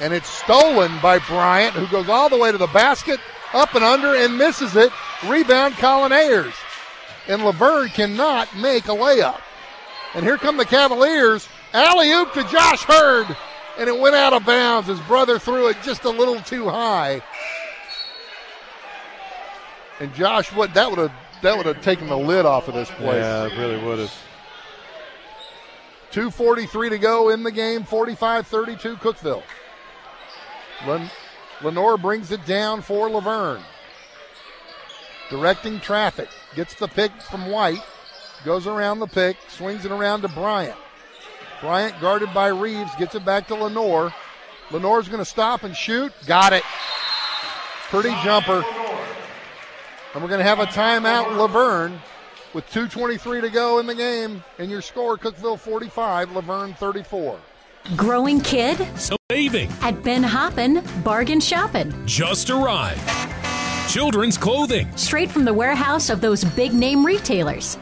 And 0.00 0.14
it's 0.14 0.28
stolen 0.28 0.92
by 1.02 1.18
Bryant, 1.18 1.74
who 1.74 1.86
goes 1.88 2.08
all 2.08 2.30
the 2.30 2.38
way 2.38 2.50
to 2.50 2.56
the 2.58 2.66
basket, 2.68 3.20
up 3.52 3.74
and 3.74 3.84
under, 3.84 4.14
and 4.14 4.38
misses 4.38 4.74
it. 4.74 4.90
Rebound, 5.28 5.74
Colin 5.74 6.12
Ayers. 6.12 6.54
And 7.28 7.44
La 7.44 7.52
Vergne 7.52 7.90
cannot 7.90 8.56
make 8.56 8.86
a 8.86 8.92
layup. 8.92 9.40
And 10.14 10.24
here 10.24 10.38
come 10.38 10.56
the 10.56 10.64
Cavaliers. 10.64 11.48
Alley 11.74 12.10
oop 12.12 12.32
to 12.32 12.42
Josh 12.44 12.82
Hurd. 12.84 13.36
And 13.78 13.88
it 13.88 13.98
went 13.98 14.14
out 14.14 14.32
of 14.32 14.46
bounds. 14.46 14.88
His 14.88 15.00
brother 15.00 15.38
threw 15.38 15.68
it 15.68 15.76
just 15.84 16.04
a 16.04 16.10
little 16.10 16.40
too 16.40 16.68
high. 16.68 17.22
And 20.00 20.12
Josh, 20.14 20.52
what 20.52 20.74
that 20.74 20.88
would 20.90 20.98
have 20.98 21.12
that 21.42 21.56
would 21.56 21.66
have 21.66 21.80
taken 21.82 22.08
the 22.08 22.16
lid 22.16 22.44
off 22.46 22.68
of 22.68 22.74
this 22.74 22.90
place. 22.90 23.22
Yeah, 23.22 23.46
it 23.46 23.56
really 23.58 23.82
would 23.82 23.98
have. 23.98 24.12
2.43 26.12 26.90
to 26.90 26.98
go 26.98 27.30
in 27.30 27.44
the 27.44 27.52
game, 27.52 27.84
45 27.84 28.46
32 28.46 28.96
Cookeville. 28.96 29.42
Len- 30.86 31.10
Lenore 31.62 31.96
brings 31.96 32.32
it 32.32 32.44
down 32.46 32.82
for 32.82 33.08
La 33.08 33.20
Vergne. 33.20 33.62
Directing 35.28 35.78
traffic. 35.78 36.28
Gets 36.56 36.74
the 36.74 36.88
pick 36.88 37.12
from 37.22 37.50
White. 37.50 37.78
Goes 38.44 38.66
around 38.66 38.98
the 38.98 39.06
pick. 39.06 39.36
Swings 39.48 39.84
it 39.84 39.92
around 39.92 40.22
to 40.22 40.28
Bryant. 40.28 40.76
Bryant 41.60 42.00
guarded 42.00 42.32
by 42.34 42.48
Reeves. 42.48 42.90
Gets 42.96 43.14
it 43.14 43.24
back 43.24 43.46
to 43.48 43.54
Lenore. 43.54 44.12
Lenore's 44.72 45.08
going 45.08 45.20
to 45.20 45.24
stop 45.24 45.62
and 45.62 45.76
shoot. 45.76 46.12
Got 46.26 46.52
it. 46.52 46.64
Pretty 47.90 48.10
jumper. 48.24 48.64
And 50.12 50.22
we're 50.22 50.28
going 50.28 50.40
to 50.40 50.44
have 50.44 50.58
a 50.58 50.66
timeout, 50.66 51.30
in 51.30 51.38
La 51.38 51.46
Vergne, 51.46 51.96
with 52.52 52.68
2.23 52.70 53.42
to 53.42 53.48
go 53.48 53.78
in 53.78 53.86
the 53.86 53.94
game. 53.94 54.42
And 54.58 54.68
your 54.70 54.82
score, 54.82 55.16
Cookeville 55.16 55.58
45, 55.58 56.32
La 56.32 56.40
Vergne 56.40 56.74
34. 56.74 57.38
Growing 57.96 58.40
kid? 58.40 58.86
Saving. 59.30 59.70
At 59.82 60.02
Ben 60.02 60.24
Hoppin, 60.24 60.82
bargain 61.04 61.38
shopping. 61.38 61.94
Just 62.06 62.50
arrived. 62.50 63.00
Children's 63.88 64.36
clothing. 64.36 64.94
Straight 64.96 65.30
from 65.30 65.44
the 65.44 65.54
warehouse 65.54 66.10
of 66.10 66.20
those 66.20 66.44
big 66.44 66.72
name 66.72 67.06
retailers. 67.06 67.76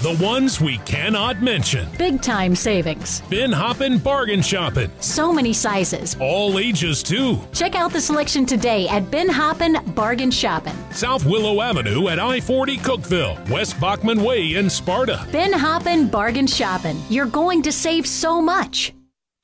The 0.00 0.16
ones 0.24 0.60
we 0.60 0.78
cannot 0.78 1.42
mention. 1.42 1.88
Big 1.98 2.22
time 2.22 2.54
savings. 2.54 3.20
Ben 3.22 3.50
Hoppin' 3.50 3.98
Bargain 3.98 4.40
Shopping. 4.40 4.92
So 5.00 5.32
many 5.32 5.52
sizes. 5.52 6.16
All 6.20 6.60
ages, 6.60 7.02
too. 7.02 7.40
Check 7.52 7.74
out 7.74 7.92
the 7.92 8.00
selection 8.00 8.46
today 8.46 8.86
at 8.86 9.10
Ben 9.10 9.28
Hoppin 9.28 9.78
Bargain 9.96 10.30
Shopping. 10.30 10.76
South 10.92 11.24
Willow 11.26 11.60
Avenue 11.62 12.06
at 12.06 12.20
I 12.20 12.38
40 12.38 12.76
Cookeville, 12.78 13.50
West 13.50 13.80
Bachman 13.80 14.22
Way 14.22 14.54
in 14.54 14.70
Sparta. 14.70 15.26
Ben 15.32 15.52
Hoppin 15.52 16.06
Bargain 16.06 16.46
Shopping. 16.46 17.02
You're 17.08 17.26
going 17.26 17.60
to 17.62 17.72
save 17.72 18.06
so 18.06 18.40
much. 18.40 18.92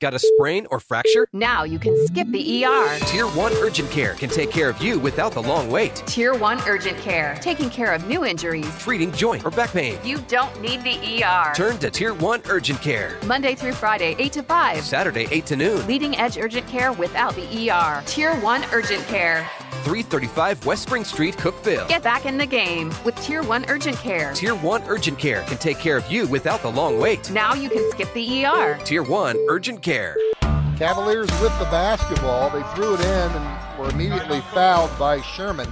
Got 0.01 0.13
a 0.13 0.19
sprain 0.19 0.67
or 0.71 0.81
fracture? 0.81 1.25
Now 1.31 1.63
you 1.63 1.79
can 1.79 1.95
skip 2.07 2.27
the 2.27 2.65
ER. 2.65 2.99
Tier 3.05 3.27
1 3.27 3.53
Urgent 3.53 3.89
Care 3.91 4.13
can 4.15 4.29
take 4.29 4.51
care 4.51 4.67
of 4.67 4.81
you 4.81 4.99
without 4.99 5.31
the 5.31 5.41
long 5.41 5.71
wait. 5.71 5.95
Tier 6.05 6.33
1 6.33 6.67
Urgent 6.67 6.97
Care, 6.97 7.37
taking 7.39 7.69
care 7.69 7.93
of 7.93 8.05
new 8.05 8.25
injuries. 8.25 8.67
Treating 8.77 9.13
joint 9.13 9.45
or 9.45 9.51
back 9.51 9.71
pain. 9.71 9.97
You 10.03 10.17
don't 10.27 10.61
need 10.61 10.83
the 10.83 11.23
ER. 11.23 11.53
Turn 11.55 11.77
to 11.77 11.89
Tier 11.89 12.13
1 12.13 12.41
Urgent 12.49 12.81
Care. 12.81 13.17
Monday 13.25 13.55
through 13.55 13.71
Friday, 13.71 14.17
8 14.19 14.33
to 14.33 14.43
5. 14.43 14.83
Saturday, 14.83 15.27
8 15.31 15.45
to 15.45 15.55
noon. 15.55 15.87
Leading 15.87 16.17
edge 16.17 16.37
urgent 16.37 16.67
care 16.67 16.91
without 16.91 17.33
the 17.35 17.71
ER. 17.71 18.03
Tier 18.05 18.35
1 18.41 18.65
Urgent 18.73 19.07
Care. 19.07 19.49
335 19.85 20.65
West 20.65 20.83
Spring 20.83 21.05
Street, 21.05 21.37
Cookeville. 21.37 21.87
Get 21.87 22.03
back 22.03 22.25
in 22.25 22.37
the 22.37 22.45
game 22.45 22.91
with 23.05 23.15
Tier 23.21 23.43
1 23.43 23.65
Urgent 23.69 23.95
Care. 23.97 24.33
Tier 24.33 24.55
1 24.55 24.83
Urgent 24.87 25.17
Care 25.17 25.43
can 25.43 25.57
take 25.57 25.77
care 25.79 25.95
of 25.95 26.11
you 26.11 26.27
without 26.27 26.61
the 26.61 26.71
long 26.71 26.99
wait. 26.99 27.31
Now 27.31 27.53
you 27.53 27.69
can 27.69 27.89
skip 27.91 28.11
the 28.13 28.45
ER. 28.45 28.77
Tier 28.83 29.03
1 29.03 29.37
Urgent 29.47 29.81
Care. 29.81 29.84
Cavaliers 29.85 31.29
with 31.39 31.55
the 31.59 31.65
basketball. 31.65 32.49
They 32.49 32.63
threw 32.73 32.95
it 32.95 33.01
in 33.01 33.31
and 33.31 33.79
were 33.79 33.87
immediately 33.89 34.41
fouled 34.51 34.89
by 34.97 35.21
Sherman. 35.21 35.71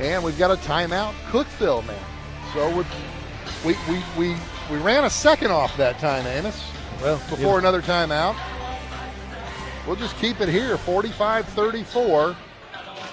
And 0.00 0.24
we've 0.24 0.36
got 0.36 0.50
a 0.50 0.56
timeout, 0.62 1.12
Cookeville 1.30 1.86
now. 1.86 1.94
So 2.52 2.84
we 3.64 3.74
we 3.74 3.78
we 3.88 4.02
we, 4.18 4.36
we 4.68 4.78
ran 4.78 5.04
a 5.04 5.10
second 5.10 5.52
off 5.52 5.76
that 5.76 6.00
time, 6.00 6.26
Amos. 6.26 6.60
Well, 7.00 7.18
before 7.30 7.52
yeah. 7.52 7.58
another 7.58 7.82
timeout. 7.82 8.36
We'll 9.86 9.94
just 9.94 10.18
keep 10.18 10.40
it 10.40 10.48
here, 10.48 10.76
45-34. 10.76 12.36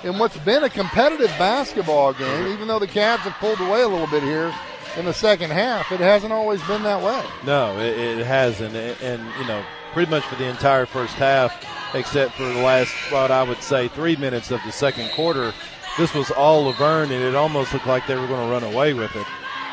In 0.04 0.18
what's 0.18 0.38
been 0.38 0.64
a 0.64 0.70
competitive 0.70 1.30
basketball 1.38 2.14
game, 2.14 2.48
even 2.48 2.68
though 2.68 2.80
the 2.80 2.88
Cavs 2.88 3.20
have 3.20 3.34
pulled 3.34 3.60
away 3.60 3.84
a 3.84 3.88
little 3.88 4.08
bit 4.08 4.24
here 4.24 4.52
in 4.98 5.06
the 5.06 5.14
second 5.14 5.52
half, 5.52 5.92
it 5.92 6.00
hasn't 6.00 6.34
always 6.34 6.62
been 6.64 6.84
that 6.84 7.02
way. 7.02 7.24
No, 7.46 7.78
it, 7.78 7.98
it 7.98 8.26
hasn't, 8.26 8.76
and, 8.76 9.02
and 9.02 9.40
you 9.40 9.48
know, 9.48 9.64
pretty 9.94 10.10
much 10.10 10.24
for 10.24 10.36
the 10.36 10.46
entire 10.46 10.86
first 10.86 11.14
half, 11.14 11.54
except 11.94 12.34
for 12.34 12.44
the 12.44 12.62
last, 12.62 12.92
what 13.12 13.32
I 13.32 13.44
would 13.44 13.62
say, 13.62 13.88
three 13.90 14.16
minutes 14.16 14.52
of 14.52 14.60
the 14.66 14.72
second 14.72 15.12
quarter. 15.12 15.54
This 15.98 16.14
was 16.14 16.32
all 16.32 16.66
La 16.66 16.72
Vergne, 16.74 17.12
and 17.12 17.24
it 17.24 17.36
almost 17.36 17.74
looked 17.74 17.88
like 17.88 18.06
they 18.08 18.16
were 18.16 18.28
going 18.28 18.48
to 18.48 18.52
run 18.52 18.64
away 18.74 18.94
with 18.94 19.16
it. 19.16 19.26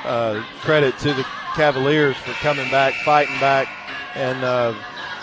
Uh, 0.04 0.44
credit 0.60 0.96
to 0.98 1.14
the 1.14 1.24
Cavaliers 1.54 2.16
for 2.16 2.32
coming 2.34 2.70
back, 2.70 2.94
fighting 3.04 3.38
back, 3.40 3.68
and 4.14 4.44
uh, 4.44 4.74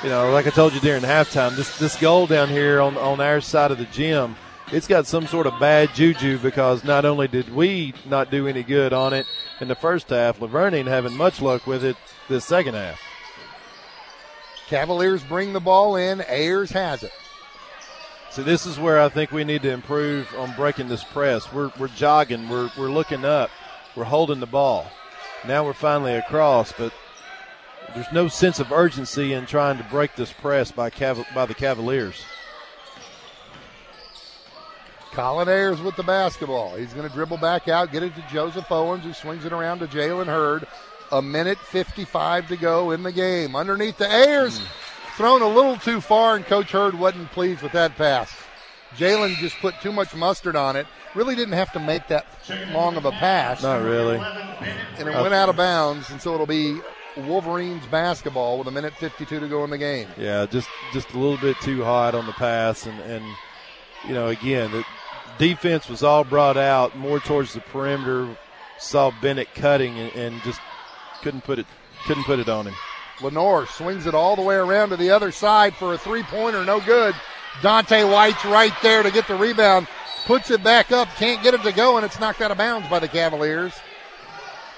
you 0.03 0.09
know, 0.09 0.31
like 0.31 0.47
I 0.47 0.49
told 0.49 0.73
you 0.73 0.79
during 0.79 1.03
halftime, 1.03 1.55
this 1.55 1.77
this 1.77 1.99
goal 1.99 2.25
down 2.25 2.49
here 2.49 2.81
on 2.81 2.97
on 2.97 3.19
our 3.19 3.41
side 3.41 3.69
of 3.69 3.77
the 3.77 3.85
gym, 3.85 4.35
it's 4.71 4.87
got 4.87 5.05
some 5.05 5.27
sort 5.27 5.45
of 5.45 5.59
bad 5.59 5.93
juju 5.93 6.39
because 6.39 6.83
not 6.83 7.05
only 7.05 7.27
did 7.27 7.53
we 7.53 7.93
not 8.05 8.31
do 8.31 8.47
any 8.47 8.63
good 8.63 8.93
on 8.93 9.13
it 9.13 9.27
in 9.61 9.67
the 9.67 9.75
first 9.75 10.09
half, 10.09 10.41
La 10.41 10.47
Vergne 10.47 10.73
ain't 10.73 10.87
having 10.87 11.15
much 11.15 11.41
luck 11.41 11.67
with 11.67 11.85
it 11.85 11.95
this 12.27 12.43
second 12.43 12.73
half. 12.73 12.99
Cavaliers 14.67 15.23
bring 15.23 15.53
the 15.53 15.59
ball 15.59 15.95
in. 15.95 16.21
Ayers 16.27 16.71
has 16.71 17.03
it. 17.03 17.13
So 18.31 18.41
this 18.41 18.65
is 18.65 18.79
where 18.79 18.99
I 18.99 19.09
think 19.09 19.31
we 19.31 19.43
need 19.43 19.61
to 19.61 19.71
improve 19.71 20.33
on 20.37 20.55
breaking 20.55 20.87
this 20.87 21.03
press. 21.03 21.51
We're 21.53 21.71
we're 21.77 21.89
jogging, 21.89 22.47
we're 22.47 22.71
we're 22.77 22.89
looking 22.89 23.25
up, 23.25 23.51
we're 23.95 24.05
holding 24.05 24.39
the 24.39 24.45
ball. 24.45 24.89
Now 25.45 25.65
we're 25.65 25.73
finally 25.73 26.13
across, 26.13 26.71
but 26.71 26.93
there's 27.93 28.11
no 28.13 28.29
sense 28.29 28.59
of 28.59 28.71
urgency 28.71 29.33
in 29.33 29.45
trying 29.45 29.77
to 29.77 29.83
break 29.83 30.15
this 30.15 30.31
press 30.31 30.71
by 30.71 30.89
Cav- 30.89 31.33
by 31.35 31.45
the 31.45 31.53
Cavaliers. 31.53 32.23
Colin 35.11 35.49
Ayers 35.49 35.81
with 35.81 35.95
the 35.95 36.03
basketball. 36.03 36.75
He's 36.75 36.93
going 36.93 37.07
to 37.07 37.13
dribble 37.13 37.37
back 37.37 37.67
out, 37.67 37.91
get 37.91 38.03
it 38.03 38.15
to 38.15 38.23
Joseph 38.31 38.71
Owens, 38.71 39.03
who 39.03 39.13
swings 39.13 39.45
it 39.45 39.51
around 39.51 39.79
to 39.79 39.87
Jalen 39.87 40.27
Hurd. 40.27 40.65
A 41.11 41.21
minute 41.21 41.57
55 41.57 42.47
to 42.47 42.57
go 42.57 42.91
in 42.91 43.03
the 43.03 43.11
game. 43.11 43.53
Underneath 43.53 43.97
the 43.97 44.09
Ayers, 44.09 44.59
mm. 44.59 44.65
thrown 45.17 45.41
a 45.41 45.47
little 45.47 45.75
too 45.75 45.99
far, 45.99 46.37
and 46.37 46.45
Coach 46.45 46.71
Hurd 46.71 46.97
wasn't 46.97 47.29
pleased 47.31 47.61
with 47.61 47.73
that 47.73 47.97
pass. 47.97 48.33
Jalen 48.95 49.35
just 49.35 49.57
put 49.57 49.75
too 49.81 49.91
much 49.91 50.15
mustard 50.15 50.55
on 50.55 50.77
it. 50.77 50.87
Really 51.13 51.35
didn't 51.35 51.53
have 51.53 51.73
to 51.73 51.79
make 51.79 52.07
that 52.07 52.25
long 52.71 52.95
of 52.95 53.03
a 53.03 53.11
pass. 53.11 53.61
Not 53.61 53.83
really. 53.83 54.17
And 54.97 55.09
it 55.09 55.15
went 55.15 55.33
out 55.33 55.49
of 55.49 55.57
bounds, 55.57 56.09
and 56.09 56.21
so 56.21 56.33
it'll 56.33 56.45
be 56.45 56.79
Wolverines 57.17 57.85
basketball 57.87 58.57
with 58.57 58.67
a 58.67 58.71
minute 58.71 58.93
52 58.93 59.41
to 59.41 59.47
go 59.49 59.65
in 59.65 59.69
the 59.69 59.77
game. 59.77 60.07
Yeah, 60.17 60.45
just 60.45 60.69
just 60.93 61.11
a 61.11 61.19
little 61.19 61.37
bit 61.37 61.57
too 61.61 61.83
hot 61.83 62.15
on 62.15 62.25
the 62.25 62.31
pass, 62.33 62.85
and 62.85 62.97
and 63.01 63.25
you 64.07 64.13
know 64.13 64.27
again 64.27 64.85
defense 65.37 65.89
was 65.89 66.03
all 66.03 66.23
brought 66.23 66.57
out 66.57 66.97
more 66.97 67.19
towards 67.19 67.53
the 67.53 67.61
perimeter. 67.61 68.35
Saw 68.79 69.11
Bennett 69.21 69.53
cutting 69.53 69.97
and, 69.97 70.11
and 70.15 70.41
just 70.43 70.59
couldn't 71.21 71.43
put 71.43 71.59
it 71.59 71.65
couldn't 72.05 72.23
put 72.23 72.39
it 72.39 72.49
on 72.49 72.67
him. 72.67 72.73
Lenore 73.21 73.67
swings 73.67 74.07
it 74.07 74.15
all 74.15 74.35
the 74.35 74.41
way 74.41 74.55
around 74.55 74.89
to 74.89 74.97
the 74.97 75.11
other 75.11 75.31
side 75.31 75.75
for 75.75 75.93
a 75.93 75.97
three 75.97 76.23
pointer, 76.23 76.65
no 76.65 76.79
good. 76.79 77.13
Dante 77.61 78.03
White's 78.03 78.43
right 78.45 78.73
there 78.81 79.03
to 79.03 79.11
get 79.11 79.27
the 79.27 79.35
rebound, 79.35 79.87
puts 80.25 80.49
it 80.49 80.63
back 80.63 80.91
up, 80.91 81.07
can't 81.17 81.43
get 81.43 81.53
it 81.53 81.61
to 81.63 81.71
go, 81.71 81.97
and 81.97 82.05
it's 82.05 82.19
knocked 82.19 82.41
out 82.41 82.51
of 82.51 82.57
bounds 82.57 82.87
by 82.87 82.99
the 82.99 83.07
Cavaliers. 83.07 83.73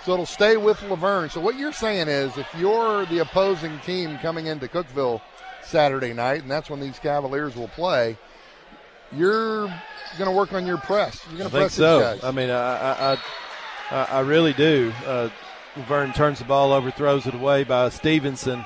So 0.03 0.13
it'll 0.13 0.25
stay 0.25 0.57
with 0.57 0.81
La 0.83 0.95
Vergne. 0.95 1.29
So 1.29 1.39
what 1.39 1.57
you're 1.57 1.71
saying 1.71 2.09
is 2.09 2.37
if 2.37 2.47
you're 2.57 3.05
the 3.05 3.19
opposing 3.19 3.79
team 3.79 4.17
coming 4.17 4.47
into 4.47 4.67
Cookeville 4.67 5.21
Saturday 5.61 6.11
night, 6.11 6.41
and 6.41 6.51
that's 6.51 6.69
when 6.69 6.81
these 6.81 6.99
Cavaliers 6.99 7.55
will 7.55 7.69
play, 7.69 8.17
you're 9.15 9.73
going 10.17 10.29
to 10.29 10.35
work 10.35 10.53
on 10.53 10.65
your 10.65 10.77
press. 10.77 11.19
You're 11.29 11.39
going 11.39 11.49
to 11.49 11.55
press 11.55 11.73
so. 11.73 11.99
these 11.99 12.21
guys. 12.21 12.23
I 12.23 12.31
mean, 12.31 12.49
I, 12.49 13.13
I, 13.13 13.17
I, 13.91 14.03
I 14.05 14.19
really 14.21 14.53
do. 14.53 14.93
Uh, 15.05 15.29
La 15.77 15.83
Vergne 15.85 16.13
turns 16.13 16.39
the 16.39 16.45
ball 16.45 16.71
over, 16.71 16.91
throws 16.91 17.25
it 17.25 17.33
away 17.33 17.63
by 17.63 17.89
Stevenson. 17.89 18.65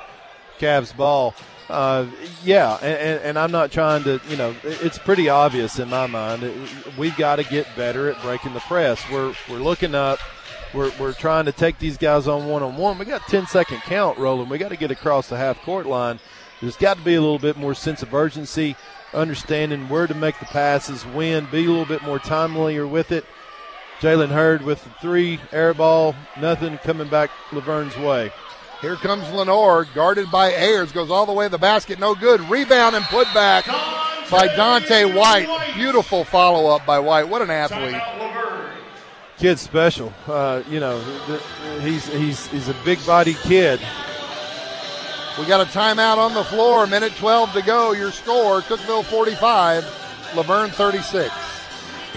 Cavs 0.60 0.96
ball. 0.96 1.36
Uh, 1.70 2.08
yeah, 2.44 2.76
and, 2.78 3.22
and, 3.22 3.40
I'm 3.40 3.52
not 3.52 3.72
trying 3.72 4.04
to, 4.06 4.22
you 4.30 4.38
know, 4.38 4.56
it's 4.64 4.98
pretty 4.98 5.28
obvious 5.28 5.80
in 5.80 5.90
my 5.90 6.08
mind. 6.08 6.50
We've 6.98 7.16
got 7.18 7.36
to 7.38 7.44
get 7.44 7.68
better 7.76 8.10
at 8.10 8.22
breaking 8.22 8.54
the 8.54 8.62
press. 8.62 9.04
We're 9.12 9.36
we're 9.50 9.58
looking 9.58 9.94
up. 9.94 10.20
We're, 10.74 10.92
we're 11.00 11.14
trying 11.14 11.46
to 11.46 11.52
take 11.52 11.80
these 11.80 11.98
guys 11.98 12.28
on 12.28 12.48
one 12.48 12.64
on 12.64 12.78
one. 12.78 12.98
We 12.98 13.06
got 13.06 13.22
10 13.28 13.48
second 13.48 13.82
count 13.82 14.18
rolling. 14.18 14.50
We 14.50 14.58
got 14.58 14.70
to 14.70 14.78
get 14.78 14.92
across 14.92 15.28
the 15.28 15.38
half 15.38 15.62
court 15.62 15.86
line. 15.86 16.20
There's 16.62 16.76
got 16.76 16.98
to 16.98 17.04
be 17.04 17.16
a 17.16 17.22
little 17.22 17.40
bit 17.40 17.58
more 17.58 17.74
sense 17.74 18.02
of 18.02 18.14
urgency, 18.14 18.76
understanding 19.18 19.90
where 19.90 20.08
to 20.08 20.14
make 20.14 20.40
the 20.40 20.46
passes, 20.46 21.06
when, 21.06 21.46
be 21.48 21.66
a 21.66 21.70
little 21.70 21.86
bit 21.86 22.04
more 22.04 22.20
timelier 22.20 22.90
with 22.90 23.12
it. 23.12 23.26
Jalen 24.00 24.30
Hurd 24.30 24.62
with 24.62 24.84
the 24.84 24.90
three, 25.02 25.40
air 25.52 25.74
ball, 25.74 26.16
nothing 26.40 26.78
coming 26.78 27.10
back 27.10 27.32
La 27.52 27.62
Vergne's 27.62 27.98
way. 27.98 28.32
Here 28.82 28.96
comes 28.96 29.28
Lenore, 29.32 29.86
guarded 29.96 30.30
by 30.30 30.52
Ayers, 30.52 30.92
goes 30.92 31.10
all 31.10 31.26
the 31.26 31.34
way 31.34 31.48
to 31.48 31.50
the 31.50 31.58
basket, 31.58 32.00
no 32.00 32.14
good. 32.14 32.40
Rebound 32.42 32.96
and 32.96 33.04
put 33.06 33.26
back 33.34 33.66
by 34.30 34.48
Dante 34.56 35.06
White. 35.06 35.74
Beautiful 35.76 36.24
follow 36.24 36.70
up 36.70 36.86
by 36.86 37.00
White. 37.00 37.28
What 37.28 37.42
an 37.42 37.50
athlete. 37.50 38.00
Kid's 39.40 39.62
special. 39.62 40.14
Uh, 40.28 40.62
you 40.70 40.80
know, 40.80 41.00
he's 41.82 42.08
he's 42.08 42.48
he's 42.48 42.70
a 42.70 42.76
big 42.86 43.04
body 43.06 43.34
kid. 43.34 43.80
We 45.40 45.46
got 45.46 45.62
a 45.62 45.70
timeout 45.70 46.18
on 46.18 46.34
the 46.34 46.44
floor. 46.44 46.88
Minute 46.88 47.16
12 47.16 47.54
to 47.54 47.62
go. 47.62 47.92
Your 47.92 48.12
score: 48.12 48.62
Cookeville 48.62 49.06
45, 49.06 50.34
La 50.36 50.42
Vergne 50.44 50.72
36. 50.72 51.57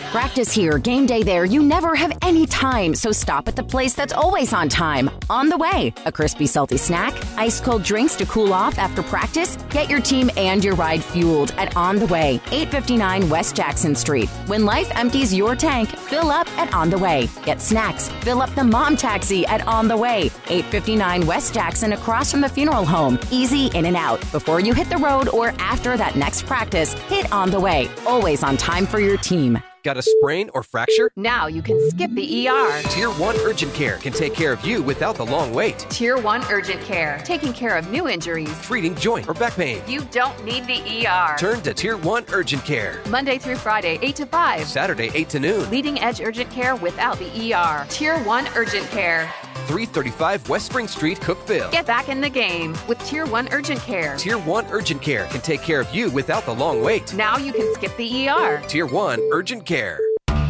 Practice 0.08 0.50
here, 0.50 0.76
game 0.78 1.06
day 1.06 1.22
there. 1.22 1.44
You 1.44 1.62
never 1.62 1.94
have 1.94 2.16
any 2.22 2.44
time, 2.44 2.96
so 2.96 3.12
stop 3.12 3.46
at 3.46 3.54
the 3.54 3.62
place 3.62 3.94
that's 3.94 4.12
always 4.12 4.52
on 4.52 4.68
time. 4.68 5.08
On 5.30 5.48
the 5.48 5.56
way, 5.56 5.94
a 6.04 6.10
crispy, 6.10 6.46
salty 6.46 6.76
snack, 6.76 7.14
ice 7.36 7.60
cold 7.60 7.84
drinks 7.84 8.16
to 8.16 8.26
cool 8.26 8.52
off 8.52 8.76
after 8.76 9.04
practice. 9.04 9.56
Get 9.70 9.88
your 9.88 10.00
team 10.00 10.28
and 10.36 10.64
your 10.64 10.74
ride 10.74 11.04
fueled 11.04 11.52
at 11.52 11.76
On 11.76 11.96
the 11.96 12.06
Way, 12.06 12.40
859 12.50 13.28
West 13.28 13.54
Jackson 13.54 13.94
Street. 13.94 14.28
When 14.46 14.64
life 14.64 14.90
empties 14.96 15.32
your 15.32 15.54
tank, 15.54 15.88
fill 15.90 16.30
up 16.30 16.48
at 16.58 16.74
On 16.74 16.90
the 16.90 16.98
Way. 16.98 17.28
Get 17.44 17.60
snacks, 17.60 18.08
fill 18.08 18.42
up 18.42 18.52
the 18.56 18.64
mom 18.64 18.96
taxi 18.96 19.46
at 19.46 19.64
On 19.68 19.86
the 19.86 19.96
Way, 19.96 20.22
859 20.48 21.24
West 21.24 21.54
Jackson 21.54 21.92
across 21.92 22.32
from 22.32 22.40
the 22.40 22.48
funeral 22.48 22.84
home. 22.84 23.16
Easy 23.30 23.66
in 23.68 23.84
and 23.84 23.96
out. 23.96 24.20
Before 24.32 24.58
you 24.58 24.74
hit 24.74 24.88
the 24.88 24.98
road 24.98 25.28
or 25.28 25.54
after 25.60 25.96
that 25.96 26.16
next 26.16 26.46
practice, 26.46 26.94
hit 26.94 27.30
On 27.32 27.48
the 27.48 27.60
Way. 27.60 27.88
Always 28.06 28.42
on 28.42 28.56
time 28.56 28.86
for 28.86 28.98
your 28.98 29.16
team. 29.16 29.62
Got 29.90 29.96
a 29.96 30.02
sprain 30.02 30.50
or 30.54 30.62
fracture? 30.62 31.10
Now 31.16 31.48
you 31.48 31.62
can 31.62 31.90
skip 31.90 32.12
the 32.14 32.46
ER. 32.46 32.80
Tier 32.90 33.10
1 33.10 33.36
Urgent 33.40 33.74
Care 33.74 33.96
can 33.96 34.12
take 34.12 34.34
care 34.34 34.52
of 34.52 34.64
you 34.64 34.84
without 34.84 35.16
the 35.16 35.26
long 35.26 35.52
wait. 35.52 35.80
Tier 35.90 36.16
1 36.16 36.44
Urgent 36.48 36.80
Care, 36.82 37.20
taking 37.24 37.52
care 37.52 37.76
of 37.76 37.90
new 37.90 38.08
injuries. 38.08 38.56
Treating 38.62 38.94
joint 38.94 39.28
or 39.28 39.34
back 39.34 39.54
pain. 39.54 39.82
You 39.88 40.02
don't 40.12 40.44
need 40.44 40.64
the 40.68 41.08
ER. 41.08 41.36
Turn 41.36 41.60
to 41.62 41.74
Tier 41.74 41.96
1 41.96 42.26
Urgent 42.30 42.64
Care. 42.64 43.02
Monday 43.08 43.36
through 43.36 43.56
Friday, 43.56 43.98
8 44.00 44.14
to 44.14 44.26
5. 44.26 44.68
Saturday, 44.68 45.10
8 45.12 45.28
to 45.28 45.40
noon. 45.40 45.68
Leading 45.70 45.98
edge 45.98 46.20
urgent 46.20 46.48
care 46.52 46.76
without 46.76 47.18
the 47.18 47.52
ER. 47.52 47.84
Tier 47.88 48.16
1 48.22 48.46
Urgent 48.54 48.88
Care. 48.90 49.28
335 49.66 50.48
West 50.48 50.66
Spring 50.66 50.88
Street, 50.88 51.18
Cookeville. 51.20 51.70
Get 51.70 51.86
back 51.86 52.08
in 52.08 52.20
the 52.20 52.28
game 52.28 52.76
with 52.88 52.98
Tier 53.04 53.24
1 53.24 53.48
Urgent 53.52 53.80
Care. 53.80 54.16
Tier 54.16 54.38
1 54.38 54.66
Urgent 54.70 55.00
Care 55.00 55.26
can 55.26 55.40
take 55.40 55.62
care 55.62 55.80
of 55.80 55.94
you 55.94 56.10
without 56.10 56.44
the 56.44 56.54
long 56.54 56.82
wait. 56.82 57.14
Now 57.14 57.38
you 57.38 57.52
can 57.52 57.72
skip 57.74 57.96
the 57.96 58.28
ER. 58.28 58.60
Tier 58.66 58.86
1 58.86 59.20
Urgent 59.32 59.64
Care. 59.64 59.69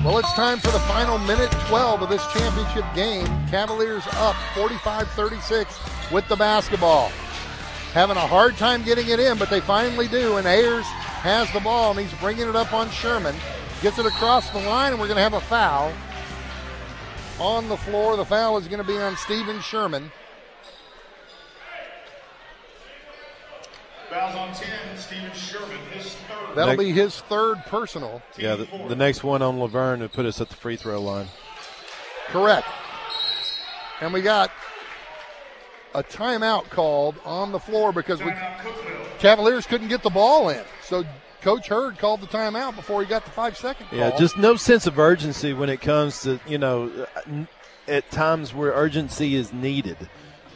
Well, 0.03 0.17
it's 0.17 0.33
time 0.33 0.59
for 0.61 0.71
the 0.71 0.79
final 0.79 1.19
minute 1.19 1.51
12 1.69 2.01
of 2.01 2.09
this 2.09 2.27
championship 2.33 2.87
game. 2.95 3.27
Cavaliers 3.49 4.03
up 4.15 4.35
45 4.55 5.11
36 5.11 5.79
with 6.11 6.27
the 6.29 6.37
basketball. 6.37 7.11
Having 7.93 8.17
a 8.17 8.27
hard 8.27 8.57
time 8.57 8.83
getting 8.83 9.09
it 9.09 9.21
in, 9.21 9.37
but 9.37 9.51
they 9.51 9.61
finally 9.61 10.09
do. 10.09 10.39
And 10.39 10.47
Ayers 10.47 10.87
has 10.87 11.53
the 11.53 11.61
ball, 11.61 11.91
and 11.91 12.01
he's 12.01 12.19
bringing 12.19 12.49
it 12.49 12.57
up 12.57 12.73
on 12.73 12.89
Sherman. 12.89 13.35
Gets 13.83 13.99
it 13.99 14.07
across 14.07 14.49
the 14.53 14.61
line, 14.61 14.93
and 14.93 14.99
we're 14.99 15.07
going 15.07 15.19
to 15.19 15.23
have 15.23 15.35
a 15.35 15.41
foul 15.43 15.93
on 17.39 17.69
the 17.69 17.77
floor. 17.77 18.17
The 18.17 18.25
foul 18.25 18.57
is 18.57 18.69
going 18.69 18.81
to 18.81 18.91
be 18.91 18.97
on 18.97 19.19
Steven 19.19 19.61
Sherman. 19.61 20.11
Fouls 24.11 24.35
on 24.35 24.53
10, 24.53 24.69
Steven 24.97 25.33
Sherman, 25.33 25.79
his 25.93 26.15
third. 26.15 26.57
That'll 26.57 26.75
Next- 26.77 26.79
be 26.85 26.91
his 26.93 27.21
third 27.23 27.59
personal. 27.67 28.21
Yeah, 28.37 28.57
the, 28.57 28.67
the 28.89 28.97
next 28.97 29.23
one 29.23 29.41
on 29.41 29.59
La 29.59 29.69
Vergne 29.69 30.01
would 30.01 30.13
put 30.13 30.27
us 30.27 30.41
at 30.41 30.49
the 30.49 30.57
free 30.57 30.77
throw 30.77 31.01
line. 31.01 31.29
Correct. 32.29 32.67
And 34.01 34.13
we 34.13 34.21
got 34.23 34.51
a 35.95 36.03
timeout 36.03 36.69
called 36.71 37.17
on 37.25 37.53
the 37.53 37.59
floor 37.61 37.93
because 37.93 38.21
we 38.23 38.33
Cavaliers 39.19 39.67
couldn't 39.67 39.89
get 39.89 40.03
the 40.03 40.11
ball 40.11 40.49
in. 40.49 40.63
So 40.83 41.05
Coach 41.43 41.69
Hurd 41.69 41.99
called 41.99 42.21
the 42.21 42.27
timeout 42.27 42.77
before 42.77 43.03
he 43.03 43.09
got 43.09 43.25
the 43.25 43.31
five 43.31 43.57
second 43.57 43.87
call. 43.89 43.99
Yeah, 43.99 44.17
just 44.17 44.37
no 44.39 44.57
sense 44.57 44.87
of 44.87 44.99
urgency 44.99 45.53
when 45.53 45.69
it 45.69 45.81
comes 45.81 46.23
to 46.23 46.41
you 46.47 46.59
know 46.59 47.07
at 47.89 48.11
times 48.11 48.55
where 48.55 48.73
urgency 48.73 49.35
is 49.35 49.53
needed. 49.53 49.97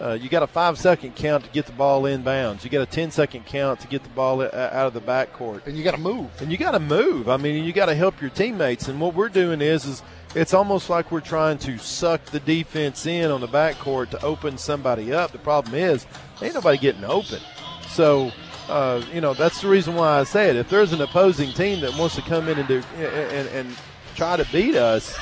Uh, 0.04 0.12
you 0.12 0.28
got 0.28 0.42
a 0.42 0.46
five 0.46 0.78
second 0.78 1.16
count 1.16 1.44
to 1.44 1.50
get 1.50 1.64
the 1.64 1.72
ball 1.72 2.02
inbounds. 2.02 2.62
You 2.62 2.68
got 2.68 2.82
a 2.82 2.86
10 2.86 3.10
second 3.10 3.46
count 3.46 3.80
to 3.80 3.86
get 3.88 4.02
the 4.02 4.10
ball 4.10 4.42
out 4.42 4.52
of 4.52 4.92
the 4.92 5.00
backcourt. 5.00 5.66
And 5.66 5.78
you 5.78 5.82
got 5.82 5.92
to 5.92 6.00
move. 6.00 6.30
And 6.42 6.52
you 6.52 6.58
got 6.58 6.72
to 6.72 6.78
move. 6.80 7.30
I 7.30 7.38
mean, 7.38 7.64
you 7.64 7.72
got 7.72 7.86
to 7.86 7.94
help 7.94 8.20
your 8.20 8.28
teammates. 8.28 8.88
And 8.88 9.00
what 9.00 9.14
we're 9.14 9.30
doing 9.30 9.62
is, 9.62 9.86
is 9.86 10.02
it's 10.34 10.52
almost 10.52 10.90
like 10.90 11.10
we're 11.10 11.20
trying 11.20 11.56
to 11.58 11.78
suck 11.78 12.22
the 12.26 12.40
defense 12.40 13.06
in 13.06 13.30
on 13.30 13.40
the 13.40 13.48
backcourt 13.48 14.10
to 14.10 14.22
open 14.22 14.58
somebody 14.58 15.10
up. 15.10 15.32
The 15.32 15.38
problem 15.38 15.74
is, 15.74 16.06
ain't 16.42 16.52
nobody 16.52 16.76
getting 16.76 17.04
open. 17.04 17.40
So, 17.88 18.30
uh, 18.68 19.02
you 19.10 19.22
know, 19.22 19.32
that's 19.32 19.62
the 19.62 19.68
reason 19.68 19.94
why 19.94 20.20
I 20.20 20.24
say 20.24 20.50
it. 20.50 20.56
If 20.56 20.68
there's 20.68 20.92
an 20.92 21.00
opposing 21.00 21.52
team 21.52 21.80
that 21.80 21.96
wants 21.96 22.14
to 22.16 22.22
come 22.22 22.50
in 22.50 22.58
and 22.58 22.68
do 22.68 22.82
and, 22.98 23.48
and 23.48 23.76
try 24.16 24.36
to 24.36 24.44
beat 24.52 24.74
us, 24.74 25.16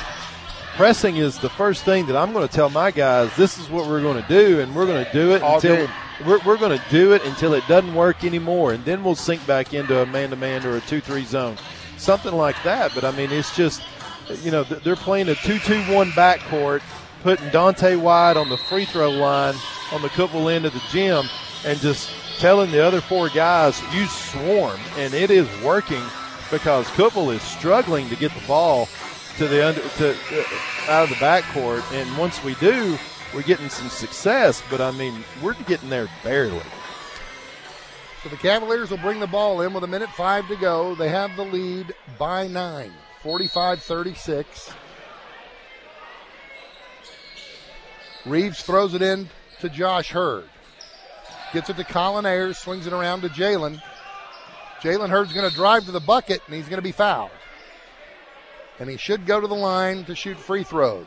pressing 0.76 1.16
is 1.16 1.38
the 1.38 1.50
first 1.50 1.84
thing 1.84 2.06
that 2.06 2.16
I'm 2.16 2.32
going 2.32 2.46
to 2.46 2.52
tell 2.52 2.70
my 2.70 2.90
guys. 2.90 3.34
This 3.36 3.58
is 3.58 3.68
what 3.68 3.88
we're 3.88 4.02
going 4.02 4.20
to 4.22 4.28
do, 4.28 4.60
and 4.60 4.74
we're 4.74 4.86
going 4.86 5.04
to 5.04 5.12
do 5.12 5.32
it 5.32 5.42
All 5.42 5.56
until 5.56 5.86
game. 5.86 5.94
we're, 6.26 6.40
we're 6.44 6.56
going 6.56 6.78
to 6.78 6.84
do 6.90 7.12
it 7.12 7.24
until 7.24 7.54
it 7.54 7.64
doesn't 7.68 7.94
work 7.94 8.24
anymore, 8.24 8.72
and 8.72 8.84
then 8.84 9.04
we'll 9.04 9.14
sink 9.14 9.46
back 9.46 9.74
into 9.74 10.00
a 10.00 10.06
man-to-man 10.06 10.64
or 10.66 10.76
a 10.76 10.80
two-three 10.82 11.24
zone, 11.24 11.56
something 11.96 12.32
like 12.32 12.56
that. 12.64 12.92
But 12.94 13.04
I 13.04 13.10
mean, 13.12 13.30
it's 13.30 13.54
just 13.56 13.82
you 14.42 14.50
know 14.50 14.64
they're 14.64 14.96
playing 14.96 15.28
a 15.28 15.34
two-two-one 15.34 16.10
backcourt, 16.12 16.82
putting 17.22 17.48
Dante 17.50 17.96
White 17.96 18.36
on 18.36 18.48
the 18.48 18.56
free 18.56 18.84
throw 18.84 19.10
line 19.10 19.54
on 19.92 20.02
the 20.02 20.08
Cookeville 20.08 20.52
end 20.52 20.64
of 20.64 20.72
the 20.72 20.82
gym, 20.90 21.26
and 21.64 21.78
just 21.80 22.10
telling 22.38 22.70
the 22.70 22.84
other 22.84 23.00
four 23.00 23.28
guys 23.28 23.80
you 23.94 24.06
swarm, 24.06 24.80
and 24.96 25.14
it 25.14 25.30
is 25.30 25.46
working 25.62 26.02
because 26.50 26.86
Cookeville 26.88 27.34
is 27.34 27.42
struggling 27.42 28.08
to 28.08 28.16
get 28.16 28.32
the 28.34 28.46
ball 28.46 28.88
to 29.38 29.48
the 29.48 29.66
under 29.66 29.80
to 29.80 30.10
uh, 30.10 30.90
out 30.90 31.04
of 31.04 31.08
the 31.10 31.14
backcourt, 31.16 31.82
and 31.92 32.18
once 32.18 32.42
we 32.44 32.54
do, 32.56 32.98
we're 33.34 33.42
getting 33.42 33.68
some 33.68 33.88
success. 33.88 34.62
But 34.70 34.80
I 34.80 34.90
mean, 34.90 35.24
we're 35.42 35.54
getting 35.64 35.88
there 35.88 36.08
barely. 36.22 36.60
So 38.22 38.28
the 38.28 38.36
Cavaliers 38.36 38.90
will 38.90 38.98
bring 38.98 39.18
the 39.18 39.26
ball 39.26 39.62
in 39.62 39.72
with 39.72 39.84
a 39.84 39.88
minute 39.88 40.10
five 40.10 40.46
to 40.48 40.56
go. 40.56 40.94
They 40.94 41.08
have 41.08 41.34
the 41.36 41.44
lead 41.44 41.94
by 42.18 42.46
nine, 42.46 42.92
45 43.22 43.82
36. 43.82 44.72
Reeves 48.24 48.62
throws 48.62 48.94
it 48.94 49.02
in 49.02 49.28
to 49.60 49.68
Josh 49.68 50.10
Hurd. 50.10 50.48
Gets 51.52 51.68
it 51.68 51.76
to 51.76 51.84
Colin 51.84 52.24
Ayers, 52.24 52.58
swings 52.58 52.86
it 52.86 52.92
around 52.92 53.22
to 53.22 53.28
Jalen. 53.28 53.82
Jalen 54.80 55.10
Hurd's 55.10 55.32
going 55.32 55.48
to 55.48 55.54
drive 55.54 55.84
to 55.86 55.92
the 55.92 56.00
bucket, 56.00 56.40
and 56.46 56.54
he's 56.54 56.66
going 56.68 56.78
to 56.78 56.82
be 56.82 56.92
fouled. 56.92 57.30
And 58.82 58.90
he 58.90 58.96
should 58.96 59.26
go 59.26 59.40
to 59.40 59.46
the 59.46 59.54
line 59.54 60.04
to 60.06 60.16
shoot 60.16 60.36
free 60.36 60.64
throws. 60.64 61.06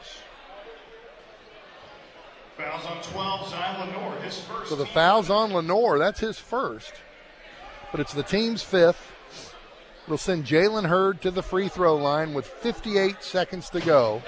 Fouls 2.58 2.86
on 2.86 3.04
12, 3.04 3.50
Zion 3.50 3.90
Lenore, 3.90 4.16
his 4.22 4.40
first. 4.40 4.70
So 4.70 4.78
the 4.78 4.86
foul's 4.86 5.30
on 5.30 5.52
Lenore. 5.52 6.00
That's 6.00 6.22
his 6.22 6.40
first. 6.40 6.94
But 7.92 8.00
it's 8.00 8.14
the 8.14 8.24
team's 8.24 8.64
fifth. 8.64 9.12
It'll 10.06 10.18
send 10.18 10.46
Jalen 10.46 10.86
Hurd 10.86 11.22
to 11.24 11.32
the 11.32 11.44
free 11.44 11.68
throw 11.68 11.98
line 11.98 12.34
with 12.34 12.48
58 12.48 13.22
seconds 13.22 13.70
to 13.72 13.82
go. 13.82 14.24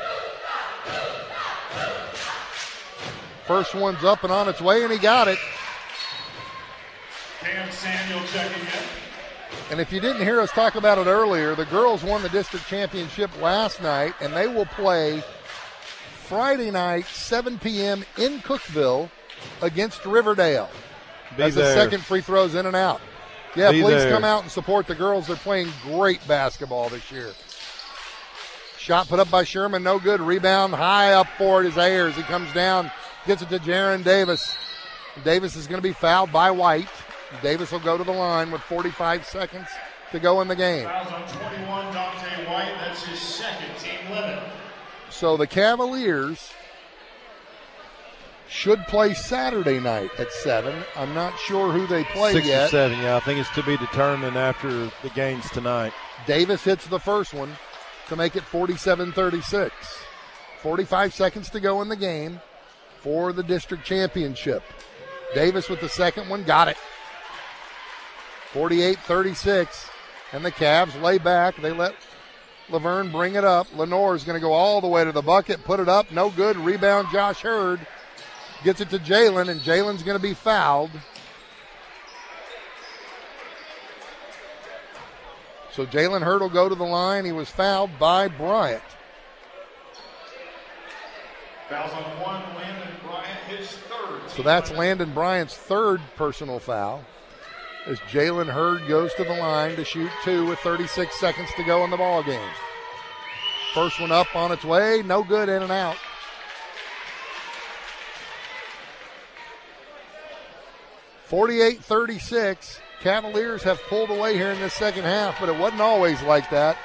First 3.46 3.74
one's 3.74 4.04
up 4.04 4.26
and 4.26 4.34
on 4.34 4.50
its 4.50 4.60
way, 4.60 4.84
and 4.84 4.92
he 4.92 5.00
got 5.00 5.30
it. 5.30 5.40
Cam 7.40 7.72
Samuel 7.72 8.20
checking 8.28 8.62
in. 8.62 9.07
And 9.70 9.82
if 9.82 9.92
you 9.92 10.00
didn't 10.00 10.22
hear 10.22 10.40
us 10.40 10.52
talk 10.52 10.76
about 10.76 10.98
it 10.98 11.08
earlier, 11.08 11.54
the 11.54 11.66
girls 11.66 12.04
won 12.04 12.24
the 12.24 12.30
district 12.30 12.68
championship 12.68 13.30
last 13.42 13.82
night, 13.82 14.14
and 14.22 14.34
they 14.34 14.48
will 14.48 14.66
play 14.66 15.22
Friday 16.24 16.72
night, 16.72 17.06
7 17.06 17.60
p.m. 17.60 18.06
in 18.18 18.40
Cookeville 18.40 19.10
against 19.62 20.06
Riverdale. 20.06 20.70
Be 21.36 21.44
As 21.44 21.56
the 21.56 21.74
second 21.74 22.02
free 22.04 22.22
throws 22.22 22.56
in 22.56 22.66
and 22.66 22.76
out. 22.76 23.02
Yeah, 23.56 23.72
Be 23.72 23.82
please 23.82 24.04
there. 24.04 24.12
come 24.12 24.24
out 24.24 24.44
and 24.44 24.52
support 24.52 24.88
the 24.88 24.96
girls. 24.96 25.28
They're 25.28 25.36
playing 25.36 25.70
great 25.84 26.26
basketball 26.28 26.88
this 26.90 27.12
year. 27.12 27.32
Shot 28.78 29.10
put 29.10 29.20
up 29.20 29.30
by 29.30 29.44
Sherman, 29.44 29.84
no 29.84 30.00
good. 30.00 30.22
Rebound 30.22 30.74
high 30.74 31.14
up 31.14 31.28
for 31.38 31.62
it 31.62 31.68
is 31.68 31.78
Ayers. 31.78 32.16
He 32.16 32.22
comes 32.24 32.52
down, 32.54 32.90
gets 33.26 33.42
it 33.42 33.50
to 33.50 33.60
Jaron 33.60 34.04
Davis. 34.04 34.56
Davis 35.26 35.56
is 35.58 35.68
going 35.68 35.80
to 35.80 35.88
be 35.88 35.94
fouled 35.94 36.32
by 36.32 36.52
White. 36.52 36.88
Davis 37.42 37.72
will 37.72 37.80
go 37.80 37.98
to 37.98 38.04
the 38.04 38.12
line 38.12 38.52
with 38.52 38.62
45 38.62 39.26
seconds 39.26 39.68
to 40.12 40.20
go 40.20 40.42
in 40.42 40.48
the 40.48 40.56
game. 40.56 40.86
Fouls 40.86 41.12
on 41.12 41.28
21, 41.28 41.94
Dante 41.94 42.46
White. 42.50 42.74
That's 42.80 43.04
his 43.06 43.20
second, 43.20 43.76
team 43.80 44.10
limit. 44.12 44.40
So 45.10 45.36
the 45.38 45.48
Cavaliers 45.48 46.52
should 48.50 48.80
play 48.88 49.14
Saturday 49.14 49.80
night 49.80 50.10
at 50.20 50.32
7. 50.32 50.74
I'm 50.96 51.14
not 51.14 51.38
sure 51.40 51.72
who 51.72 51.86
they 51.88 52.04
play 52.06 52.34
Six 52.34 52.48
yet. 52.48 52.66
or 52.68 52.70
seven, 52.70 53.00
yeah. 53.00 53.18
I 53.18 53.20
think 53.20 53.40
it's 53.40 53.50
to 53.56 53.64
be 53.64 53.76
determined 53.78 54.38
after 54.38 54.70
the 54.70 55.10
games 55.14 55.50
tonight. 55.52 55.92
Davis 56.26 56.64
hits 56.64 56.88
the 56.88 57.00
first 57.00 57.34
one 57.34 57.52
to 58.08 58.16
make 58.16 58.36
it 58.38 58.44
47 58.44 59.12
36. 59.12 59.74
45 60.62 61.14
seconds 61.14 61.50
to 61.50 61.60
go 61.60 61.82
in 61.82 61.90
the 61.90 61.96
game 61.96 62.40
for 63.02 63.34
the 63.34 63.44
district 63.44 63.84
championship. 63.86 64.64
Davis 65.36 65.70
with 65.70 65.82
the 65.82 65.90
second 65.90 66.30
one, 66.30 66.44
got 66.44 66.68
it. 66.70 66.78
48 68.54 69.00
36. 69.00 69.90
And 70.34 70.44
the 70.44 70.52
Cavs 70.52 71.00
lay 71.02 71.18
back. 71.18 71.56
They 71.62 71.72
let 71.72 71.96
La 72.70 72.80
Vergne 72.80 73.12
bring 73.12 73.36
it 73.36 73.46
up. 73.46 73.68
Lenore 73.76 74.16
is 74.16 74.24
going 74.24 74.36
to 74.36 74.42
go 74.46 74.52
all 74.52 74.82
the 74.82 74.88
way 74.88 75.04
to 75.04 75.12
the 75.12 75.22
bucket, 75.22 75.64
put 75.64 75.80
it 75.80 75.88
up, 75.88 76.12
no 76.12 76.30
good. 76.30 76.58
Rebound, 76.58 77.08
Josh 77.12 77.42
Hurd 77.42 77.80
gets 78.64 78.82
it 78.82 78.90
to 78.90 79.00
Jalen, 79.00 79.50
and 79.50 79.62
Jalen's 79.62 80.04
going 80.04 80.18
to 80.18 80.22
be 80.22 80.34
fouled. 80.34 80.92
So 85.72 85.86
Jalen 85.86 86.24
Hurd 86.24 86.42
will 86.42 86.50
go 86.50 86.68
to 86.68 86.76
the 86.76 86.84
line. 86.84 87.24
He 87.24 87.32
was 87.32 87.50
fouled 87.50 87.92
by 88.00 88.28
Bryant. 88.28 88.82
Fouls 91.70 91.92
on 91.92 92.04
one, 92.20 92.42
Landon 92.56 92.96
Bryant, 93.06 93.40
his 93.48 93.70
third. 93.70 94.30
So 94.30 94.42
that's 94.42 94.72
Landon 94.72 95.14
Bryant's 95.14 95.56
third 95.56 96.02
personal 96.16 96.60
foul. 96.60 97.06
As 97.88 98.00
Jalen 98.02 98.52
Hurd 98.52 98.86
goes 98.90 99.14
to 99.14 99.24
the 99.24 99.34
line 99.34 99.78
to 99.78 99.86
shoot 99.86 100.12
two 100.26 100.46
with 100.46 100.60
36 100.60 101.18
seconds 101.18 101.50
to 101.56 101.64
go 101.64 101.86
in 101.86 101.90
the 101.90 101.96
ball 101.96 102.22
game. 102.22 102.50
First 103.74 104.02
one 104.02 104.12
up 104.12 104.36
on 104.36 104.52
its 104.52 104.66
way, 104.66 105.02
no 105.06 105.24
good, 105.24 105.48
in 105.48 105.64
and 105.64 105.72
out. 105.72 105.96
Forty-eight 111.26 111.84
thirty-six. 111.84 112.80
Cavaliers 113.02 113.62
have 113.64 113.80
pulled 113.90 114.10
away 114.10 114.36
here 114.36 114.50
in 114.50 114.60
this 114.60 114.74
second 114.74 115.04
half, 115.04 115.40
but 115.40 115.50
it 115.50 115.58
wasn't 115.58 115.82
always 115.82 116.22
like 116.24 116.50
that. 116.50 116.78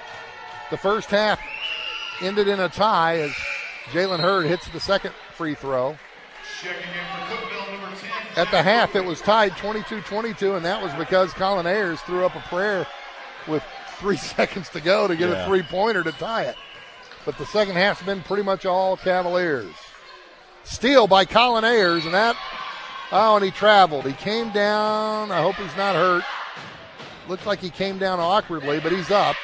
The 0.70 0.76
first 0.76 1.08
half 1.10 1.40
ended 2.20 2.48
in 2.48 2.60
a 2.60 2.68
tie 2.68 3.20
as 3.20 3.30
Jalen 3.92 4.20
Hurd 4.20 4.46
hits 4.46 4.68
the 4.68 4.80
second 4.80 5.14
free 5.34 5.54
throw. 5.54 5.96
At 8.36 8.50
the 8.50 8.62
half, 8.62 8.96
it 8.96 9.04
was 9.04 9.20
tied 9.20 9.56
22 9.58 10.00
22, 10.02 10.54
and 10.54 10.64
that 10.64 10.82
was 10.82 10.92
because 10.94 11.32
Colin 11.34 11.66
Ayers 11.66 12.00
threw 12.00 12.24
up 12.24 12.34
a 12.34 12.40
prayer 12.40 12.86
with 13.46 13.62
three 13.98 14.16
seconds 14.36 14.68
to 14.70 14.80
go 14.80 15.06
to 15.06 15.14
get 15.16 15.28
Yeah. 15.30 15.44
a 15.44 15.46
three 15.46 15.62
pointer 15.62 16.02
to 16.02 16.12
tie 16.12 16.44
it. 16.44 16.56
But 17.26 17.36
the 17.38 17.46
second 17.46 17.76
half's 17.76 18.02
been 18.02 18.22
pretty 18.22 18.42
much 18.42 18.64
all 18.66 18.96
Cavaliers. 18.96 19.74
Steal 20.64 21.06
by 21.06 21.24
Colin 21.24 21.64
Ayers, 21.64 22.04
and 22.04 22.14
that, 22.14 22.36
oh, 23.12 23.36
and 23.36 23.44
he 23.44 23.50
traveled. 23.50 24.06
He 24.06 24.12
came 24.14 24.50
down. 24.50 25.30
I 25.30 25.42
hope 25.42 25.56
he's 25.56 25.76
not 25.76 25.94
hurt. 25.94 26.24
Looks 27.28 27.46
like 27.46 27.60
he 27.60 27.70
came 27.70 27.98
down 27.98 28.18
awkwardly, 28.18 28.80
but 28.80 28.92
he's 28.92 29.10
up. 29.10 29.36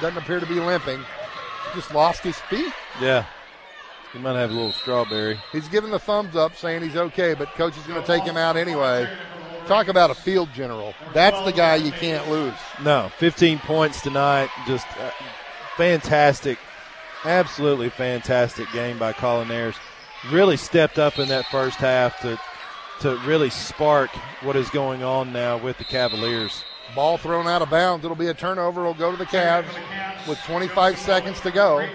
Doesn't 0.00 0.18
appear 0.18 0.40
to 0.40 0.46
be 0.46 0.54
limping. 0.60 1.00
Just 1.74 1.94
lost 1.94 2.22
his 2.22 2.36
feet. 2.36 2.72
Yeah. 3.00 3.24
He 4.12 4.18
might 4.18 4.34
have 4.34 4.50
a 4.50 4.54
little 4.54 4.72
strawberry. 4.72 5.40
He's 5.52 5.68
giving 5.68 5.90
the 5.90 5.98
thumbs 5.98 6.36
up, 6.36 6.54
saying 6.56 6.82
he's 6.82 6.96
okay, 6.96 7.34
but 7.34 7.48
coach 7.54 7.76
is 7.78 7.84
going 7.84 8.00
to 8.00 8.06
take 8.06 8.24
him 8.24 8.36
out 8.36 8.56
anyway. 8.56 9.08
Talk 9.66 9.88
about 9.88 10.10
a 10.10 10.14
field 10.14 10.50
general. 10.52 10.92
That's 11.14 11.40
the 11.46 11.52
guy 11.52 11.76
you 11.76 11.92
can't 11.92 12.28
lose. 12.28 12.54
No, 12.82 13.10
15 13.18 13.58
points 13.60 14.02
tonight. 14.02 14.50
Just 14.66 14.86
uh, 14.98 15.10
fantastic, 15.76 16.58
absolutely 17.24 17.88
fantastic 17.88 18.70
game 18.72 18.98
by 18.98 19.12
Colin 19.12 19.50
Ayers. 19.50 19.76
Really 20.30 20.56
stepped 20.56 20.98
up 20.98 21.18
in 21.18 21.28
that 21.28 21.46
first 21.46 21.78
half 21.78 22.20
to 22.20 22.38
to 23.00 23.16
really 23.26 23.50
spark 23.50 24.10
what 24.42 24.54
is 24.54 24.70
going 24.70 25.02
on 25.02 25.32
now 25.32 25.56
with 25.56 25.76
the 25.78 25.84
Cavaliers. 25.84 26.62
Ball 26.94 27.16
thrown 27.16 27.48
out 27.48 27.62
of 27.62 27.70
bounds. 27.70 28.04
It'll 28.04 28.16
be 28.16 28.28
a 28.28 28.34
turnover. 28.34 28.82
It'll 28.82 28.94
go 28.94 29.10
to 29.10 29.16
the 29.16 29.24
Cavs 29.26 29.66
with 30.28 30.38
25 30.42 30.98
seconds 30.98 31.40
to 31.40 31.50
go. 31.50 31.88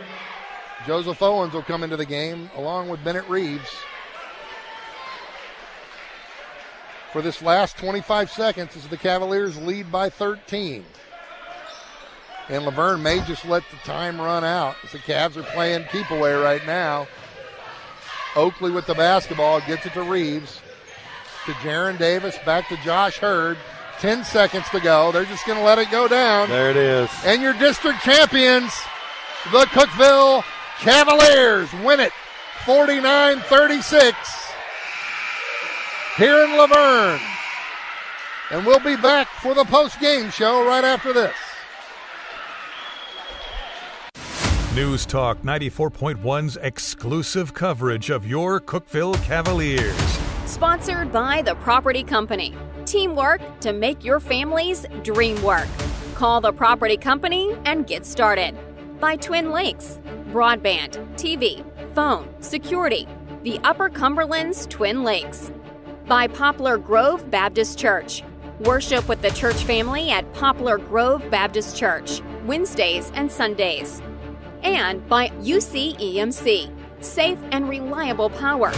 Joseph 0.88 1.22
Owens 1.22 1.54
will 1.54 1.64
come 1.64 1.84
into 1.84 1.98
the 1.98 2.06
game 2.06 2.50
along 2.56 2.88
with 2.88 3.04
Bennett 3.04 3.28
Reeves. 3.28 3.70
For 7.12 7.22
this 7.22 7.42
last 7.42 7.78
25 7.78 8.32
seconds, 8.32 8.76
as 8.78 8.88
the 8.88 8.96
Cavaliers 8.96 9.58
lead 9.58 9.92
by 9.92 10.10
13. 10.10 10.86
And 12.48 12.64
La 12.64 12.72
Vergne 12.72 13.04
may 13.04 13.20
just 13.26 13.44
let 13.44 13.64
the 13.70 13.76
time 13.78 14.22
run 14.22 14.46
out 14.46 14.78
as 14.86 14.94
the 14.94 15.00
Cavs 15.00 15.36
are 15.36 15.44
playing 15.44 15.84
keep 15.92 16.10
away 16.10 16.34
right 16.34 16.66
now. 16.66 17.06
Oakley 18.38 18.72
with 18.72 18.86
the 18.86 18.94
basketball 18.94 19.60
gets 19.62 19.86
it 19.86 19.94
to 19.94 20.04
Reeves. 20.04 20.62
To 21.48 21.52
Jaron 21.54 21.98
Davis, 21.98 22.38
back 22.46 22.70
to 22.70 22.78
Josh 22.78 23.18
Hurd. 23.18 23.58
10 24.00 24.24
seconds 24.24 24.70
to 24.70 24.80
go. 24.80 25.12
They're 25.12 25.26
just 25.26 25.46
going 25.46 25.58
to 25.58 25.66
let 25.66 25.80
it 25.80 25.92
go 25.92 26.08
down. 26.08 26.48
There 26.48 26.70
it 26.70 26.78
is. 26.78 27.10
And 27.26 27.42
your 27.42 27.54
district 27.54 28.02
champions, 28.04 28.72
the 29.52 29.66
Cookeville 29.66 30.44
Cavaliers, 30.80 31.72
win 31.84 32.00
it 32.00 32.12
49 32.66 33.40
36 33.40 34.18
here 36.18 36.44
in 36.44 36.58
La 36.58 36.68
Vergne. 36.68 37.22
And 38.52 38.66
we'll 38.66 38.80
be 38.80 38.96
back 38.96 39.28
for 39.42 39.54
the 39.54 39.66
post 39.66 40.00
game 40.00 40.30
show 40.30 40.66
right 40.66 40.84
after 40.84 41.14
this. 41.14 41.36
News 44.76 45.06
Talk 45.06 45.42
94.1's 45.42 46.58
exclusive 46.58 47.54
coverage 47.54 48.12
of 48.12 48.28
your 48.28 48.60
Cookeville 48.60 49.22
Cavaliers. 49.24 49.96
Sponsored 50.46 51.12
by 51.12 51.42
the 51.42 51.56
Property 51.56 52.04
Company. 52.04 52.54
Teamwork 52.86 53.42
to 53.62 53.74
make 53.74 54.06
your 54.06 54.20
family's 54.20 54.86
dream 55.04 55.42
work. 55.42 55.68
Call 56.14 56.42
the 56.42 56.54
Property 56.54 56.96
Company 56.96 57.56
and 57.66 57.88
get 57.88 58.06
started. 58.06 58.56
By 59.00 59.16
Twin 59.16 59.52
Lakes. 59.52 60.00
Broadband, 60.32 60.98
TV, 61.16 61.64
phone, 61.94 62.28
security. 62.42 63.08
The 63.44 63.60
Upper 63.64 63.90
Cumberland's 63.90 64.66
Twin 64.66 65.04
Lakes. 65.04 65.52
By 66.08 66.28
Poplar 66.28 66.80
Grove 66.80 67.30
Baptist 67.30 67.78
Church. 67.78 68.24
Worship 68.62 69.08
with 69.08 69.22
the 69.22 69.30
church 69.30 69.64
family 69.66 70.10
at 70.10 70.32
Poplar 70.34 70.80
Grove 70.80 71.30
Baptist 71.30 71.78
Church, 71.78 72.22
Wednesdays 72.48 73.12
and 73.14 73.32
Sundays. 73.32 74.02
And 74.64 75.08
by 75.08 75.30
UCEMC. 75.42 76.74
Safe 77.00 77.40
and 77.52 77.70
reliable 77.70 78.32
power. 78.32 78.72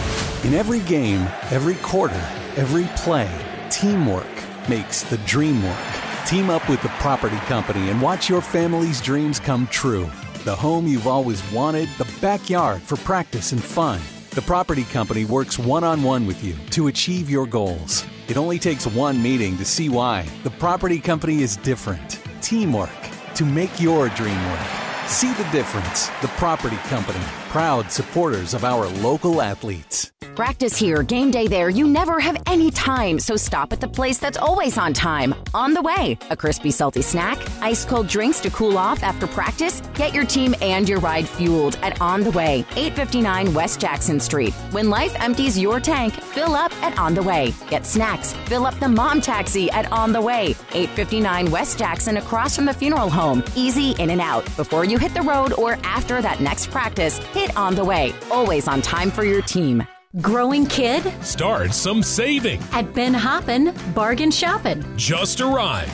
In 0.44 0.52
every 0.52 0.80
game, 0.80 1.22
every 1.50 1.76
quarter, 1.76 2.22
every 2.56 2.84
play, 2.96 3.30
teamwork 3.70 4.28
makes 4.68 5.02
the 5.02 5.16
dream 5.18 5.62
work. 5.64 6.09
Team 6.26 6.50
up 6.50 6.68
with 6.68 6.80
the 6.82 6.88
property 7.00 7.36
company 7.46 7.90
and 7.90 8.00
watch 8.00 8.28
your 8.28 8.40
family's 8.40 9.00
dreams 9.00 9.40
come 9.40 9.66
true. 9.66 10.08
The 10.44 10.54
home 10.54 10.86
you've 10.86 11.06
always 11.06 11.42
wanted, 11.52 11.88
the 11.98 12.10
backyard 12.20 12.82
for 12.82 12.96
practice 12.98 13.52
and 13.52 13.62
fun. 13.62 14.00
The 14.30 14.42
property 14.42 14.84
company 14.84 15.24
works 15.24 15.58
one 15.58 15.84
on 15.84 16.02
one 16.02 16.26
with 16.26 16.44
you 16.44 16.54
to 16.70 16.86
achieve 16.86 17.28
your 17.28 17.46
goals. 17.46 18.04
It 18.28 18.36
only 18.36 18.58
takes 18.58 18.86
one 18.86 19.20
meeting 19.20 19.56
to 19.58 19.64
see 19.64 19.88
why. 19.88 20.26
The 20.44 20.50
property 20.50 21.00
company 21.00 21.42
is 21.42 21.56
different. 21.56 22.22
Teamwork 22.40 22.90
to 23.34 23.44
make 23.44 23.80
your 23.80 24.08
dream 24.10 24.40
work. 24.50 24.66
See 25.06 25.32
the 25.32 25.48
difference. 25.50 26.08
The 26.22 26.28
Property 26.38 26.76
Company, 26.88 27.18
proud 27.50 27.90
supporters 27.90 28.54
of 28.54 28.64
our 28.64 28.86
local 29.02 29.42
athletes. 29.42 30.12
Practice 30.36 30.76
here, 30.76 31.02
game 31.02 31.30
day 31.30 31.48
there. 31.48 31.68
You 31.68 31.86
never 31.86 32.20
have 32.20 32.40
any 32.46 32.70
time, 32.70 33.18
so 33.18 33.36
stop 33.36 33.72
at 33.72 33.80
the 33.80 33.88
place 33.88 34.18
that's 34.18 34.38
always 34.38 34.78
on 34.78 34.94
time. 34.94 35.34
On 35.52 35.74
the 35.74 35.82
way, 35.82 36.16
a 36.30 36.36
crispy, 36.36 36.70
salty 36.70 37.02
snack, 37.02 37.36
ice 37.60 37.84
cold 37.84 38.06
drinks 38.06 38.40
to 38.40 38.50
cool 38.50 38.78
off 38.78 39.02
after 39.02 39.26
practice. 39.26 39.82
Get 39.94 40.14
your 40.14 40.24
team 40.24 40.54
and 40.62 40.88
your 40.88 41.00
ride 41.00 41.28
fueled 41.28 41.76
at 41.82 42.00
On 42.00 42.22
the 42.22 42.30
Way, 42.30 42.64
859 42.76 43.52
West 43.52 43.80
Jackson 43.80 44.20
Street. 44.20 44.54
When 44.70 44.88
life 44.88 45.14
empties 45.20 45.58
your 45.58 45.80
tank, 45.80 46.14
fill 46.14 46.54
up 46.54 46.72
at 46.82 46.96
On 46.98 47.12
the 47.12 47.22
Way. 47.22 47.52
Get 47.68 47.84
snacks, 47.84 48.32
fill 48.46 48.66
up 48.66 48.78
the 48.78 48.88
mom 48.88 49.20
taxi 49.20 49.70
at 49.72 49.90
On 49.92 50.12
the 50.12 50.20
Way, 50.20 50.54
859 50.72 51.50
West 51.50 51.78
Jackson 51.78 52.16
across 52.18 52.54
from 52.54 52.66
the 52.66 52.74
funeral 52.74 53.10
home. 53.10 53.42
Easy 53.56 53.90
in 53.98 54.10
and 54.10 54.20
out. 54.20 54.44
Before 54.56 54.84
you 54.84 54.96
hit 54.96 55.12
the 55.12 55.22
road 55.22 55.52
or 55.54 55.74
after 55.82 56.22
that 56.22 56.40
next 56.40 56.70
practice, 56.70 57.18
hit 57.40 57.56
On 57.56 57.74
the 57.74 57.84
Way. 57.84 58.12
Always 58.30 58.68
on 58.68 58.82
time 58.82 59.10
for 59.10 59.24
your 59.24 59.42
team. 59.42 59.82
Growing 60.20 60.66
kid? 60.66 61.02
Start 61.24 61.72
some 61.72 62.02
saving. 62.02 62.60
At 62.72 62.92
Ben 62.94 63.14
Hoppin, 63.14 63.72
bargain 63.94 64.30
shopping. 64.30 64.84
Just 64.96 65.40
arrived. 65.40 65.92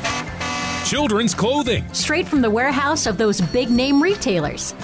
Children's 0.84 1.34
clothing. 1.34 1.84
Straight 1.92 2.26
from 2.26 2.40
the 2.40 2.50
warehouse 2.50 3.06
of 3.06 3.18
those 3.18 3.40
big 3.52 3.70
name 3.70 4.02
retailers. 4.02 4.74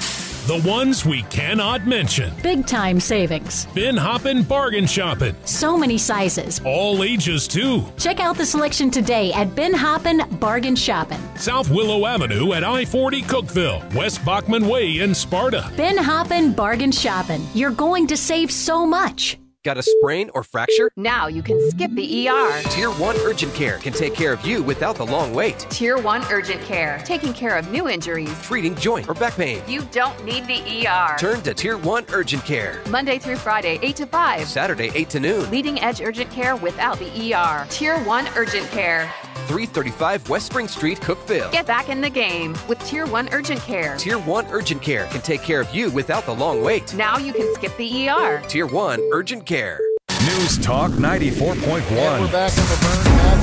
The 0.49 0.61
ones 0.69 1.07
we 1.07 1.23
cannot 1.25 1.87
mention. 1.87 2.33
Big 2.43 2.67
time 2.67 2.99
savings. 2.99 3.67
Ben 3.77 3.97
Hoppin' 3.97 4.43
Bargain 4.43 4.87
Shopping. 4.87 5.37
So 5.45 5.79
many 5.79 5.97
sizes. 5.97 6.61
All 6.65 7.05
ages, 7.05 7.47
too. 7.47 7.85
Check 7.97 8.19
out 8.19 8.37
the 8.37 8.45
selection 8.45 8.91
today 8.91 9.33
at 9.35 9.55
Ben 9.55 9.73
Hoppin 9.73 10.23
Bargain 10.41 10.75
Shopping. 10.75 11.21
South 11.37 11.71
Willow 11.71 12.07
Avenue 12.07 12.55
at 12.55 12.65
I 12.65 12.85
40 12.85 13.23
Cookeville, 13.23 13.95
West 13.95 14.25
Bachman 14.25 14.67
Way 14.67 14.99
in 14.99 15.15
Sparta. 15.15 15.71
Ben 15.77 15.97
Hoppin 15.97 16.53
Bargain 16.53 16.91
Shopping. 16.91 17.47
You're 17.55 17.71
going 17.71 18.09
to 18.09 18.17
save 18.17 18.51
so 18.51 18.85
much. 18.85 19.39
Got 19.65 19.79
a 19.79 19.83
sprain 19.83 20.29
or 20.35 20.43
fracture? 20.43 20.91
Now 20.97 21.29
you 21.29 21.41
can 21.41 21.71
skip 21.71 21.93
the 21.93 22.29
ER. 22.29 22.63
Tier 22.71 22.91
1 22.91 23.17
Urgent 23.19 23.55
Care 23.55 23.79
can 23.79 23.93
take 23.93 24.13
care 24.13 24.33
of 24.33 24.45
you 24.45 24.61
without 24.61 24.97
the 24.97 25.07
long 25.07 25.33
wait. 25.33 25.61
Tier 25.71 25.99
1 25.99 26.25
Urgent 26.33 26.61
Care, 26.63 27.01
taking 27.05 27.33
care 27.33 27.57
of 27.57 27.71
new 27.71 27.89
injuries. 27.89 28.35
Treating 28.43 28.75
joint 28.75 29.09
or 29.09 29.15
back 29.15 29.37
pain. 29.37 29.63
You 29.69 29.83
don't 29.93 30.25
need 30.25 30.49
the 30.49 30.89
ER. 30.89 31.17
Turn 31.17 31.43
to 31.43 31.55
Tier 31.55 31.79
1 31.79 32.07
Urgent 32.13 32.45
Care. 32.45 32.83
Monday 32.89 33.21
through 33.21 33.37
Friday, 33.37 33.79
8 33.83 33.97
to 33.97 34.07
5. 34.07 34.49
Saturday, 34.49 34.91
8 34.95 35.09
to 35.11 35.21
noon. 35.21 35.49
Leading 35.53 35.81
edge 35.81 36.01
urgent 36.01 36.31
care 36.33 36.57
without 36.57 36.99
the 36.99 37.33
ER. 37.33 37.65
Tier 37.71 38.03
1 38.03 38.29
Urgent 38.35 38.69
Care. 38.71 39.13
335 39.47 40.29
West 40.29 40.47
Spring 40.47 40.69
Street, 40.69 41.01
Cookeville. 41.01 41.51
Get 41.53 41.67
back 41.67 41.89
in 41.89 42.01
the 42.01 42.11
game 42.11 42.57
with 42.69 42.79
Tier 42.87 43.07
1 43.07 43.29
Urgent 43.33 43.61
Care. 43.61 43.97
Tier 43.97 44.19
1 44.19 44.47
Urgent 44.51 44.83
Care 44.83 45.07
can 45.07 45.21
take 45.21 45.43
care 45.43 45.61
of 45.61 45.73
you 45.75 45.91
without 45.91 46.25
the 46.25 46.35
long 46.35 46.63
wait. 46.63 46.95
Now 46.95 47.19
you 47.19 47.33
can 47.33 47.53
skip 47.55 47.77
the 47.77 48.09
ER. 48.09 48.41
Tier 48.49 48.67
1 48.67 49.01
Urgent 49.13 49.47
Care. 49.47 49.81
News 50.23 50.59
Talk 50.59 50.93
94.1. 50.93 51.91
And 51.91 52.25
we're 52.25 52.33
back 52.33 52.53
in 52.57 52.65
the 52.65 52.79
Burn 52.81 53.05
Match 53.17 53.43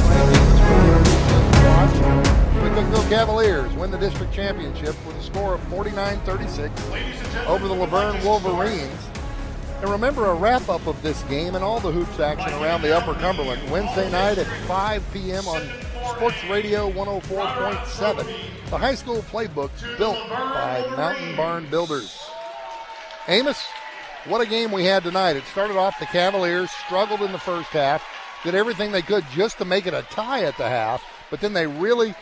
The 2.64 2.70
Cookeville 2.70 3.10
Cavaliers 3.10 3.74
win 3.74 3.92
the 3.92 3.98
district 3.98 4.34
championship 4.34 4.96
with 5.06 5.18
a 5.18 5.24
score 5.24 5.56
of 5.56 5.62
49-36 5.68 7.46
over 7.48 7.68
the 7.68 7.74
La 7.74 7.86
Vergne 7.86 8.24
Wolverines. 8.24 9.09
And 9.82 9.90
remember 9.90 10.26
a 10.26 10.34
wrap 10.34 10.68
up 10.68 10.86
of 10.88 11.02
this 11.02 11.24
game 11.24 11.56
and 11.56 11.64
all 11.64 11.80
the 11.80 11.90
hoops 11.90 12.20
action 12.20 12.52
around 12.62 12.82
the 12.82 12.94
Upper 12.96 13.14
Cumberland 13.14 13.72
Wednesday 13.72 14.12
night 14.12 14.38
at 14.38 14.46
5 14.68 15.04
p.m. 15.14 15.48
on 15.48 15.62
Sports 16.16 16.44
Radio 16.50 16.92
104.7. 16.92 18.70
The 18.70 18.78
high 18.78 18.96
school 18.96 19.22
playbook 19.32 19.72
built 19.98 20.18
by 20.28 20.86
Mountain 20.98 21.34
Barn 21.38 21.70
Builders. 21.70 22.20
Amos, 23.30 23.64
what 24.26 24.42
a 24.42 24.46
game 24.46 24.74
we 24.74 24.84
had 24.84 25.04
tonight. 25.04 25.38
It 25.38 25.46
started 25.46 25.78
off 25.78 25.98
the 25.98 26.08
Cavaliers 26.08 26.70
struggled 26.72 27.22
in 27.22 27.32
the 27.32 27.40
first 27.40 27.70
half, 27.70 28.04
did 28.44 28.56
everything 28.56 28.92
they 28.92 29.02
could 29.02 29.24
just 29.34 29.60
to 29.60 29.66
make 29.66 29.88
it 29.88 29.94
a 29.94 30.02
tie 30.10 30.44
at 30.44 30.58
the 30.58 30.68
half, 30.68 31.02
but 31.30 31.40
then 31.40 31.54
they 31.54 31.68
really 31.68 32.14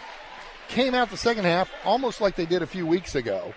came 0.67 0.93
out 0.93 1.09
the 1.09 1.17
second 1.17 1.45
half 1.45 1.71
almost 1.84 2.21
like 2.21 2.35
they 2.35 2.45
did 2.45 2.61
a 2.61 2.67
few 2.67 2.85
weeks 2.85 3.15
ago 3.15 3.51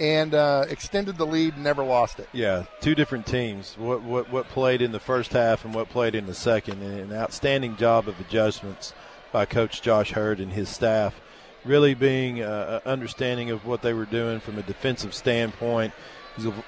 and 0.00 0.34
uh, 0.34 0.64
extended 0.68 1.16
the 1.16 1.26
lead 1.26 1.56
never 1.58 1.82
lost 1.84 2.18
it. 2.18 2.28
Yeah, 2.32 2.64
two 2.80 2.94
different 2.94 3.26
teams. 3.26 3.76
What, 3.78 4.02
what 4.02 4.30
what 4.30 4.48
played 4.48 4.82
in 4.82 4.92
the 4.92 5.00
first 5.00 5.32
half 5.32 5.64
and 5.64 5.74
what 5.74 5.88
played 5.88 6.14
in 6.14 6.26
the 6.26 6.34
second, 6.34 6.82
and 6.82 7.12
an 7.12 7.16
outstanding 7.16 7.76
job 7.76 8.08
of 8.08 8.18
adjustments 8.20 8.94
by 9.32 9.46
Coach 9.46 9.82
Josh 9.82 10.12
Hurd 10.12 10.40
and 10.40 10.52
his 10.52 10.68
staff. 10.68 11.20
Really 11.64 11.94
being 11.94 12.42
uh, 12.42 12.80
understanding 12.84 13.50
of 13.50 13.64
what 13.64 13.82
they 13.82 13.92
were 13.92 14.04
doing 14.04 14.40
from 14.40 14.58
a 14.58 14.62
defensive 14.62 15.14
standpoint. 15.14 15.92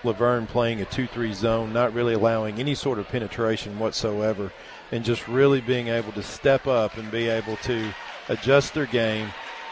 La 0.05 0.13
Vergne 0.13 0.47
playing 0.47 0.83
a 0.83 0.85
2 0.85 1.07
3 1.07 1.33
zone, 1.33 1.73
not 1.73 1.95
really 1.95 2.13
allowing 2.15 2.59
any 2.59 2.75
sort 2.75 2.99
of 2.99 3.09
penetration 3.09 3.79
whatsoever, 3.79 4.53
and 4.93 5.05
just 5.05 5.27
really 5.27 5.61
being 5.63 5.89
able 5.89 6.13
to 6.13 6.23
step 6.23 6.67
up 6.67 6.97
and 6.99 7.11
be 7.11 7.29
able 7.29 7.57
to 7.57 7.93
adjust 8.29 8.75
their 8.75 8.87
game 8.87 9.29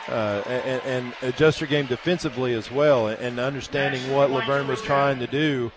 uh, 0.09 0.43
and, 0.47 0.83
and, 0.83 1.15
adjust 1.23 1.61
your 1.61 1.69
game 1.69 1.87
defensively 1.87 2.55
as 2.55 2.71
well, 2.71 3.09
and 3.09 3.39
understanding 3.39 4.13
what 4.13 4.31
La 4.31 4.45
Vergne 4.45 4.67
was 4.67 4.83
trying 4.83 5.19
to 5.21 5.27
do 5.27 5.71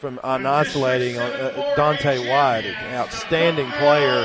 from 0.00 0.20
on 0.22 0.46
isolating 0.46 1.18
uh, 1.18 1.74
Dante 1.76 2.18
White, 2.30 2.64
an 2.64 2.94
outstanding 2.94 3.70
player 3.72 4.24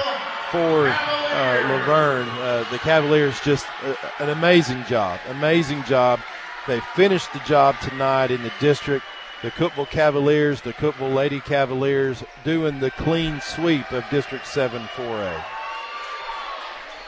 for 0.52 0.88
uh, 0.88 1.64
La 1.70 1.86
Vergne. 1.86 2.30
Uh, 2.30 2.70
the 2.72 2.78
Cavaliers 2.80 3.40
just 3.42 3.66
uh, 3.84 3.96
an 4.20 4.30
amazing 4.30 4.84
job, 4.86 5.20
amazing 5.30 5.84
job. 5.84 6.20
They 6.68 6.80
finished 6.96 7.32
the 7.34 7.40
job 7.40 7.76
tonight 7.82 8.32
in 8.32 8.44
the 8.44 8.52
district. 8.60 9.06
The 9.42 9.52
Cookeville 9.52 9.90
Cavaliers, 9.90 10.62
the 10.62 10.74
Cookeville 10.74 11.16
Lady 11.16 11.40
Cavaliers, 11.40 12.24
doing 12.44 12.80
the 12.80 12.92
clean 12.92 13.40
sweep 13.40 13.90
of 13.92 14.04
District 14.12 14.46
7 14.46 14.82
4A. 14.82 15.44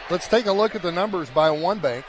Let's 0.09 0.27
take 0.27 0.45
a 0.45 0.51
look 0.51 0.73
at 0.73 0.81
the 0.81 0.91
numbers 0.91 1.30
by 1.30 1.51
one 1.51 1.80
bank. 1.80 2.05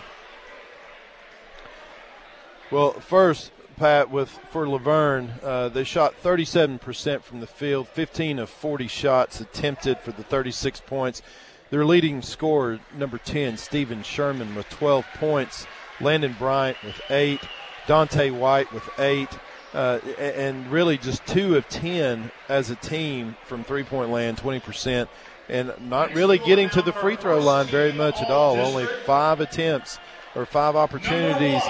Well, 2.72 2.92
first, 2.92 3.52
Pat, 3.76 4.10
with 4.10 4.30
for 4.50 4.66
La 4.66 4.78
Vergne, 4.78 5.30
uh, 5.42 5.68
they 5.68 5.84
shot 5.84 6.14
37% 6.22 7.22
from 7.22 7.40
the 7.40 7.46
field, 7.46 7.86
15 7.86 8.38
of 8.38 8.48
40 8.48 8.88
shots 8.88 9.42
attempted 9.42 9.98
for 9.98 10.10
the 10.12 10.22
36 10.22 10.80
points. 10.80 11.20
Their 11.68 11.84
leading 11.84 12.22
scorer, 12.22 12.80
number 12.96 13.18
10, 13.18 13.58
Stephen 13.58 14.02
Sherman, 14.02 14.54
with 14.54 14.70
12 14.70 15.04
points. 15.16 15.66
Landon 16.00 16.34
Bryant 16.38 16.78
with 16.82 16.98
eight. 17.10 17.40
Dante 17.86 18.30
White 18.30 18.72
with 18.72 18.88
eight. 18.98 19.28
Uh, 19.74 19.98
and 20.18 20.72
really 20.72 20.96
just 20.96 21.26
two 21.26 21.56
of 21.56 21.68
10 21.68 22.30
as 22.48 22.70
a 22.70 22.76
team 22.76 23.36
from 23.44 23.64
three 23.64 23.84
point 23.84 24.10
land, 24.10 24.38
20%. 24.38 25.08
And 25.50 25.74
not 25.90 26.14
really 26.14 26.38
getting 26.38 26.70
to 26.70 26.80
the 26.80 26.92
free 26.94 27.16
throw 27.16 27.38
line 27.38 27.66
very 27.66 27.92
much 27.92 28.22
at 28.22 28.30
all. 28.30 28.56
Only 28.58 28.86
five 29.04 29.40
attempts 29.40 29.98
or 30.34 30.46
five 30.46 30.74
opportunities 30.74 31.62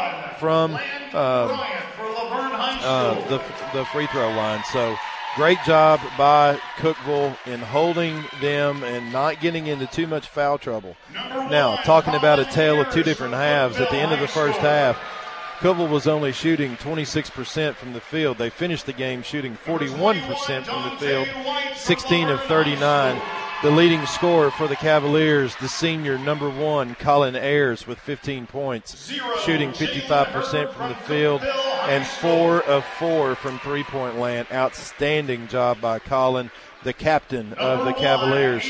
from 0.43 0.75
um, 0.75 0.81
uh, 1.15 3.15
the, 3.29 3.39
the 3.73 3.85
free 3.93 4.09
throw 4.09 4.29
line. 4.31 4.61
So 4.73 4.97
great 5.37 5.59
job 5.65 6.01
by 6.19 6.59
Cookeville 6.79 7.37
in 7.47 7.61
holding 7.61 8.25
them 8.41 8.83
and 8.83 9.13
not 9.13 9.41
getting 9.41 9.69
into 9.69 9.87
too 9.87 10.09
much 10.09 10.27
foul 10.27 10.59
trouble. 10.59 10.97
Now, 11.15 11.77
talking 11.85 12.17
about 12.17 12.41
a 12.41 12.45
tale 12.47 12.81
of 12.81 12.93
two 12.93 13.05
different 13.05 13.35
halves, 13.35 13.79
at 13.79 13.89
the 13.91 13.99
end 13.99 14.13
of 14.13 14.19
the 14.19 14.27
first 14.27 14.59
half, 14.59 15.01
Cookeville 15.61 15.89
was 15.89 16.09
only 16.09 16.33
shooting 16.33 16.75
26% 16.79 17.77
from 17.77 17.93
the 17.93 18.01
field. 18.01 18.37
They 18.37 18.51
finished 18.51 18.87
the 18.87 18.93
game 18.93 19.23
shooting 19.23 19.57
41% 19.65 20.65
from 20.65 20.91
the 20.91 20.97
field, 20.97 21.29
16 21.77 22.31
of 22.31 22.41
39. 22.43 23.23
The 23.63 23.71
leading 23.71 24.05
scorer 24.07 24.51
for 24.51 24.67
the 24.67 24.75
Cavaliers, 24.75 25.55
the 25.55 25.69
senior 25.69 26.19
number 26.19 26.51
one, 26.51 26.97
Colin 26.97 27.37
Ayers, 27.37 27.87
with 27.87 27.97
15 28.01 28.49
points, 28.49 29.09
shooting 29.45 29.71
55% 29.71 30.73
from 30.73 30.89
the 30.89 30.97
field 30.97 31.43
and 31.43 32.05
four 32.05 32.63
of 32.65 32.85
four 32.85 33.37
from 33.37 33.61
three 33.61 33.85
point 33.85 34.19
land. 34.19 34.49
Outstanding 34.51 35.47
job 35.47 35.81
by 35.81 36.01
Colin, 36.01 36.51
the 36.83 36.93
captain 36.93 37.53
of 37.53 37.85
the 37.85 37.93
Cavaliers. 37.93 38.69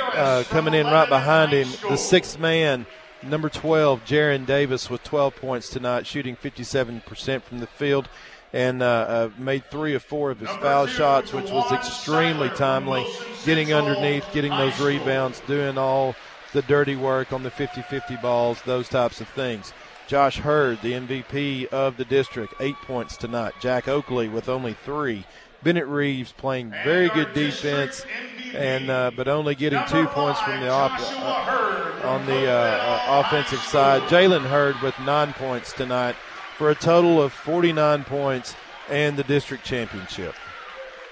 Uh, 0.00 0.42
coming 0.48 0.74
in 0.74 0.86
right 0.86 1.08
behind 1.08 1.52
him, 1.52 1.68
the 1.88 1.96
sixth 1.96 2.36
man, 2.36 2.86
number 3.22 3.48
12, 3.48 4.04
Jaron 4.04 4.46
Davis, 4.46 4.90
with 4.90 5.04
12 5.04 5.36
points 5.36 5.68
tonight, 5.68 6.08
shooting 6.08 6.34
57% 6.34 7.42
from 7.42 7.60
the 7.60 7.68
field 7.68 8.08
and 8.54 8.84
uh, 8.84 8.86
uh, 8.86 9.30
made 9.36 9.64
three 9.68 9.94
of 9.94 10.02
four 10.02 10.30
of 10.30 10.38
his 10.38 10.48
foul 10.48 10.86
shots, 10.86 11.32
which 11.32 11.50
was 11.50 11.72
extremely 11.72 12.48
timely. 12.50 13.04
Getting 13.44 13.74
underneath, 13.74 14.24
getting 14.32 14.52
those 14.52 14.78
rebounds, 14.80 15.40
doing 15.40 15.76
all 15.76 16.14
the 16.52 16.62
dirty 16.62 16.94
work 16.94 17.32
on 17.32 17.42
the 17.42 17.50
50 17.50 17.82
50 17.82 18.16
balls, 18.16 18.62
those 18.62 18.88
types 18.88 19.20
of 19.20 19.28
things. 19.28 19.72
Josh 20.06 20.38
Hurd, 20.38 20.80
the 20.82 20.92
MVP 20.92 21.66
of 21.66 21.96
the 21.96 22.04
district, 22.04 22.54
eight 22.60 22.76
points 22.76 23.16
tonight. 23.16 23.54
Jack 23.60 23.88
Oakley 23.88 24.28
with 24.28 24.48
only 24.48 24.74
three. 24.84 25.26
Bennett 25.64 25.88
Reeves 25.88 26.30
playing 26.30 26.70
very 26.84 27.08
good 27.08 27.32
defense, 27.32 28.06
and 28.54 28.88
uh, 28.88 29.10
but 29.16 29.26
only 29.26 29.56
getting 29.56 29.82
two 29.88 30.06
points 30.06 30.40
from 30.42 30.60
the 30.60 30.68
op- 30.68 30.92
uh, 31.00 32.06
on 32.06 32.24
the 32.26 32.48
uh, 32.48 32.52
uh 32.52 33.24
offensive 33.26 33.60
side. 33.60 34.02
Jalen 34.02 34.42
Hurd 34.42 34.80
with 34.80 34.96
nine 35.00 35.32
points 35.32 35.72
tonight 35.72 36.14
for 36.56 36.70
a 36.70 36.74
total 36.74 37.20
of 37.20 37.32
49 37.32 38.04
points 38.04 38.54
and 38.88 39.16
the 39.16 39.24
district 39.24 39.64
championship. 39.64 40.34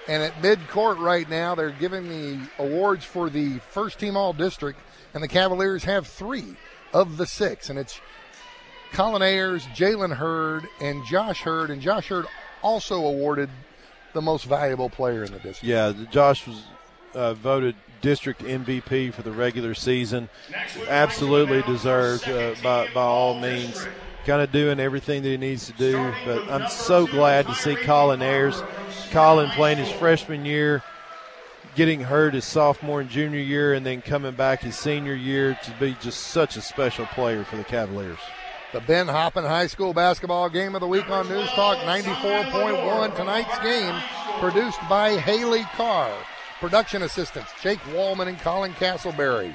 And 0.09 0.23
at 0.23 0.43
mid-court 0.43 0.99
right 0.99 1.29
now, 1.29 1.55
they're 1.55 1.71
giving 1.71 2.09
the 2.09 2.41
awards 2.59 3.05
for 3.05 3.31
the 3.31 3.59
first 3.71 3.99
team 3.99 4.17
all 4.17 4.33
district, 4.33 4.81
and 5.15 5.23
the 5.23 5.29
Cavaliers 5.29 5.85
have 5.85 6.07
three 6.07 6.57
of 6.93 7.17
the 7.17 7.27
six. 7.27 7.71
And 7.71 7.79
it's 7.79 8.01
Colin 8.93 9.23
Ayers, 9.23 9.65
Jalen 9.69 10.17
Hurd, 10.17 10.67
and 10.81 11.05
Josh 11.07 11.43
Hurd. 11.43 11.71
And 11.71 11.81
Josh 11.81 12.09
Hurd 12.09 12.27
also 12.63 13.05
awarded 13.05 13.49
the 14.13 14.23
most 14.23 14.45
valuable 14.45 14.91
player 14.91 15.25
in 15.25 15.33
the 15.33 15.39
district. 15.39 15.63
Yeah, 15.63 15.93
Josh 16.11 16.47
was 16.47 16.65
uh, 17.15 17.35
voted 17.35 17.77
district 18.01 18.43
MVP 18.43 19.15
for 19.15 19.23
the 19.23 19.31
regular 19.31 19.75
season. 19.75 20.29
Absolutely 20.89 21.63
deserved 21.63 22.29
uh, 22.29 22.55
by, 22.63 22.89
by 22.93 23.03
all 23.03 23.39
means 23.39 23.87
kind 24.25 24.43
of 24.43 24.53
doing 24.53 24.81
everything 24.81 25.23
that 25.23 25.29
he 25.29 25.37
needs 25.37 25.67
to 25.67 25.73
do. 25.73 26.13
But 26.25 26.49
I'm 26.51 26.69
so 26.69 27.07
glad 27.07 27.47
to 27.47 27.55
see 27.55 27.75
Colin 27.77 28.23
Ayers. 28.23 28.63
Colin 29.11 29.51
playing 29.51 29.79
his 29.79 29.91
freshman 29.93 30.45
year, 30.45 30.83
getting 31.75 32.01
hurt 32.01 32.35
his 32.35 32.45
sophomore 32.45 33.01
and 33.01 33.11
junior 33.11 33.41
year, 33.41 33.75
and 33.75 33.85
then 33.85 34.01
coming 34.01 34.35
back 34.35 34.61
his 34.61 34.77
senior 34.77 35.15
year 35.15 35.59
to 35.65 35.71
be 35.79 35.97
just 36.01 36.29
such 36.29 36.57
a 36.57 36.61
special 36.61 37.07
player 37.07 37.45
for 37.45 37.57
the 37.57 37.65
Cavaliers. 37.65 38.19
The 38.73 38.81
Ben 38.81 39.07
Hoppin 39.07 39.45
High 39.45 39.67
School 39.67 39.93
Basketball 39.93 40.49
Game 40.49 40.75
of 40.75 40.81
the 40.81 40.89
Week 40.89 41.09
on 41.11 41.29
News 41.29 41.49
Talk 41.51 41.77
94.1. 41.79 43.15
Tonight's 43.17 43.59
game 43.59 43.95
produced 44.41 44.79
by 44.89 45.17
Haley 45.19 45.65
Carr. 45.77 46.11
Production 46.59 47.03
assistants 47.03 47.51
Jake 47.61 47.81
Wallman 47.81 48.29
and 48.29 48.39
Colin 48.39 48.73
Castleberry. 48.73 49.55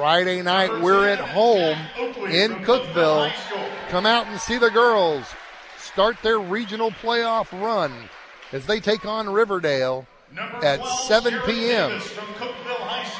Friday 0.00 0.40
night, 0.40 0.80
we're 0.80 1.06
at 1.10 1.18
home 1.18 1.76
in 2.30 2.52
Cookeville. 2.64 3.30
Come 3.90 4.06
out 4.06 4.26
and 4.28 4.40
see 4.40 4.56
the 4.56 4.70
girls 4.70 5.26
start 5.76 6.16
their 6.22 6.38
regional 6.38 6.90
playoff 6.90 7.52
run 7.52 7.92
as 8.50 8.64
they 8.64 8.80
take 8.80 9.04
on 9.04 9.28
Riverdale 9.28 10.06
at 10.62 10.82
7 10.86 11.38
p.m. 11.44 12.00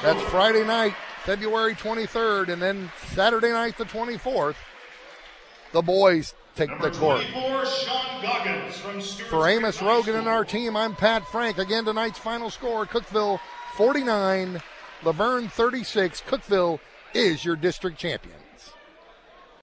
That's 0.01 0.23
Friday 0.31 0.65
night, 0.65 0.95
February 1.23 1.75
23rd, 1.75 2.49
and 2.49 2.59
then 2.59 2.91
Saturday 3.09 3.51
night, 3.51 3.77
the 3.77 3.85
24th, 3.85 4.55
the 5.73 5.83
boys 5.83 6.33
take 6.55 6.71
the 6.81 6.89
court. 6.89 7.23
For 9.29 9.47
Amos 9.47 9.83
Rogan 9.83 10.15
and 10.15 10.27
our 10.27 10.43
team, 10.43 10.75
I'm 10.75 10.95
Pat 10.95 11.27
Frank. 11.27 11.59
Again, 11.59 11.85
tonight's 11.85 12.17
final 12.17 12.49
score 12.49 12.87
Cookeville 12.87 13.39
49, 13.75 14.59
La 15.03 15.11
Vergne 15.11 15.47
36, 15.47 16.21
Cookeville 16.27 16.79
is 17.15 17.43
your 17.43 17.55
district 17.55 17.97
champion. 17.97 18.40